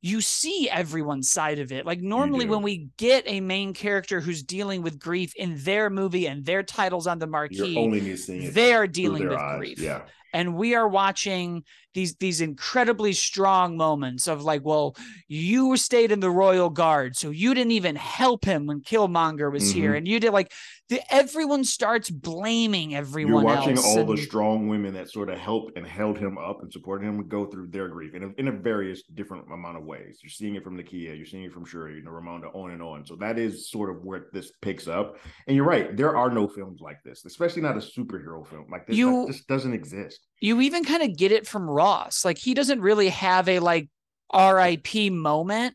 you 0.00 0.20
see 0.20 0.68
everyone's 0.70 1.30
side 1.30 1.58
of 1.58 1.72
it. 1.72 1.84
Like 1.84 2.00
normally 2.00 2.46
when 2.46 2.62
we 2.62 2.88
get 2.96 3.24
a 3.26 3.40
main 3.40 3.74
character 3.74 4.20
who's 4.20 4.42
dealing 4.42 4.82
with 4.82 4.98
grief 4.98 5.34
in 5.36 5.56
their 5.58 5.90
movie 5.90 6.26
and 6.26 6.44
their 6.44 6.62
titles 6.62 7.06
on 7.06 7.18
the 7.18 7.26
marquee, 7.26 7.56
you're 7.56 7.84
only 7.84 8.00
missing 8.00 8.44
it. 8.44 8.54
they 8.54 8.72
are 8.72 8.86
dealing 8.86 9.28
with 9.28 9.38
eyes. 9.38 9.58
grief 9.58 9.78
Yeah. 9.78 10.02
And 10.38 10.54
we 10.54 10.74
are 10.74 10.88
watching 10.88 11.62
these 11.94 12.14
these 12.16 12.40
incredibly 12.40 13.12
strong 13.12 13.76
moments 13.76 14.28
of 14.28 14.42
like 14.50 14.64
well 14.64 14.94
you 15.26 15.76
stayed 15.76 16.12
in 16.12 16.20
the 16.20 16.30
royal 16.30 16.70
guard 16.70 17.16
so 17.16 17.30
you 17.30 17.54
didn't 17.54 17.72
even 17.72 17.96
help 17.96 18.44
him 18.44 18.66
when 18.66 18.80
killmonger 18.80 19.50
was 19.50 19.70
here 19.72 19.92
Mhm. 19.92 19.98
and 19.98 20.08
you 20.08 20.20
did 20.20 20.32
like 20.32 20.52
the, 20.90 21.00
everyone 21.12 21.64
starts 21.64 22.08
blaming 22.10 22.94
everyone 22.94 23.32
You're 23.44 23.56
watching 23.56 23.76
all 23.78 24.04
the 24.06 24.16
strong 24.16 24.68
women 24.68 24.94
that 24.94 25.10
sort 25.10 25.28
of 25.28 25.38
helped 25.38 25.76
and 25.76 25.86
held 25.86 26.16
him 26.18 26.38
up 26.38 26.62
and 26.62 26.72
supported 26.72 27.04
him 27.06 27.26
go 27.28 27.44
through 27.46 27.68
their 27.68 27.88
grief 27.88 28.14
in 28.14 28.22
a, 28.22 28.28
in 28.38 28.48
a 28.48 28.52
various 28.52 29.02
different 29.14 29.44
amount 29.52 29.76
of 29.76 29.84
ways. 29.84 30.20
You're 30.22 30.30
seeing 30.30 30.54
it 30.54 30.64
from 30.64 30.78
Nakia, 30.78 31.14
you're 31.16 31.26
seeing 31.26 31.44
it 31.44 31.52
from 31.52 31.66
Shuri, 31.66 31.96
you 31.96 32.02
know, 32.04 32.10
Ramonda, 32.12 32.54
on 32.54 32.70
and 32.70 32.82
on. 32.82 33.04
So 33.04 33.16
that 33.16 33.38
is 33.38 33.68
sort 33.70 33.90
of 33.90 34.02
where 34.02 34.28
this 34.32 34.50
picks 34.62 34.88
up. 34.88 35.16
And 35.46 35.54
you're 35.56 35.66
right, 35.66 35.94
there 35.94 36.16
are 36.16 36.30
no 36.30 36.48
films 36.48 36.80
like 36.80 37.02
this, 37.04 37.22
especially 37.26 37.60
not 37.62 37.76
a 37.76 37.80
superhero 37.80 38.46
film 38.46 38.66
like 38.70 38.86
this. 38.86 38.96
You- 38.96 39.26
that 39.26 39.32
just 39.34 39.46
doesn't 39.46 39.74
exist. 39.74 40.20
You 40.40 40.60
even 40.60 40.84
kind 40.84 41.02
of 41.02 41.16
get 41.16 41.32
it 41.32 41.46
from 41.46 41.68
ross 41.68 42.24
like 42.24 42.38
he 42.38 42.54
doesn't 42.54 42.80
really 42.80 43.08
have 43.08 43.48
a 43.48 43.58
like 43.58 43.88
rip 44.34 44.88
moment 45.12 45.74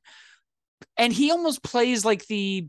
and 0.97 1.11
he 1.11 1.31
almost 1.31 1.63
plays 1.63 2.05
like 2.05 2.25
the 2.27 2.67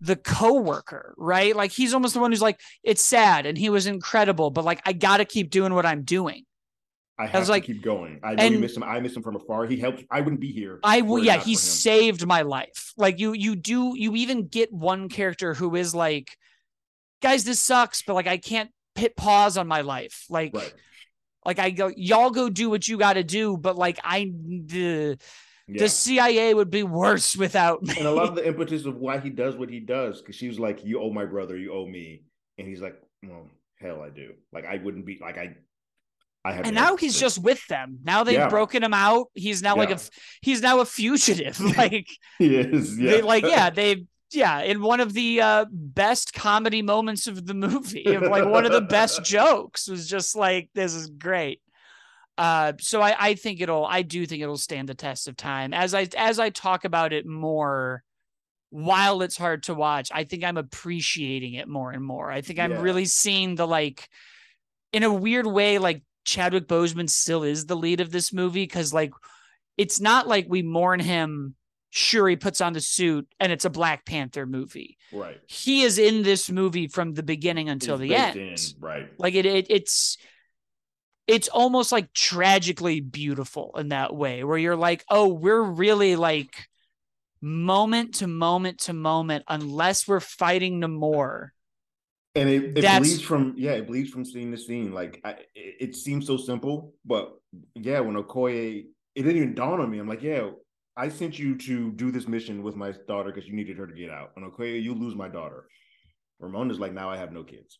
the 0.00 0.16
co-worker 0.16 1.14
right 1.16 1.54
like 1.54 1.70
he's 1.70 1.94
almost 1.94 2.14
the 2.14 2.20
one 2.20 2.32
who's 2.32 2.42
like 2.42 2.58
it's 2.82 3.02
sad 3.02 3.46
and 3.46 3.56
he 3.56 3.68
was 3.68 3.86
incredible 3.86 4.50
but 4.50 4.64
like 4.64 4.80
i 4.84 4.92
gotta 4.92 5.24
keep 5.24 5.50
doing 5.50 5.74
what 5.74 5.86
i'm 5.86 6.02
doing 6.02 6.44
I 7.18 7.26
have 7.26 7.42
was 7.42 7.48
to 7.48 7.52
like- 7.52 7.64
keep 7.64 7.82
going. 7.82 8.18
I 8.24 8.34
know 8.34 8.44
you 8.44 8.58
miss 8.58 8.74
him. 8.76 8.82
I 8.82 8.98
miss 8.98 9.14
him 9.14 9.22
from 9.22 9.36
afar. 9.36 9.66
He 9.66 9.76
helped. 9.76 10.02
I 10.10 10.22
wouldn't 10.22 10.40
be 10.40 10.50
here. 10.50 10.80
I 10.82 11.02
will. 11.02 11.22
Yeah, 11.22 11.38
he 11.38 11.54
saved 11.54 12.26
my 12.26 12.40
life. 12.42 12.94
Like 12.96 13.20
you, 13.20 13.32
you 13.32 13.54
do. 13.54 13.92
You 13.96 14.16
even 14.16 14.48
get 14.48 14.72
one 14.72 15.08
character 15.10 15.52
who 15.54 15.76
is 15.76 15.94
like, 15.94 16.36
guys, 17.20 17.44
this 17.44 17.60
sucks, 17.60 18.02
but 18.02 18.14
like 18.14 18.26
I 18.26 18.38
can't 18.38 18.70
hit 18.96 19.14
pause 19.14 19.56
on 19.58 19.68
my 19.68 19.82
life. 19.82 20.24
Like, 20.30 20.52
Right. 20.54 20.74
Like 21.44 21.58
I 21.58 21.70
go, 21.70 21.90
y'all 21.96 22.30
go 22.30 22.48
do 22.48 22.70
what 22.70 22.86
you 22.86 22.98
got 22.98 23.14
to 23.14 23.24
do, 23.24 23.56
but 23.56 23.76
like 23.76 23.98
I, 24.04 24.32
the 24.66 25.18
Yeah. 25.68 25.82
the 25.82 25.88
CIA 25.88 26.54
would 26.54 26.70
be 26.70 26.82
worse 26.82 27.36
without 27.36 27.82
me. 27.82 27.94
and 27.98 28.06
a 28.06 28.12
lot 28.12 28.28
of 28.28 28.34
the 28.34 28.46
impetus 28.52 28.84
of 28.84 28.96
why 28.96 29.18
he 29.18 29.30
does 29.30 29.56
what 29.56 29.70
he 29.70 29.80
does, 29.80 30.20
because 30.20 30.36
she 30.36 30.48
was 30.48 30.58
like, 30.58 30.84
"You 30.84 31.00
owe 31.00 31.10
my 31.12 31.24
brother, 31.24 31.56
you 31.56 31.72
owe 31.72 31.86
me," 31.86 32.22
and 32.58 32.66
he's 32.68 32.80
like, 32.82 32.96
"Well, 33.22 33.48
hell, 33.80 34.02
I 34.02 34.10
do. 34.10 34.34
Like, 34.52 34.66
I 34.66 34.76
wouldn't 34.82 35.06
be 35.06 35.18
like 35.20 35.38
I, 35.38 35.56
I 36.44 36.52
have." 36.52 36.66
and 36.66 36.74
now 36.74 36.96
he's 36.96 37.18
just 37.18 37.38
with 37.38 37.64
them. 37.68 37.98
Now 38.04 38.24
they've 38.24 38.34
Yeah. 38.34 38.48
broken 38.48 38.82
him 38.82 38.94
out. 38.94 39.26
He's 39.34 39.62
now 39.62 39.76
like 39.76 39.90
a, 39.90 39.98
he's 40.42 40.60
now 40.62 40.80
a 40.80 40.84
fugitive. 40.84 41.58
like, 41.76 42.08
he 42.38 42.56
is. 42.56 42.98
Yeah, 42.98 43.10
they, 43.12 43.22
like 43.22 43.44
yeah, 43.44 43.70
they. 43.70 44.04
Yeah, 44.34 44.60
in 44.60 44.82
one 44.82 45.00
of 45.00 45.12
the 45.12 45.40
uh, 45.40 45.64
best 45.70 46.32
comedy 46.32 46.82
moments 46.82 47.26
of 47.26 47.46
the 47.46 47.54
movie, 47.54 48.14
of 48.14 48.22
like 48.22 48.44
one 48.44 48.64
of 48.64 48.72
the 48.72 48.80
best 48.80 49.24
jokes 49.24 49.88
was 49.88 50.08
just 50.08 50.34
like, 50.36 50.70
"This 50.74 50.94
is 50.94 51.08
great." 51.08 51.60
Uh, 52.38 52.72
so 52.80 53.02
I, 53.02 53.14
I 53.18 53.34
think 53.34 53.60
it'll, 53.60 53.84
I 53.86 54.02
do 54.02 54.24
think 54.26 54.42
it'll 54.42 54.56
stand 54.56 54.88
the 54.88 54.94
test 54.94 55.28
of 55.28 55.36
time. 55.36 55.74
As 55.74 55.92
I, 55.94 56.08
as 56.16 56.38
I 56.38 56.48
talk 56.48 56.84
about 56.84 57.12
it 57.12 57.26
more, 57.26 58.02
while 58.70 59.20
it's 59.20 59.36
hard 59.36 59.64
to 59.64 59.74
watch, 59.74 60.08
I 60.12 60.24
think 60.24 60.42
I'm 60.42 60.56
appreciating 60.56 61.54
it 61.54 61.68
more 61.68 61.92
and 61.92 62.02
more. 62.02 62.30
I 62.32 62.40
think 62.40 62.58
I'm 62.58 62.72
Yeah. 62.72 62.80
really 62.80 63.04
seeing 63.04 63.54
the 63.54 63.66
like, 63.66 64.08
in 64.94 65.02
a 65.02 65.12
weird 65.12 65.46
way, 65.46 65.78
like 65.78 66.02
Chadwick 66.24 66.66
Boseman 66.68 67.10
still 67.10 67.42
is 67.42 67.66
the 67.66 67.76
lead 67.76 68.00
of 68.00 68.10
this 68.10 68.32
movie 68.32 68.64
because 68.64 68.94
like, 68.94 69.12
it's 69.76 70.00
not 70.00 70.26
like 70.26 70.46
we 70.48 70.62
mourn 70.62 71.00
him. 71.00 71.54
Sure, 71.94 72.26
he 72.26 72.36
puts 72.36 72.62
on 72.62 72.72
the 72.72 72.80
suit 72.80 73.28
and 73.38 73.52
it's 73.52 73.66
a 73.66 73.70
Black 73.70 74.06
Panther 74.06 74.46
movie. 74.46 74.96
right 75.12 75.38
He 75.46 75.82
is 75.82 75.98
in 75.98 76.22
this 76.22 76.50
movie 76.50 76.88
from 76.88 77.12
the 77.12 77.22
beginning 77.22 77.68
until 77.68 77.98
He's 77.98 78.08
the 78.08 78.16
end. 78.16 78.36
in, 78.36 78.56
right? 78.80 79.10
Like 79.18 79.34
it, 79.34 79.44
it 79.44 79.66
it's 79.68 80.16
it's 81.26 81.48
almost 81.48 81.92
like 81.92 82.14
tragically 82.14 83.00
beautiful 83.00 83.72
in 83.76 83.90
that 83.90 84.14
way, 84.14 84.42
where 84.42 84.56
you're 84.56 84.74
like, 84.74 85.04
oh, 85.10 85.28
we're 85.28 85.62
really 85.62 86.16
like 86.16 86.66
moment 87.42 88.14
to 88.14 88.26
moment 88.26 88.78
to 88.80 88.94
moment, 88.94 89.44
unless 89.46 90.08
we're 90.08 90.20
fighting 90.20 90.80
Namor. 90.80 91.48
And 92.34 92.48
it, 92.48 92.78
it 92.78 92.98
bleeds 93.00 93.20
from 93.20 93.52
yeah, 93.58 93.72
it 93.72 93.86
bleeds 93.86 94.08
from 94.08 94.24
scene 94.24 94.50
to 94.52 94.56
scene. 94.56 94.92
Like 94.92 95.20
I, 95.24 95.32
it, 95.54 95.76
it 95.80 95.96
seems 95.96 96.26
so 96.26 96.38
simple, 96.38 96.94
but 97.04 97.34
yeah, 97.74 98.00
when 98.00 98.16
Okoye, 98.16 98.86
it 99.14 99.22
didn't 99.22 99.36
even 99.36 99.54
dawn 99.54 99.78
on 99.78 99.90
me. 99.90 99.98
I'm 99.98 100.08
like, 100.08 100.22
yeah, 100.22 100.48
I 100.96 101.08
sent 101.08 101.38
you 101.38 101.56
to 101.58 101.92
do 101.92 102.10
this 102.10 102.28
mission 102.28 102.62
with 102.62 102.76
my 102.76 102.92
daughter 103.08 103.32
because 103.32 103.48
you 103.48 103.54
needed 103.54 103.78
her 103.78 103.86
to 103.86 103.94
get 103.94 104.10
out. 104.10 104.32
And 104.36 104.50
Okoye, 104.50 104.82
you 104.82 104.94
lose 104.94 105.14
my 105.14 105.28
daughter. 105.28 105.64
Ramonda's 106.40 106.80
like, 106.80 106.92
now 106.92 107.08
I 107.08 107.16
have 107.16 107.32
no 107.32 107.44
kids, 107.44 107.78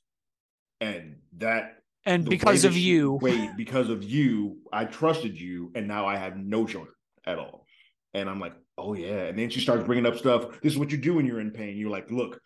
and 0.80 1.16
that 1.38 1.82
And 2.04 2.24
because 2.28 2.64
of 2.64 2.76
you, 2.76 3.18
wait, 3.20 3.50
because 3.56 3.88
of 3.88 4.02
you, 4.02 4.58
I 4.72 4.84
trusted 4.84 5.38
you, 5.38 5.72
and 5.74 5.86
now 5.86 6.06
I 6.06 6.16
have 6.16 6.36
no 6.36 6.66
children 6.66 6.94
at 7.26 7.38
all. 7.38 7.66
And 8.14 8.28
I'm 8.28 8.40
like, 8.40 8.54
oh 8.78 8.94
yeah. 8.94 9.24
And 9.24 9.38
then 9.38 9.50
she 9.50 9.60
starts 9.60 9.84
bringing 9.84 10.06
up 10.06 10.16
stuff. 10.16 10.60
This 10.62 10.72
is 10.72 10.78
what 10.78 10.90
you 10.90 10.98
do 10.98 11.14
when 11.14 11.26
you're 11.26 11.40
in 11.40 11.50
pain. 11.50 11.76
You're 11.76 11.90
like, 11.90 12.10
look, 12.10 12.40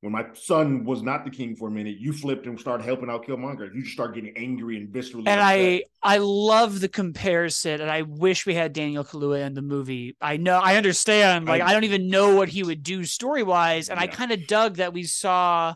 when 0.00 0.12
my 0.12 0.26
son 0.34 0.84
was 0.84 1.02
not 1.02 1.24
the 1.24 1.30
king 1.30 1.56
for 1.56 1.68
a 1.68 1.70
minute, 1.70 1.96
you 1.98 2.12
flipped 2.12 2.46
and 2.46 2.58
started 2.58 2.84
helping 2.84 3.10
out 3.10 3.26
Killmonger. 3.26 3.74
You 3.74 3.82
just 3.82 3.94
start 3.94 4.14
getting 4.14 4.32
angry 4.36 4.76
and 4.76 4.88
viscerally. 4.88 5.26
and 5.26 5.40
upset. 5.40 5.42
I 5.42 5.82
I 6.02 6.18
love 6.18 6.80
the 6.80 6.88
comparison, 6.88 7.80
and 7.80 7.90
I 7.90 8.02
wish 8.02 8.46
we 8.46 8.54
had 8.54 8.72
Daniel 8.72 9.04
Kaluuya 9.04 9.44
in 9.46 9.54
the 9.54 9.62
movie. 9.62 10.16
I 10.20 10.36
know, 10.36 10.58
I 10.58 10.76
understand. 10.76 11.46
Like, 11.46 11.62
I- 11.62 11.70
I, 11.70 11.72
don't 11.72 11.84
even 11.84 12.08
know 12.08 12.36
what 12.36 12.48
he 12.48 12.62
would 12.62 12.82
do 12.82 13.04
story 13.04 13.42
wise, 13.42 13.88
and 13.88 13.98
I 13.98 14.06
kind 14.06 14.30
of 14.30 14.46
dug 14.46 14.76
that 14.76 14.92
we 14.92 15.02
saw 15.04 15.74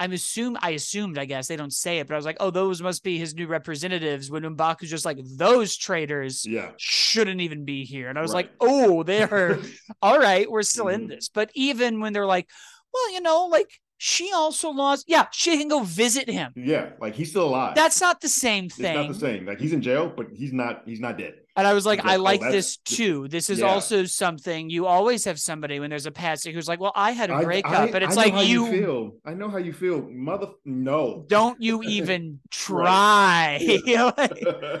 I'm 0.00 0.12
assume 0.12 0.56
I 0.60 0.70
assumed, 0.70 1.18
I 1.18 1.24
guess 1.24 1.46
they 1.46 1.54
don't 1.54 1.72
say 1.72 2.00
it, 2.00 2.08
but 2.08 2.14
I 2.14 2.16
was 2.16 2.24
like, 2.26 2.38
oh, 2.40 2.50
those 2.50 2.82
must 2.82 3.04
be 3.04 3.16
his 3.16 3.32
new 3.32 3.46
representatives. 3.46 4.28
When 4.28 4.42
M'Baku's 4.42 4.90
just 4.90 5.04
like, 5.04 5.18
those 5.36 5.76
traitors 5.76 6.44
Yeah. 6.44 6.72
shouldn't 6.78 7.40
even 7.40 7.64
be 7.64 7.84
here. 7.84 8.08
And 8.08 8.18
I 8.18 8.22
was 8.22 8.34
Right. 8.34 8.46
like, 8.46 8.52
oh, 8.60 9.04
they're 9.04 9.60
all 10.02 10.18
right, 10.18 10.50
we're 10.50 10.62
still 10.64 10.88
in 10.88 11.02
Mhm. 11.04 11.08
this. 11.10 11.28
But 11.28 11.52
even 11.54 12.00
when 12.00 12.12
they're 12.12 12.26
like, 12.26 12.50
well, 12.94 13.12
you 13.12 13.20
know, 13.20 13.46
like 13.46 13.70
she 13.98 14.30
also 14.34 14.70
lost, 14.70 15.04
yeah, 15.08 15.26
she 15.32 15.56
can 15.58 15.68
go 15.68 15.82
visit 15.82 16.28
him. 16.28 16.52
Yeah. 16.56 16.90
Like 17.00 17.14
he's 17.14 17.30
still 17.30 17.44
alive. 17.48 17.74
That's 17.74 18.00
not 18.00 18.20
the 18.20 18.28
same 18.28 18.68
thing. 18.68 18.96
it's 18.96 19.08
not 19.08 19.12
the 19.14 19.18
same. 19.38 19.46
Like 19.46 19.60
he's 19.60 19.72
in 19.72 19.82
jail, 19.82 20.12
but 20.14 20.26
he's 20.32 20.52
not 20.52 20.82
he's 20.86 21.00
not 21.00 21.18
dead. 21.18 21.34
And 21.56 21.66
I 21.68 21.72
was 21.72 21.86
like, 21.86 22.04
I 22.04 22.16
oh, 22.16 22.22
like 22.22 22.40
that's- 22.40 22.54
this 22.54 22.76
too. 22.78 23.28
This 23.28 23.48
is 23.48 23.60
Yeah. 23.60 23.66
also 23.66 24.04
something 24.04 24.68
you 24.70 24.86
always 24.86 25.24
have 25.24 25.38
somebody 25.38 25.78
when 25.78 25.88
there's 25.88 26.06
a 26.06 26.10
passing 26.10 26.52
who's 26.52 26.66
like, 26.66 26.80
well, 26.80 26.90
I 26.96 27.12
had 27.12 27.30
a 27.30 27.40
breakup. 27.42 27.94
And 27.94 28.02
it's 28.04 28.16
like, 28.16 28.32
how 28.34 28.40
you, 28.40 28.66
feel. 28.70 29.12
I 29.24 29.34
know 29.34 29.48
how 29.48 29.58
you 29.58 29.72
feel. 29.72 30.02
Mother 30.10 30.48
no. 30.64 31.24
don't 31.28 31.62
you 31.62 31.82
even 31.84 32.40
try. 32.50 33.60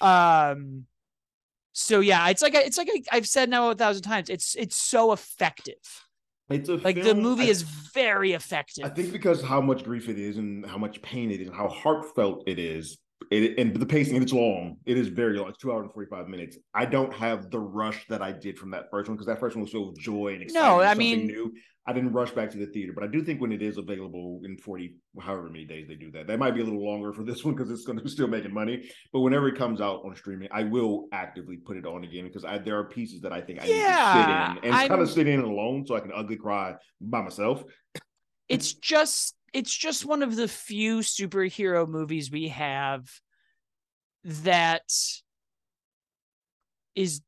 Um, 0.00 0.84
so 1.72 2.00
yeah, 2.00 2.28
it's 2.28 2.42
like, 2.42 2.54
I- 2.54 2.62
it's 2.62 2.78
like 2.78 2.88
I, 2.92 3.16
I've 3.16 3.26
said 3.26 3.48
now 3.48 3.70
a 3.70 3.74
thousand 3.74 4.02
times, 4.02 4.28
it's, 4.28 4.54
it's 4.56 4.76
so 4.76 5.12
effective. 5.12 5.74
It's 6.50 6.68
a 6.68 6.76
Like 6.76 7.02
the 7.02 7.14
movie 7.14 7.44
I- 7.44 7.48
is 7.48 7.62
very 7.62 8.32
effective. 8.32 8.84
I 8.84 8.88
think 8.88 9.12
because 9.12 9.42
how 9.42 9.60
much 9.60 9.84
grief 9.84 10.08
it 10.08 10.18
is 10.18 10.38
and 10.38 10.64
how 10.66 10.78
much 10.78 11.00
pain 11.02 11.30
it 11.30 11.40
is 11.40 11.48
and 11.48 11.56
how 11.56 11.68
heartfelt 11.68 12.44
it 12.46 12.58
is, 12.58 12.98
it, 13.30 13.58
and 13.58 13.74
the 13.76 13.84
pacing 13.86 14.14
and 14.14 14.22
it's 14.22 14.32
long. 14.32 14.76
It 14.86 14.96
is 14.96 15.08
very 15.08 15.36
long. 15.38 15.48
It's 15.48 15.58
two 15.58 15.72
hours 15.72 15.82
and 15.84 15.92
forty 15.92 16.08
five 16.08 16.28
minutes. 16.28 16.56
I 16.74 16.84
don't 16.86 17.12
have 17.12 17.50
the 17.50 17.58
rush 17.60 18.06
that 18.08 18.22
I 18.22 18.32
did 18.32 18.58
from 18.58 18.70
that 18.70 18.86
first 18.90 19.08
one 19.08 19.16
because 19.16 19.26
that 19.26 19.40
first 19.40 19.56
one 19.56 19.62
was 19.62 19.72
so 19.72 19.92
joy 19.98 20.34
and 20.34 20.42
exciting. 20.42 20.66
No, 20.68 20.80
I 20.80 20.94
mean- 20.94 21.26
new. 21.26 21.52
I 21.88 21.94
didn't 21.94 22.12
rush 22.12 22.32
back 22.32 22.50
to 22.50 22.58
the 22.58 22.66
theater, 22.66 22.92
but 22.94 23.02
I 23.02 23.06
do 23.06 23.22
think 23.24 23.40
when 23.40 23.50
it 23.50 23.62
is 23.62 23.78
available 23.78 24.42
in 24.44 24.58
forty, 24.58 24.96
however 25.18 25.48
many 25.48 25.64
days 25.64 25.88
they 25.88 25.94
do 25.94 26.10
that, 26.12 26.26
that 26.26 26.38
might 26.38 26.54
be 26.54 26.60
a 26.60 26.64
little 26.64 26.84
longer 26.84 27.14
for 27.14 27.24
this 27.24 27.44
one 27.46 27.54
because 27.54 27.70
it's 27.70 27.84
going 27.84 27.98
to 28.02 28.08
still 28.10 28.28
making 28.28 28.52
money. 28.52 28.90
But 29.10 29.20
whenever 29.20 29.48
it 29.48 29.56
comes 29.56 29.80
out 29.80 30.02
on 30.04 30.14
streaming, 30.14 30.48
I 30.52 30.64
will 30.64 31.06
actively 31.12 31.56
put 31.56 31.78
it 31.78 31.86
on 31.86 32.04
again 32.04 32.24
because 32.24 32.44
I, 32.44 32.58
there 32.58 32.78
are 32.78 32.84
pieces 32.84 33.22
that 33.22 33.32
I 33.32 33.40
think 33.40 33.60
I 33.62 33.66
Yeah, 33.68 33.72
need 33.72 33.86
to 33.86 33.94
sit 34.12 34.28
in 34.28 34.70
and 34.70 34.88
kind 34.88 35.00
of 35.00 35.10
sit 35.10 35.26
in 35.26 35.40
alone 35.40 35.86
so 35.86 35.96
I 35.96 36.00
can 36.00 36.12
ugly 36.14 36.36
cry 36.36 36.74
by 37.00 37.22
myself. 37.22 37.64
it's 38.50 38.74
just 38.74 39.34
it's 39.54 39.74
just 39.74 40.04
one 40.04 40.22
of 40.22 40.36
the 40.36 40.46
few 40.46 40.98
superhero 40.98 41.88
movies 41.88 42.30
we 42.30 42.48
have 42.48 43.08
that 44.24 44.92
is 46.94 47.22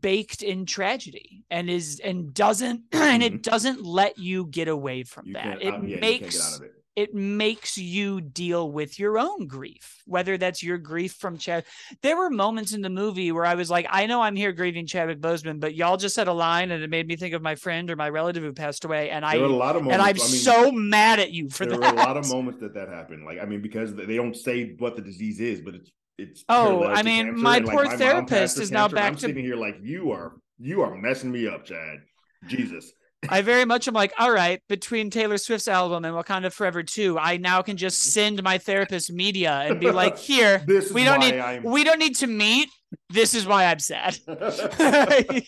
baked 0.00 0.42
in 0.42 0.66
tragedy 0.66 1.44
and 1.50 1.68
is 1.70 2.00
and 2.04 2.32
doesn't 2.34 2.82
and 2.92 3.22
it 3.22 3.42
doesn't 3.42 3.84
let 3.84 4.18
you 4.18 4.46
get 4.46 4.68
away 4.68 5.02
from 5.02 5.26
You 5.26 5.32
that 5.34 5.62
it 5.62 5.72
uh, 5.72 5.80
yeah, 5.82 5.82
you 5.82 5.88
can't 5.88 5.90
get 5.90 6.00
makes 6.00 6.52
out 6.54 6.58
of 6.60 6.64
it. 6.66 6.72
it 6.96 7.14
makes 7.14 7.78
you 7.78 8.20
deal 8.20 8.70
with 8.70 8.98
your 8.98 9.18
own 9.18 9.46
grief, 9.46 10.02
whether 10.04 10.36
that's 10.36 10.62
your 10.62 10.78
grief 10.78 11.12
from 11.14 11.38
Chad. 11.38 11.64
There 12.02 12.16
were 12.16 12.28
moments 12.30 12.72
in 12.72 12.82
the 12.82 12.90
movie 12.90 13.30
where 13.32 13.46
I 13.46 13.54
was 13.54 13.70
like, 13.70 13.86
I 13.88 14.06
know 14.06 14.20
I'm 14.20 14.34
here 14.36 14.52
grieving 14.52 14.86
Chadwick 14.86 15.20
Boseman, 15.20 15.60
but 15.60 15.74
y'all 15.74 15.96
just 15.96 16.14
said 16.16 16.26
a 16.28 16.32
line 16.32 16.70
and 16.72 16.82
it 16.82 16.90
made 16.90 17.06
me 17.06 17.16
think 17.16 17.34
of 17.34 17.42
my 17.42 17.54
friend 17.54 17.90
or 17.90 17.96
my 17.96 18.08
relative 18.08 18.42
who 18.42 18.52
passed 18.52 18.84
away, 18.84 19.10
and 19.10 19.24
There 19.24 19.38
were 19.40 19.46
a 19.46 19.48
I 19.48 19.52
lot 19.52 19.76
of 19.76 19.82
moments. 19.82 19.92
and 19.94 20.02
I'm 20.02 20.08
I 20.08 20.12
mean, 20.12 20.18
so 20.18 20.72
mad 20.72 21.18
at 21.20 21.30
you 21.32 21.48
for 21.50 21.66
there 21.66 21.78
that. 21.78 21.94
were 21.94 22.00
a 22.02 22.04
lot 22.04 22.16
of 22.16 22.28
moments 22.28 22.60
that 22.60 22.74
that 22.74 22.88
happened. 22.88 23.24
Like 23.24 23.38
I 23.40 23.44
mean, 23.44 23.62
because 23.62 23.94
they 23.94 24.16
don't 24.16 24.36
say 24.36 24.74
what 24.78 24.96
the 24.96 25.02
disease 25.02 25.40
is, 25.40 25.60
but 25.60 25.74
it's 25.76 25.90
it's. 26.18 26.44
Oh, 26.48 26.84
I 26.84 27.02
mean, 27.02 27.26
cancer, 27.26 27.42
my 27.42 27.56
and, 27.58 27.66
like, 27.66 27.76
poor 27.76 27.96
therapist 27.96 28.58
is 28.58 28.70
now 28.70 28.88
back 28.88 29.08
I'm 29.08 29.14
to- 29.14 29.20
sitting 29.20 29.44
here 29.44 29.56
like 29.56 29.76
you 29.82 30.10
are 30.12 30.34
you 30.58 30.82
are 30.82 30.94
messing 30.96 31.30
me 31.30 31.46
up, 31.48 31.64
Chad. 31.64 31.98
Jesus. 32.46 32.92
I 33.28 33.42
very 33.42 33.64
much 33.64 33.88
am 33.88 33.94
like, 33.94 34.12
all 34.16 34.30
right, 34.30 34.62
between 34.68 35.10
Taylor 35.10 35.38
Swift's 35.38 35.66
album 35.66 36.04
and 36.04 36.14
Wakanda 36.14 36.52
Forever 36.52 36.84
2, 36.84 37.18
I 37.18 37.36
now 37.36 37.62
can 37.62 37.76
just 37.76 38.00
send 38.00 38.40
my 38.44 38.58
therapist 38.58 39.12
media 39.12 39.50
and 39.50 39.80
be 39.80 39.90
like, 39.90 40.16
here, 40.30 40.62
This 40.66 40.92
we 40.92 41.02
don't 41.02 41.18
need 41.18 41.34
I'm. 41.34 41.64
we 41.64 41.82
don't 41.82 41.98
need 41.98 42.14
to 42.16 42.28
meet. 42.28 42.68
This 43.10 43.34
is 43.34 43.44
why 43.44 43.64
I'm 43.64 43.80
sad. 43.80 44.18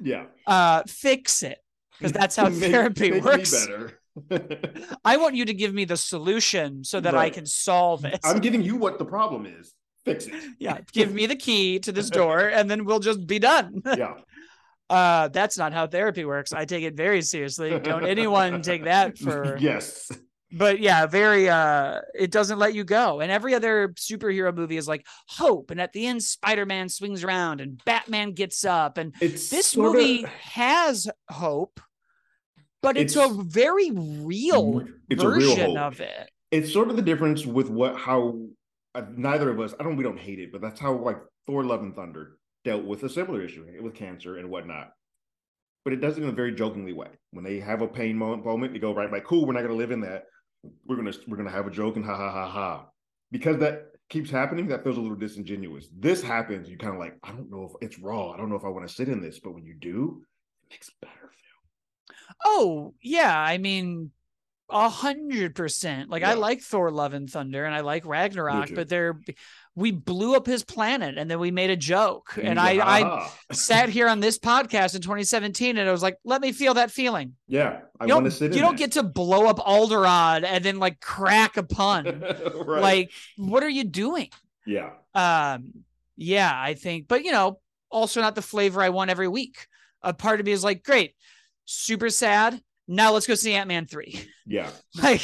yeah, 0.00 0.24
uh 0.46 0.82
fix 0.86 1.42
it 1.42 1.58
because 1.98 2.12
that's 2.12 2.36
how 2.36 2.48
therapy 2.50 3.10
make 3.10 3.24
works 3.24 3.66
better. 3.66 4.00
i 5.04 5.16
want 5.16 5.34
you 5.34 5.44
to 5.44 5.54
give 5.54 5.74
me 5.74 5.84
the 5.84 5.96
solution 5.96 6.84
so 6.84 7.00
that 7.00 7.14
i 7.14 7.30
can 7.30 7.46
solve 7.46 8.04
it 8.04 8.20
I'm 8.24 8.40
giving 8.40 8.62
you 8.62 8.76
what 8.76 8.98
the 8.98 9.04
problem 9.04 9.46
is. 9.46 9.72
Fix 10.04 10.26
it. 10.26 10.34
yeah 10.58 10.78
give 10.92 11.12
me 11.12 11.26
the 11.26 11.36
key 11.36 11.78
to 11.80 11.92
this 11.92 12.10
door 12.20 12.40
and 12.48 12.70
then 12.70 12.84
we'll 12.84 13.00
just 13.00 13.26
be 13.26 13.38
done 13.38 13.82
Yeah. 13.84 14.14
uh 14.90 15.28
that's 15.28 15.56
not 15.58 15.72
how 15.72 15.86
therapy 15.86 16.24
works 16.24 16.52
i 16.52 16.64
take 16.64 16.84
it 16.84 16.94
very 16.94 17.22
seriously 17.22 17.78
don't 17.80 18.06
anyone 18.06 18.62
take 18.62 18.84
that 18.84 19.16
for 19.18 19.56
yes. 19.58 20.10
but 20.52 20.78
yeah 20.78 21.06
very 21.06 21.48
uh 21.48 22.00
it 22.14 22.30
doesn't 22.30 22.58
let 22.58 22.74
you 22.74 22.84
go 22.84 23.20
and 23.20 23.32
every 23.32 23.54
other 23.54 23.88
superhero 23.96 24.54
movie 24.54 24.76
is 24.76 24.86
like 24.86 25.06
hope 25.26 25.70
and 25.70 25.80
at 25.80 25.92
the 25.92 26.06
end 26.06 26.22
spider-man 26.22 26.88
swings 26.88 27.24
around 27.24 27.60
and 27.62 27.82
batman 27.84 28.32
gets 28.32 28.64
up 28.64 28.98
and 28.98 29.14
It's 29.20 29.48
this 29.48 29.74
movie 29.76 30.24
has 30.42 31.08
hope 31.30 31.80
but 32.84 32.96
it's, 32.96 33.16
It's- 33.16 33.30
a 33.30 33.42
very 33.42 33.90
real 33.90 34.84
It's 35.10 35.22
real 35.24 35.30
version 35.40 35.70
hope. 35.76 35.78
of 35.78 36.00
it. 36.00 36.30
It's 36.50 36.72
sort 36.72 36.88
of 36.90 36.96
the 36.96 37.02
difference 37.02 37.44
with 37.44 37.68
what 37.68 37.96
how 37.96 38.38
uh, 38.94 39.02
neither 39.16 39.50
of 39.50 39.58
us 39.58 39.74
i 39.80 39.82
don't 39.82 39.96
we 39.96 40.04
don't 40.04 40.20
hate 40.20 40.38
it 40.38 40.52
but 40.52 40.60
that's 40.60 40.78
how 40.78 40.92
like 40.94 41.18
thor 41.48 41.64
love 41.64 41.82
and 41.82 41.96
thunder 41.96 42.38
dealt 42.64 42.84
with 42.84 43.02
a 43.02 43.08
similar 43.08 43.42
issue 43.42 43.66
with 43.82 43.94
cancer 43.94 44.38
and 44.38 44.48
whatnot. 44.48 44.92
But 45.84 45.92
it 45.94 46.00
does 46.00 46.16
it 46.16 46.22
in 46.22 46.28
a 46.30 46.32
very 46.32 46.54
jokingly 46.54 46.94
way. 46.94 47.08
When 47.32 47.44
they 47.44 47.58
have 47.60 47.82
a 47.82 47.88
pain 47.88 48.16
moment, 48.16 48.44
moment 48.46 48.72
they 48.72 48.78
go 48.78 48.94
right 48.94 49.10
like 49.12 49.24
cool 49.24 49.44
we're 49.46 49.52
not 49.52 49.60
going 49.60 49.72
to 49.72 49.76
live 49.76 49.90
in 49.90 50.00
that. 50.02 50.24
We're 50.86 50.96
going 50.96 51.10
to 51.12 51.18
we're 51.26 51.36
going 51.36 51.48
to 51.48 51.54
have 51.54 51.66
a 51.66 51.70
joke 51.70 51.96
and 51.96 52.04
ha 52.04 52.16
ha 52.16 52.30
ha 52.30 52.48
ha. 52.48 52.86
Because 53.32 53.58
that 53.58 53.88
keeps 54.08 54.30
happening 54.30 54.68
that 54.68 54.82
feels 54.84 54.96
a 54.96 55.00
little 55.00 55.16
disingenuous. 55.16 55.88
This 55.98 56.22
happens 56.22 56.70
you 56.70 56.78
kind 56.78 56.94
of 56.94 57.00
like 57.00 57.16
i 57.24 57.28
don't 57.32 57.50
know 57.50 57.64
if 57.64 57.72
it's 57.86 57.98
raw. 57.98 58.30
I 58.30 58.36
don't 58.38 58.48
know 58.48 58.56
if 58.56 58.64
i 58.64 58.68
want 58.68 58.86
to 58.88 58.94
sit 58.94 59.08
in 59.08 59.20
this 59.20 59.40
but 59.40 59.52
when 59.54 59.64
you 59.64 59.74
do 59.74 60.22
it 60.62 60.74
makes 60.74 60.90
better 61.02 61.30
oh 62.44 62.94
yeah 63.02 63.38
i 63.38 63.58
mean 63.58 64.10
a 64.70 64.88
hundred 64.88 65.54
percent 65.54 66.08
like 66.10 66.22
i 66.22 66.34
like 66.34 66.60
thor 66.62 66.90
love 66.90 67.12
and 67.14 67.28
thunder 67.30 67.64
and 67.64 67.74
i 67.74 67.80
like 67.80 68.04
ragnarok 68.06 68.74
but 68.74 68.88
they're 68.88 69.18
we 69.76 69.90
blew 69.90 70.34
up 70.36 70.46
his 70.46 70.64
planet 70.64 71.18
and 71.18 71.30
then 71.30 71.38
we 71.38 71.50
made 71.50 71.68
a 71.68 71.76
joke 71.76 72.38
and 72.40 72.58
He's 72.58 72.80
i 72.80 73.00
i 73.00 73.30
sat 73.52 73.88
here 73.88 74.08
on 74.08 74.20
this 74.20 74.38
podcast 74.38 74.94
in 74.94 75.00
2017 75.02 75.76
and 75.76 75.88
I 75.88 75.92
was 75.92 76.02
like, 76.02 76.16
let 76.24 76.40
me 76.40 76.52
feel 76.52 76.74
that 76.74 76.90
feeling. 76.92 77.34
yeah 77.48 77.80
i 78.00 78.06
You 78.06 78.14
want 78.14 78.24
don't, 78.24 78.24
to 78.24 78.30
sit 78.30 78.50
in 78.52 78.56
you 78.56 78.60
don't 78.62 78.76
that. 78.76 78.78
get 78.78 78.92
to 78.92 79.02
blow 79.02 79.46
up 79.46 79.58
Alderaan 79.58 80.44
and 80.44 80.64
then 80.64 80.78
like 80.78 81.00
crack 81.00 81.56
a 81.56 81.62
pun. 81.64 82.20
right. 82.54 82.82
Like, 82.82 83.10
what 83.36 83.62
are 83.64 83.68
you 83.68 83.84
doing? 83.84 84.30
yeah 84.64 84.90
Um, 85.14 85.84
yeah, 86.16 86.52
I 86.54 86.74
think, 86.74 87.08
but 87.08 87.24
you 87.24 87.32
know, 87.32 87.58
also 87.90 88.20
not 88.20 88.34
the 88.36 88.42
flavor 88.42 88.80
I 88.80 88.90
want 88.90 89.10
every 89.10 89.28
week. 89.28 89.66
A 90.02 90.14
part 90.14 90.38
of 90.38 90.46
me 90.46 90.52
is 90.52 90.62
like, 90.62 90.84
great, 90.84 91.14
super 91.64 92.10
sad. 92.10 92.60
Now 92.88 93.12
let's 93.12 93.26
go 93.26 93.34
see 93.34 93.54
Ant 93.54 93.68
Man 93.68 93.86
3. 93.86 94.26
yeah 94.46 94.70
Like, 95.02 95.22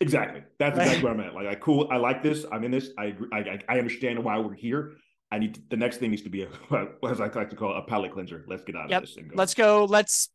Exactly. 0.00 0.42
That's 0.58 0.78
exactly 0.78 1.02
what 1.02 1.12
I 1.12 1.16
meant. 1.22 1.34
Like, 1.34 1.46
I 1.46 1.54
cool. 1.54 1.88
I 1.90 1.96
like 1.96 2.22
this. 2.22 2.44
I'm 2.52 2.62
in 2.64 2.70
this. 2.70 2.90
I 2.98 3.06
agree. 3.06 3.28
I, 3.32 3.38
I, 3.38 3.58
I 3.68 3.78
understand 3.78 4.22
why 4.22 4.38
we're 4.38 4.54
here. 4.54 4.92
I 5.32 5.38
need 5.38 5.54
to, 5.54 5.60
the 5.70 5.76
next 5.76 5.96
thing 5.96 6.10
needs 6.10 6.22
to 6.22 6.28
be 6.28 6.42
a, 6.42 6.48
as 7.08 7.20
I 7.20 7.28
like 7.28 7.50
to 7.50 7.56
call 7.56 7.74
it, 7.74 7.78
a 7.78 7.82
palate 7.82 8.12
cleanser. 8.12 8.44
Let's 8.46 8.62
get 8.62 8.76
out 8.76 8.90
Yep. 8.90 9.02
of 9.02 9.08
this 9.08 9.16
and 9.16 9.28
go. 9.30 9.34
let's 9.36 9.54
go. 9.54 9.84
Let's. 9.86 10.28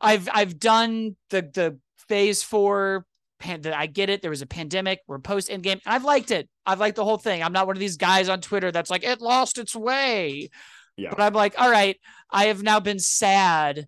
I've 0.00 0.28
I've 0.32 0.58
done 0.58 1.16
the 1.30 1.42
the 1.42 1.78
phase 2.08 2.42
four. 2.42 3.06
Pan, 3.38 3.64
I 3.66 3.86
get 3.86 4.10
it. 4.10 4.20
There 4.20 4.30
was 4.30 4.42
a 4.42 4.46
pandemic. 4.46 5.00
We're 5.06 5.18
post 5.18 5.48
Endgame. 5.48 5.80
I've 5.86 6.04
liked 6.04 6.30
it. 6.30 6.48
I've 6.66 6.80
liked 6.80 6.96
the 6.96 7.04
whole 7.04 7.18
thing. 7.18 7.42
I'm 7.42 7.52
not 7.52 7.66
one 7.66 7.76
of 7.76 7.80
these 7.80 7.96
guys 7.96 8.28
on 8.28 8.40
Twitter 8.40 8.70
that's 8.72 8.90
like 8.90 9.04
it 9.04 9.20
lost 9.20 9.58
its 9.58 9.74
way. 9.76 10.50
Yeah. 10.96 11.10
But 11.10 11.20
I'm 11.20 11.32
like, 11.34 11.54
all 11.58 11.70
right. 11.70 11.96
I 12.30 12.46
have 12.46 12.62
now 12.62 12.80
been 12.80 12.98
sad 12.98 13.86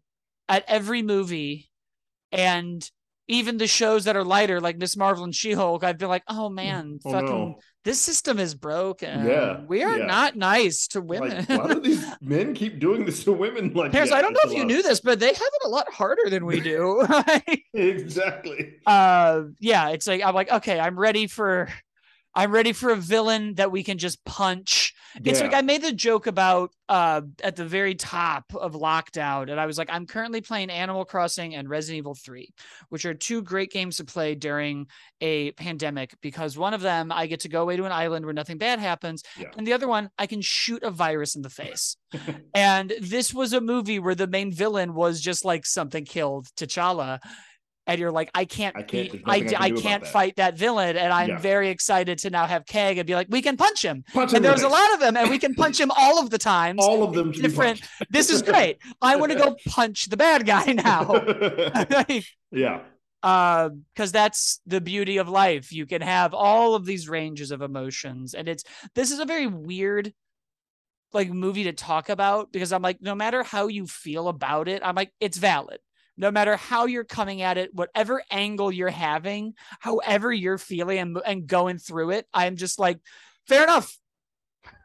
at 0.48 0.64
every 0.68 1.02
movie, 1.02 1.68
and 2.32 2.88
even 3.28 3.56
the 3.56 3.66
shows 3.66 4.04
that 4.04 4.14
are 4.16 4.22
lighter, 4.24 4.60
like 4.60 4.78
Miss 4.78 4.96
Marvel 4.96 5.24
and 5.24 5.34
She 5.34 5.52
Hulk. 5.52 5.82
I've 5.82 5.98
been 5.98 6.08
like, 6.08 6.22
oh 6.28 6.48
man, 6.48 7.00
Oh, 7.04 7.10
fucking 7.10 7.26
no. 7.28 7.58
this 7.84 8.00
system 8.00 8.38
is 8.38 8.54
broken. 8.54 9.26
Yeah, 9.26 9.62
we 9.66 9.82
are 9.82 9.98
yeah. 9.98 10.06
not 10.06 10.36
nice 10.36 10.86
to 10.88 11.00
women. 11.00 11.44
Like, 11.48 11.58
why 11.58 11.74
do 11.74 11.80
these 11.80 12.04
men 12.20 12.54
keep 12.54 12.78
doing 12.78 13.04
this 13.04 13.24
to 13.24 13.32
women? 13.32 13.72
Like, 13.74 13.90
Parents, 13.90 14.12
yeah, 14.12 14.18
I 14.18 14.22
don't 14.22 14.32
know 14.32 14.40
if 14.44 14.52
you 14.52 14.60
lot. 14.60 14.66
knew 14.68 14.82
this, 14.82 15.00
but 15.00 15.18
they 15.18 15.26
have 15.26 15.36
it 15.36 15.66
a 15.66 15.68
lot 15.68 15.92
harder 15.92 16.30
than 16.30 16.46
we 16.46 16.60
do. 16.60 17.04
Exactly. 17.74 18.74
uh 18.86 19.42
yeah, 19.60 19.88
it's 19.90 20.06
like 20.06 20.22
I'm 20.22 20.34
like, 20.34 20.50
okay, 20.50 20.78
I'm 20.78 20.98
ready 20.98 21.26
for 21.26 21.68
I'm 22.34 22.52
ready 22.52 22.72
for 22.72 22.90
a 22.90 22.96
villain 22.96 23.54
that 23.54 23.72
we 23.72 23.82
can 23.82 23.98
just 23.98 24.24
punch. 24.24 24.85
It's 25.24 25.40
like 25.40 25.54
I 25.54 25.62
made 25.62 25.82
the 25.82 25.92
joke 25.92 26.26
about 26.26 26.72
uh 26.88 27.22
at 27.42 27.56
the 27.56 27.64
very 27.64 27.94
top 27.94 28.44
of 28.54 28.74
lockdown, 28.74 29.50
and 29.50 29.58
I 29.60 29.66
was 29.66 29.78
like, 29.78 29.88
I'm 29.90 30.06
currently 30.06 30.40
playing 30.40 30.70
Animal 30.70 31.04
Crossing 31.04 31.54
and 31.54 31.68
Resident 31.68 31.98
Evil 31.98 32.14
3, 32.14 32.48
which 32.88 33.04
are 33.04 33.14
two 33.14 33.42
great 33.42 33.70
games 33.70 33.96
to 33.96 34.04
play 34.04 34.34
during 34.34 34.86
a 35.20 35.52
pandemic 35.52 36.14
because 36.20 36.56
one 36.58 36.74
of 36.74 36.80
them 36.82 37.10
I 37.10 37.26
get 37.26 37.40
to 37.40 37.48
go 37.48 37.62
away 37.62 37.76
to 37.76 37.84
an 37.84 37.92
island 37.92 38.24
where 38.24 38.34
nothing 38.34 38.58
bad 38.58 38.78
happens, 38.78 39.22
Yeah. 39.38 39.48
and 39.56 39.66
the 39.66 39.72
other 39.72 39.88
one 39.88 40.10
I 40.18 40.26
can 40.26 40.40
shoot 40.42 40.82
a 40.82 40.90
virus 40.90 41.34
in 41.36 41.42
the 41.42 41.50
face. 41.50 41.96
and 42.54 42.92
this 43.00 43.32
was 43.32 43.52
a 43.52 43.60
movie 43.60 43.98
where 43.98 44.14
the 44.14 44.26
main 44.26 44.52
villain 44.52 44.94
was 44.94 45.20
just 45.20 45.44
like 45.44 45.66
something 45.66 46.04
killed 46.04 46.46
T'Challa. 46.56 47.18
And 47.88 48.00
you're 48.00 48.10
like, 48.10 48.30
I 48.34 48.44
can't, 48.44 48.76
I 48.76 48.82
can't- 48.82 49.12
there's 49.12 49.52
I, 49.54 49.56
I 49.58 49.64
I 49.66 49.70
can't 49.70 50.02
that. 50.02 50.12
fight 50.12 50.36
that 50.36 50.58
villain, 50.58 50.96
and 50.96 51.12
I'm 51.12 51.28
Yeah. 51.28 51.38
very 51.38 51.68
excited 51.68 52.18
to 52.18 52.30
now 52.30 52.46
have 52.46 52.66
Kang 52.66 52.98
and 52.98 53.06
be 53.06 53.14
like, 53.14 53.28
we 53.30 53.42
can 53.42 53.56
punch 53.56 53.84
him, 53.84 54.02
Punch 54.12 54.30
and 54.32 54.38
him 54.38 54.42
there's 54.42 54.60
the 54.62 54.66
a 54.68 54.68
lot 54.68 54.92
of 54.94 55.00
them, 55.00 55.16
and 55.16 55.30
we 55.30 55.38
can 55.38 55.54
punch 55.54 55.78
him 55.78 55.90
all 55.96 56.18
of 56.20 56.30
the 56.30 56.38
times. 56.38 56.80
All 56.82 57.02
of 57.04 57.14
them 57.14 57.30
different- 57.30 57.80
This 58.10 58.28
is 58.30 58.42
great. 58.42 58.78
I 59.00 59.16
want 59.16 59.30
to 59.32 59.38
go 59.38 59.56
punch 59.68 60.06
the 60.06 60.16
bad 60.16 60.46
guy 60.46 60.72
now. 60.72 61.12
yeah. 62.50 62.80
uh 63.22 63.70
because 63.94 64.12
that's 64.12 64.60
the 64.66 64.80
beauty 64.80 65.16
of 65.18 65.28
life 65.28 65.72
you 65.72 65.86
can 65.86 66.02
have 66.02 66.34
all 66.34 66.74
of 66.74 66.84
these 66.84 67.08
ranges 67.08 67.50
of 67.50 67.62
emotions 67.62 68.34
and 68.34 68.48
it's 68.48 68.62
this 68.94 69.10
is 69.10 69.18
a 69.18 69.24
very 69.24 69.46
weird 69.46 70.12
like 71.12 71.30
movie 71.30 71.64
to 71.64 71.72
talk 71.72 72.08
about 72.10 72.52
because 72.52 72.72
i'm 72.72 72.82
like 72.82 73.00
no 73.00 73.14
matter 73.14 73.42
how 73.42 73.68
you 73.68 73.86
feel 73.86 74.28
about 74.28 74.68
it 74.68 74.82
i'm 74.84 74.94
like 74.94 75.12
it's 75.18 75.38
valid 75.38 75.78
no 76.16 76.30
matter 76.30 76.56
how 76.56 76.86
you're 76.86 77.04
coming 77.04 77.42
at 77.42 77.58
it 77.58 77.74
whatever 77.74 78.22
angle 78.30 78.72
you're 78.72 78.88
having 78.88 79.54
however 79.80 80.32
you're 80.32 80.58
feeling 80.58 80.98
and, 80.98 81.18
and 81.26 81.46
going 81.46 81.78
through 81.78 82.10
it 82.10 82.26
i'm 82.32 82.56
just 82.56 82.78
like 82.78 82.98
fair 83.46 83.62
enough 83.62 83.98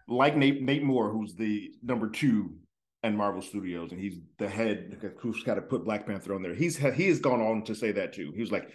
Like 0.07 0.35
Nate 0.35 0.61
Nate 0.61 0.83
Moore, 0.83 1.09
who's 1.09 1.35
the 1.35 1.71
number 1.81 2.09
two 2.09 2.55
in 3.03 3.15
Marvel 3.15 3.41
Studios, 3.41 3.91
and 3.91 3.99
he's 4.01 4.19
the 4.37 4.49
head 4.49 4.97
who's 5.19 5.41
got 5.43 5.55
to 5.55 5.61
put 5.61 5.85
Black 5.85 6.05
Panther 6.05 6.35
on 6.35 6.41
there. 6.41 6.53
He's 6.53 6.75
he 6.77 7.07
has 7.07 7.19
gone 7.19 7.41
on 7.41 7.63
to 7.63 7.73
say 7.75 7.91
that 7.93 8.13
too. 8.13 8.31
He 8.35 8.41
was 8.41 8.51
like, 8.51 8.69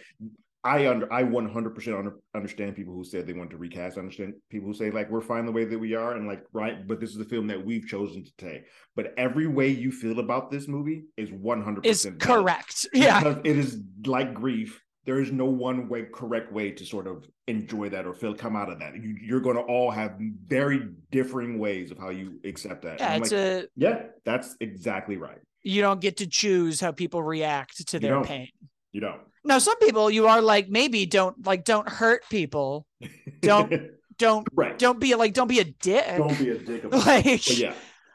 I 0.63 0.87
under 0.87 1.11
I 1.13 1.23
100 1.23 1.75
percent 1.75 2.13
understand 2.35 2.75
people 2.75 2.93
who 2.93 3.03
said 3.03 3.25
they 3.25 3.33
want 3.33 3.51
to 3.51 3.57
recast. 3.57 3.97
I 3.97 4.01
understand 4.01 4.33
people 4.49 4.67
who 4.67 4.73
say 4.73 4.91
like 4.91 5.09
we're 5.09 5.21
fine 5.21 5.45
the 5.45 5.51
way 5.51 5.65
that 5.65 5.77
we 5.79 5.95
are, 5.95 6.13
and 6.13 6.27
like 6.27 6.43
right, 6.51 6.87
but 6.87 6.99
this 6.99 7.11
is 7.11 7.17
the 7.17 7.25
film 7.25 7.47
that 7.47 7.63
we've 7.63 7.87
chosen 7.87 8.23
to 8.23 8.31
take. 8.37 8.63
But 8.95 9.13
every 9.17 9.47
way 9.47 9.69
you 9.69 9.91
feel 9.91 10.19
about 10.19 10.51
this 10.51 10.67
movie 10.67 11.05
is 11.15 11.31
100 11.31 11.85
is 11.85 12.03
percent 12.03 12.19
correct 12.19 12.87
yeah 12.93 13.19
because 13.19 13.37
it 13.43 13.57
is 13.57 13.81
like 14.05 14.33
grief. 14.33 14.81
There 15.05 15.21
is 15.21 15.31
no 15.31 15.45
one 15.45 15.87
way 15.87 16.05
correct 16.13 16.51
way 16.51 16.71
to 16.71 16.85
sort 16.85 17.07
of 17.07 17.25
enjoy 17.47 17.87
that 17.89 18.05
or 18.05 18.13
feel 18.13 18.35
come 18.35 18.57
out 18.57 18.69
of 18.69 18.79
that. 18.79 18.95
You, 18.95 19.15
you're 19.21 19.39
going 19.39 19.55
to 19.55 19.61
all 19.61 19.89
have 19.89 20.19
very 20.45 20.89
differing 21.11 21.59
ways 21.59 21.91
of 21.91 21.97
how 21.97 22.09
you 22.09 22.41
accept 22.43 22.81
that. 22.81 22.99
Yeah 22.99 23.15
like, 23.15 23.31
a 23.31 23.67
yeah, 23.77 24.03
that's 24.25 24.57
exactly 24.59 25.15
right. 25.15 25.39
you 25.63 25.81
don't 25.81 26.01
get 26.01 26.17
to 26.17 26.27
choose 26.27 26.81
how 26.81 26.91
people 26.91 27.23
react 27.23 27.87
to 27.87 27.99
their 27.99 28.21
pain 28.21 28.49
You 28.97 29.01
don't. 29.01 29.21
Now, 29.45 29.59
some 29.59 29.77
people 29.77 30.09
you 30.09 30.25
are 30.25 30.41
like 30.41 30.69
maybe 30.69 31.05
don't 31.05 31.45
like 31.45 31.63
don't 31.63 31.87
hurt 31.87 32.23
people. 32.31 32.87
Don't 33.41 33.71
don't 34.17 34.47
right. 34.55 34.75
don't 34.79 34.99
be 34.99 35.13
like 35.13 35.35
don't 35.35 35.47
be 35.47 35.59
a 35.59 35.65
dick. 35.65 36.17
Don't 36.17 36.35
be 36.39 36.49
a 36.49 36.57
dick 36.57 36.83
about 36.83 37.05
like 37.05 37.23
But 37.25 37.57
yeah, 37.59 37.73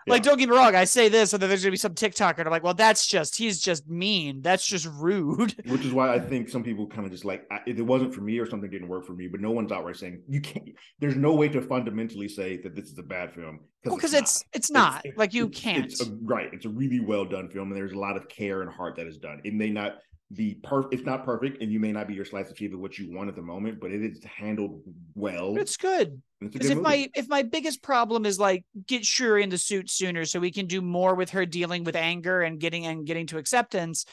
like 0.09 0.25
don't 0.25 0.37
get 0.41 0.49
me 0.49 0.57
wrong. 0.57 0.75
I 0.75 0.83
say 0.83 1.09
this, 1.09 1.33
and 1.33 1.41
then 1.41 1.49
there's 1.49 1.63
gonna 1.63 1.71
be 1.71 1.77
some 1.77 1.95
TikToker, 1.95 2.39
and 2.39 2.49
I'm 2.49 2.51
like, 2.51 2.65
well, 2.65 2.75
that's 2.75 3.07
just 3.07 3.37
he's 3.39 3.61
just 3.61 3.89
mean. 3.89 4.43
That's 4.43 4.67
just 4.67 4.87
rude. 4.87 5.55
which 5.69 5.85
is 5.85 5.93
why 5.93 6.13
I 6.13 6.19
think 6.19 6.49
some 6.49 6.65
people 6.65 6.89
kind 6.89 7.07
of 7.07 7.13
just 7.13 7.25
like 7.25 7.47
I, 7.53 7.61
if 7.65 7.79
it 7.79 7.83
wasn't 7.83 8.13
for 8.13 8.23
me 8.23 8.41
or 8.41 8.47
something 8.51 8.69
didn't 8.69 8.89
work 8.89 9.07
for 9.07 9.13
me, 9.13 9.29
but 9.29 9.41
no 9.41 9.53
one's 9.53 9.71
outright 9.71 9.97
saying 9.99 10.23
you 10.29 10.41
can't. 10.41 10.71
There's 10.99 11.15
no 11.15 11.33
way 11.35 11.49
to 11.51 11.63
fundamentally 11.63 12.29
say 12.29 12.57
that 12.57 12.75
this 12.75 12.87
is 12.91 12.99
a 12.99 13.05
bad 13.05 13.33
film 13.33 13.61
Well, 13.85 13.95
because 13.95 14.15
not. 14.15 14.23
it's 14.23 14.45
it's 14.53 14.71
not 14.73 15.07
It's- 15.07 15.17
like 15.17 15.33
you 15.33 15.47
it's- 15.47 15.61
can't. 15.63 15.85
It's 15.85 16.03
a, 16.05 16.11
right. 16.25 16.49
It's 16.53 16.67
a 16.67 16.71
really 16.71 16.99
well 16.99 17.25
done 17.25 17.49
film, 17.49 17.69
and 17.69 17.77
there's 17.77 17.93
a 17.93 17.99
lot 17.99 18.17
of 18.17 18.29
care 18.29 18.63
and 18.63 18.71
heart 18.71 18.97
that 18.97 19.07
is 19.07 19.19
done. 19.19 19.41
It 19.45 19.55
may 19.55 19.71
not 19.71 19.99
be 20.35 20.55
perfect. 20.63 20.95
It's 20.95 21.05
not 21.05 21.25
perfect, 21.25 21.63
and 21.63 21.71
you 21.73 21.79
may 21.81 21.93
not 21.93 22.09
be 22.09 22.15
your 22.15 22.25
slice 22.25 22.51
of 22.51 22.57
cheese 22.57 22.73
of 22.73 22.81
what 22.81 22.99
you 22.99 23.15
want 23.15 23.29
at 23.29 23.37
the 23.37 23.43
moment, 23.43 23.81
but 23.81 23.91
it 23.91 24.03
is 24.03 24.23
handled 24.25 24.83
well. 25.15 25.57
it's 25.57 25.77
good. 25.77 26.23
it's 26.41 26.53
Because 26.53 26.71
if 26.71 26.77
movie. 26.79 26.85
my 26.85 27.11
if 27.15 27.29
my 27.29 27.43
biggest 27.43 27.83
problem 27.83 28.25
is 28.27 28.39
like 28.39 28.65
get 28.87 29.05
Shuri 29.05 29.43
in 29.43 29.51
the 29.51 29.59
suit 29.59 29.91
sooner 29.91 30.25
so 30.25 30.41
we 30.41 30.51
can 30.51 30.67
do 30.67 30.81
more 30.81 31.15
with 31.15 31.31
her 31.31 31.45
dealing 31.47 31.85
with 31.85 31.97
anger 31.97 32.43
and 32.43 32.59
getting 32.59 32.87
and 32.87 33.07
getting 33.07 33.27
to 33.29 33.39
acceptance, 33.39 34.05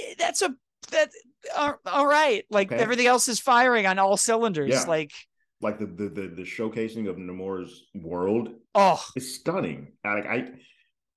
eh, 0.00 0.14
that's 0.18 0.42
a 0.42 0.54
that 0.90 1.10
uh, 1.54 1.72
all 1.86 2.06
right. 2.06 2.44
Like 2.50 2.72
Okay. 2.72 2.82
everything 2.82 3.06
else 3.06 3.28
is 3.28 3.40
firing 3.40 3.86
on 3.86 3.98
all 3.98 4.16
cylinders. 4.16 4.70
Yeah. 4.70 4.82
Like 4.84 5.12
like 5.60 5.78
the, 5.78 5.86
the 5.86 6.08
the 6.08 6.28
the 6.28 6.42
showcasing 6.42 7.08
of 7.08 7.16
Namor's 7.16 7.84
world 7.94 8.50
oh 8.74 9.02
is 9.16 9.34
stunning. 9.34 9.92
Like 10.04 10.26
I, 10.26 10.48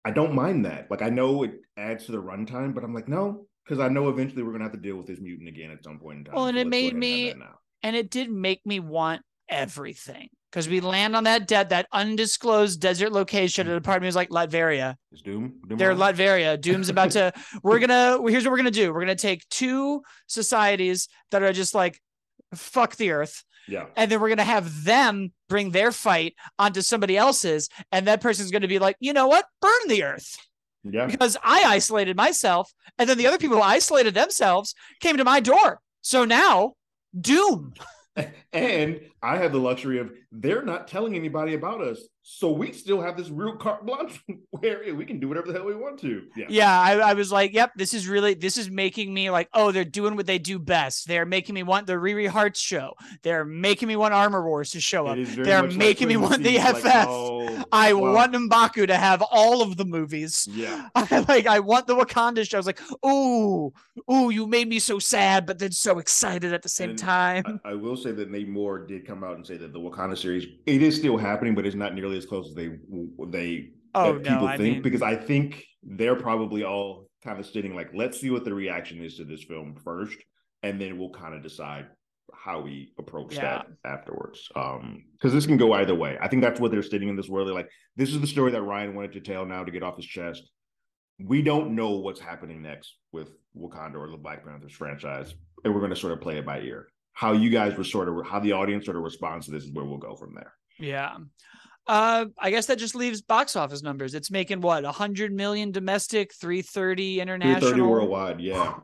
I 0.06 0.12
don't 0.12 0.34
mind 0.34 0.66
that. 0.66 0.90
Like 0.90 1.02
I 1.02 1.10
know 1.10 1.44
it 1.44 1.56
adds 1.78 2.06
to 2.06 2.12
the 2.14 2.22
runtime, 2.22 2.74
but 2.74 2.84
I'm 2.84 2.94
like 2.94 3.08
no, 3.10 3.48
because 3.70 3.80
I 3.84 3.88
know 3.88 4.10
eventually 4.10 4.42
we're 4.42 4.52
gonna 4.52 4.64
have 4.64 4.74
to 4.74 4.80
deal 4.80 4.96
with 4.96 5.06
this 5.06 5.20
mutant 5.20 5.48
again 5.48 5.70
at 5.70 5.84
some 5.84 6.00
point 6.00 6.20
in 6.20 6.24
time. 6.26 6.36
Well, 6.36 6.48
and 6.48 6.56
So 6.56 6.62
it 6.62 6.68
made 6.68 6.94
ahead 6.94 6.94
and 6.94 7.04
have 7.04 7.38
me- 7.38 7.46
and 7.84 7.96
it 7.96 8.10
did 8.10 8.32
make 8.32 8.66
me 8.66 8.80
want 8.80 9.22
everything 9.48 10.30
because 10.52 10.68
we 10.68 10.80
land 10.80 11.16
on 11.16 11.26
that 11.26 11.48
dead 11.48 11.70
that 11.70 11.88
undisclosed 11.92 12.82
desert 12.82 13.12
location 13.12 13.68
and 13.68 13.78
a 13.78 13.82
part 13.82 13.98
of 13.98 14.02
me 14.02 14.08
was 14.08 14.16
like 14.16 14.30
Latveria. 14.30 14.96
Is 15.12 15.22
Doom? 15.22 15.60
Doom 15.68 15.78
They're? 15.78 15.94
Latveria. 15.94 16.60
Doom's 16.60 16.90
about 16.90 17.12
to. 17.12 17.32
We're 17.64 17.80
gonna. 17.80 18.20
Here's 18.28 18.44
what 18.44 18.52
we're 18.52 18.58
gonna 18.58 18.72
do. 18.72 18.92
We're 18.92 19.02
gonna 19.02 19.16
take 19.16 19.48
two 19.50 20.02
societies 20.26 21.08
that 21.30 21.44
are 21.44 21.54
just 21.54 21.76
like 21.76 22.02
fuck 22.56 22.96
the 22.96 23.12
earth, 23.12 23.44
yeah. 23.68 23.86
and 23.96 24.10
then 24.10 24.20
we're 24.20 24.30
gonna 24.30 24.44
have 24.44 24.84
them 24.84 25.32
bring 25.48 25.70
their 25.70 25.92
fight 25.92 26.34
onto 26.58 26.82
somebody 26.82 27.16
else's, 27.16 27.70
and 27.92 28.08
that 28.08 28.22
person's 28.22 28.50
gonna 28.50 28.68
be 28.68 28.80
like, 28.80 28.96
you 29.00 29.14
know 29.14 29.28
what, 29.28 29.46
burn 29.62 29.88
the 29.88 30.04
earth 30.04 30.38
Yeah. 30.84 31.08
because 31.08 31.38
I 31.44 31.64
isolated 31.66 32.16
myself, 32.16 32.74
and 32.98 33.10
then 33.10 33.18
the 33.18 33.28
other 33.28 33.38
people 33.38 33.58
who 33.58 33.64
isolated 33.64 34.14
themselves 34.14 34.74
came 35.00 35.18
to 35.18 35.24
my 35.24 35.40
door. 35.40 35.82
So 36.02 36.26
now, 36.26 36.74
Doom. 37.20 37.74
And 38.52 39.00
I 39.22 39.38
have 39.38 39.52
the 39.52 39.60
luxury 39.60 40.00
of 40.00 40.12
they're 40.32 40.64
not 40.64 40.88
telling 40.88 41.16
anybody 41.16 41.56
about 41.56 41.82
us. 41.82 42.00
So 42.22 42.52
we 42.52 42.74
still 42.74 43.02
have 43.02 43.18
this 43.18 43.30
real 43.30 43.56
carte 43.56 43.86
blanche 43.86 44.24
where 44.52 44.94
we 44.94 45.04
can 45.04 45.20
do 45.20 45.28
whatever 45.28 45.48
the 45.48 45.54
hell 45.54 45.66
we 45.66 45.76
want 45.76 46.00
to. 46.02 46.28
Yeah. 46.36 46.46
Yeah, 46.48 46.80
I, 46.80 46.98
I 46.98 47.14
was 47.14 47.32
like, 47.32 47.54
yep, 47.54 47.72
this 47.76 47.94
is 47.94 48.08
really 48.08 48.36
this 48.36 48.58
is 48.58 48.70
making 48.70 49.12
me 49.12 49.32
like, 49.32 49.50
oh, 49.54 49.72
they're 49.72 49.84
doing 49.84 50.16
what 50.16 50.28
they 50.28 50.38
do 50.38 50.60
best. 50.60 51.08
They're 51.08 51.26
making 51.26 51.56
me 51.56 51.64
want 51.64 51.88
the 51.88 51.94
Riri 51.94 52.28
Hearts 52.28 52.60
show. 52.60 52.94
They're 53.24 53.46
making 53.46 53.88
me 53.88 53.96
want 53.96 54.14
Armor 54.14 54.46
Wars 54.46 54.72
to 54.72 54.80
show 54.80 55.08
up. 55.08 55.18
It 55.18 55.22
is 55.22 55.30
very 55.30 55.48
They're 55.48 55.62
much 55.64 55.72
like 55.72 55.80
making 55.80 56.08
me 56.08 56.18
want 56.18 56.44
the 56.44 56.58
Peaks, 56.58 56.64
like, 56.66 56.84
FF. 56.84 57.08
oh, 57.10 57.64
I 57.72 57.94
wow. 57.94 58.14
want 58.14 58.34
Mbaku 58.34 58.86
to 58.88 58.98
have 58.98 59.24
all 59.24 59.64
of 59.64 59.78
the 59.78 59.86
movies. 59.86 60.48
Yeah. 60.52 60.90
I 60.96 61.26
like 61.28 61.48
I 61.48 61.62
want 61.62 61.88
the 61.88 61.96
Wakanda 61.96 62.48
show. 62.48 62.58
I 62.58 62.60
was 62.60 62.68
like, 62.68 62.82
ooh, 63.04 63.74
ooh, 64.12 64.30
you 64.30 64.46
made 64.46 64.68
me 64.68 64.78
so 64.78 65.00
sad, 65.00 65.48
but 65.48 65.58
then 65.58 65.72
so 65.72 65.98
excited 65.98 66.54
at 66.54 66.62
the 66.62 66.70
same 66.70 66.92
And 66.92 67.00
time. 67.00 67.60
I, 67.66 67.72
I 67.72 67.74
will 67.74 67.98
say 67.98 68.12
that 68.12 68.30
Nate 68.30 68.50
Moore 68.50 68.86
did 68.86 69.08
come 69.10 69.24
out 69.24 69.36
and 69.36 69.46
say 69.46 69.58
that 69.58 69.74
the 69.74 69.80
Wakanda 69.80 70.18
series 70.18 70.46
it 70.66 70.82
is 70.82 70.96
still 70.96 71.18
happening, 71.18 71.56
but 71.56 71.66
it's 71.66 71.76
not 71.76 71.96
nearly 71.96 72.18
as 72.18 72.26
close 72.26 72.48
as 72.50 72.56
they 72.56 72.70
they 73.28 73.72
Oh 73.96 74.14
no, 74.14 74.20
people 74.20 74.48
I 74.48 74.58
think 74.58 74.74
mean, 74.76 74.82
because 74.84 75.02
I 75.02 75.16
think 75.16 75.66
they're 75.84 76.16
probably 76.16 76.64
all 76.64 77.08
kind 77.24 77.40
of 77.40 77.46
sitting 77.46 77.76
like, 77.76 77.90
let's 77.94 78.20
see 78.22 78.30
what 78.30 78.46
the 78.46 78.54
reaction 78.54 79.04
is 79.04 79.18
to 79.18 79.26
this 79.26 79.44
film 79.44 79.76
first, 79.84 80.18
and 80.64 80.80
then 80.80 80.98
we'll 80.98 81.10
kind 81.10 81.34
of 81.34 81.42
decide 81.42 81.88
how 82.34 82.62
we 82.62 82.94
approach 83.00 83.36
Yeah. 83.36 83.42
that 83.42 83.68
afterwards. 83.86 84.48
Um, 84.56 85.04
because 85.14 85.34
this 85.34 85.48
can 85.48 85.58
go 85.58 85.74
either 85.74 85.96
way. 85.96 86.18
I 86.22 86.28
think 86.28 86.44
that's 86.44 86.60
what 86.60 86.72
they're 86.72 86.84
sitting 86.84 87.10
in 87.10 87.16
this 87.16 87.28
world. 87.28 87.48
They're 87.48 87.56
like, 87.56 87.70
this 87.96 88.10
is 88.10 88.22
the 88.22 88.28
story 88.28 88.52
that 88.52 88.62
Ryan 88.62 88.96
wanted 88.96 89.14
to 89.14 89.22
tell 89.22 89.46
now 89.46 89.64
to 89.64 89.72
get 89.72 89.84
off 89.84 89.98
his 89.98 90.06
chest. 90.06 90.44
We 91.20 91.42
don't 91.42 91.76
know 91.76 91.92
what's 91.92 92.20
happening 92.20 92.62
next 92.62 92.96
with 93.12 93.30
Wakanda 93.58 93.96
or 93.96 94.10
the 94.10 94.18
Black 94.18 94.46
Panthers 94.46 94.74
franchise, 94.74 95.34
and 95.64 95.74
we're 95.74 95.82
going 95.82 95.90
to 95.90 96.00
sort 96.00 96.14
of 96.14 96.22
play 96.22 96.38
it 96.38 96.46
by 96.46 96.62
ear. 96.62 96.88
How 97.20 97.34
you 97.34 97.50
guys 97.50 97.78
were 97.78 97.84
sort 97.84 98.08
of 98.08 98.26
how 98.26 98.40
the 98.40 98.54
audience 98.54 98.86
sort 98.86 98.96
of 98.96 99.04
responds 99.04 99.46
to 99.48 99.52
this 99.52 99.66
is 99.66 99.72
where 99.74 99.84
we'll 99.84 99.98
go 99.98 100.16
from 100.16 100.34
there. 100.36 100.54
yeah. 100.78 101.18
Uh, 101.86 102.26
I 102.38 102.52
guess 102.52 102.68
that 102.68 102.78
just 102.78 102.94
leaves 102.94 103.22
box 103.22 103.56
office 103.56 103.82
numbers. 103.82 104.14
It's 104.14 104.30
making 104.30 104.62
what 104.62 104.86
a 104.86 104.92
hundred 104.92 105.34
million 105.34 105.72
domestic, 105.72 106.34
three 106.34 106.62
thirty 106.62 107.20
international. 107.20 107.72
330 107.72 107.82
worldwide, 107.82 108.40
yeah. 108.40 108.76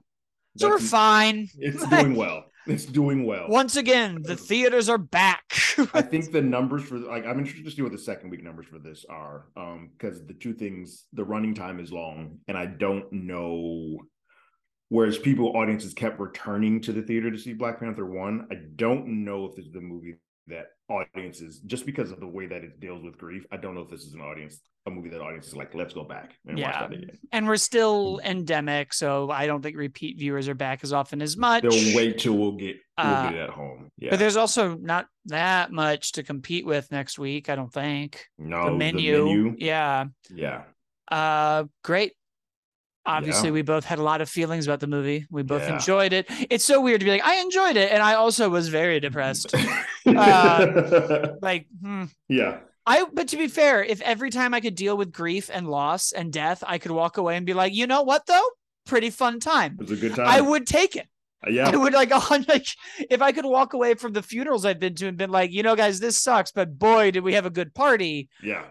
So 0.58 0.70
we're 0.70 0.80
fine. 0.80 1.48
It's 1.60 1.88
doing 1.90 2.16
well. 2.16 2.46
It's 2.68 2.86
doing 2.86 3.26
well. 3.26 3.46
Once 3.48 3.76
again, 3.76 4.24
the 4.24 4.36
theaters 4.36 4.90
are 4.90 4.98
back. 4.98 5.44
I 5.94 6.02
think 6.02 6.32
the 6.32 6.42
numbers 6.42 6.84
for 6.84 6.98
like 6.98 7.26
I'm 7.26 7.38
interested 7.38 7.64
to 7.66 7.72
see 7.72 7.84
what 7.84 7.92
the 7.92 7.98
second 8.00 8.32
week 8.32 8.44
numbers 8.44 8.66
for 8.66 8.80
this 8.80 9.06
are. 9.08 9.46
Um, 9.56 9.92
because 9.96 10.26
the 10.26 10.34
two 10.34 10.54
things, 10.54 11.06
the 11.14 11.24
running 11.24 11.54
time 11.54 11.80
is 11.80 11.92
long, 11.92 12.40
and 12.48 12.58
I 12.58 12.66
don't 12.66 13.06
know. 13.14 14.00
Whereas 14.90 15.18
people, 15.18 15.56
audiences 15.58 15.94
kept 15.94 16.20
returning 16.20 16.80
to 16.82 16.94
the 16.94 17.02
theater 17.02 17.32
to 17.32 17.38
see 17.38 17.54
Black 17.54 17.80
Panther 17.80 18.06
one. 18.06 18.48
I 18.52 18.56
don't 18.76 19.26
know 19.26 19.46
if 19.46 19.56
this 19.56 19.66
is 19.66 19.72
the 19.72 19.82
movie 19.82 20.16
that 20.48 20.68
audiences, 20.90 21.60
just 21.66 21.88
because 21.88 22.12
of 22.12 22.20
the 22.20 22.28
way 22.28 22.46
that 22.46 22.64
it 22.64 22.80
deals 22.80 23.04
with 23.04 23.18
grief, 23.18 23.46
I 23.52 23.58
don't 23.58 23.74
know 23.74 23.82
if 23.82 23.90
this 23.90 24.02
is 24.04 24.14
an 24.14 24.22
audience, 24.22 24.60
a 24.86 24.92
movie 24.92 25.10
that 25.10 25.20
audiences 25.20 25.56
like, 25.56 25.74
let's 25.74 25.96
go 25.96 26.04
back 26.04 26.36
and 26.46 26.60
Yeah. 26.60 26.68
watch 26.68 26.90
that 26.92 26.96
again. 26.96 27.18
and 27.32 27.48
we're 27.48 27.58
still 27.58 28.22
endemic, 28.24 28.94
so 28.94 29.32
I 29.32 29.48
don't 29.48 29.64
think 29.64 29.76
repeat 29.76 30.20
viewers 30.20 30.48
are 30.48 30.54
back 30.54 30.84
as 30.84 30.94
often 30.94 31.20
as 31.24 31.36
much. 31.36 31.64
They'll 31.64 31.96
wait 31.96 32.20
till 32.20 32.38
we'll 32.38 32.52
get 32.58 32.78
we'll 33.00 33.08
Uh, 33.08 33.30
get 33.32 33.40
at 33.40 33.50
home. 33.50 33.90
Yeah, 33.98 34.12
But 34.12 34.20
there's 34.20 34.38
also 34.38 34.76
not 34.78 35.08
that 35.26 35.72
much 35.72 36.12
to 36.12 36.22
compete 36.24 36.64
with 36.68 36.92
next 36.92 37.18
week, 37.18 37.50
I 37.50 37.56
don't 37.56 37.74
think. 37.74 38.28
no 38.38 38.66
the 38.66 38.72
menu. 38.78 39.56
Yeah. 39.58 40.06
Yeah, 40.30 40.66
Uh 41.10 41.64
great. 41.84 42.14
Obviously, 43.06 43.50
Yeah. 43.50 43.54
we 43.54 43.62
both 43.62 43.86
had 43.86 44.00
a 44.00 44.04
lot 44.04 44.22
of 44.22 44.30
feelings 44.30 44.66
about 44.66 44.80
the 44.80 44.88
movie. 44.88 45.26
We 45.30 45.44
both 45.44 45.62
Yeah. 45.64 45.76
enjoyed 45.76 46.12
it. 46.14 46.26
It's 46.50 46.66
so 46.66 46.82
weird 46.82 47.02
to 47.02 47.06
be 47.06 47.12
like, 47.12 47.24
I 47.24 47.36
enjoyed 47.36 47.78
it, 47.78 47.92
and 47.92 48.02
I 48.02 48.16
also 48.16 48.50
was 48.50 48.68
very 48.70 49.00
depressed. 49.00 49.54
Uh, 50.06 51.28
like, 51.42 51.68
hmm. 51.82 52.06
yeah. 52.28 52.60
I 52.88 53.06
but 53.12 53.28
to 53.30 53.38
be 53.38 53.48
fair, 53.48 53.84
if 53.84 54.02
every 54.02 54.30
time 54.30 54.54
I 54.54 54.60
could 54.60 54.76
deal 54.76 54.96
with 54.96 55.12
grief 55.12 55.50
and 55.52 55.68
loss 55.68 56.12
and 56.12 56.32
death, 56.32 56.64
I 56.68 56.78
could 56.78 56.92
walk 56.92 57.18
away 57.18 57.36
and 57.36 57.46
be 57.46 57.54
like, 57.54 57.74
you 57.74 57.88
know 57.88 58.04
what 58.04 58.26
though? 58.28 58.48
Pretty 58.86 59.10
fun 59.10 59.40
time. 59.40 59.78
It 59.80 59.90
was 59.90 59.98
a 59.98 60.02
good 60.02 60.16
time. 60.16 60.28
I 60.28 60.42
would 60.42 60.68
take 60.68 60.96
it. 60.96 61.08
Yeah. 61.48 61.70
I 61.74 61.76
would 61.76 61.94
like, 61.94 62.12
a 62.12 62.20
like 62.48 62.68
if 63.10 63.22
I 63.22 63.32
could 63.32 63.46
walk 63.46 63.74
away 63.74 63.96
from 63.96 64.14
the 64.14 64.22
funerals 64.22 64.66
I've 64.66 64.80
been 64.80 64.96
to 64.96 65.08
and 65.08 65.18
been 65.18 65.32
like, 65.32 65.52
you 65.52 65.64
know, 65.64 65.76
guys, 65.76 66.00
this 66.00 66.18
sucks, 66.18 66.52
but 66.52 66.78
boy, 66.78 67.12
did 67.12 67.24
we 67.24 67.34
have 67.34 67.46
a 67.46 67.52
good 67.52 67.74
party. 67.74 68.30
Yeah. 68.44 68.64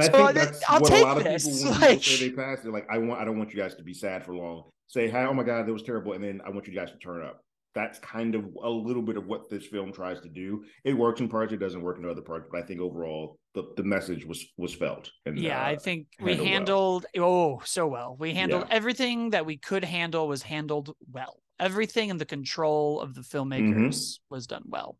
And 0.00 0.02
I 0.02 0.06
So, 0.18 0.24
think 0.26 0.34
that's 0.34 0.62
I'll 0.68 0.80
what 0.80 0.92
a 0.92 1.02
lot 1.02 1.16
of 1.18 1.24
people 1.24 1.70
when 1.70 1.80
like- 1.80 2.02
say 2.04 2.28
they 2.28 2.34
pass, 2.34 2.60
they're 2.62 2.72
like, 2.72 2.86
I 2.90 2.98
want 2.98 3.20
I 3.20 3.24
don't 3.24 3.38
want 3.38 3.52
you 3.52 3.58
guys 3.60 3.74
to 3.76 3.82
be 3.82 3.94
sad 3.94 4.24
for 4.24 4.34
long. 4.34 4.64
Say, 4.88 5.08
hi, 5.08 5.24
oh 5.24 5.34
my 5.34 5.42
God, 5.42 5.66
that 5.66 5.72
was 5.72 5.82
terrible. 5.82 6.12
And 6.12 6.22
then 6.22 6.40
I 6.46 6.50
want 6.50 6.66
you 6.68 6.74
guys 6.74 6.90
to 6.92 6.98
turn 6.98 7.24
up. 7.24 7.40
That's 7.74 7.98
kind 7.98 8.34
of 8.34 8.44
a 8.62 8.70
little 8.70 9.02
bit 9.02 9.16
of 9.18 9.26
what 9.26 9.50
this 9.50 9.66
film 9.66 9.92
tries 9.92 10.20
to 10.20 10.28
do. 10.30 10.64
It 10.84 10.94
works 10.94 11.20
in 11.20 11.28
parts, 11.28 11.52
it 11.52 11.58
doesn't 11.58 11.82
work 11.82 11.98
in 11.98 12.08
other 12.08 12.22
parts, 12.22 12.48
but 12.50 12.62
I 12.62 12.66
think 12.66 12.80
overall 12.80 13.36
the, 13.54 13.64
the 13.76 13.82
message 13.82 14.24
was 14.24 14.44
was 14.56 14.74
felt. 14.74 15.10
And 15.26 15.38
Yeah, 15.38 15.60
uh, 15.60 15.66
I 15.66 15.76
think 15.76 16.06
we 16.20 16.36
handled 16.36 17.04
well. 17.14 17.24
oh 17.26 17.62
so 17.64 17.86
well. 17.86 18.16
We 18.18 18.32
handled 18.34 18.64
Yeah. 18.68 18.74
everything 18.76 19.30
that 19.30 19.44
we 19.44 19.56
could 19.58 19.84
handle 19.84 20.26
was 20.28 20.42
handled 20.42 20.94
well. 21.10 21.40
Everything 21.58 22.10
in 22.10 22.18
the 22.18 22.26
control 22.26 23.00
of 23.00 23.14
the 23.14 23.20
Mm-hmm. 23.22 23.36
filmmakers 23.50 24.18
was 24.30 24.46
done 24.46 24.64
well. 24.66 24.98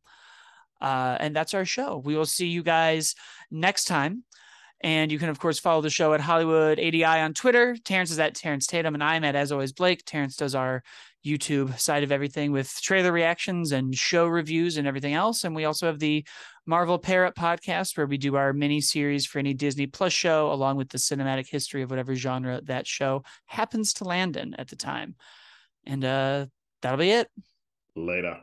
Uh, 0.80 1.16
and 1.20 1.34
that's 1.34 1.54
our 1.54 1.64
show. 1.64 1.96
We 2.04 2.16
will 2.16 2.26
see 2.26 2.48
you 2.48 2.62
guys 2.62 3.14
next 3.50 3.84
time. 3.84 4.24
And 4.86 5.10
you 5.10 5.18
can, 5.18 5.30
of 5.30 5.40
course, 5.40 5.58
follow 5.58 5.80
the 5.80 5.90
show 5.90 6.14
at 6.14 6.20
Hollywood 6.20 6.78
ADI 6.78 7.04
on 7.04 7.34
Twitter. 7.34 7.76
Terrence 7.84 8.12
is 8.12 8.20
at 8.20 8.36
Terrence 8.36 8.68
Tatum, 8.68 8.94
and 8.94 9.02
I'm 9.02 9.24
at, 9.24 9.34
as 9.34 9.50
always, 9.50 9.72
Blake. 9.72 10.04
Terrence 10.06 10.36
does 10.36 10.54
our 10.54 10.84
YouTube 11.26 11.76
side 11.76 12.04
of 12.04 12.12
everything 12.12 12.52
with 12.52 12.72
trailer 12.80 13.10
reactions 13.10 13.72
and 13.72 13.96
show 13.96 14.28
reviews 14.28 14.76
and 14.76 14.86
everything 14.86 15.12
else. 15.12 15.42
And 15.42 15.56
we 15.56 15.64
also 15.64 15.86
have 15.86 15.98
the 15.98 16.24
Marvel 16.66 17.00
Parrot 17.00 17.34
podcast, 17.34 17.96
where 17.96 18.06
we 18.06 18.16
do 18.16 18.36
our 18.36 18.52
mini 18.52 18.80
series 18.80 19.26
for 19.26 19.40
any 19.40 19.54
Disney 19.54 19.88
Plus 19.88 20.12
show, 20.12 20.52
along 20.52 20.76
with 20.76 20.90
the 20.90 20.98
cinematic 20.98 21.48
history 21.48 21.82
of 21.82 21.90
whatever 21.90 22.14
genre 22.14 22.60
that 22.66 22.86
show 22.86 23.24
happens 23.46 23.92
to 23.94 24.04
land 24.04 24.36
in 24.36 24.54
at 24.54 24.68
the 24.68 24.76
time. 24.76 25.16
And 25.84 26.04
uh, 26.04 26.46
that'll 26.80 26.96
be 26.96 27.10
it. 27.10 27.28
later. 27.96 28.38